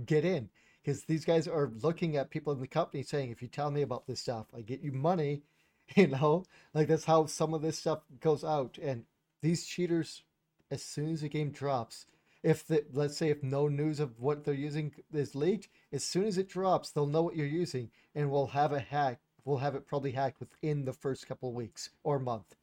get 0.05 0.25
in. 0.25 0.49
Because 0.83 1.05
these 1.05 1.25
guys 1.25 1.49
are 1.49 1.71
looking 1.83 2.17
at 2.17 2.31
people 2.31 2.53
in 2.53 2.61
the 2.61 2.67
company 2.67 3.03
saying, 3.03 3.31
if 3.31 3.43
you 3.43 3.49
tell 3.49 3.71
me 3.71 3.83
about 3.83 4.07
this 4.07 4.21
stuff, 4.21 4.47
I 4.57 4.63
get 4.63 4.81
you 4.81 4.93
money. 4.93 5.43
You 5.97 6.09
know, 6.09 6.45
like 6.75 6.87
that's 6.87 7.07
how 7.07 7.25
some 7.25 7.55
of 7.55 7.63
this 7.63 7.79
stuff 7.79 8.01
goes 8.21 8.45
out. 8.45 8.77
And 8.77 9.05
these 9.41 9.65
cheaters, 9.65 10.23
as 10.71 10.83
soon 10.83 11.11
as 11.11 11.23
the 11.23 11.31
game 11.31 11.51
drops, 11.51 12.05
if 12.43 12.67
the 12.67 12.85
let's 12.93 13.17
say 13.17 13.31
if 13.31 13.43
no 13.43 13.69
news 13.69 13.99
of 13.99 14.21
what 14.21 14.45
they're 14.45 14.53
using 14.53 14.93
is 15.15 15.35
leaked, 15.35 15.69
as 15.91 16.05
soon 16.05 16.27
as 16.27 16.37
it 16.37 16.47
drops, 16.47 16.91
they'll 16.91 17.07
know 17.07 17.23
what 17.23 17.37
you're 17.37 17.47
using 17.47 17.91
and 18.15 18.31
we'll 18.31 18.49
have 18.49 18.73
a 18.73 18.81
hack. 18.81 19.21
We'll 19.47 19.57
have 19.57 19.75
it 19.75 19.87
probably 19.87 20.13
hacked 20.13 20.41
within 20.41 20.85
the 20.85 20.93
first 20.93 21.27
couple 21.27 21.49
of 21.49 21.55
weeks 21.55 21.89
or 22.05 22.19
month 22.19 22.55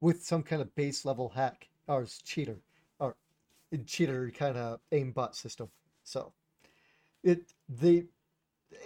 with 0.00 0.22
some 0.22 0.42
kind 0.42 0.60
of 0.60 0.74
base 0.74 1.06
level 1.06 1.30
hack 1.30 1.68
or 1.88 2.02
s- 2.02 2.20
cheater 2.22 2.58
or 2.98 3.16
cheater 3.86 4.30
kind 4.36 4.56
of 4.56 4.80
aimbot 4.92 5.34
system. 5.34 5.68
So 6.04 6.32
it 7.22 7.52
the 7.68 8.06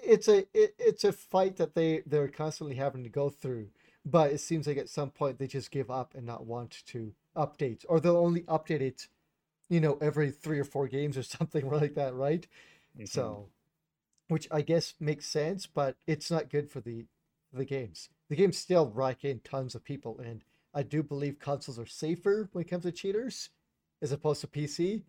it's 0.04 0.28
a 0.28 0.40
it, 0.54 0.74
it's 0.78 1.04
a 1.04 1.12
fight 1.12 1.56
that 1.56 1.74
they 1.74 2.02
they're 2.06 2.28
constantly 2.28 2.76
having 2.76 3.02
to 3.04 3.10
go 3.10 3.28
through 3.30 3.68
but 4.04 4.32
it 4.32 4.38
seems 4.40 4.66
like 4.66 4.76
at 4.78 4.88
some 4.88 5.10
point 5.10 5.38
they 5.38 5.46
just 5.46 5.70
give 5.70 5.90
up 5.90 6.14
and 6.14 6.26
not 6.26 6.46
want 6.46 6.82
to 6.86 7.12
update 7.36 7.84
or 7.88 8.00
they'll 8.00 8.16
only 8.16 8.42
update 8.42 8.80
it 8.80 9.08
you 9.70 9.80
know 9.80 9.98
every 10.00 10.30
three 10.30 10.58
or 10.58 10.64
four 10.64 10.88
games 10.88 11.16
or 11.18 11.22
something 11.38 11.68
like 11.70 11.94
that 11.94 12.14
right 12.14 12.46
Mhm. 12.96 13.08
so 13.08 13.48
which 14.28 14.48
i 14.50 14.62
guess 14.62 14.94
makes 15.00 15.26
sense 15.26 15.66
but 15.66 15.96
it's 16.06 16.30
not 16.30 16.50
good 16.50 16.70
for 16.70 16.80
the 16.80 17.06
the 17.52 17.64
games 17.64 18.10
the 18.28 18.36
games 18.36 18.58
still 18.58 18.90
rack 18.90 19.24
in 19.24 19.40
tons 19.40 19.74
of 19.74 19.84
people 19.84 20.18
and 20.20 20.44
i 20.74 20.82
do 20.82 21.02
believe 21.02 21.38
consoles 21.38 21.78
are 21.78 21.86
safer 21.86 22.48
when 22.52 22.62
it 22.62 22.68
comes 22.68 22.84
to 22.84 22.92
cheaters 22.92 23.50
as 24.02 24.12
opposed 24.12 24.40
to 24.40 24.46
pc 24.46 25.02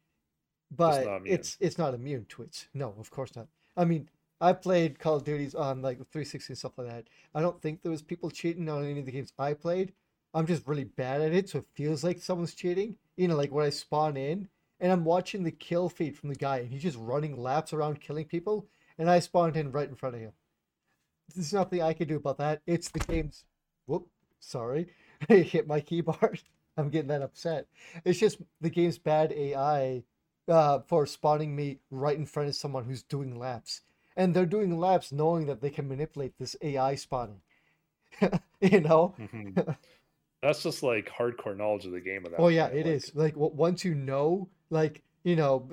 but 0.72 1.06
not 1.06 1.22
it's 1.26 1.58
it's 1.60 1.78
not 1.78 1.94
immune 1.94 2.26
to 2.30 2.42
it 2.42 2.68
no 2.74 2.94
of 3.00 3.10
course 3.10 3.36
not 3.36 3.48
i 3.78 3.84
mean 3.86 4.10
I 4.42 4.54
played 4.54 5.00
Call 5.00 5.18
of 5.18 5.26
Duties 5.26 5.54
on 5.54 5.82
like 5.82 5.98
360 5.98 6.54
and 6.54 6.58
stuff 6.58 6.78
like 6.78 6.88
that. 6.88 7.08
I 7.36 7.42
don't 7.42 7.62
think 7.62 7.82
there 7.82 7.92
was 7.92 8.02
people 8.02 8.30
cheating 8.30 8.70
on 8.70 8.86
any 8.86 9.00
of 9.00 9.06
the 9.06 9.12
games 9.12 9.34
I 9.38 9.54
played. 9.54 9.94
I'm 10.34 10.48
just 10.48 10.68
really 10.68 10.86
bad 10.86 11.22
at 11.22 11.34
it, 11.34 11.50
so 11.50 11.60
it 11.60 11.66
feels 11.74 12.04
like 12.04 12.22
someone's 12.22 12.54
cheating. 12.54 12.96
You 13.18 13.28
know, 13.28 13.36
like 13.36 13.52
when 13.52 13.66
I 13.66 13.70
spawn 13.70 14.16
in 14.16 14.48
and 14.80 14.92
I'm 14.92 15.04
watching 15.04 15.44
the 15.44 15.52
kill 15.52 15.90
feed 15.90 16.18
from 16.18 16.30
the 16.30 16.36
guy 16.36 16.60
and 16.60 16.72
he's 16.72 16.84
just 16.84 16.98
running 16.98 17.36
laps 17.36 17.74
around 17.74 18.00
killing 18.00 18.26
people, 18.26 18.68
and 18.98 19.10
I 19.10 19.20
spawned 19.20 19.58
in 19.58 19.72
right 19.72 19.90
in 19.90 19.96
front 19.96 20.16
of 20.16 20.22
him. 20.22 20.32
There's 21.36 21.54
nothing 21.54 21.82
I 21.82 21.94
can 21.94 22.08
do 22.08 22.16
about 22.16 22.38
that. 22.38 22.62
It's 22.66 22.90
the 22.90 23.00
game's. 23.00 23.44
Whoop, 23.88 24.08
sorry, 24.40 24.88
I 25.30 25.36
hit 25.36 25.68
my 25.68 25.82
keyboard. 25.82 26.42
I'm 26.78 26.90
getting 26.90 27.10
that 27.10 27.22
upset. 27.22 27.68
It's 28.06 28.20
just 28.20 28.40
the 28.62 28.70
game's 28.70 28.98
bad 28.98 29.34
AI 29.34 30.04
uh, 30.48 30.80
for 30.88 31.06
spawning 31.06 31.56
me 31.56 31.80
right 31.92 32.18
in 32.18 32.26
front 32.26 32.48
of 32.50 32.56
someone 32.56 32.86
who's 32.86 33.04
doing 33.04 33.38
laps 33.38 33.82
and 34.16 34.34
they're 34.34 34.46
doing 34.46 34.80
laps 34.80 35.12
knowing 35.12 35.46
that 35.48 35.62
they 35.62 35.70
can 35.70 35.88
manipulate 35.90 36.38
this 36.38 36.56
AI 36.62 36.96
spawning. 36.96 37.42
you 38.62 38.82
know? 38.82 39.16
Mhm. 39.20 39.76
That's 40.42 40.64
just 40.64 40.84
like 40.84 41.10
hardcore 41.10 41.56
knowledge 41.58 41.86
of 41.86 41.92
the 41.92 42.02
game. 42.02 42.26
At 42.26 42.32
that 42.32 42.38
Oh 42.38 42.48
yeah, 42.48 42.68
point, 42.68 42.74
it 42.74 42.86
like, 42.86 42.86
is. 42.88 43.14
Like 43.16 43.34
once 43.36 43.84
you 43.86 43.94
know, 43.96 44.50
like 44.70 45.04
you 45.24 45.36
know, 45.36 45.70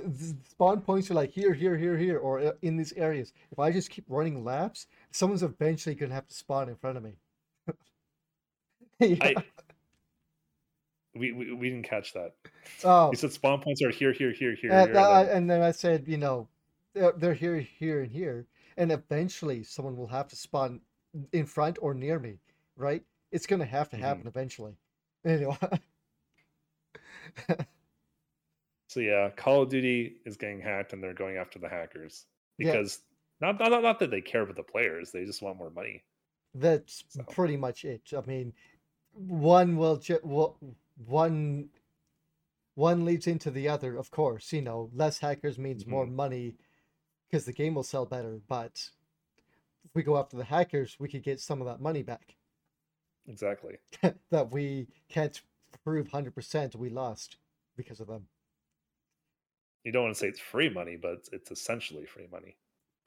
spawn 0.49 0.81
points 0.81 1.11
are 1.11 1.15
like 1.15 1.31
here, 1.31 1.55
here, 1.55 1.77
here, 1.77 1.97
here, 1.97 2.19
or 2.19 2.41
uh, 2.41 2.53
in 2.63 2.77
these 2.77 2.93
areas. 2.95 3.33
If 3.53 3.59
I 3.59 3.71
just 3.71 3.91
keep 3.91 4.05
running 4.09 4.45
laps, 4.45 4.87
someone's 5.13 5.43
eventually 5.43 5.95
gonna 5.95 6.15
have 6.15 6.27
to 6.27 6.35
spawn 6.35 6.69
in 6.69 6.77
front 6.77 6.97
of 6.97 7.03
me. 7.05 7.17
Yeah. 9.01 9.17
I, 9.21 9.35
we, 11.15 11.33
we 11.33 11.53
we 11.55 11.71
didn't 11.71 11.89
catch 11.89 12.13
that. 12.15 12.35
Oh, 12.85 13.11
he 13.11 13.17
said 13.17 13.33
spawn 13.33 13.61
points 13.61 13.83
are 13.83 13.91
here, 13.91 14.13
here, 14.13 14.33
here, 14.33 14.55
here, 14.55 14.71
and, 14.71 14.91
here. 14.91 14.99
And 14.99 15.29
then- 15.29 15.37
and 15.37 15.51
then 15.51 15.63
I 15.63 15.71
said, 15.71 16.05
you 16.07 16.19
know, 16.19 16.49
they're, 16.95 17.13
they're 17.13 17.35
here, 17.35 17.59
here, 17.59 18.03
and 18.03 18.11
here, 18.13 18.47
and 18.77 18.93
eventually 18.93 19.63
someone 19.63 19.97
will 19.97 20.07
have 20.07 20.29
to 20.29 20.37
spawn 20.37 20.81
in 21.33 21.47
front 21.47 21.79
or 21.81 21.95
near 21.95 22.19
me, 22.19 22.39
right? 22.77 23.03
It's 23.33 23.47
gonna 23.47 23.65
have 23.65 23.89
to 23.91 23.97
happen 23.97 24.21
mm-hmm. 24.21 24.29
eventually. 24.29 24.77
Anyway. 25.25 25.57
So 28.89 29.01
yeah, 29.01 29.29
Call 29.29 29.61
of 29.61 29.69
Duty 29.69 30.17
is 30.25 30.39
getting 30.39 30.59
hacked, 30.59 30.95
and 30.95 31.03
they're 31.03 31.13
going 31.13 31.37
after 31.37 31.59
the 31.59 31.69
hackers 31.69 32.25
Yeah. 32.57 32.73
because 32.73 33.01
not, 33.43 33.59
not 33.59 33.83
not 33.83 33.99
that 33.99 34.11
they 34.11 34.23
care 34.23 34.41
about 34.41 34.57
the 34.57 34.63
players, 34.63 35.13
they 35.13 35.27
just 35.27 35.43
want 35.43 35.59
more 35.59 35.69
money. 35.69 36.03
That's 36.55 37.05
So- 37.09 37.23
pretty 37.25 37.59
much 37.59 37.85
it. 37.85 38.01
I 38.17 38.23
mean, 38.27 38.55
one 39.17 39.77
will 39.77 39.97
ju- 39.97 40.21
will- 40.23 40.59
one 41.07 41.69
one 42.75 43.07
leads 43.07 43.27
into 43.27 43.51
the 43.51 43.69
other, 43.69 43.97
of 43.97 44.11
course. 44.11 44.53
You 44.53 44.63
know, 44.63 44.91
less 44.95 45.19
hackers 45.19 45.59
means 45.59 45.83
mm-hmm. 45.83 45.93
more 45.93 46.07
money 46.07 46.55
because 47.29 47.47
the 47.47 47.53
game 47.53 47.75
will 47.75 47.83
sell 47.83 48.05
better. 48.05 48.41
But 48.49 48.91
if 49.85 49.95
we 49.95 50.03
go 50.03 50.19
after 50.19 50.37
the 50.37 50.45
hackers, 50.45 50.97
we 50.99 51.09
could 51.09 51.23
get 51.23 51.41
some 51.41 51.61
of 51.61 51.67
that 51.67 51.81
money 51.81 52.03
back 52.03 52.37
Exactly. 53.29 53.77
that 54.31 54.51
we 54.51 54.89
can't 55.09 55.41
prove 55.85 56.09
hundred 56.09 56.35
percent 56.35 56.75
we 56.77 56.91
lost 56.91 57.37
because 57.77 58.01
of 58.01 58.07
them. 58.07 58.27
You 59.85 59.93
don't 59.93 60.05
want 60.05 60.15
to 60.15 60.19
say 60.19 60.29
it's 60.29 60.41
free 60.41 60.69
money, 60.69 60.97
but 61.01 61.29
it's, 61.33 61.51
essentially 61.51 62.07
free 62.07 62.27
money. 62.33 62.57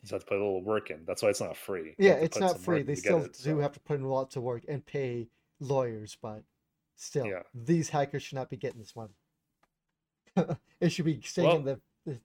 So 0.06 0.12
you 0.12 0.16
have 0.16 0.22
to 0.22 0.28
put 0.28 0.38
a 0.38 0.44
little 0.44 0.64
work 0.64 0.92
in. 0.92 1.02
That's 1.06 1.22
why 1.22 1.30
it's 1.30 1.42
not 1.42 1.58
free. 1.58 1.96
You 1.98 2.08
Yeah, 2.08 2.14
it's 2.14 2.40
not 2.40 2.58
free. 2.58 2.84
They 2.84 2.96
still 2.96 3.24
it, 3.24 3.34
do 3.34 3.40
so- 3.40 3.60
have 3.60 3.74
to 3.74 3.82
put 3.82 3.98
in 3.98 4.06
lots 4.06 4.38
of 4.38 4.44
work 4.44 4.64
and 4.68 4.86
pay 4.86 5.28
lawyers, 5.60 6.18
but 6.22 6.44
still, 6.96 7.26
Yeah. 7.28 7.44
these 7.54 7.90
hackers 7.90 8.24
should 8.24 8.36
not 8.36 8.50
be 8.50 8.58
getting 8.58 8.80
this 8.80 8.96
money. 8.96 9.14
it 10.80 10.90
should 10.92 11.06
be 11.06 11.22
staying 11.22 11.58
in 11.58 11.64
the 11.66 11.80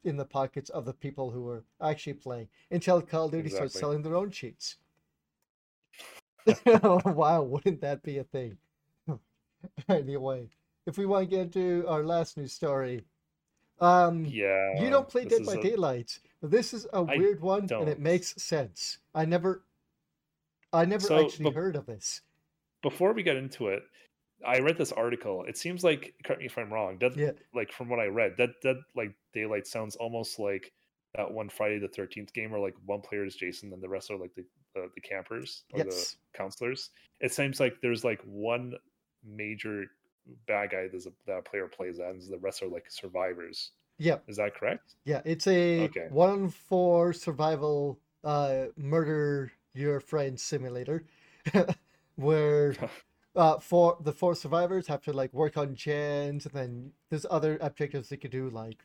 in 0.05 0.17
the 0.17 0.25
pockets 0.25 0.71
of 0.71 0.85
the 0.87 0.95
people 0.95 1.31
who 1.31 1.47
are 1.49 1.63
actually 1.81 2.15
playing 2.15 2.49
until 2.71 3.03
Call 3.03 3.27
of 3.27 3.33
Duty 3.33 3.51
starts 3.51 3.79
selling 3.79 4.03
their 4.03 4.15
own 4.17 4.31
cheats. 4.31 4.77
wow, 6.67 7.43
wouldn't 7.43 7.81
that 7.81 8.03
be 8.03 8.19
a 8.19 8.25
thing? 8.25 8.57
anyway, 9.89 10.49
if 10.87 10.97
we 10.99 11.07
want 11.07 11.29
to 11.29 11.31
get 11.37 11.41
into 11.41 11.85
our 11.89 12.03
last 12.05 12.37
news 12.37 12.53
story, 12.53 13.05
um, 13.81 14.25
Yeah. 14.27 14.81
you 14.83 14.91
don't 14.91 15.09
play 15.09 15.25
Dead 15.25 15.45
by 15.45 15.55
a- 15.55 15.63
Daylight, 15.63 16.19
this 16.43 16.73
is 16.75 16.87
a 16.93 16.99
I 16.99 17.17
weird 17.17 17.41
one, 17.41 17.61
and 17.61 17.69
don't. 17.69 17.89
it 17.89 17.99
makes 17.99 18.35
sense. 18.43 18.99
I 19.15 19.25
never, 19.25 19.65
I 20.73 20.85
never 20.85 21.07
So, 21.07 21.25
actually 21.25 21.51
bef- 21.51 21.55
heard 21.55 21.77
of 21.77 21.87
this. 21.87 22.21
Before 22.85 23.13
we 23.15 23.23
get 23.25 23.37
into 23.37 23.69
it, 23.69 23.83
I 24.47 24.59
read 24.61 24.77
this 24.79 24.93
article. 24.93 25.45
It 25.49 25.57
seems 25.57 25.83
like, 25.83 26.15
correct 26.25 26.41
me 26.41 26.47
if 26.47 26.59
I'm 26.59 26.73
wrong. 26.73 26.99
Dead, 26.99 27.15
Yeah. 27.17 27.33
like 27.55 27.73
from 27.73 27.89
what 27.89 27.99
I 27.99 28.07
read, 28.07 28.35
that 28.39 28.51
that 28.63 28.77
like 28.95 29.13
Daylight 29.33 29.67
sounds 29.67 29.97
almost 29.97 30.39
like 30.39 30.73
that 31.17 31.33
one 31.33 31.49
Friday 31.49 31.79
the 31.79 31.89
Thirteenth 31.89 32.33
game, 32.35 32.51
where 32.51 32.61
like 32.61 32.77
one 32.85 33.01
player 33.01 33.25
is 33.25 33.37
Jason 33.37 33.73
and 33.73 33.83
the 33.83 33.89
rest 33.89 34.11
are 34.11 34.19
like 34.19 34.35
the 34.37 34.45
the, 34.75 34.91
the 34.95 35.01
campers 35.01 35.65
or 35.73 35.81
Yes. 35.85 36.17
the 36.33 36.39
counselors. 36.39 36.91
It 37.21 37.33
seems 37.33 37.59
like 37.59 37.81
there's 37.81 38.05
like 38.05 38.21
one 38.23 38.75
major 39.25 39.87
bad 40.47 40.71
guy 40.71 40.89
a, 40.89 40.89
that 41.27 41.39
a 41.39 41.43
player 41.43 41.69
plays 41.69 41.99
as, 42.01 42.25
and 42.27 42.33
the 42.33 42.39
rest 42.39 42.63
are 42.63 42.69
like 42.69 42.91
survivors. 42.91 43.73
Yeah, 43.99 44.19
Is 44.29 44.37
that 44.37 44.55
correct? 44.55 44.97
yeah. 45.05 45.23
It's 45.25 45.47
a 45.47 45.85
Okay. 45.85 46.09
one 46.11 46.31
on 46.31 46.49
four 46.51 47.13
survival, 47.13 48.01
uh, 48.25 48.67
murder 48.77 49.53
your 49.73 50.01
friend 50.01 50.39
simulator, 50.39 51.05
where 52.17 52.75
uh, 53.37 53.59
for 53.59 53.97
the 54.01 54.13
four 54.13 54.35
survivors 54.35 54.87
have 54.87 55.03
to 55.03 55.13
like 55.13 55.33
work 55.33 55.57
on 55.57 55.75
gens, 55.75 56.47
and 56.47 56.55
then 56.55 56.93
there's 57.11 57.27
other 57.31 57.59
objectives 57.61 58.09
they 58.09 58.17
could 58.17 58.31
do 58.31 58.51
like 58.51 58.85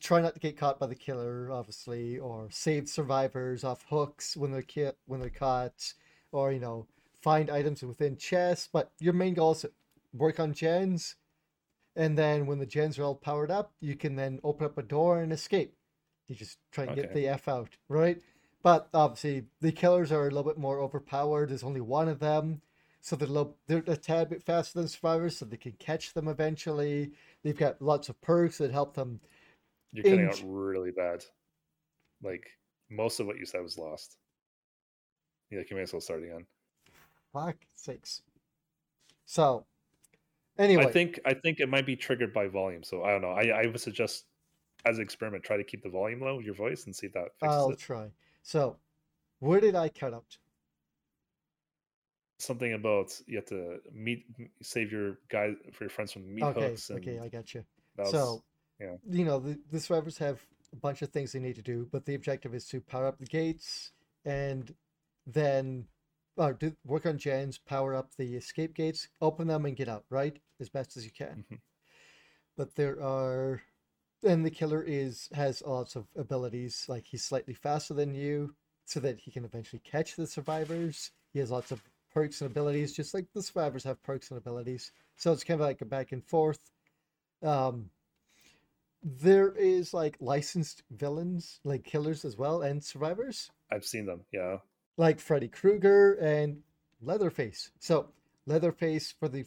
try 0.00 0.20
not 0.20 0.34
to 0.34 0.40
get 0.40 0.56
caught 0.56 0.78
by 0.78 0.86
the 0.86 0.94
killer, 0.94 1.50
obviously, 1.50 2.18
or 2.18 2.48
save 2.50 2.88
survivors 2.88 3.64
off 3.64 3.84
hooks 3.88 4.36
when 4.36 4.52
they're 4.52 4.62
ki- 4.62 4.92
when 5.06 5.20
they're 5.20 5.30
caught, 5.30 5.94
or 6.32 6.52
you 6.52 6.60
know 6.60 6.86
find 7.20 7.50
items 7.50 7.82
within 7.82 8.16
chests. 8.16 8.68
But 8.72 8.92
your 9.00 9.12
main 9.12 9.34
goal 9.34 9.52
is 9.52 9.62
to 9.62 9.72
work 10.12 10.40
on 10.40 10.52
gens, 10.52 11.16
and 11.96 12.16
then 12.16 12.46
when 12.46 12.58
the 12.58 12.66
gens 12.66 12.98
are 12.98 13.04
all 13.04 13.14
powered 13.14 13.50
up, 13.50 13.72
you 13.80 13.96
can 13.96 14.16
then 14.16 14.40
open 14.44 14.66
up 14.66 14.78
a 14.78 14.82
door 14.82 15.20
and 15.20 15.32
escape. 15.32 15.74
You 16.26 16.36
just 16.36 16.58
try 16.70 16.84
and 16.84 16.94
get 16.94 17.14
the 17.14 17.26
f 17.28 17.48
out, 17.48 17.70
right? 17.88 18.20
But 18.62 18.88
obviously, 18.92 19.44
the 19.60 19.72
killers 19.72 20.10
are 20.10 20.26
a 20.26 20.30
little 20.30 20.42
bit 20.42 20.58
more 20.58 20.80
overpowered. 20.80 21.50
There's 21.50 21.62
only 21.62 21.80
one 21.80 22.08
of 22.08 22.18
them, 22.18 22.60
so 23.00 23.14
they're, 23.14 23.28
a 23.28 23.30
little, 23.30 23.56
they're 23.66 23.84
a 23.86 23.96
tad 23.96 24.30
bit 24.30 24.42
faster 24.42 24.78
than 24.78 24.88
survivors, 24.88 25.36
so 25.36 25.44
they 25.44 25.56
can 25.56 25.72
catch 25.72 26.12
them 26.12 26.28
eventually. 26.28 27.12
They've 27.42 27.56
got 27.56 27.80
lots 27.80 28.08
of 28.08 28.20
perks 28.20 28.58
that 28.58 28.72
help 28.72 28.94
them. 28.94 29.20
You're 29.92 30.04
cutting 30.04 30.20
in- 30.20 30.28
out 30.28 30.42
really 30.44 30.90
bad. 30.90 31.24
Like 32.22 32.46
most 32.90 33.20
of 33.20 33.26
what 33.26 33.38
you 33.38 33.46
said 33.46 33.62
was 33.62 33.78
lost. 33.78 34.16
Yeah, 35.50 35.60
you 35.70 35.76
may 35.76 35.82
as 35.82 35.92
well 35.92 36.00
start 36.00 36.22
again. 36.22 36.46
Fuck 37.32 37.56
sakes. 37.74 38.22
So, 39.24 39.64
anyway, 40.58 40.86
I 40.86 40.90
think 40.90 41.20
I 41.24 41.34
think 41.34 41.60
it 41.60 41.68
might 41.68 41.86
be 41.86 41.96
triggered 41.96 42.32
by 42.32 42.48
volume. 42.48 42.82
So 42.82 43.04
I 43.04 43.12
don't 43.12 43.22
know. 43.22 43.30
I, 43.30 43.62
I 43.62 43.66
would 43.66 43.80
suggest 43.80 44.24
as 44.84 44.98
an 44.98 45.02
experiment, 45.02 45.44
try 45.44 45.56
to 45.56 45.64
keep 45.64 45.82
the 45.82 45.88
volume 45.88 46.20
low, 46.20 46.38
your 46.38 46.54
voice, 46.54 46.86
and 46.86 46.94
see 46.94 47.06
if 47.06 47.12
that 47.12 47.28
fixes 47.40 47.56
I'll 47.56 47.70
it. 47.70 47.78
try. 47.78 48.10
So, 48.48 48.78
where 49.40 49.60
did 49.60 49.74
I 49.74 49.90
cut 49.90 50.14
out? 50.14 50.38
Something 52.38 52.72
about 52.72 53.20
you 53.26 53.36
have 53.36 53.44
to 53.46 53.80
meet 53.92 54.24
save 54.62 54.90
your 54.90 55.18
guys 55.28 55.52
for 55.74 55.84
your 55.84 55.90
friends 55.90 56.12
from 56.12 56.34
meat 56.34 56.42
okay, 56.42 56.70
hooks 56.70 56.88
and 56.88 56.98
okay, 56.98 57.18
I 57.22 57.28
got 57.28 57.52
you. 57.52 57.62
was, 57.98 58.10
so, 58.10 58.42
yeah. 58.80 58.94
you 59.06 59.26
know, 59.26 59.38
the, 59.38 59.58
the 59.70 59.78
survivors 59.78 60.16
have 60.16 60.40
a 60.72 60.76
bunch 60.76 61.02
of 61.02 61.10
things 61.10 61.32
they 61.32 61.40
need 61.40 61.56
to 61.56 61.62
do, 61.62 61.86
but 61.92 62.06
the 62.06 62.14
objective 62.14 62.54
is 62.54 62.66
to 62.68 62.80
power 62.80 63.06
up 63.06 63.18
the 63.18 63.26
gates 63.26 63.92
and 64.24 64.74
then 65.26 65.84
uh, 66.38 66.52
do, 66.52 66.74
work 66.86 67.04
on 67.04 67.18
gens, 67.18 67.58
power 67.58 67.94
up 67.94 68.14
the 68.16 68.34
escape 68.34 68.72
gates, 68.72 69.08
open 69.20 69.46
them, 69.46 69.66
and 69.66 69.76
get 69.76 69.90
out, 69.90 70.04
right? 70.08 70.38
As 70.58 70.70
best 70.70 70.96
as 70.96 71.04
you 71.04 71.10
can. 71.10 71.44
Mhm. 71.52 71.58
But 72.56 72.76
there 72.76 73.02
are. 73.02 73.60
And 74.24 74.44
the 74.44 74.50
killer 74.50 74.82
is 74.82 75.28
has 75.34 75.62
lots 75.64 75.94
of 75.96 76.06
abilities, 76.16 76.86
like 76.88 77.04
he's 77.06 77.24
slightly 77.24 77.54
faster 77.54 77.94
than 77.94 78.14
you, 78.14 78.54
so 78.84 79.00
that 79.00 79.18
he 79.18 79.30
can 79.30 79.44
eventually 79.44 79.80
catch 79.84 80.16
the 80.16 80.26
survivors. 80.26 81.12
He 81.32 81.38
has 81.38 81.50
lots 81.50 81.70
of 81.70 81.82
perks 82.12 82.40
and 82.40 82.50
abilities, 82.50 82.92
just 82.94 83.14
like 83.14 83.26
the 83.34 83.42
survivors 83.42 83.84
have 83.84 84.02
perks 84.02 84.30
and 84.30 84.38
abilities. 84.38 84.90
So 85.16 85.32
it's 85.32 85.44
kind 85.44 85.60
of 85.60 85.66
like 85.66 85.80
a 85.82 85.84
back 85.84 86.12
and 86.12 86.24
forth. 86.24 86.58
Um, 87.42 87.90
there 89.02 89.52
is 89.52 89.94
like 89.94 90.16
licensed 90.20 90.82
villains, 90.90 91.60
like 91.64 91.84
killers 91.84 92.24
as 92.24 92.36
well, 92.36 92.62
and 92.62 92.82
survivors, 92.82 93.50
I've 93.70 93.84
seen 93.84 94.06
them. 94.06 94.22
Yeah. 94.32 94.58
like 94.96 95.20
Freddy 95.20 95.48
Krueger 95.48 96.14
and 96.14 96.58
Leatherface. 97.00 97.70
So 97.78 98.08
Leatherface 98.46 99.12
for 99.12 99.28
the 99.28 99.44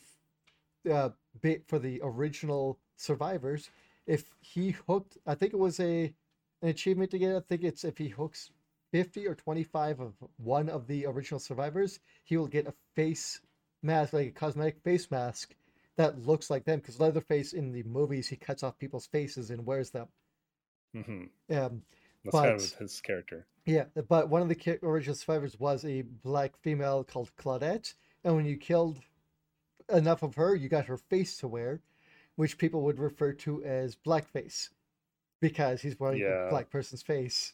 uh, 0.90 1.10
bit 1.42 1.68
for 1.68 1.80
the 1.80 2.00
original 2.04 2.80
survivors, 2.96 3.70
if 4.12 4.24
he 4.42 4.72
hooked, 4.88 5.18
I 5.26 5.36
think 5.36 5.54
it 5.54 5.60
was 5.60 5.80
a 5.80 6.14
an 6.62 6.70
achievement 6.70 7.12
to 7.12 7.20
get. 7.20 7.36
I 7.36 7.40
think 7.40 7.64
it's 7.64 7.84
if 7.84 7.98
he 7.98 8.10
hooks 8.10 8.52
fifty 8.92 9.28
or 9.28 9.36
twenty 9.36 9.64
five 9.64 10.00
of 10.00 10.14
one 10.38 10.70
of 10.70 10.86
the 10.88 11.06
original 11.06 11.40
survivors, 11.40 12.00
he 12.24 12.38
will 12.38 12.48
get 12.48 12.68
a 12.68 12.74
face 12.96 13.42
mask, 13.82 14.14
like 14.14 14.28
a 14.28 14.32
cosmetic 14.32 14.80
face 14.84 15.10
mask 15.10 15.56
that 15.96 16.26
looks 16.28 16.50
like 16.50 16.66
them. 16.66 16.80
Because 16.80 17.00
Leatherface 17.00 17.54
in 17.54 17.72
the 17.72 17.84
movies, 17.84 18.28
he 18.28 18.36
cuts 18.36 18.64
off 18.64 18.78
people's 18.78 19.08
faces 19.08 19.50
and 19.50 19.66
wears 19.66 19.92
them. 19.92 20.08
Mm-hmm. 20.96 21.56
Um, 21.56 21.82
That's 22.24 22.36
kind 22.36 22.56
of 22.56 22.74
his 22.80 23.02
character. 23.02 23.48
yeah, 23.66 23.86
but 24.10 24.30
one 24.30 24.42
of 24.42 24.50
the 24.50 24.80
original 24.84 25.16
survivors 25.16 25.58
was 25.60 25.86
a 25.86 26.02
black 26.02 26.58
female 26.58 27.04
called 27.04 27.32
Claudette, 27.38 27.94
and 28.24 28.36
when 28.36 28.46
you 28.46 28.58
killed 28.58 29.00
enough 29.90 30.22
of 30.22 30.36
her, 30.36 30.54
you 30.54 30.70
got 30.70 30.86
her 30.86 30.98
face 30.98 31.38
to 31.38 31.48
wear, 31.48 31.80
which 32.36 32.58
people 32.58 32.82
would 32.84 33.00
refer 33.00 33.34
to 33.34 33.64
as 33.64 33.96
blackface, 33.96 34.70
because 35.42 35.82
he's 35.82 36.00
wearing 36.00 36.20
Yeah. 36.22 36.48
a 36.48 36.50
black 36.50 36.70
person's 36.70 37.02
face. 37.04 37.54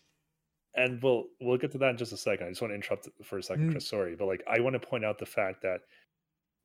and 0.75 1.01
we'll 1.01 1.25
we'll 1.41 1.57
get 1.57 1.71
to 1.71 1.77
that 1.79 1.89
in 1.89 1.97
just 1.97 2.13
a 2.13 2.17
second. 2.17 2.45
I 2.45 2.49
just 2.49 2.61
want 2.61 2.69
to 2.71 2.75
interrupt 2.75 3.09
for 3.23 3.39
a 3.39 3.43
second, 3.43 3.69
Mm. 3.69 3.71
Chris. 3.71 3.87
Sorry, 3.87 4.15
but 4.15 4.25
like 4.27 4.43
I 4.47 4.59
want 4.59 4.73
to 4.79 4.79
point 4.79 5.03
out 5.03 5.17
the 5.17 5.25
fact 5.25 5.63
that 5.63 5.81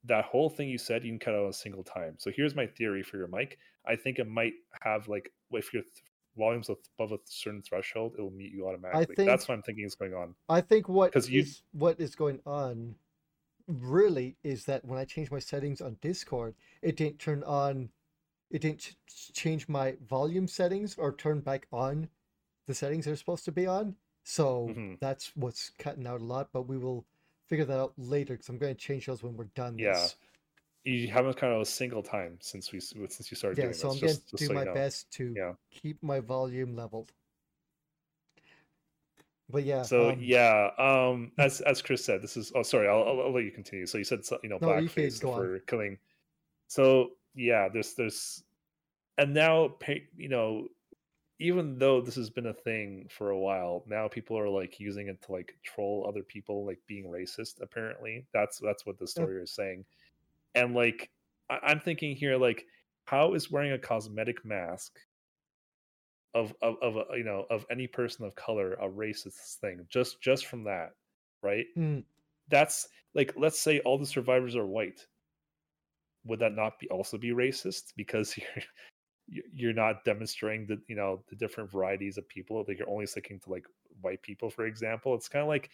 that 0.04 0.24
whole 0.26 0.50
thing 0.50 0.68
you 0.68 0.76
said 0.76 1.02
you 1.02 1.10
can 1.12 1.18
cut 1.18 1.34
out 1.34 1.48
a 1.48 1.52
single 1.52 1.82
time. 1.82 2.16
So 2.18 2.30
here's 2.30 2.54
my 2.54 2.66
theory 2.66 3.02
for 3.02 3.16
your 3.16 3.28
mic. 3.28 3.58
I 3.86 3.96
think 3.96 4.18
it 4.18 4.28
might 4.28 4.52
have 4.82 5.08
like 5.08 5.32
if 5.52 5.72
your 5.72 5.82
th- 5.84 6.04
volume's 6.36 6.68
above 6.68 7.12
a 7.12 7.18
certain 7.24 7.62
threshold, 7.62 8.14
it 8.18 8.20
will 8.20 8.30
mute 8.32 8.52
you 8.52 8.66
automatically. 8.68 9.14
think- 9.16 9.28
That's 9.28 9.48
what 9.48 9.54
I'm 9.54 9.62
thinking 9.62 9.84
is 9.84 9.94
going 9.94 10.12
on. 10.12 10.34
I 10.48 10.60
think 10.60 10.90
what 10.90 11.10
'Cause 11.12 11.30
you- 11.30 11.46
what 11.72 11.98
is 11.98 12.14
going 12.14 12.40
on 12.44 12.96
really 13.66 14.36
is 14.42 14.66
that 14.66 14.84
when 14.84 14.98
I 14.98 15.04
changed 15.06 15.30
my 15.32 15.38
settings 15.38 15.80
on 15.80 15.94
Discord, 16.02 16.54
it 16.82 16.96
didn't 16.96 17.18
turn 17.18 17.42
on, 17.44 17.90
it 18.52 18.60
didn't 18.60 18.80
ch- 18.80 19.32
change 19.34 19.68
my 19.68 19.96
volume 20.08 20.46
settings 20.48 20.96
or 20.98 21.12
turn 21.12 21.40
back 21.40 21.66
on 21.72 22.08
the 22.66 22.74
settings 22.74 23.06
they're 23.06 23.16
supposed 23.16 23.44
to 23.46 23.52
be 23.52 23.66
on. 23.66 23.96
So 24.24 24.68
Mhm. 24.68 25.00
that's 25.00 25.32
what's 25.36 25.70
cutting 25.78 26.06
out 26.06 26.20
a 26.20 26.24
lot. 26.24 26.50
But 26.52 26.68
we 26.68 26.78
will 26.78 27.04
figure 27.48 27.64
that 27.64 27.80
out 27.80 27.94
later 27.98 28.34
because 28.34 28.48
I'm 28.48 28.58
going 28.58 28.74
to 28.74 28.80
change 28.80 29.06
those 29.06 29.22
when 29.22 29.36
we're 29.36 29.44
done. 29.56 29.76
Yeah, 29.76 29.92
this. 29.92 30.16
You 30.84 31.08
haven't 31.08 31.36
kind 31.36 31.52
of 31.52 31.60
a 31.60 31.66
single 31.66 32.02
time 32.02 32.38
since 32.40 32.72
we 32.72 32.80
since 32.80 33.30
you 33.30 33.36
started 33.36 33.58
yeah. 33.58 33.64
doing 33.64 33.74
So 33.76 33.88
this. 33.88 33.94
I'm 33.94 34.00
going 34.00 34.16
to 34.16 34.36
do 34.36 34.46
so 34.46 34.54
my 34.54 34.60
you 34.60 34.66
know. 34.66 34.74
best 34.74 35.10
to 35.12 35.34
Yeah. 35.36 35.52
keep 35.70 36.02
my 36.02 36.20
volume 36.20 36.76
leveled. 36.76 37.12
But 39.50 39.64
yeah. 39.64 39.82
So 39.82 40.10
um, 40.10 40.20
yeah, 40.20 40.70
um, 40.78 41.32
as 41.38 41.60
as 41.62 41.82
Chris 41.82 42.04
said, 42.04 42.22
this 42.22 42.36
is. 42.36 42.52
Oh, 42.54 42.62
sorry, 42.62 42.88
I'll, 42.88 43.02
I'll, 43.04 43.20
I'll 43.22 43.32
let 43.32 43.44
you 43.44 43.50
continue. 43.50 43.86
So 43.86 43.98
you 43.98 44.04
said 44.04 44.20
you 44.42 44.48
know 44.48 44.58
No, 44.60 44.68
blackface 44.68 45.20
for 45.20 45.58
killing. 45.60 45.98
So 46.68 47.10
yeah, 47.34 47.68
there's 47.72 47.94
there's, 47.94 48.42
and 49.18 49.34
now 49.34 49.76
you 50.16 50.28
know, 50.28 50.68
even 51.38 51.78
though 51.78 52.00
this 52.00 52.14
has 52.14 52.30
been 52.30 52.46
a 52.46 52.54
thing 52.54 53.08
for 53.10 53.30
a 53.30 53.38
while, 53.38 53.84
now 53.86 54.08
people 54.08 54.38
are 54.38 54.48
like 54.48 54.80
using 54.80 55.08
it 55.08 55.20
to 55.22 55.32
like 55.32 55.54
troll 55.62 56.06
other 56.08 56.22
people, 56.22 56.66
like 56.66 56.80
being 56.86 57.06
racist. 57.06 57.60
Apparently, 57.60 58.26
that's 58.32 58.58
that's 58.58 58.86
what 58.86 58.98
the 58.98 59.06
story 59.06 59.42
is 59.42 59.52
saying, 59.52 59.84
and 60.54 60.74
like 60.74 61.10
I, 61.50 61.58
I'm 61.62 61.80
thinking 61.80 62.16
here, 62.16 62.36
like, 62.36 62.66
how 63.04 63.34
is 63.34 63.50
wearing 63.50 63.72
a 63.72 63.78
cosmetic 63.78 64.44
mask 64.44 64.98
of 66.34 66.54
of 66.62 66.76
of 66.82 66.96
a, 66.96 67.04
you 67.16 67.24
know 67.24 67.46
of 67.50 67.66
any 67.70 67.86
person 67.86 68.24
of 68.24 68.34
color 68.34 68.74
a 68.74 68.88
racist 68.88 69.56
thing? 69.56 69.86
Just 69.88 70.20
just 70.20 70.46
from 70.46 70.64
that 70.64 70.92
right? 71.42 71.66
Mm, 71.76 72.04
that's 72.48 72.88
like 73.14 73.34
let's 73.36 73.60
say 73.60 73.80
all 73.80 73.98
the 73.98 74.06
survivors 74.06 74.56
are 74.56 74.66
white 74.66 75.06
would 76.24 76.38
that 76.40 76.54
not 76.54 76.78
be 76.78 76.88
also 76.88 77.18
be 77.18 77.30
racist 77.30 77.92
because 77.96 78.36
you're 78.38 78.64
you- 79.28 79.42
you're 79.54 79.72
not 79.72 80.04
demonstrating 80.04 80.66
the 80.66 80.80
you 80.88 80.96
know 80.96 81.22
the 81.28 81.36
different 81.36 81.70
varieties 81.70 82.18
of 82.18 82.28
people 82.28 82.64
that 82.64 82.76
you're 82.76 82.88
only 82.90 83.06
sticking 83.06 83.38
to 83.40 83.50
like 83.50 83.66
white 84.00 84.20
people 84.22 84.50
for 84.50 84.66
example 84.66 85.14
it's 85.14 85.28
kind 85.28 85.42
of 85.42 85.48
like 85.48 85.70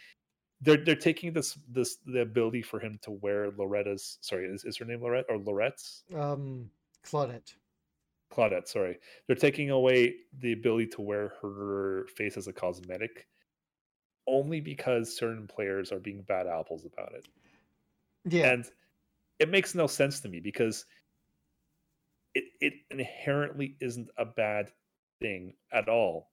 they're 0.61 0.77
they're 0.85 0.95
taking 0.95 1.33
this 1.33 1.59
this 1.71 1.97
the 2.07 2.21
ability 2.21 2.63
for 2.63 2.79
him 2.81 2.99
to 3.03 3.13
wear 3.13 3.51
loretta's 3.53 4.19
sorry 4.21 4.47
is, 4.47 4.65
is 4.65 4.77
her 4.77 4.85
name 4.85 5.01
lorette 5.03 5.25
or 5.29 5.39
lorette's 5.39 6.05
um, 6.15 6.69
Claudette. 7.05 7.55
Claudette, 8.31 8.69
sorry. 8.69 8.99
They're 9.27 9.37
taking 9.37 9.71
away 9.71 10.17
the 10.41 10.53
ability 10.53 10.89
to 10.89 11.01
wear 11.01 11.33
her 11.41 12.07
face 12.15 12.37
as 12.37 12.47
a 12.49 12.53
cosmetic 12.53 13.27
only 14.27 14.61
because 14.61 15.17
certain 15.17 15.47
players 15.47 15.91
are 15.93 15.99
being 15.99 16.21
bad 16.23 16.47
apples 16.47 16.85
about 16.85 17.15
it. 17.15 17.27
Yeah. 18.27 18.53
And 18.53 18.67
it 19.39 19.49
makes 19.51 19.75
no 19.75 19.87
sense 19.87 20.21
to 20.21 20.29
me 20.29 20.41
because 20.41 20.85
it 22.35 22.45
it 22.61 22.75
inherently 22.91 23.77
isn't 23.81 24.11
a 24.17 24.25
bad 24.25 24.71
thing 25.21 25.55
at 25.73 25.89
all. 25.89 26.31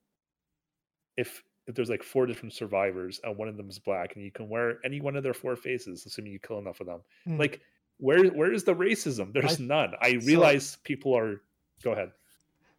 If 1.18 1.44
if 1.68 1.74
there's 1.76 1.90
like 1.90 2.04
four 2.04 2.26
different 2.26 2.54
survivors 2.54 3.20
and 3.24 3.38
one 3.38 3.48
of 3.48 3.58
them 3.58 3.70
is 3.70 3.80
black 3.80 4.16
and 4.16 4.24
you 4.24 4.32
can 4.32 4.50
wear 4.50 4.80
any 4.84 5.02
one 5.02 5.16
of 5.16 5.24
their 5.24 5.34
four 5.34 5.56
faces, 5.56 6.06
assuming 6.06 6.32
you 6.32 6.40
kill 6.40 6.60
enough 6.60 6.80
of 6.80 6.88
them, 6.88 7.02
Hmm. 7.24 7.38
like 7.38 7.62
where 7.98 8.26
where 8.28 8.52
is 8.52 8.64
the 8.64 8.76
racism? 8.76 9.34
There's 9.34 9.60
none. 9.60 9.94
I 10.02 10.20
so- 10.20 10.26
realize 10.28 10.76
people 10.84 11.16
are 11.18 11.42
go 11.84 11.92
ahead. 11.94 12.12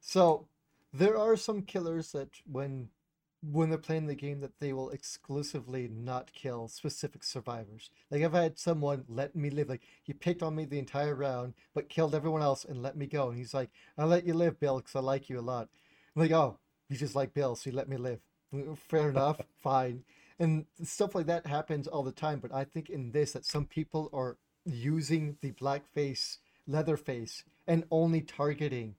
So 0.01 0.47
there 0.93 1.17
are 1.19 1.37
some 1.37 1.63
killers 1.63 2.13
that 2.13 2.29
when 2.51 2.89
when 3.53 3.69
they're 3.71 3.79
playing 3.79 4.07
the 4.07 4.15
game 4.15 4.41
that 4.41 4.59
they 4.61 4.73
will 4.73 4.91
exclusively 4.91 5.89
not 5.89 6.33
kill 6.33 6.69
specific 6.69 7.23
survivors. 7.25 7.91
Like 8.11 8.21
if 8.23 8.35
I've 8.35 8.43
had 8.43 8.59
someone 8.59 9.05
let 9.09 9.35
me 9.37 9.51
live. 9.51 9.69
Like 9.69 9.83
he 10.03 10.13
picked 10.13 10.43
on 10.43 10.55
me 10.55 10.65
the 10.65 10.79
entire 10.79 11.15
round, 11.15 11.55
but 11.75 11.89
killed 11.89 12.15
everyone 12.15 12.43
else 12.43 12.65
and 12.65 12.83
let 12.83 12.97
me 12.97 13.07
go. 13.07 13.29
And 13.29 13.39
he's 13.39 13.55
like, 13.55 13.71
"I'll 13.99 14.07
let 14.09 14.27
you 14.27 14.35
live, 14.35 14.59
Bill, 14.61 14.79
because 14.79 14.97
I 14.97 15.01
like 15.01 15.29
you 15.29 15.39
a 15.39 15.41
lot." 15.41 15.69
I'm 16.15 16.23
like, 16.23 16.33
"Oh, 16.33 16.59
you 16.89 16.97
just 16.97 17.15
like 17.15 17.35
Bill, 17.35 17.57
so 17.57 17.71
you 17.71 17.77
let 17.77 17.89
me 17.89 17.97
live." 17.97 18.21
"Mm, 18.55 18.77
Fair 18.79 19.11
enough, 19.11 19.41
fine. 19.63 20.05
And 20.39 20.67
stuff 20.83 21.15
like 21.15 21.27
that 21.27 21.47
happens 21.47 21.87
all 21.87 22.03
the 22.03 22.13
time. 22.13 22.41
But 22.41 22.53
I 22.53 22.65
think 22.65 22.91
in 22.91 23.13
this 23.13 23.33
that 23.33 23.45
some 23.47 23.67
people 23.67 24.11
are 24.13 24.37
using 24.65 25.37
the 25.41 25.53
blackface 25.53 26.39
Leatherface 26.67 27.45
and 27.69 27.85
only 27.93 28.21
targeting 28.21 28.97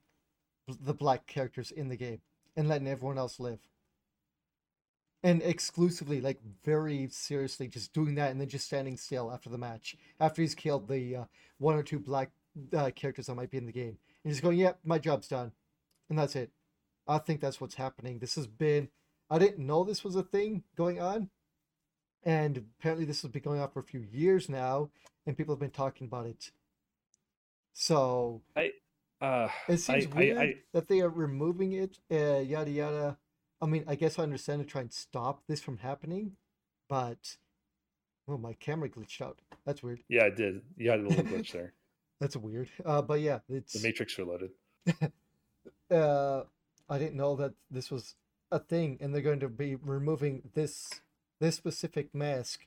the 0.68 0.94
black 0.94 1.26
characters 1.26 1.70
in 1.70 1.88
the 1.88 1.96
game 1.96 2.20
and 2.56 2.68
letting 2.68 2.88
everyone 2.88 3.18
else 3.18 3.40
live. 3.40 3.58
And 5.22 5.42
exclusively, 5.42 6.20
like 6.20 6.38
very 6.64 7.08
seriously, 7.10 7.66
just 7.66 7.92
doing 7.92 8.14
that 8.14 8.30
and 8.30 8.40
then 8.40 8.48
just 8.48 8.66
standing 8.66 8.96
still 8.96 9.32
after 9.32 9.50
the 9.50 9.58
match, 9.58 9.96
after 10.20 10.42
he's 10.42 10.54
killed 10.54 10.88
the 10.88 11.16
uh, 11.16 11.24
one 11.58 11.74
or 11.74 11.82
two 11.82 11.98
black 11.98 12.30
uh, 12.72 12.90
characters 12.94 13.26
that 13.26 13.34
might 13.34 13.50
be 13.50 13.58
in 13.58 13.66
the 13.66 13.72
game, 13.72 13.98
and 14.22 14.32
just 14.32 14.42
going, 14.42 14.58
"Yep, 14.58 14.78
yeah, 14.84 14.88
my 14.88 14.98
job's 14.98 15.26
done," 15.26 15.50
and 16.08 16.16
that's 16.16 16.36
it. 16.36 16.52
I 17.08 17.18
think 17.18 17.40
that's 17.40 17.60
what's 17.60 17.74
happening. 17.74 18.18
This 18.18 18.36
has 18.36 18.46
been, 18.46 18.90
I 19.28 19.38
didn't 19.38 19.66
know 19.66 19.82
this 19.82 20.04
was 20.04 20.14
a 20.14 20.22
thing 20.22 20.62
going 20.76 21.00
on, 21.00 21.30
and 22.22 22.64
apparently 22.78 23.04
this 23.04 23.22
has 23.22 23.30
been 23.30 23.42
going 23.42 23.60
on 23.60 23.70
for 23.70 23.80
a 23.80 23.84
few 23.84 24.00
years 24.00 24.48
now, 24.48 24.90
and 25.26 25.36
people 25.36 25.54
have 25.54 25.60
been 25.60 25.70
talking 25.70 26.06
about 26.06 26.26
it. 26.26 26.52
So 27.72 28.42
I 28.56 28.72
uh, 29.20 29.48
it 29.68 29.78
seems 29.78 30.06
I, 30.06 30.16
weird 30.16 30.38
I, 30.38 30.42
I, 30.42 30.54
that 30.72 30.88
they 30.88 31.00
are 31.00 31.08
removing 31.08 31.72
it, 31.72 31.98
uh, 32.10 32.40
yada 32.40 32.70
yada. 32.70 33.18
I 33.60 33.66
mean, 33.66 33.84
I 33.86 33.94
guess 33.94 34.18
I 34.18 34.22
understand 34.22 34.62
to 34.62 34.66
try 34.66 34.82
and 34.82 34.92
stop 34.92 35.42
this 35.48 35.60
from 35.60 35.78
happening, 35.78 36.32
but 36.88 37.36
oh, 38.28 38.38
my 38.38 38.52
camera 38.54 38.88
glitched 38.88 39.20
out. 39.20 39.40
That's 39.66 39.82
weird. 39.82 40.00
Yeah, 40.08 40.24
it 40.24 40.36
did. 40.36 40.62
You 40.76 40.90
had 40.90 41.00
a 41.00 41.08
little 41.08 41.24
glitch 41.24 41.52
there. 41.52 41.74
That's 42.20 42.36
weird. 42.36 42.68
Uh, 42.84 43.02
but 43.02 43.20
yeah, 43.20 43.40
it's 43.48 43.72
the 43.72 43.86
Matrix 43.86 44.18
reloaded. 44.18 44.50
uh, 45.90 46.42
I 46.88 46.98
didn't 46.98 47.16
know 47.16 47.36
that 47.36 47.54
this 47.70 47.90
was 47.90 48.14
a 48.50 48.58
thing, 48.58 48.98
and 49.00 49.14
they're 49.14 49.22
going 49.22 49.40
to 49.40 49.48
be 49.48 49.74
removing 49.76 50.42
this 50.54 51.00
this 51.40 51.56
specific 51.56 52.14
mask 52.14 52.66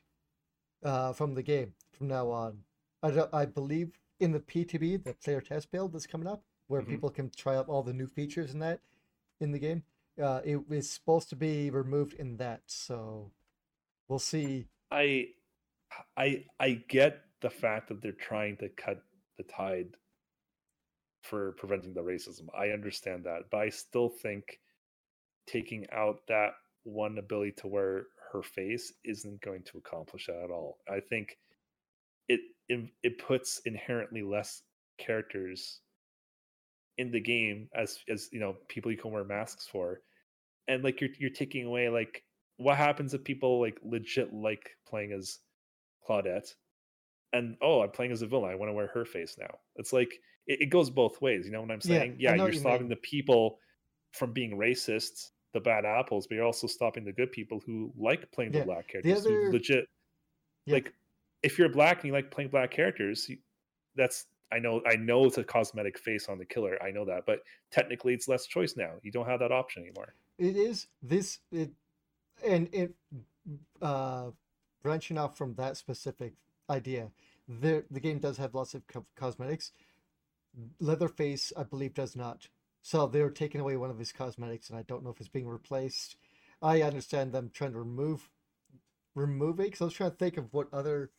uh, 0.83 1.13
from 1.13 1.35
the 1.35 1.43
game 1.43 1.73
from 1.91 2.07
now 2.07 2.29
on. 2.29 2.59
I, 3.03 3.27
I 3.33 3.45
believe 3.45 3.91
in 4.19 4.31
the 4.31 4.39
PTB, 4.39 5.03
the 5.03 5.13
player 5.13 5.41
test 5.41 5.71
build 5.71 5.93
that's 5.93 6.07
coming 6.07 6.27
up, 6.27 6.43
where 6.67 6.81
mm-hmm. 6.81 6.91
people 6.91 7.09
can 7.09 7.29
try 7.35 7.55
out 7.55 7.67
all 7.67 7.83
the 7.83 7.93
new 7.93 8.07
features 8.07 8.53
in 8.53 8.59
that 8.59 8.79
in 9.39 9.51
the 9.51 9.59
game. 9.59 9.83
Uh, 10.21 10.41
it 10.43 10.59
is 10.69 10.89
supposed 10.89 11.29
to 11.29 11.35
be 11.35 11.69
removed 11.69 12.13
in 12.13 12.37
that, 12.37 12.61
so 12.67 13.31
we'll 14.07 14.19
see. 14.19 14.67
I, 14.91 15.29
I, 16.15 16.45
I 16.59 16.83
get 16.87 17.21
the 17.41 17.49
fact 17.49 17.89
that 17.89 18.01
they're 18.01 18.11
trying 18.11 18.57
to 18.57 18.69
cut 18.69 19.01
the 19.37 19.43
tide 19.43 19.95
for 21.23 21.53
preventing 21.53 21.93
the 21.93 22.01
racism. 22.01 22.47
I 22.57 22.69
understand 22.69 23.23
that, 23.25 23.43
but 23.49 23.57
I 23.57 23.69
still 23.69 24.09
think 24.09 24.59
taking 25.47 25.85
out 25.91 26.19
that 26.27 26.51
one 26.83 27.17
ability 27.17 27.53
to 27.57 27.67
wear 27.67 28.05
her 28.31 28.41
face 28.41 28.93
isn't 29.03 29.41
going 29.41 29.63
to 29.63 29.77
accomplish 29.77 30.27
that 30.27 30.43
at 30.43 30.51
all. 30.51 30.77
I 30.89 30.99
think 30.99 31.37
it 32.27 32.39
it, 32.69 32.89
it 33.03 33.17
puts 33.19 33.61
inherently 33.65 34.23
less 34.23 34.63
characters 34.97 35.81
in 36.97 37.11
the 37.11 37.19
game 37.19 37.69
as 37.75 37.99
as 38.09 38.29
you 38.31 38.39
know 38.39 38.55
people 38.67 38.91
you 38.91 38.97
can 38.97 39.11
wear 39.11 39.23
masks 39.23 39.67
for 39.67 40.01
and 40.67 40.83
like 40.83 41.01
you're 41.01 41.09
you're 41.19 41.29
taking 41.29 41.65
away 41.65 41.89
like 41.89 42.23
what 42.57 42.77
happens 42.77 43.13
if 43.13 43.23
people 43.23 43.59
like 43.59 43.79
legit 43.83 44.33
like 44.33 44.71
playing 44.87 45.11
as 45.11 45.39
claudette 46.07 46.53
and 47.33 47.55
oh 47.61 47.81
i'm 47.81 47.91
playing 47.91 48.11
as 48.11 48.21
a 48.21 48.27
villain 48.27 48.51
i 48.51 48.55
want 48.55 48.69
to 48.69 48.73
wear 48.73 48.87
her 48.87 49.05
face 49.05 49.35
now 49.39 49.53
it's 49.75 49.93
like 49.93 50.13
it, 50.47 50.61
it 50.61 50.65
goes 50.67 50.89
both 50.89 51.21
ways 51.21 51.45
you 51.45 51.51
know 51.51 51.61
what 51.61 51.71
i'm 51.71 51.81
saying 51.81 52.15
yeah, 52.19 52.31
yeah 52.31 52.35
you're 52.35 52.53
you 52.53 52.59
stopping 52.59 52.81
mean. 52.81 52.89
the 52.89 52.95
people 52.97 53.57
from 54.11 54.31
being 54.33 54.57
racist 54.57 55.29
the 55.53 55.59
bad 55.59 55.85
apples 55.85 56.27
but 56.27 56.35
you're 56.35 56.45
also 56.45 56.67
stopping 56.67 57.03
the 57.03 57.11
good 57.11 57.31
people 57.31 57.61
who 57.65 57.91
like 57.97 58.29
playing 58.31 58.53
yeah. 58.53 58.59
the 58.59 58.65
black 58.65 58.87
characters 58.87 59.23
the 59.23 59.29
other... 59.29 59.51
legit 59.51 59.85
yeah. 60.65 60.75
like 60.75 60.93
if 61.43 61.57
you're 61.57 61.69
black 61.69 61.97
and 61.97 62.05
you 62.05 62.13
like 62.13 62.31
playing 62.31 62.49
black 62.49 62.71
characters, 62.71 63.29
that's 63.95 64.25
I 64.51 64.59
know 64.59 64.81
I 64.85 64.95
know 64.95 65.25
it's 65.25 65.37
a 65.37 65.43
cosmetic 65.43 65.97
face 65.97 66.27
on 66.27 66.37
the 66.37 66.45
killer. 66.45 66.77
I 66.83 66.91
know 66.91 67.05
that, 67.05 67.25
but 67.25 67.39
technically 67.71 68.13
it's 68.13 68.27
less 68.27 68.45
choice 68.45 68.75
now. 68.75 68.91
You 69.01 69.11
don't 69.11 69.27
have 69.27 69.39
that 69.39 69.51
option 69.51 69.83
anymore. 69.83 70.13
It 70.37 70.55
is 70.57 70.87
this 71.01 71.39
it 71.51 71.71
and 72.45 72.69
it 72.73 72.95
uh 73.81 74.31
branching 74.83 75.17
off 75.17 75.37
from 75.37 75.55
that 75.55 75.77
specific 75.77 76.33
idea. 76.69 77.11
The 77.47 77.85
the 77.91 77.99
game 77.99 78.19
does 78.19 78.37
have 78.37 78.55
lots 78.55 78.73
of 78.73 78.87
co- 78.87 79.05
cosmetics. 79.15 79.71
Leatherface, 80.79 81.53
I 81.55 81.63
believe, 81.63 81.93
does 81.93 82.15
not. 82.15 82.47
So 82.81 83.07
they're 83.07 83.29
taking 83.29 83.61
away 83.61 83.77
one 83.77 83.89
of 83.89 83.99
his 83.99 84.11
cosmetics, 84.11 84.69
and 84.69 84.77
I 84.77 84.81
don't 84.83 85.03
know 85.03 85.11
if 85.11 85.19
it's 85.19 85.29
being 85.29 85.47
replaced. 85.47 86.17
I 86.61 86.81
understand 86.81 87.31
them 87.31 87.49
trying 87.53 87.71
to 87.73 87.79
remove 87.79 88.29
remove 89.15 89.59
it 89.59 89.65
because 89.65 89.81
I 89.81 89.85
was 89.85 89.93
trying 89.93 90.11
to 90.11 90.17
think 90.17 90.37
of 90.37 90.53
what 90.53 90.73
other 90.73 91.11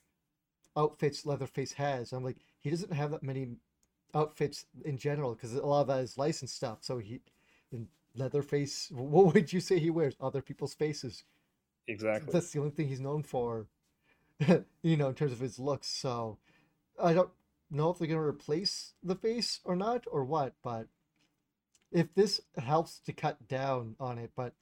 outfits 0.76 1.26
Leatherface 1.26 1.72
has. 1.74 2.12
I'm 2.12 2.24
like, 2.24 2.39
he 2.60 2.70
doesn't 2.70 2.93
have 2.93 3.12
that 3.12 3.22
many 3.22 3.48
outfits 4.14 4.66
in 4.84 4.98
general 4.98 5.34
because 5.34 5.55
a 5.55 5.66
lot 5.66 5.82
of 5.82 5.86
that 5.89 6.01
is 6.01 6.18
licensed 6.18 6.56
stuff. 6.56 6.78
So 6.82 6.98
he, 6.98 7.20
Leatherface, 8.14 8.90
what 8.90 9.34
would 9.34 9.52
you 9.52 9.60
say 9.60 9.78
he 9.78 9.90
wears? 9.90 10.14
Other 10.20 10.43
people's 10.43 10.74
faces. 10.74 11.24
Exactly. 11.89 12.32
That's 12.32 12.51
the 12.51 12.60
only 12.60 12.70
thing 12.70 12.89
he's 12.89 13.01
known 13.01 13.22
for, 13.22 13.66
you 14.82 14.97
know, 14.97 15.09
in 15.09 15.14
terms 15.14 15.32
of 15.32 15.40
his 15.40 15.59
looks. 15.59 15.89
So 15.89 16.39
I 17.02 17.12
don't 17.12 17.30
know 17.70 17.90
if 17.90 17.98
they're 17.98 18.09
going 18.09 18.20
to 18.20 18.26
replace 18.26 18.94
the 19.02 19.14
face 19.14 19.60
or 19.64 19.74
not 19.74 20.05
or 20.10 20.24
what, 20.24 20.55
but 20.62 20.86
if 21.90 22.14
this 22.14 22.40
helps 22.56 23.01
to 23.01 23.12
cut 23.12 23.48
down 23.48 23.97
on 23.98 24.18
it, 24.18 24.32
but 24.36 24.55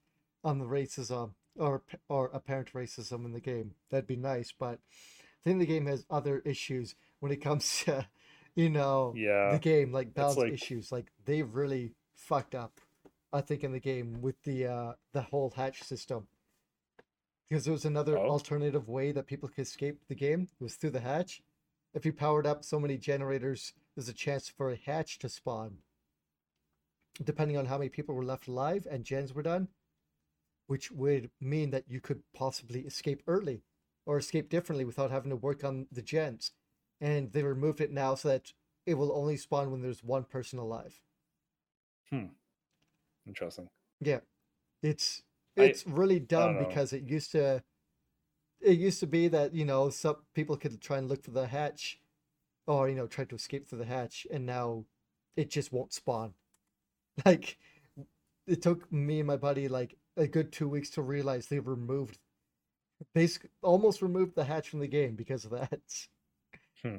on 0.42 0.58
the 0.58 0.64
racism 0.64 1.32
or 1.56 1.82
or 2.08 2.30
apparent 2.32 2.72
racism 2.72 3.24
in 3.24 3.32
the 3.32 3.40
game, 3.40 3.74
that'd 3.90 4.06
be 4.06 4.16
nice. 4.16 4.52
But 4.56 4.78
I 4.92 5.44
think 5.44 5.58
the 5.58 5.66
game 5.66 5.86
has 5.86 6.04
other 6.10 6.40
issues 6.44 6.94
when 7.20 7.32
it 7.32 7.42
comes 7.42 7.80
to, 7.84 8.06
you 8.54 8.70
know, 8.70 9.14
yeah, 9.16 9.52
the 9.52 9.58
game 9.58 9.92
like 9.92 10.14
balance 10.14 10.38
like... 10.38 10.52
issues. 10.52 10.90
Like 10.90 11.10
they've 11.24 11.54
really 11.54 11.94
fucked 12.14 12.54
up, 12.54 12.80
I 13.32 13.40
think, 13.40 13.64
in 13.64 13.72
the 13.72 13.80
game 13.80 14.20
with 14.20 14.42
the 14.42 14.66
uh 14.66 14.92
the 15.12 15.22
whole 15.22 15.52
hatch 15.56 15.82
system. 15.82 16.26
Because 17.48 17.64
there 17.64 17.72
was 17.72 17.84
another 17.84 18.16
oh. 18.16 18.28
alternative 18.28 18.88
way 18.88 19.12
that 19.12 19.26
people 19.26 19.48
could 19.48 19.62
escape 19.62 20.00
the 20.08 20.14
game. 20.14 20.48
It 20.60 20.62
was 20.62 20.76
through 20.76 20.90
the 20.90 21.00
hatch. 21.00 21.42
If 21.94 22.06
you 22.06 22.12
powered 22.12 22.46
up 22.46 22.64
so 22.64 22.78
many 22.78 22.96
generators, 22.96 23.72
there's 23.94 24.08
a 24.08 24.12
chance 24.12 24.48
for 24.48 24.70
a 24.70 24.76
hatch 24.76 25.18
to 25.20 25.28
spawn. 25.28 25.78
Depending 27.22 27.56
on 27.56 27.66
how 27.66 27.78
many 27.78 27.88
people 27.88 28.14
were 28.14 28.24
left 28.24 28.46
alive 28.46 28.86
and 28.88 29.04
gens 29.04 29.34
were 29.34 29.42
done, 29.42 29.68
which 30.68 30.92
would 30.92 31.30
mean 31.40 31.70
that 31.70 31.84
you 31.88 32.00
could 32.00 32.22
possibly 32.32 32.82
escape 32.82 33.22
early 33.26 33.62
or 34.06 34.16
escape 34.16 34.48
differently 34.48 34.84
without 34.84 35.10
having 35.10 35.30
to 35.30 35.36
work 35.36 35.64
on 35.64 35.86
the 35.90 36.02
gens. 36.02 36.52
And 37.00 37.32
they 37.32 37.42
removed 37.42 37.80
it 37.80 37.90
now 37.90 38.14
so 38.14 38.28
that 38.28 38.52
it 38.86 38.94
will 38.94 39.12
only 39.12 39.36
spawn 39.36 39.70
when 39.70 39.82
there's 39.82 40.04
one 40.04 40.24
person 40.24 40.58
alive. 40.58 41.00
Hmm. 42.08 42.26
Interesting. 43.26 43.68
Yeah. 44.00 44.20
It's 44.82 45.22
it's 45.56 45.84
I, 45.86 45.90
really 45.90 46.20
dumb 46.20 46.58
because 46.58 46.92
it 46.92 47.02
used 47.02 47.32
to 47.32 47.62
it 48.60 48.78
used 48.78 49.00
to 49.00 49.06
be 49.06 49.28
that, 49.28 49.54
you 49.54 49.64
know, 49.64 49.90
some 49.90 50.16
people 50.34 50.56
could 50.56 50.80
try 50.80 50.98
and 50.98 51.08
look 51.08 51.24
for 51.24 51.30
the 51.30 51.46
hatch 51.46 51.98
or, 52.66 52.88
you 52.88 52.94
know, 52.94 53.06
try 53.06 53.24
to 53.24 53.34
escape 53.34 53.68
through 53.68 53.78
the 53.78 53.84
hatch 53.86 54.26
and 54.30 54.44
now 54.44 54.84
it 55.36 55.50
just 55.50 55.72
won't 55.72 55.92
spawn. 55.92 56.34
Like 57.26 57.58
it 58.46 58.62
took 58.62 58.90
me 58.90 59.18
and 59.18 59.26
my 59.26 59.36
buddy 59.36 59.68
like 59.68 59.96
a 60.16 60.26
good 60.26 60.52
two 60.52 60.68
weeks 60.68 60.90
to 60.90 61.02
realize 61.02 61.46
they 61.46 61.58
removed 61.58 62.18
basically 63.14 63.50
almost 63.62 64.00
removed 64.00 64.34
the 64.34 64.44
hatch 64.44 64.68
from 64.68 64.80
the 64.80 64.86
game 64.86 65.16
because 65.16 65.44
of 65.44 65.50
that. 65.50 65.80
Hmm. 66.82 66.96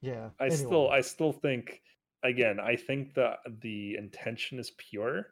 Yeah. 0.00 0.30
I 0.38 0.44
anyway. 0.44 0.56
still 0.56 0.88
I 0.90 1.00
still 1.00 1.32
think 1.32 1.80
again, 2.24 2.58
I 2.58 2.76
think 2.76 3.14
that 3.14 3.38
the 3.60 3.96
intention 3.96 4.58
is 4.58 4.72
pure 4.90 5.26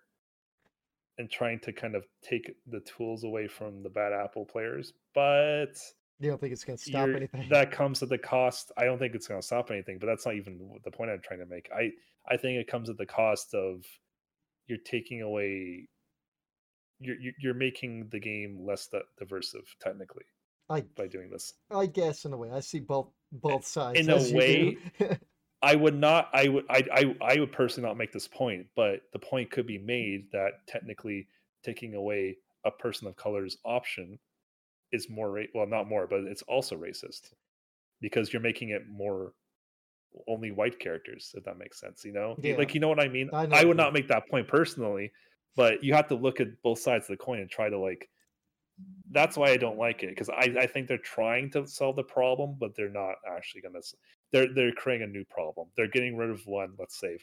and 1.19 1.31
trying 1.31 1.59
to 1.60 1.73
kind 1.73 1.94
of 1.94 2.05
take 2.23 2.55
the 2.66 2.81
tools 2.81 3.24
away 3.24 3.48
from 3.48 3.82
the 3.82 3.90
bad 3.90 4.12
apple 4.12 4.44
players, 4.44 4.93
but 5.14 5.74
you 6.20 6.31
don't 6.31 6.40
think 6.40 6.52
it's 6.52 6.64
going 6.64 6.78
to 6.78 6.85
stop 6.85 7.09
anything? 7.09 7.48
That 7.51 7.73
comes 7.73 8.02
at 8.02 8.09
the 8.09 8.19
cost. 8.19 8.70
I 8.77 8.85
don't 8.85 8.98
think 8.98 9.14
it's 9.14 9.27
going 9.27 9.40
to 9.40 9.47
stop 9.47 9.70
anything, 9.70 9.98
but 9.98 10.06
that's 10.06 10.24
not 10.24 10.36
even 10.36 10.70
the 10.85 10.90
point 10.90 11.10
I'm 11.10 11.20
trying 11.20 11.40
to 11.40 11.47
make. 11.47 11.69
I 11.74 11.90
I 12.28 12.36
think 12.36 12.60
it 12.60 12.69
comes 12.69 12.89
at 12.89 12.97
the 12.97 13.06
cost 13.06 13.55
of 13.55 13.85
you're 14.66 14.78
taking 14.78 15.23
away 15.23 15.89
you're 17.01 17.16
you're 17.40 17.55
making 17.55 18.09
the 18.10 18.20
game 18.20 18.64
less 18.64 18.89
diversive 19.19 19.66
technically 19.81 20.24
I, 20.70 20.82
by 20.97 21.09
doing 21.09 21.31
this. 21.31 21.52
I 21.70 21.86
guess 21.86 22.24
in 22.24 22.32
a 22.32 22.36
way, 22.36 22.51
I 22.51 22.60
see 22.60 22.81
both 22.81 23.09
both 23.32 23.66
sides. 23.66 23.98
In 23.98 24.10
a 24.10 24.16
way, 24.32 24.78
I 25.62 25.76
would 25.76 25.94
not. 25.94 26.28
I 26.32 26.48
would. 26.48 26.64
I, 26.68 26.84
I. 26.93 27.16
I 27.22 27.40
would 27.40 27.52
personally 27.52 27.89
not 27.89 27.97
make 27.97 28.12
this 28.12 28.28
point, 28.28 28.66
but 28.74 29.02
the 29.12 29.18
point 29.18 29.51
could 29.51 29.66
be 29.66 29.78
made 29.78 30.30
that 30.32 30.66
technically 30.66 31.28
taking 31.64 31.94
away 31.94 32.36
a 32.64 32.70
person 32.70 33.06
of 33.06 33.16
color's 33.16 33.56
option 33.64 34.18
is 34.93 35.09
more. 35.09 35.30
Ra- 35.30 35.44
well, 35.55 35.66
not 35.66 35.89
more, 35.89 36.06
but 36.06 36.20
it's 36.24 36.43
also 36.43 36.76
racist 36.76 37.32
because 38.01 38.32
you're 38.32 38.43
making 38.43 38.70
it 38.70 38.82
more 38.90 39.32
only 40.28 40.51
white 40.51 40.78
characters. 40.78 41.32
If 41.34 41.44
that 41.44 41.59
makes 41.59 41.80
sense, 41.80 42.05
you 42.05 42.12
know, 42.12 42.36
yeah. 42.43 42.56
like 42.56 42.74
you 42.74 42.80
know 42.80 42.89
what 42.89 43.01
I 43.01 43.09
mean. 43.09 43.30
I, 43.32 43.47
I 43.52 43.64
would 43.64 43.76
not 43.76 43.93
make 43.93 44.09
that 44.09 44.28
point 44.28 44.48
personally, 44.48 45.12
but 45.56 45.84
you 45.84 45.94
have 45.94 46.09
to 46.09 46.14
look 46.14 46.40
at 46.40 46.48
both 46.62 46.80
sides 46.80 47.05
of 47.05 47.16
the 47.18 47.24
coin 47.24 47.40
and 47.40 47.51
try 47.51 47.68
to 47.68 47.78
like 47.78 48.09
that's 49.10 49.36
why 49.36 49.51
I 49.51 49.56
don't 49.56 49.78
like 49.78 50.02
it 50.02 50.10
because 50.10 50.28
I, 50.28 50.55
I 50.60 50.66
think 50.66 50.89
they're 50.89 50.98
trying 50.98 51.51
to 51.52 51.66
solve 51.66 51.97
the 51.97 52.02
problem, 52.02 52.56
but 52.59 52.74
they're 52.74 52.89
not 52.89 53.14
actually 53.30 53.60
going 53.60 53.74
to. 53.74 53.82
They're 54.32 54.52
they're 54.52 54.72
creating 54.72 55.09
a 55.09 55.10
new 55.10 55.24
problem. 55.24 55.68
They're 55.76 55.88
getting 55.88 56.16
rid 56.16 56.30
of 56.30 56.46
one. 56.46 56.72
Let's 56.78 56.98
say, 56.98 57.18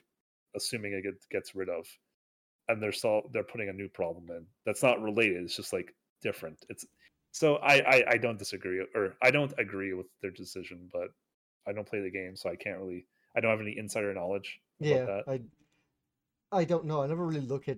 assuming 0.55 0.93
it 0.93 1.03
gets, 1.03 1.25
gets 1.31 1.55
rid 1.55 1.69
of, 1.69 1.85
and 2.67 2.81
they're 2.81 2.91
sol- 2.91 3.29
they're 3.33 3.43
putting 3.43 3.69
a 3.69 3.73
new 3.73 3.89
problem 3.89 4.29
in 4.29 4.45
that's 4.65 4.83
not 4.83 5.01
related. 5.01 5.43
It's 5.43 5.55
just 5.55 5.73
like 5.73 5.93
different. 6.21 6.65
It's 6.69 6.85
so 7.31 7.55
I, 7.57 7.75
I 7.75 8.03
I 8.11 8.17
don't 8.17 8.39
disagree 8.39 8.85
or 8.95 9.15
I 9.21 9.31
don't 9.31 9.53
agree 9.57 9.93
with 9.93 10.07
their 10.21 10.31
decision, 10.31 10.89
but 10.93 11.09
I 11.67 11.73
don't 11.73 11.87
play 11.87 12.01
the 12.01 12.11
game, 12.11 12.35
so 12.35 12.49
I 12.49 12.55
can't 12.55 12.79
really. 12.79 13.05
I 13.35 13.41
don't 13.41 13.51
have 13.51 13.61
any 13.61 13.77
insider 13.77 14.13
knowledge. 14.13 14.59
Yeah, 14.79 15.21
I 15.27 15.41
I 16.51 16.63
don't 16.63 16.85
know. 16.85 17.01
I 17.01 17.07
never 17.07 17.25
really 17.25 17.41
look 17.41 17.69
at 17.69 17.77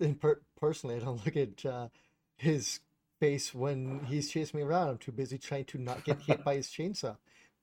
in 0.00 0.14
per- 0.14 0.42
personally. 0.58 0.96
I 0.96 1.00
don't 1.00 1.24
look 1.24 1.36
at 1.36 1.64
uh, 1.64 1.88
his 2.36 2.80
face 3.20 3.54
when 3.54 4.04
he's 4.06 4.30
chasing 4.30 4.58
me 4.58 4.64
around. 4.64 4.88
I'm 4.88 4.98
too 4.98 5.12
busy 5.12 5.38
trying 5.38 5.64
to 5.66 5.78
not 5.78 6.04
get 6.04 6.20
hit 6.20 6.44
by 6.44 6.56
his 6.56 6.66
chainsaw. 6.76 7.16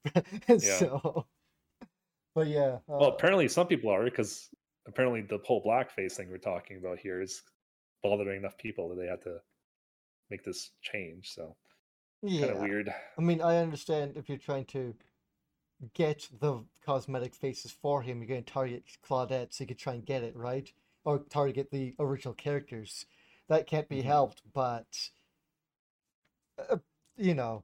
so, 0.60 1.26
but 2.36 2.48
yeah. 2.48 2.78
Uh, 2.90 2.98
well, 3.00 3.10
apparently 3.10 3.48
some 3.48 3.68
people 3.68 3.90
are 3.90 4.04
because 4.04 4.50
apparently 4.88 5.22
the 5.22 5.40
whole 5.46 5.64
blackface 5.64 6.14
thing 6.14 6.30
we're 6.30 6.38
talking 6.38 6.78
about 6.78 7.00
here 7.00 7.22
is 7.22 7.44
bothering 8.04 8.38
enough 8.38 8.58
people 8.58 8.90
that 8.90 8.96
they 8.96 9.08
had 9.08 9.22
to 9.22 9.38
make 10.30 10.44
this 10.44 10.72
change. 10.82 11.32
So, 11.34 11.56
yeah, 12.22 12.48
kind 12.48 12.58
of 12.58 12.62
weird. 12.62 12.94
I 13.18 13.22
mean, 13.22 13.42
I 13.42 13.58
understand 13.58 14.14
if 14.16 14.30
you're 14.30 14.38
trying 14.38 14.66
to 14.66 14.94
get 15.94 16.28
the 16.40 16.64
cosmetic 16.86 17.34
faces 17.34 17.72
for 17.72 18.02
him, 18.02 18.20
you're 18.20 18.28
going 18.28 18.44
to 18.44 18.54
target 18.54 18.84
Claudette 19.08 19.54
so 19.54 19.64
you 19.64 19.68
could 19.68 19.80
try 19.80 19.94
and 19.94 20.06
get 20.06 20.24
it 20.24 20.36
right, 20.36 20.72
or 21.06 21.20
target 21.20 21.70
the 21.72 21.96
original 22.00 22.34
characters. 22.34 23.06
That 23.48 23.68
can't 23.68 23.90
be 23.90 24.00
mm-hmm. 24.00 24.08
helped, 24.08 24.42
but 24.54 25.10
uh, 26.70 26.78
you 27.18 27.34
know, 27.34 27.64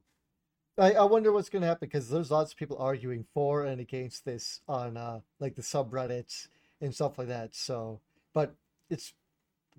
I, 0.78 0.92
I 0.92 1.04
wonder 1.04 1.32
what's 1.32 1.48
going 1.48 1.62
to 1.62 1.68
happen 1.68 1.88
because 1.88 2.10
there's 2.10 2.30
lots 2.30 2.52
of 2.52 2.58
people 2.58 2.76
arguing 2.78 3.24
for 3.32 3.64
and 3.64 3.80
against 3.80 4.24
this 4.24 4.60
on 4.68 4.96
uh, 4.96 5.20
like 5.40 5.54
the 5.54 5.62
subreddits 5.62 6.48
and 6.80 6.94
stuff 6.94 7.18
like 7.18 7.28
that. 7.28 7.54
So, 7.54 8.00
but 8.34 8.54
it's 8.90 9.14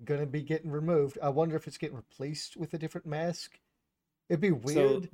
going 0.04 0.20
to 0.20 0.26
be 0.26 0.42
getting 0.42 0.70
removed. 0.70 1.18
I 1.22 1.28
wonder 1.28 1.56
if 1.56 1.66
it's 1.68 1.78
getting 1.78 1.96
replaced 1.96 2.56
with 2.56 2.74
a 2.74 2.78
different 2.78 3.06
mask. 3.06 3.58
It'd 4.28 4.40
be 4.40 4.50
weird. 4.50 5.08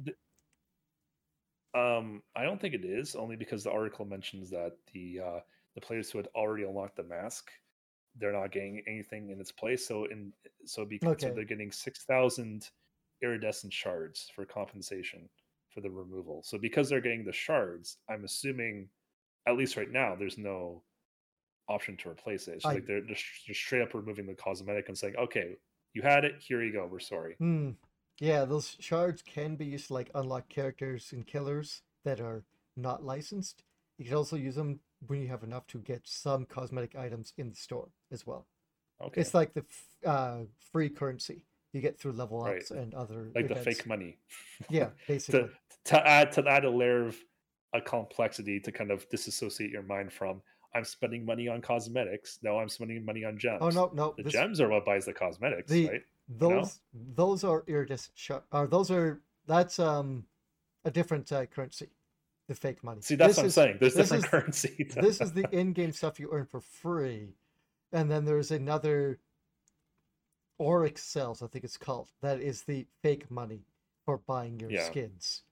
So 1.74 1.98
um, 1.98 2.22
I 2.34 2.44
don't 2.44 2.60
think 2.60 2.74
it 2.74 2.84
is 2.84 3.14
only 3.14 3.36
because 3.36 3.64
the 3.64 3.70
article 3.70 4.04
mentions 4.06 4.50
that 4.50 4.76
the 4.92 5.20
uh, 5.20 5.40
the 5.74 5.80
players 5.80 6.10
who 6.10 6.18
had 6.18 6.28
already 6.34 6.64
unlocked 6.64 6.96
the 6.96 7.02
mask, 7.02 7.50
they're 8.16 8.32
not 8.32 8.52
getting 8.52 8.82
anything 8.86 9.30
in 9.30 9.40
its 9.40 9.52
place. 9.52 9.86
So 9.86 10.04
in 10.04 10.32
so 10.64 10.84
because 10.84 11.08
okay. 11.14 11.28
so 11.28 11.34
they're 11.34 11.44
getting 11.44 11.72
six 11.72 12.04
thousand 12.04 12.70
iridescent 13.22 13.72
shards 13.72 14.30
for 14.34 14.44
compensation 14.44 15.28
for 15.74 15.80
the 15.80 15.90
removal. 15.90 16.42
So 16.44 16.58
because 16.58 16.88
they're 16.88 17.00
getting 17.00 17.24
the 17.24 17.32
shards, 17.32 17.98
I'm 18.08 18.24
assuming, 18.24 18.88
at 19.46 19.56
least 19.56 19.76
right 19.76 19.90
now, 19.90 20.14
there's 20.14 20.38
no 20.38 20.82
option 21.68 21.96
to 21.98 22.10
replace 22.10 22.48
it. 22.48 22.56
It's 22.56 22.64
I... 22.64 22.74
like 22.74 22.86
they're 22.86 23.00
just, 23.00 23.24
just 23.46 23.60
straight 23.60 23.82
up 23.82 23.94
removing 23.94 24.26
the 24.26 24.34
cosmetic 24.34 24.88
and 24.88 24.96
saying, 24.96 25.16
"Okay, 25.16 25.56
you 25.92 26.02
had 26.02 26.24
it. 26.24 26.36
Here 26.38 26.62
you 26.62 26.72
go. 26.72 26.88
We're 26.90 27.00
sorry." 27.00 27.34
Hmm. 27.38 27.70
Yeah, 28.20 28.44
those 28.44 28.76
shards 28.78 29.22
can 29.22 29.56
be 29.56 29.66
used 29.66 29.88
to 29.88 29.94
like 29.94 30.10
unlock 30.14 30.48
characters 30.48 31.10
and 31.12 31.26
killers 31.26 31.82
that 32.04 32.20
are 32.20 32.44
not 32.76 33.04
licensed. 33.04 33.64
You 33.98 34.04
can 34.04 34.14
also 34.14 34.36
use 34.36 34.54
them 34.54 34.80
when 35.06 35.20
you 35.20 35.28
have 35.28 35.42
enough 35.42 35.66
to 35.68 35.78
get 35.78 36.02
some 36.04 36.44
cosmetic 36.46 36.96
items 36.96 37.32
in 37.36 37.50
the 37.50 37.56
store 37.56 37.88
as 38.12 38.26
well. 38.26 38.46
Okay. 39.02 39.20
It's 39.20 39.34
like 39.34 39.52
the 39.54 39.64
uh, 40.08 40.42
free 40.72 40.88
currency 40.88 41.44
you 41.74 41.80
get 41.80 41.98
through 41.98 42.12
level 42.12 42.44
ups 42.44 42.70
right. 42.70 42.80
and 42.80 42.94
other 42.94 43.32
like 43.34 43.46
events. 43.46 43.64
the 43.64 43.74
fake 43.74 43.86
money. 43.86 44.16
Yeah, 44.70 44.90
basically. 45.08 45.50
To, 45.86 46.06
add 46.06 46.32
to 46.32 46.46
add 46.48 46.64
a 46.64 46.70
layer 46.70 47.06
of 47.06 47.16
a 47.74 47.80
complexity 47.80 48.60
to 48.60 48.72
kind 48.72 48.90
of 48.90 49.08
disassociate 49.10 49.70
your 49.70 49.82
mind 49.82 50.12
from 50.12 50.40
I'm 50.74 50.84
spending 50.84 51.24
money 51.24 51.46
on 51.48 51.60
cosmetics. 51.60 52.38
No, 52.42 52.58
I'm 52.58 52.68
spending 52.68 53.04
money 53.04 53.24
on 53.24 53.38
gems. 53.38 53.58
Oh 53.60 53.68
no, 53.68 53.90
no. 53.94 54.14
The 54.16 54.24
this, 54.24 54.32
gems 54.32 54.60
are 54.60 54.68
what 54.68 54.84
buys 54.84 55.04
the 55.04 55.12
cosmetics, 55.12 55.70
the, 55.70 55.88
right? 55.88 56.02
Those 56.28 56.80
those 57.14 57.44
are 57.44 57.64
iridescent. 57.66 58.16
Sh- 58.16 58.32
or 58.52 58.66
those 58.66 58.90
are 58.90 59.20
that's 59.46 59.78
um 59.78 60.24
a 60.84 60.90
different 60.90 61.30
uh, 61.32 61.46
currency. 61.46 61.88
The 62.48 62.54
fake 62.54 62.84
money. 62.84 63.00
See, 63.00 63.14
that's 63.14 63.30
this 63.30 63.36
what 63.36 63.42
I'm 63.42 63.46
is, 63.46 63.54
saying. 63.54 63.76
There's 63.80 63.94
different 63.94 64.24
is, 64.24 64.30
currency. 64.30 64.90
this 64.96 65.20
is 65.22 65.32
the 65.32 65.48
in-game 65.50 65.92
stuff 65.92 66.20
you 66.20 66.28
earn 66.30 66.44
for 66.44 66.60
free, 66.60 67.36
and 67.92 68.10
then 68.10 68.26
there's 68.26 68.50
another 68.50 69.18
Auric 70.60 70.98
cells, 70.98 71.42
I 71.42 71.46
think 71.46 71.64
it's 71.64 71.76
called. 71.76 72.10
That 72.22 72.40
is 72.40 72.62
the 72.62 72.86
fake 73.02 73.30
money 73.30 73.62
for 74.04 74.18
buying 74.18 74.60
your 74.60 74.70
yeah. 74.70 74.84
skins. 74.84 75.42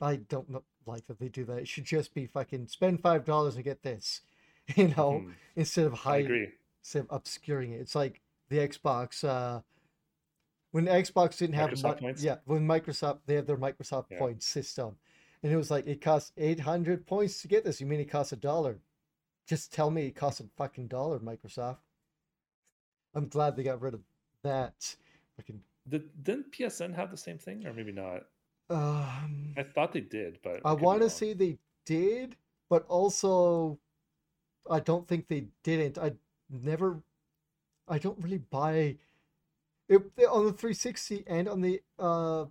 I 0.00 0.16
don't 0.16 0.48
know, 0.50 0.62
like 0.86 1.06
that 1.06 1.18
they 1.18 1.28
do 1.28 1.44
that. 1.46 1.58
It 1.58 1.68
should 1.68 1.84
just 1.84 2.14
be 2.14 2.26
fucking 2.26 2.68
spend 2.68 3.00
five 3.00 3.24
dollars 3.24 3.56
and 3.56 3.64
get 3.64 3.82
this, 3.82 4.22
you 4.74 4.88
know, 4.88 5.20
mm-hmm. 5.20 5.30
instead 5.56 5.86
of 5.86 5.94
hiding, 5.94 6.52
instead 6.82 7.00
of 7.00 7.06
obscuring 7.10 7.72
it. 7.72 7.80
It's 7.80 7.94
like 7.94 8.20
the 8.48 8.58
Xbox. 8.58 9.24
uh 9.24 9.60
when 10.72 10.86
Xbox 10.86 11.38
didn't 11.38 11.54
have 11.54 11.70
Microsoft 11.70 12.00
points. 12.00 12.22
yeah, 12.22 12.36
when 12.44 12.66
Microsoft 12.66 13.20
they 13.26 13.34
had 13.34 13.46
their 13.46 13.56
Microsoft 13.56 14.06
yeah. 14.10 14.18
points 14.18 14.46
system, 14.46 14.96
and 15.42 15.50
it 15.50 15.56
was 15.56 15.70
like 15.70 15.86
it 15.86 16.00
costs 16.00 16.32
eight 16.36 16.60
hundred 16.60 17.06
points 17.06 17.40
to 17.42 17.48
get 17.48 17.64
this. 17.64 17.80
You 17.80 17.86
mean 17.86 18.00
it 18.00 18.10
costs 18.10 18.32
a 18.32 18.36
dollar? 18.36 18.78
Just 19.46 19.72
tell 19.72 19.90
me 19.90 20.06
it 20.06 20.16
costs 20.16 20.40
a 20.40 20.44
fucking 20.56 20.88
dollar, 20.88 21.18
Microsoft. 21.18 21.78
I'm 23.14 23.28
glad 23.28 23.56
they 23.56 23.62
got 23.62 23.80
rid 23.80 23.94
of 23.94 24.00
that. 24.42 24.96
Fucking. 25.36 25.60
Did, 25.88 26.22
didn't 26.22 26.52
PSN 26.52 26.94
have 26.94 27.10
the 27.10 27.16
same 27.16 27.38
thing, 27.38 27.66
or 27.66 27.72
maybe 27.72 27.92
not? 27.92 28.24
Um, 28.68 29.54
I 29.56 29.62
thought 29.62 29.92
they 29.92 30.00
did, 30.00 30.38
but 30.42 30.60
I 30.64 30.72
want 30.72 31.02
to 31.02 31.10
say 31.10 31.32
they 31.32 31.58
did, 31.84 32.36
but 32.68 32.84
also 32.88 33.78
I 34.70 34.80
don't 34.80 35.06
think 35.06 35.28
they 35.28 35.46
didn't. 35.62 35.98
I 35.98 36.12
never, 36.50 37.02
I 37.88 37.98
don't 37.98 38.18
really 38.22 38.38
buy 38.38 38.96
it 39.88 39.98
on 40.28 40.46
the 40.46 40.52
360 40.52 41.24
and 41.26 41.48
on 41.48 41.60
the 41.60 41.80
uh, 41.98 42.46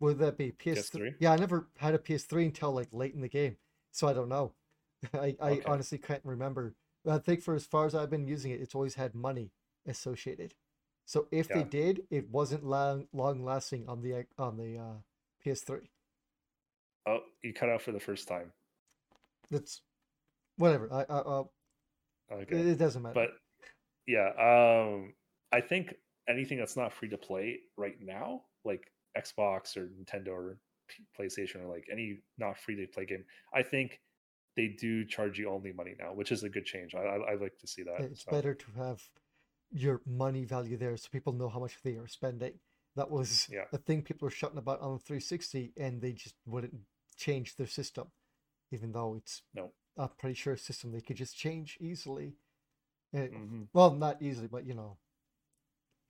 would 0.00 0.18
that 0.18 0.36
be 0.36 0.52
PS3? 0.52 0.90
PS3? 0.90 1.14
Yeah, 1.20 1.32
I 1.32 1.36
never 1.36 1.68
had 1.78 1.94
a 1.94 1.98
PS3 1.98 2.46
until 2.46 2.72
like 2.72 2.88
late 2.92 3.14
in 3.14 3.20
the 3.20 3.28
game, 3.28 3.56
so 3.92 4.08
I 4.08 4.12
don't 4.12 4.28
know. 4.28 4.52
I, 5.14 5.36
I 5.40 5.50
okay. 5.50 5.62
honestly 5.66 5.98
can't 5.98 6.22
remember. 6.24 6.74
I 7.08 7.18
think 7.18 7.42
for 7.42 7.54
as 7.54 7.64
far 7.64 7.86
as 7.86 7.94
I've 7.94 8.10
been 8.10 8.26
using 8.26 8.50
it, 8.50 8.60
it's 8.60 8.74
always 8.74 8.94
had 8.94 9.14
money 9.14 9.52
associated. 9.86 10.54
So 11.04 11.28
if 11.30 11.48
yeah. 11.48 11.58
they 11.58 11.64
did, 11.64 12.02
it 12.10 12.28
wasn't 12.30 12.64
long 12.64 13.06
long 13.12 13.44
lasting 13.44 13.88
on 13.88 14.02
the 14.02 14.26
on 14.38 14.56
the 14.56 14.78
uh, 14.78 14.94
PS3. 15.46 15.80
Oh, 17.06 17.20
you 17.42 17.52
cut 17.52 17.68
out 17.68 17.82
for 17.82 17.92
the 17.92 18.00
first 18.00 18.26
time. 18.26 18.52
That's 19.50 19.80
whatever. 20.56 20.92
I, 20.92 21.02
I 21.02 21.18
uh, 21.18 21.44
okay. 22.32 22.56
It, 22.56 22.66
it 22.66 22.78
doesn't 22.78 23.02
matter. 23.02 23.14
But 23.14 23.30
yeah, 24.06 24.30
um, 24.38 25.14
I 25.52 25.60
think 25.60 25.94
anything 26.28 26.58
that's 26.58 26.76
not 26.76 26.92
free 26.92 27.08
to 27.10 27.18
play 27.18 27.60
right 27.76 27.96
now, 28.00 28.42
like 28.64 28.90
Xbox 29.16 29.76
or 29.76 29.88
Nintendo 29.88 30.28
or 30.28 30.58
PlayStation 31.18 31.64
or 31.64 31.68
like 31.72 31.86
any 31.90 32.18
not 32.38 32.58
free 32.58 32.76
to 32.76 32.86
play 32.88 33.06
game, 33.06 33.24
I 33.54 33.62
think 33.62 34.00
they 34.56 34.68
do 34.68 35.04
charge 35.04 35.38
you 35.38 35.50
only 35.50 35.72
money 35.72 35.94
now, 35.98 36.12
which 36.12 36.32
is 36.32 36.42
a 36.42 36.48
good 36.48 36.64
change. 36.64 36.94
I 36.94 37.00
I, 37.00 37.32
I 37.32 37.34
like 37.36 37.56
to 37.58 37.66
see 37.68 37.84
that. 37.84 38.00
It's 38.00 38.24
so. 38.24 38.32
better 38.32 38.54
to 38.54 38.66
have 38.76 39.00
your 39.70 40.00
money 40.06 40.44
value 40.44 40.76
there 40.76 40.96
so 40.96 41.08
people 41.12 41.32
know 41.32 41.48
how 41.48 41.60
much 41.60 41.76
they 41.84 41.96
are 41.96 42.08
spending. 42.08 42.54
That 42.96 43.10
was 43.10 43.48
yeah. 43.52 43.64
a 43.72 43.78
thing 43.78 44.02
people 44.02 44.26
were 44.26 44.30
shouting 44.30 44.58
about 44.58 44.80
on 44.80 44.94
the 44.94 44.98
360 44.98 45.72
and 45.76 46.00
they 46.00 46.12
just 46.12 46.34
wouldn't 46.46 46.74
change 47.16 47.56
their 47.56 47.66
system, 47.66 48.08
even 48.72 48.92
though 48.92 49.14
it's 49.16 49.42
no. 49.54 49.70
a 49.96 50.08
pretty 50.08 50.34
sure 50.34 50.54
a 50.54 50.58
system 50.58 50.92
they 50.92 51.00
could 51.00 51.16
just 51.16 51.36
change 51.36 51.76
easily. 51.80 52.36
It, 53.12 53.32
mm-hmm. 53.32 53.62
Well, 53.72 53.92
not 53.92 54.22
easily, 54.22 54.48
but 54.48 54.66
you 54.66 54.74
know, 54.74 54.96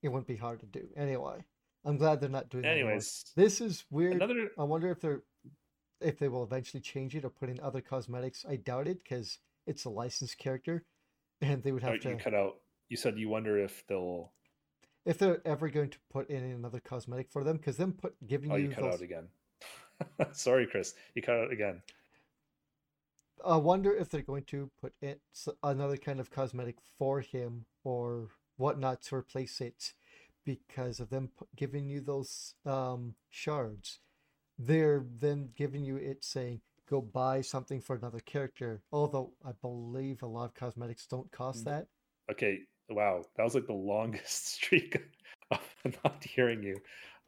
it 0.03 0.09
wouldn't 0.09 0.29
be 0.29 0.37
hard 0.37 0.61
to 0.61 0.67
do. 0.67 0.87
Anyway, 0.97 1.45
I'm 1.85 1.97
glad 1.97 2.21
they're 2.21 2.31
not 2.31 2.51
doing 2.51 2.65
Anyways, 2.65 3.33
this 3.37 3.61
is 3.61 3.85
weird. 3.91 4.15
Another... 4.15 4.51
I 4.59 4.63
wonder 4.63 4.91
if 4.91 5.01
they're 5.01 5.23
if 6.01 6.19
they 6.19 6.29
will 6.29 6.45
eventually 6.45 6.81
change 6.81 7.17
it 7.17 7.25
or 7.25 7.31
put 7.31 7.49
in 7.49 7.59
other 7.61 7.81
cosmetics. 7.81 8.45
I 8.49 8.57
doubt 8.57 8.87
it 8.87 9.03
because 9.03 9.39
it's 9.67 9.87
a 9.87 9.91
licensed 9.91 10.39
character, 10.39 10.85
and 11.41 11.63
they 11.63 11.73
would 11.73 11.83
have 11.83 11.95
oh, 11.95 11.99
to. 11.99 12.11
You 12.11 12.17
cut 12.17 12.35
out 12.35 12.57
you 12.89 12.97
said 12.97 13.19
you 13.19 13.29
wonder 13.29 13.59
if 13.59 13.85
they'll 13.89 14.33
if 15.07 15.19
they're 15.19 15.41
ever 15.47 15.69
going 15.69 15.89
to 15.91 15.99
put 16.13 16.29
in 16.29 16.43
another 16.43 16.81
cosmetic 16.81 17.31
for 17.31 17.45
them 17.45 17.57
because 17.57 17.77
them 17.77 17.93
put 17.93 18.15
giving 18.27 18.51
oh, 18.53 18.57
you, 18.57 18.69
you 18.69 18.75
cut 18.75 18.83
those... 18.83 18.95
out 18.95 19.01
again. 19.01 19.29
Sorry 20.33 20.67
chris. 20.67 20.95
You 21.15 21.23
cut 21.23 21.37
out 21.37 21.53
again. 21.53 21.81
I 23.47 23.57
wonder 23.57 23.95
if 23.95 24.11
they're 24.11 24.23
going 24.23 24.45
to 24.45 24.71
put 24.81 24.93
in 25.01 25.17
another 25.63 25.97
kind 25.97 26.19
of 26.19 26.31
cosmetic 26.31 26.77
for 26.99 27.21
him 27.21 27.67
or 27.85 28.31
whatnot 28.57 29.03
to 29.03 29.15
replace 29.15 29.61
it 29.61 29.93
because 30.45 31.01
of 31.01 31.11
them 31.11 31.31
giving 31.55 31.87
you 31.89 32.01
those 32.01 32.55
um, 32.65 33.15
shards. 33.31 34.01
They're 34.59 35.05
then 35.21 35.51
giving 35.55 35.85
you 35.85 35.97
it 35.97 36.25
saying 36.25 36.63
go 36.89 37.01
buy 37.01 37.41
something 37.41 37.81
for 37.81 37.97
another 37.97 38.21
character 38.21 38.81
although 38.93 39.33
i 39.45 39.51
believe 39.61 40.23
a 40.23 40.27
lot 40.27 40.45
of 40.45 40.55
cosmetics 40.55 41.05
don't 41.05 41.33
cost 41.33 41.63
mm. 41.63 41.65
that. 41.65 41.87
Okay 42.31 42.61
Wow, 42.89 43.25
that 43.37 43.43
was 43.43 43.55
like 43.55 43.67
the 43.67 43.73
longest 43.73 44.47
streak 44.55 44.97
of 45.51 45.61
not 46.05 46.23
hearing 46.25 46.63
you. 46.63 46.81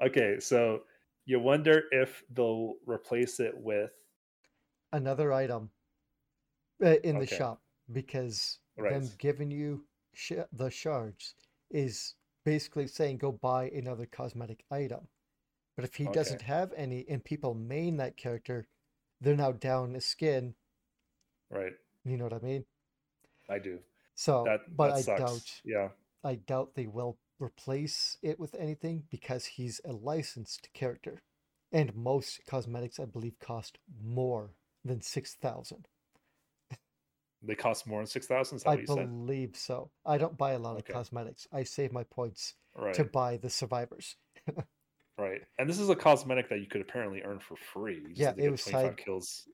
Okay, 0.04 0.38
so 0.40 0.82
you 1.26 1.40
wonder 1.40 1.84
if 1.90 2.22
they'll 2.30 2.74
replace 2.86 3.40
it 3.40 3.56
with 3.56 3.90
Another 4.92 5.32
item 5.32 5.70
uh, 6.84 6.96
in 7.04 7.18
the 7.18 7.24
Okay. 7.24 7.36
shop 7.36 7.62
because 7.92 8.58
Right. 8.76 8.90
them 8.90 9.10
giving 9.18 9.50
you 9.50 9.84
sh- 10.14 10.32
the 10.52 10.70
shards 10.70 11.34
is 11.70 12.14
basically 12.44 12.86
saying 12.86 13.18
go 13.18 13.32
buy 13.32 13.70
another 13.70 14.06
cosmetic 14.06 14.64
item. 14.70 15.08
But 15.76 15.84
if 15.84 15.94
he 15.96 16.08
doesn't 16.08 16.42
have 16.42 16.72
any 16.74 17.06
and 17.08 17.24
people 17.24 17.54
main 17.54 17.96
that 17.98 18.16
character, 18.16 18.66
they're 19.20 19.36
now 19.36 19.52
down 19.52 19.96
a 19.96 20.00
skin. 20.00 20.54
right. 21.50 21.72
You 22.04 22.16
know 22.16 22.24
what 22.24 22.32
I 22.32 22.38
mean? 22.40 22.64
I 23.48 23.58
do. 23.58 23.80
So, 24.18 24.42
That 24.44 24.62
but 24.76 24.88
that 24.88 24.94
I 24.96 25.00
sucks. 25.02 25.20
doubt 25.20 25.60
Yeah. 25.64 25.88
I 26.24 26.34
doubt 26.34 26.74
they 26.74 26.88
will 26.88 27.18
replace 27.38 28.18
it 28.20 28.40
with 28.40 28.56
anything 28.56 29.04
because 29.10 29.44
he's 29.46 29.80
a 29.84 29.92
licensed 29.92 30.72
character. 30.74 31.22
And 31.70 31.94
most 31.94 32.40
cosmetics, 32.44 32.98
I 32.98 33.04
believe, 33.04 33.38
cost 33.38 33.78
more 34.02 34.54
than 34.84 35.00
6,000. 35.02 35.86
They 37.42 37.54
cost 37.54 37.86
more 37.86 38.00
than 38.00 38.08
six 38.08 38.26
thousand. 38.26 38.60
I 38.66 38.74
you 38.78 38.86
said? 38.88 38.96
believe 39.08 39.54
so. 39.54 39.92
I 40.04 40.18
don't 40.18 40.36
buy 40.36 40.52
a 40.54 40.58
lot 40.58 40.72
Okay. 40.78 40.88
of 40.92 40.94
cosmetics. 40.96 41.46
I 41.52 41.62
save 41.62 41.92
my 41.92 42.02
points 42.02 42.54
Right. 42.74 42.94
to 42.94 43.04
buy 43.04 43.36
the 43.36 43.50
survivors. 43.50 44.16
Right. 45.16 45.40
And 45.58 45.68
this 45.68 45.80
is 45.80 45.88
a 45.90 45.96
cosmetic 45.96 46.48
that 46.48 46.60
you 46.60 46.66
could 46.66 46.80
apparently 46.80 47.22
earn 47.22 47.40
for 47.40 47.56
free. 47.56 48.06
Yeah, 48.14 48.34
it 48.36 48.50
was 48.50 48.62
25 48.62 48.90
side- 48.90 48.96
kills. 49.04 49.48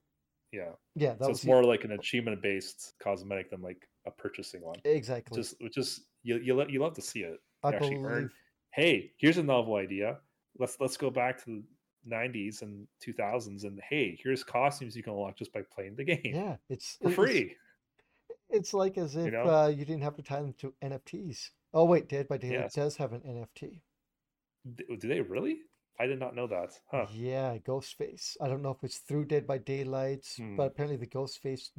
Yeah. 0.53 0.73
Yeah, 0.95 1.17
so 1.19 1.31
it's 1.31 1.45
more 1.47 1.65
like 1.65 1.85
an 1.85 1.93
achievement 1.93 2.43
based 2.43 2.93
cosmetic 2.99 3.51
than 3.51 3.63
like 3.63 3.89
a 4.07 4.11
purchasing 4.11 4.63
one. 4.63 4.77
exactly. 4.85 5.37
Just 5.41 5.61
which 5.61 5.77
is 5.79 6.01
you 6.23 6.37
you, 6.39 6.55
lo- 6.55 6.67
you 6.69 6.81
love 6.81 6.95
to 6.95 7.03
see 7.03 7.21
it. 7.21 7.41
I 7.63 7.69
actually 7.71 7.91
believe 7.97 8.05
earn 8.07 8.31
hey, 8.71 9.13
here's 9.19 9.39
a 9.39 9.43
novel 9.43 9.77
idea. 9.77 10.19
Let's 10.59 10.77
let's 10.81 10.97
go 10.97 11.11
back 11.11 11.43
to 11.45 11.45
the 11.47 11.63
90s 12.11 12.61
and 12.63 12.87
2000s 13.07 13.65
and 13.65 13.81
hey, 13.89 14.19
here's 14.23 14.45
costumes 14.45 14.95
you 14.95 15.03
can 15.03 15.15
unlock 15.15 15.37
just 15.39 15.53
by 15.53 15.63
playing 15.75 15.97
the 15.97 16.05
game 16.05 16.21
yeah, 16.25 16.57
it's 16.69 16.97
for 17.01 17.09
it's- 17.11 17.15
free. 17.15 17.57
It's 18.51 18.75
like 18.75 18.99
as 18.99 19.17
if 19.17 19.33
know? 19.33 19.45
uh, 19.49 19.69
you 19.69 19.85
didn't 19.85 20.03
have 20.03 20.15
to 20.17 20.23
tie 20.23 20.41
them 20.43 20.55
to 20.59 20.75
NFTs. 20.83 21.51
Oh 21.73 21.87
wait, 21.87 22.09
Dead 22.09 22.29
by 22.29 22.37
Daylight 22.37 22.61
Yes. 22.65 22.75
does 22.75 22.97
have 22.97 23.13
an 23.13 23.21
NFT. 23.23 23.81
Do 25.01 25.09
they 25.09 25.21
really? 25.23 25.59
I 25.99 26.07
did 26.07 26.19
not 26.21 26.35
know 26.37 26.47
that. 26.49 26.71
Huh. 26.91 27.07
Yeah, 27.13 27.57
Ghostface. 27.59 28.37
I 28.41 28.49
don't 28.49 28.63
know 28.63 28.71
if 28.71 28.83
it's 28.85 28.99
through 28.99 29.25
Dead 29.27 29.47
by 29.47 29.59
Daylight, 29.59 30.27
Hmm. 30.37 30.57
but 30.57 30.67
apparently 30.69 30.97
the 30.99 31.07
Ghostface 31.07 31.71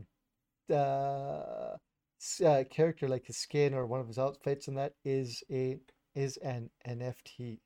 uh, 0.74 1.78
uh, 2.46 2.64
character, 2.70 3.08
like 3.08 3.26
his 3.26 3.38
skin 3.38 3.74
or 3.74 3.86
one 3.86 4.00
of 4.00 4.08
his 4.08 4.18
outfits, 4.20 4.68
and 4.68 4.78
that 4.78 4.94
is 5.04 5.44
a 5.52 5.78
is 6.16 6.38
an 6.38 6.70
NFT. 6.88 7.60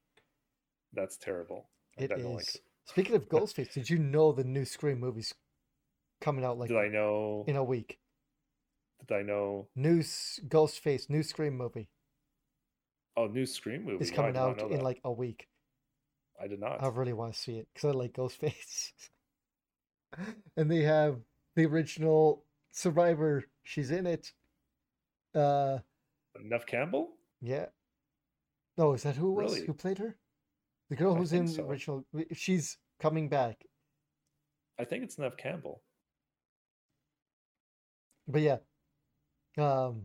That's 0.93 1.17
terrible. 1.17 1.69
I 1.99 2.03
It 2.03 2.07
don't 2.09 2.23
like 2.35 2.55
it. 2.55 2.61
Speaking 2.85 3.15
of 3.15 3.29
Ghostface, 3.29 3.73
did 3.73 3.89
you 3.89 3.99
know 3.99 4.31
the 4.31 4.43
new 4.43 4.65
Scream 4.65 4.99
movie's 4.99 5.33
coming 6.21 6.43
out 6.43 6.57
like 6.57 6.69
Did 6.69 6.77
I 6.77 6.87
know? 6.87 7.43
in 7.47 7.55
a 7.55 7.63
week? 7.63 7.99
Did 9.07 9.15
I 9.15 9.21
know? 9.21 9.67
New 9.75 9.99
Ghostface, 9.99 11.09
new 11.09 11.23
Scream 11.23 11.55
movie 11.57 11.89
Oh, 13.15 13.27
new 13.27 13.45
Scream 13.45 13.83
movie. 13.83 14.03
is 14.03 14.11
coming 14.11 14.33
did 14.33 14.39
not 14.39 14.61
out 14.61 14.71
in 14.71 14.77
that. 14.77 14.83
like 14.83 14.99
a 15.03 15.11
week. 15.11 15.47
I 16.41 16.47
did 16.47 16.59
not. 16.59 16.81
I 16.81 16.87
really 16.87 17.13
want 17.13 17.33
to 17.33 17.39
see 17.39 17.57
it 17.57 17.67
because 17.73 17.89
I 17.89 17.97
like 17.97 18.13
Ghostface. 18.13 18.91
and 20.57 20.71
they 20.71 20.83
have 20.83 21.19
the 21.55 21.65
original 21.65 22.45
Survivor. 22.71 23.43
She's 23.63 23.91
in 23.91 24.07
it. 24.07 24.31
Uh, 25.35 25.79
Nev 26.41 26.65
Campbell? 26.65 27.09
yeah. 27.41 27.67
No, 28.77 28.93
is 28.93 29.03
that 29.03 29.17
who 29.17 29.31
it 29.31 29.43
was? 29.43 29.53
Really? 29.53 29.65
Who 29.67 29.73
played 29.73 29.97
her? 29.97 30.15
The 30.89 30.95
girl 30.95 31.13
who's 31.13 31.33
in 31.33 31.47
so. 31.49 31.67
original. 31.67 32.05
She's 32.33 32.77
coming 32.99 33.27
back. 33.27 33.65
I 34.79 34.85
think 34.85 35.03
it's 35.03 35.19
Nev 35.19 35.35
Campbell. 35.35 35.81
But 38.27 38.41
yeah. 38.41 38.57
Um, 39.57 40.03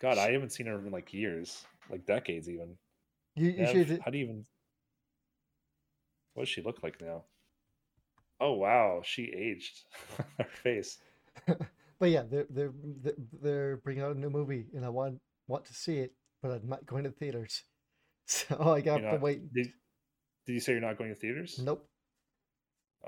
God, 0.00 0.18
I 0.18 0.30
haven't 0.30 0.52
seen 0.52 0.66
her 0.66 0.78
in 0.78 0.90
like 0.92 1.12
years, 1.12 1.64
like 1.90 2.06
decades 2.06 2.48
even. 2.48 2.76
you, 3.34 3.50
you 3.50 3.62
Nev, 3.62 3.72
should. 3.72 4.00
how 4.04 4.10
do 4.12 4.18
you 4.18 4.24
even? 4.24 4.44
What 6.34 6.42
does 6.44 6.48
she 6.48 6.62
look 6.62 6.82
like 6.82 7.00
now? 7.00 7.24
Oh 8.40 8.52
wow, 8.52 9.00
she 9.04 9.32
aged. 9.36 9.84
her 10.38 10.46
face. 10.62 10.98
But 11.98 12.10
yeah, 12.10 12.24
they're 12.28 12.46
they're 12.50 12.72
they're- 13.42 13.76
bringing 13.78 14.02
out 14.04 14.16
a 14.16 14.18
new 14.18 14.30
movie, 14.30 14.66
and 14.74 14.84
I 14.84 14.88
want 14.90 15.18
want 15.48 15.64
to 15.66 15.74
see 15.74 15.98
it, 15.98 16.12
but 16.42 16.50
I'm 16.50 16.68
not 16.68 16.84
going 16.86 17.04
to 17.04 17.10
theaters, 17.10 17.62
so 18.26 18.60
I 18.60 18.80
got 18.80 18.98
to 18.98 19.16
wait. 19.20 19.52
Did, 19.52 19.68
did 20.46 20.52
you 20.52 20.60
say 20.60 20.72
you're 20.72 20.80
not 20.80 20.98
going 20.98 21.10
to 21.10 21.16
theaters? 21.18 21.58
Nope. 21.58 21.88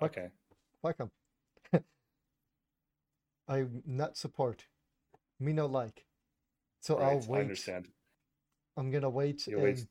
Okay. 0.00 0.28
Fuck 0.82 0.96
them. 0.98 1.10
I 3.48 3.66
not 3.86 4.16
support. 4.16 4.64
Me 5.40 5.52
no 5.52 5.66
like. 5.66 6.04
So 6.80 6.98
right, 6.98 7.12
I'll 7.12 7.20
wait. 7.28 7.38
I 7.38 7.42
understand. 7.42 7.88
I'm 8.76 8.90
gonna 8.90 9.10
wait 9.10 9.46
You 9.46 9.56
and 9.56 9.64
wait 9.64 9.84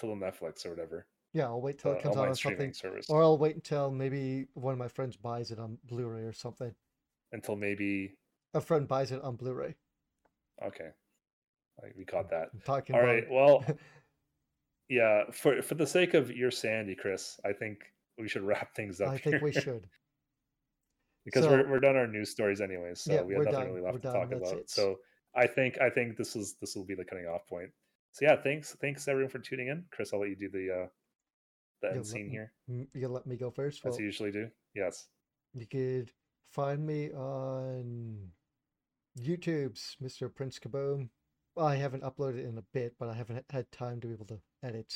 till 0.00 0.16
Netflix 0.16 0.64
or 0.64 0.70
whatever. 0.70 1.06
yeah, 1.34 1.44
I'll 1.46 1.60
wait 1.60 1.78
till 1.78 1.92
The 1.92 1.98
it 1.98 2.02
comes 2.02 2.16
out 2.16 2.28
on 2.28 2.34
something, 2.34 2.72
service. 2.72 3.06
or 3.10 3.22
I'll 3.22 3.36
wait 3.38 3.56
until 3.56 3.90
maybe 3.90 4.46
one 4.54 4.72
of 4.72 4.78
my 4.78 4.88
friends 4.88 5.16
buys 5.16 5.50
it 5.50 5.58
on 5.58 5.76
Blu-ray 5.84 6.22
or 6.22 6.32
something. 6.32 6.74
Until 7.34 7.56
maybe. 7.56 8.14
A 8.54 8.60
friend 8.60 8.86
buys 8.88 9.10
it 9.12 9.20
on 9.22 9.34
Blu-ray. 9.36 9.74
Okay. 10.64 10.88
Like, 11.82 11.92
we 11.98 12.04
got 12.04 12.30
that. 12.30 12.48
I'm 12.54 12.60
talking 12.64 12.94
All 12.94 13.02
right. 13.02 13.24
Well, 13.28 13.64
yeah. 14.88 15.24
For 15.32 15.60
for 15.60 15.74
the 15.74 15.86
sake 15.86 16.14
of 16.14 16.30
your 16.30 16.52
sanity, 16.52 16.94
Chris, 16.94 17.38
I 17.44 17.52
think 17.52 17.78
we 18.16 18.28
should 18.28 18.42
wrap 18.44 18.74
things 18.76 19.00
up. 19.00 19.08
I 19.08 19.18
think 19.18 19.42
we 19.42 19.50
should. 19.52 19.88
because 21.24 21.44
So- 21.44 21.50
we're 21.50 21.68
we're 21.68 21.80
done 21.80 21.96
our 21.96 22.06
news 22.06 22.30
stories 22.30 22.60
anyways, 22.60 23.00
so 23.02 23.12
Yeah, 23.12 23.22
we 23.22 23.34
have 23.34 23.44
nothing 23.44 23.58
done, 23.60 23.68
really 23.68 23.80
we're 23.80 23.86
left 23.90 24.02
to 24.02 24.08
done, 24.08 24.14
talk 24.14 24.30
that's 24.30 24.50
about. 24.52 24.60
it. 24.60 24.70
So 24.70 24.96
I 25.34 25.48
think 25.48 25.80
I 25.80 25.90
think 25.90 26.16
this 26.16 26.36
is 26.36 26.54
this 26.60 26.76
will 26.76 26.84
be 26.86 26.94
the 26.94 27.04
cutting 27.04 27.26
off 27.26 27.46
point. 27.48 27.70
So 28.12 28.24
yeah, 28.26 28.36
thanks 28.40 28.76
thanks 28.80 29.08
everyone 29.08 29.30
for 29.30 29.40
tuning 29.40 29.66
in. 29.68 29.84
Chris, 29.90 30.12
I'll 30.14 30.20
let 30.20 30.28
you 30.30 30.36
do 30.36 30.48
the 30.48 30.82
uh 30.84 30.86
the 31.82 31.90
end 31.96 32.06
scene 32.06 32.26
me- 32.26 32.30
here, 32.30 32.52
You 32.94 33.08
let 33.08 33.26
me 33.26 33.36
go 33.36 33.50
first. 33.50 33.84
as 33.84 33.90
Well, 33.90 33.98
you 33.98 34.06
usually 34.06 34.30
do. 34.30 34.48
Yes. 34.76 35.08
you 35.54 35.66
could 35.66 36.12
find 36.54 36.86
me 36.86 37.10
on 37.10 38.28
YouTube's 39.18 39.96
Mr. 40.00 40.32
Prince 40.32 40.60
Kaboom. 40.60 41.08
I 41.58 41.74
haven't 41.74 42.04
uploaded 42.04 42.48
in 42.48 42.58
a 42.58 42.64
bit, 42.72 42.94
but 42.98 43.08
I 43.08 43.14
haven't 43.14 43.44
had 43.50 43.70
time 43.72 44.00
to 44.00 44.06
be 44.06 44.12
able 44.12 44.26
to 44.26 44.38
edit 44.62 44.94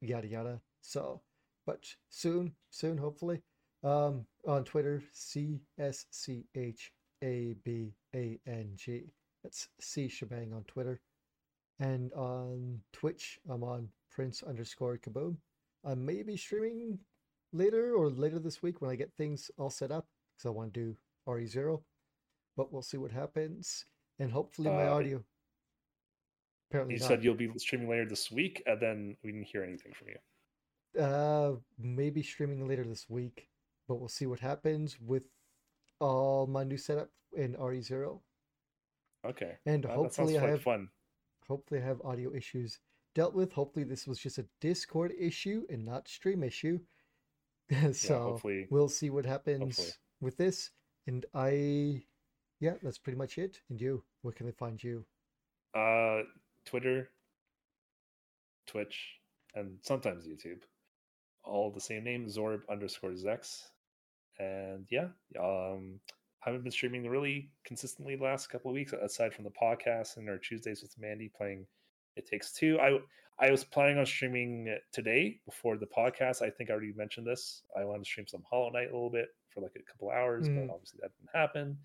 yada 0.00 0.28
yada. 0.28 0.60
So, 0.82 1.20
but 1.66 1.84
soon, 2.10 2.52
soon, 2.70 2.96
hopefully. 2.96 3.42
Um, 3.82 4.26
on 4.46 4.62
Twitter, 4.64 5.02
C 5.12 5.60
S 5.78 6.06
C 6.10 6.44
H 6.54 6.92
A 7.24 7.56
B 7.64 7.92
A 8.14 8.38
N 8.46 8.72
G. 8.76 9.10
That's 9.42 9.68
C 9.80 10.08
Shebang 10.08 10.52
on 10.52 10.62
Twitter. 10.64 11.00
And 11.80 12.12
on 12.12 12.80
Twitch, 12.92 13.38
I'm 13.48 13.64
on 13.64 13.88
Prince 14.10 14.42
underscore 14.42 14.98
Kaboom. 14.98 15.36
I 15.84 15.94
may 15.94 16.22
be 16.22 16.36
streaming 16.36 16.98
later 17.52 17.94
or 17.94 18.10
later 18.10 18.38
this 18.38 18.62
week 18.62 18.80
when 18.80 18.90
I 18.90 18.96
get 18.96 19.12
things 19.16 19.50
all 19.56 19.70
set 19.70 19.90
up 19.90 20.06
because 20.40 20.48
I 20.48 20.52
want 20.56 20.72
to 20.74 20.80
do 20.80 20.96
RE0. 21.28 21.82
But 22.56 22.72
we'll 22.72 22.82
see 22.82 22.96
what 22.96 23.10
happens. 23.12 23.84
And 24.18 24.30
hopefully 24.32 24.70
my 24.70 24.86
Uh, 24.88 24.94
audio. 24.94 25.24
Apparently 26.70 26.94
You 26.94 27.00
not. 27.00 27.08
said 27.08 27.24
you'll 27.24 27.34
be 27.34 27.50
streaming 27.58 27.88
later 27.88 28.06
this 28.06 28.30
week, 28.30 28.62
and 28.66 28.80
then 28.80 29.16
we 29.22 29.32
didn't 29.32 29.46
hear 29.46 29.62
anything 29.64 29.92
from 29.92 30.08
you. 30.08 31.00
Uh, 31.00 31.56
maybe 31.78 32.22
streaming 32.22 32.66
later 32.66 32.84
this 32.84 33.08
week, 33.08 33.48
but 33.88 33.96
we'll 33.96 34.08
see 34.08 34.26
what 34.26 34.40
happens 34.40 35.00
with 35.00 35.24
all 36.00 36.46
my 36.46 36.64
new 36.64 36.76
setup 36.76 37.10
in 37.36 37.54
RE0. 37.56 38.20
Okay. 39.24 39.58
And 39.66 39.84
Uh, 39.86 39.94
hopefully 39.94 40.38
I 40.38 40.46
have 40.48 40.62
fun. 40.62 40.90
hopefully 41.46 41.80
I 41.80 41.84
have 41.84 42.00
audio 42.02 42.32
issues 42.34 42.80
dealt 43.14 43.34
with. 43.34 43.52
Hopefully 43.52 43.84
this 43.84 44.06
was 44.06 44.18
just 44.18 44.38
a 44.38 44.48
Discord 44.60 45.12
issue 45.18 45.66
and 45.68 45.84
not 45.84 46.08
stream 46.08 46.42
issue. 46.42 46.78
so 47.92 48.18
hopefully- 48.22 48.66
we'll 48.70 48.88
see 48.88 49.10
what 49.10 49.24
happens 49.26 49.60
hopefully. 49.76 49.90
With 50.20 50.36
this. 50.36 50.70
And 51.06 51.26
I, 51.34 52.02
yeah, 52.60 52.74
that's 52.82 52.98
pretty 52.98 53.18
much 53.18 53.38
it. 53.38 53.60
And 53.70 53.80
you, 53.80 54.04
where 54.22 54.32
can 54.32 54.46
they 54.46 54.52
find 54.52 54.82
you? 54.82 55.04
Uh, 55.74 56.22
Twitter, 56.64 57.10
Twitch, 58.66 59.20
and 59.54 59.78
sometimes 59.82 60.26
YouTube. 60.26 60.62
All 61.42 61.70
the 61.70 61.80
same 61.80 62.04
name, 62.04 62.26
Zorb 62.26 62.60
underscore 62.70 63.12
Zex. 63.12 63.62
And 64.38 64.86
yeah, 64.90 65.08
um, 65.40 66.00
haven't 66.40 66.62
been 66.62 66.72
streaming 66.72 67.08
really 67.08 67.50
consistently 67.64 68.16
the 68.16 68.24
last 68.24 68.48
couple 68.48 68.70
of 68.70 68.74
weeks, 68.74 68.92
aside 68.92 69.34
from 69.34 69.44
the 69.44 69.50
podcast 69.50 70.16
and 70.16 70.28
our 70.28 70.38
Tuesdays 70.38 70.82
with 70.82 70.98
Mandy 70.98 71.30
playing 71.34 71.66
It 72.16 72.26
Takes 72.26 72.52
Two. 72.52 72.78
I 72.80 72.98
I 73.38 73.50
was 73.50 73.64
planning 73.64 73.98
on 73.98 74.06
streaming 74.06 74.76
today 74.92 75.40
before 75.46 75.78
the 75.78 75.86
podcast. 75.86 76.42
I 76.42 76.50
think 76.50 76.68
I 76.68 76.74
already 76.74 76.92
mentioned 76.94 77.26
this. 77.26 77.62
I 77.76 77.84
wanted 77.84 78.04
to 78.04 78.04
stream 78.04 78.26
some 78.26 78.42
Hollow 78.50 78.70
Knight 78.70 78.90
a 78.90 78.94
little 78.94 79.10
bit 79.10 79.28
for 79.50 79.60
like 79.60 79.76
a 79.76 79.82
couple 79.82 80.10
hours, 80.10 80.48
Mm. 80.48 80.66
but 80.66 80.74
obviously 80.74 81.00
that 81.02 81.12
didn't 81.16 81.34
happen. 81.34 81.78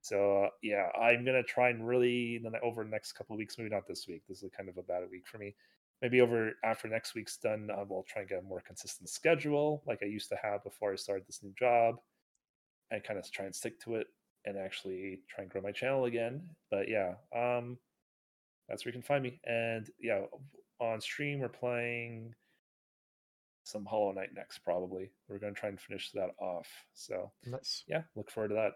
So 0.00 0.44
uh, 0.44 0.50
yeah, 0.62 0.90
I'm 0.98 1.24
gonna 1.24 1.42
try 1.42 1.70
and 1.70 1.86
really 1.86 2.38
then 2.38 2.52
over 2.62 2.84
the 2.84 2.90
next 2.90 3.12
couple 3.12 3.34
of 3.34 3.38
weeks, 3.38 3.58
maybe 3.58 3.70
not 3.70 3.86
this 3.86 4.06
week. 4.06 4.22
This 4.28 4.42
is 4.42 4.50
kind 4.56 4.68
of 4.68 4.78
a 4.78 4.82
bad 4.82 5.02
week 5.10 5.26
for 5.26 5.38
me. 5.38 5.54
Maybe 6.00 6.20
over 6.20 6.52
after 6.62 6.86
next 6.88 7.14
week's 7.16 7.36
done, 7.38 7.70
I 7.70 7.82
will 7.82 8.04
try 8.04 8.20
and 8.22 8.28
get 8.28 8.38
a 8.38 8.42
more 8.42 8.60
consistent 8.60 9.08
schedule 9.08 9.82
like 9.86 10.02
I 10.02 10.06
used 10.06 10.28
to 10.28 10.36
have 10.40 10.62
before 10.62 10.92
I 10.92 10.96
started 10.96 11.26
this 11.26 11.42
new 11.42 11.52
job, 11.58 11.96
and 12.90 13.02
kind 13.02 13.18
of 13.18 13.30
try 13.32 13.46
and 13.46 13.54
stick 13.54 13.80
to 13.80 13.96
it 13.96 14.06
and 14.44 14.56
actually 14.56 15.22
try 15.28 15.42
and 15.42 15.50
grow 15.50 15.60
my 15.60 15.72
channel 15.72 16.04
again. 16.04 16.48
But 16.70 16.88
yeah, 16.88 17.16
um, 17.34 17.78
that's 18.68 18.84
where 18.84 18.90
you 18.90 19.00
can 19.00 19.02
find 19.02 19.24
me. 19.24 19.40
And 19.44 19.90
yeah, 20.00 20.24
on 20.80 21.00
stream 21.00 21.40
we're 21.40 21.48
playing 21.48 22.34
some 23.68 23.84
Hollow 23.84 24.12
Knight 24.12 24.30
next. 24.34 24.58
Probably 24.60 25.10
we're 25.28 25.38
gonna 25.38 25.52
try 25.52 25.68
and 25.68 25.80
finish 25.80 26.10
that 26.12 26.30
off. 26.40 26.68
So 26.94 27.30
Nice. 27.46 27.84
yeah, 27.86 28.02
look 28.16 28.30
forward 28.30 28.48
to 28.48 28.54
that. 28.54 28.72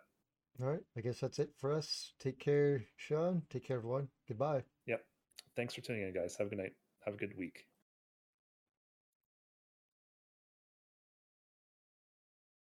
All 0.62 0.70
right. 0.70 0.80
I 0.96 1.00
guess 1.00 1.18
that's 1.20 1.38
it 1.38 1.50
for 1.58 1.72
us. 1.72 2.12
Take 2.20 2.38
care, 2.38 2.84
Sean. 2.96 3.42
Take 3.50 3.64
care, 3.64 3.78
everyone. 3.78 4.08
Goodbye. 4.28 4.62
Yep. 4.86 5.02
Thanks 5.56 5.74
for 5.74 5.80
tuning 5.80 6.02
in, 6.02 6.12
guys. 6.14 6.36
Have 6.36 6.46
a 6.48 6.50
good 6.50 6.58
night. 6.58 6.74
Have 7.06 7.14
a 7.14 7.16
good 7.16 7.36
week. 7.38 7.64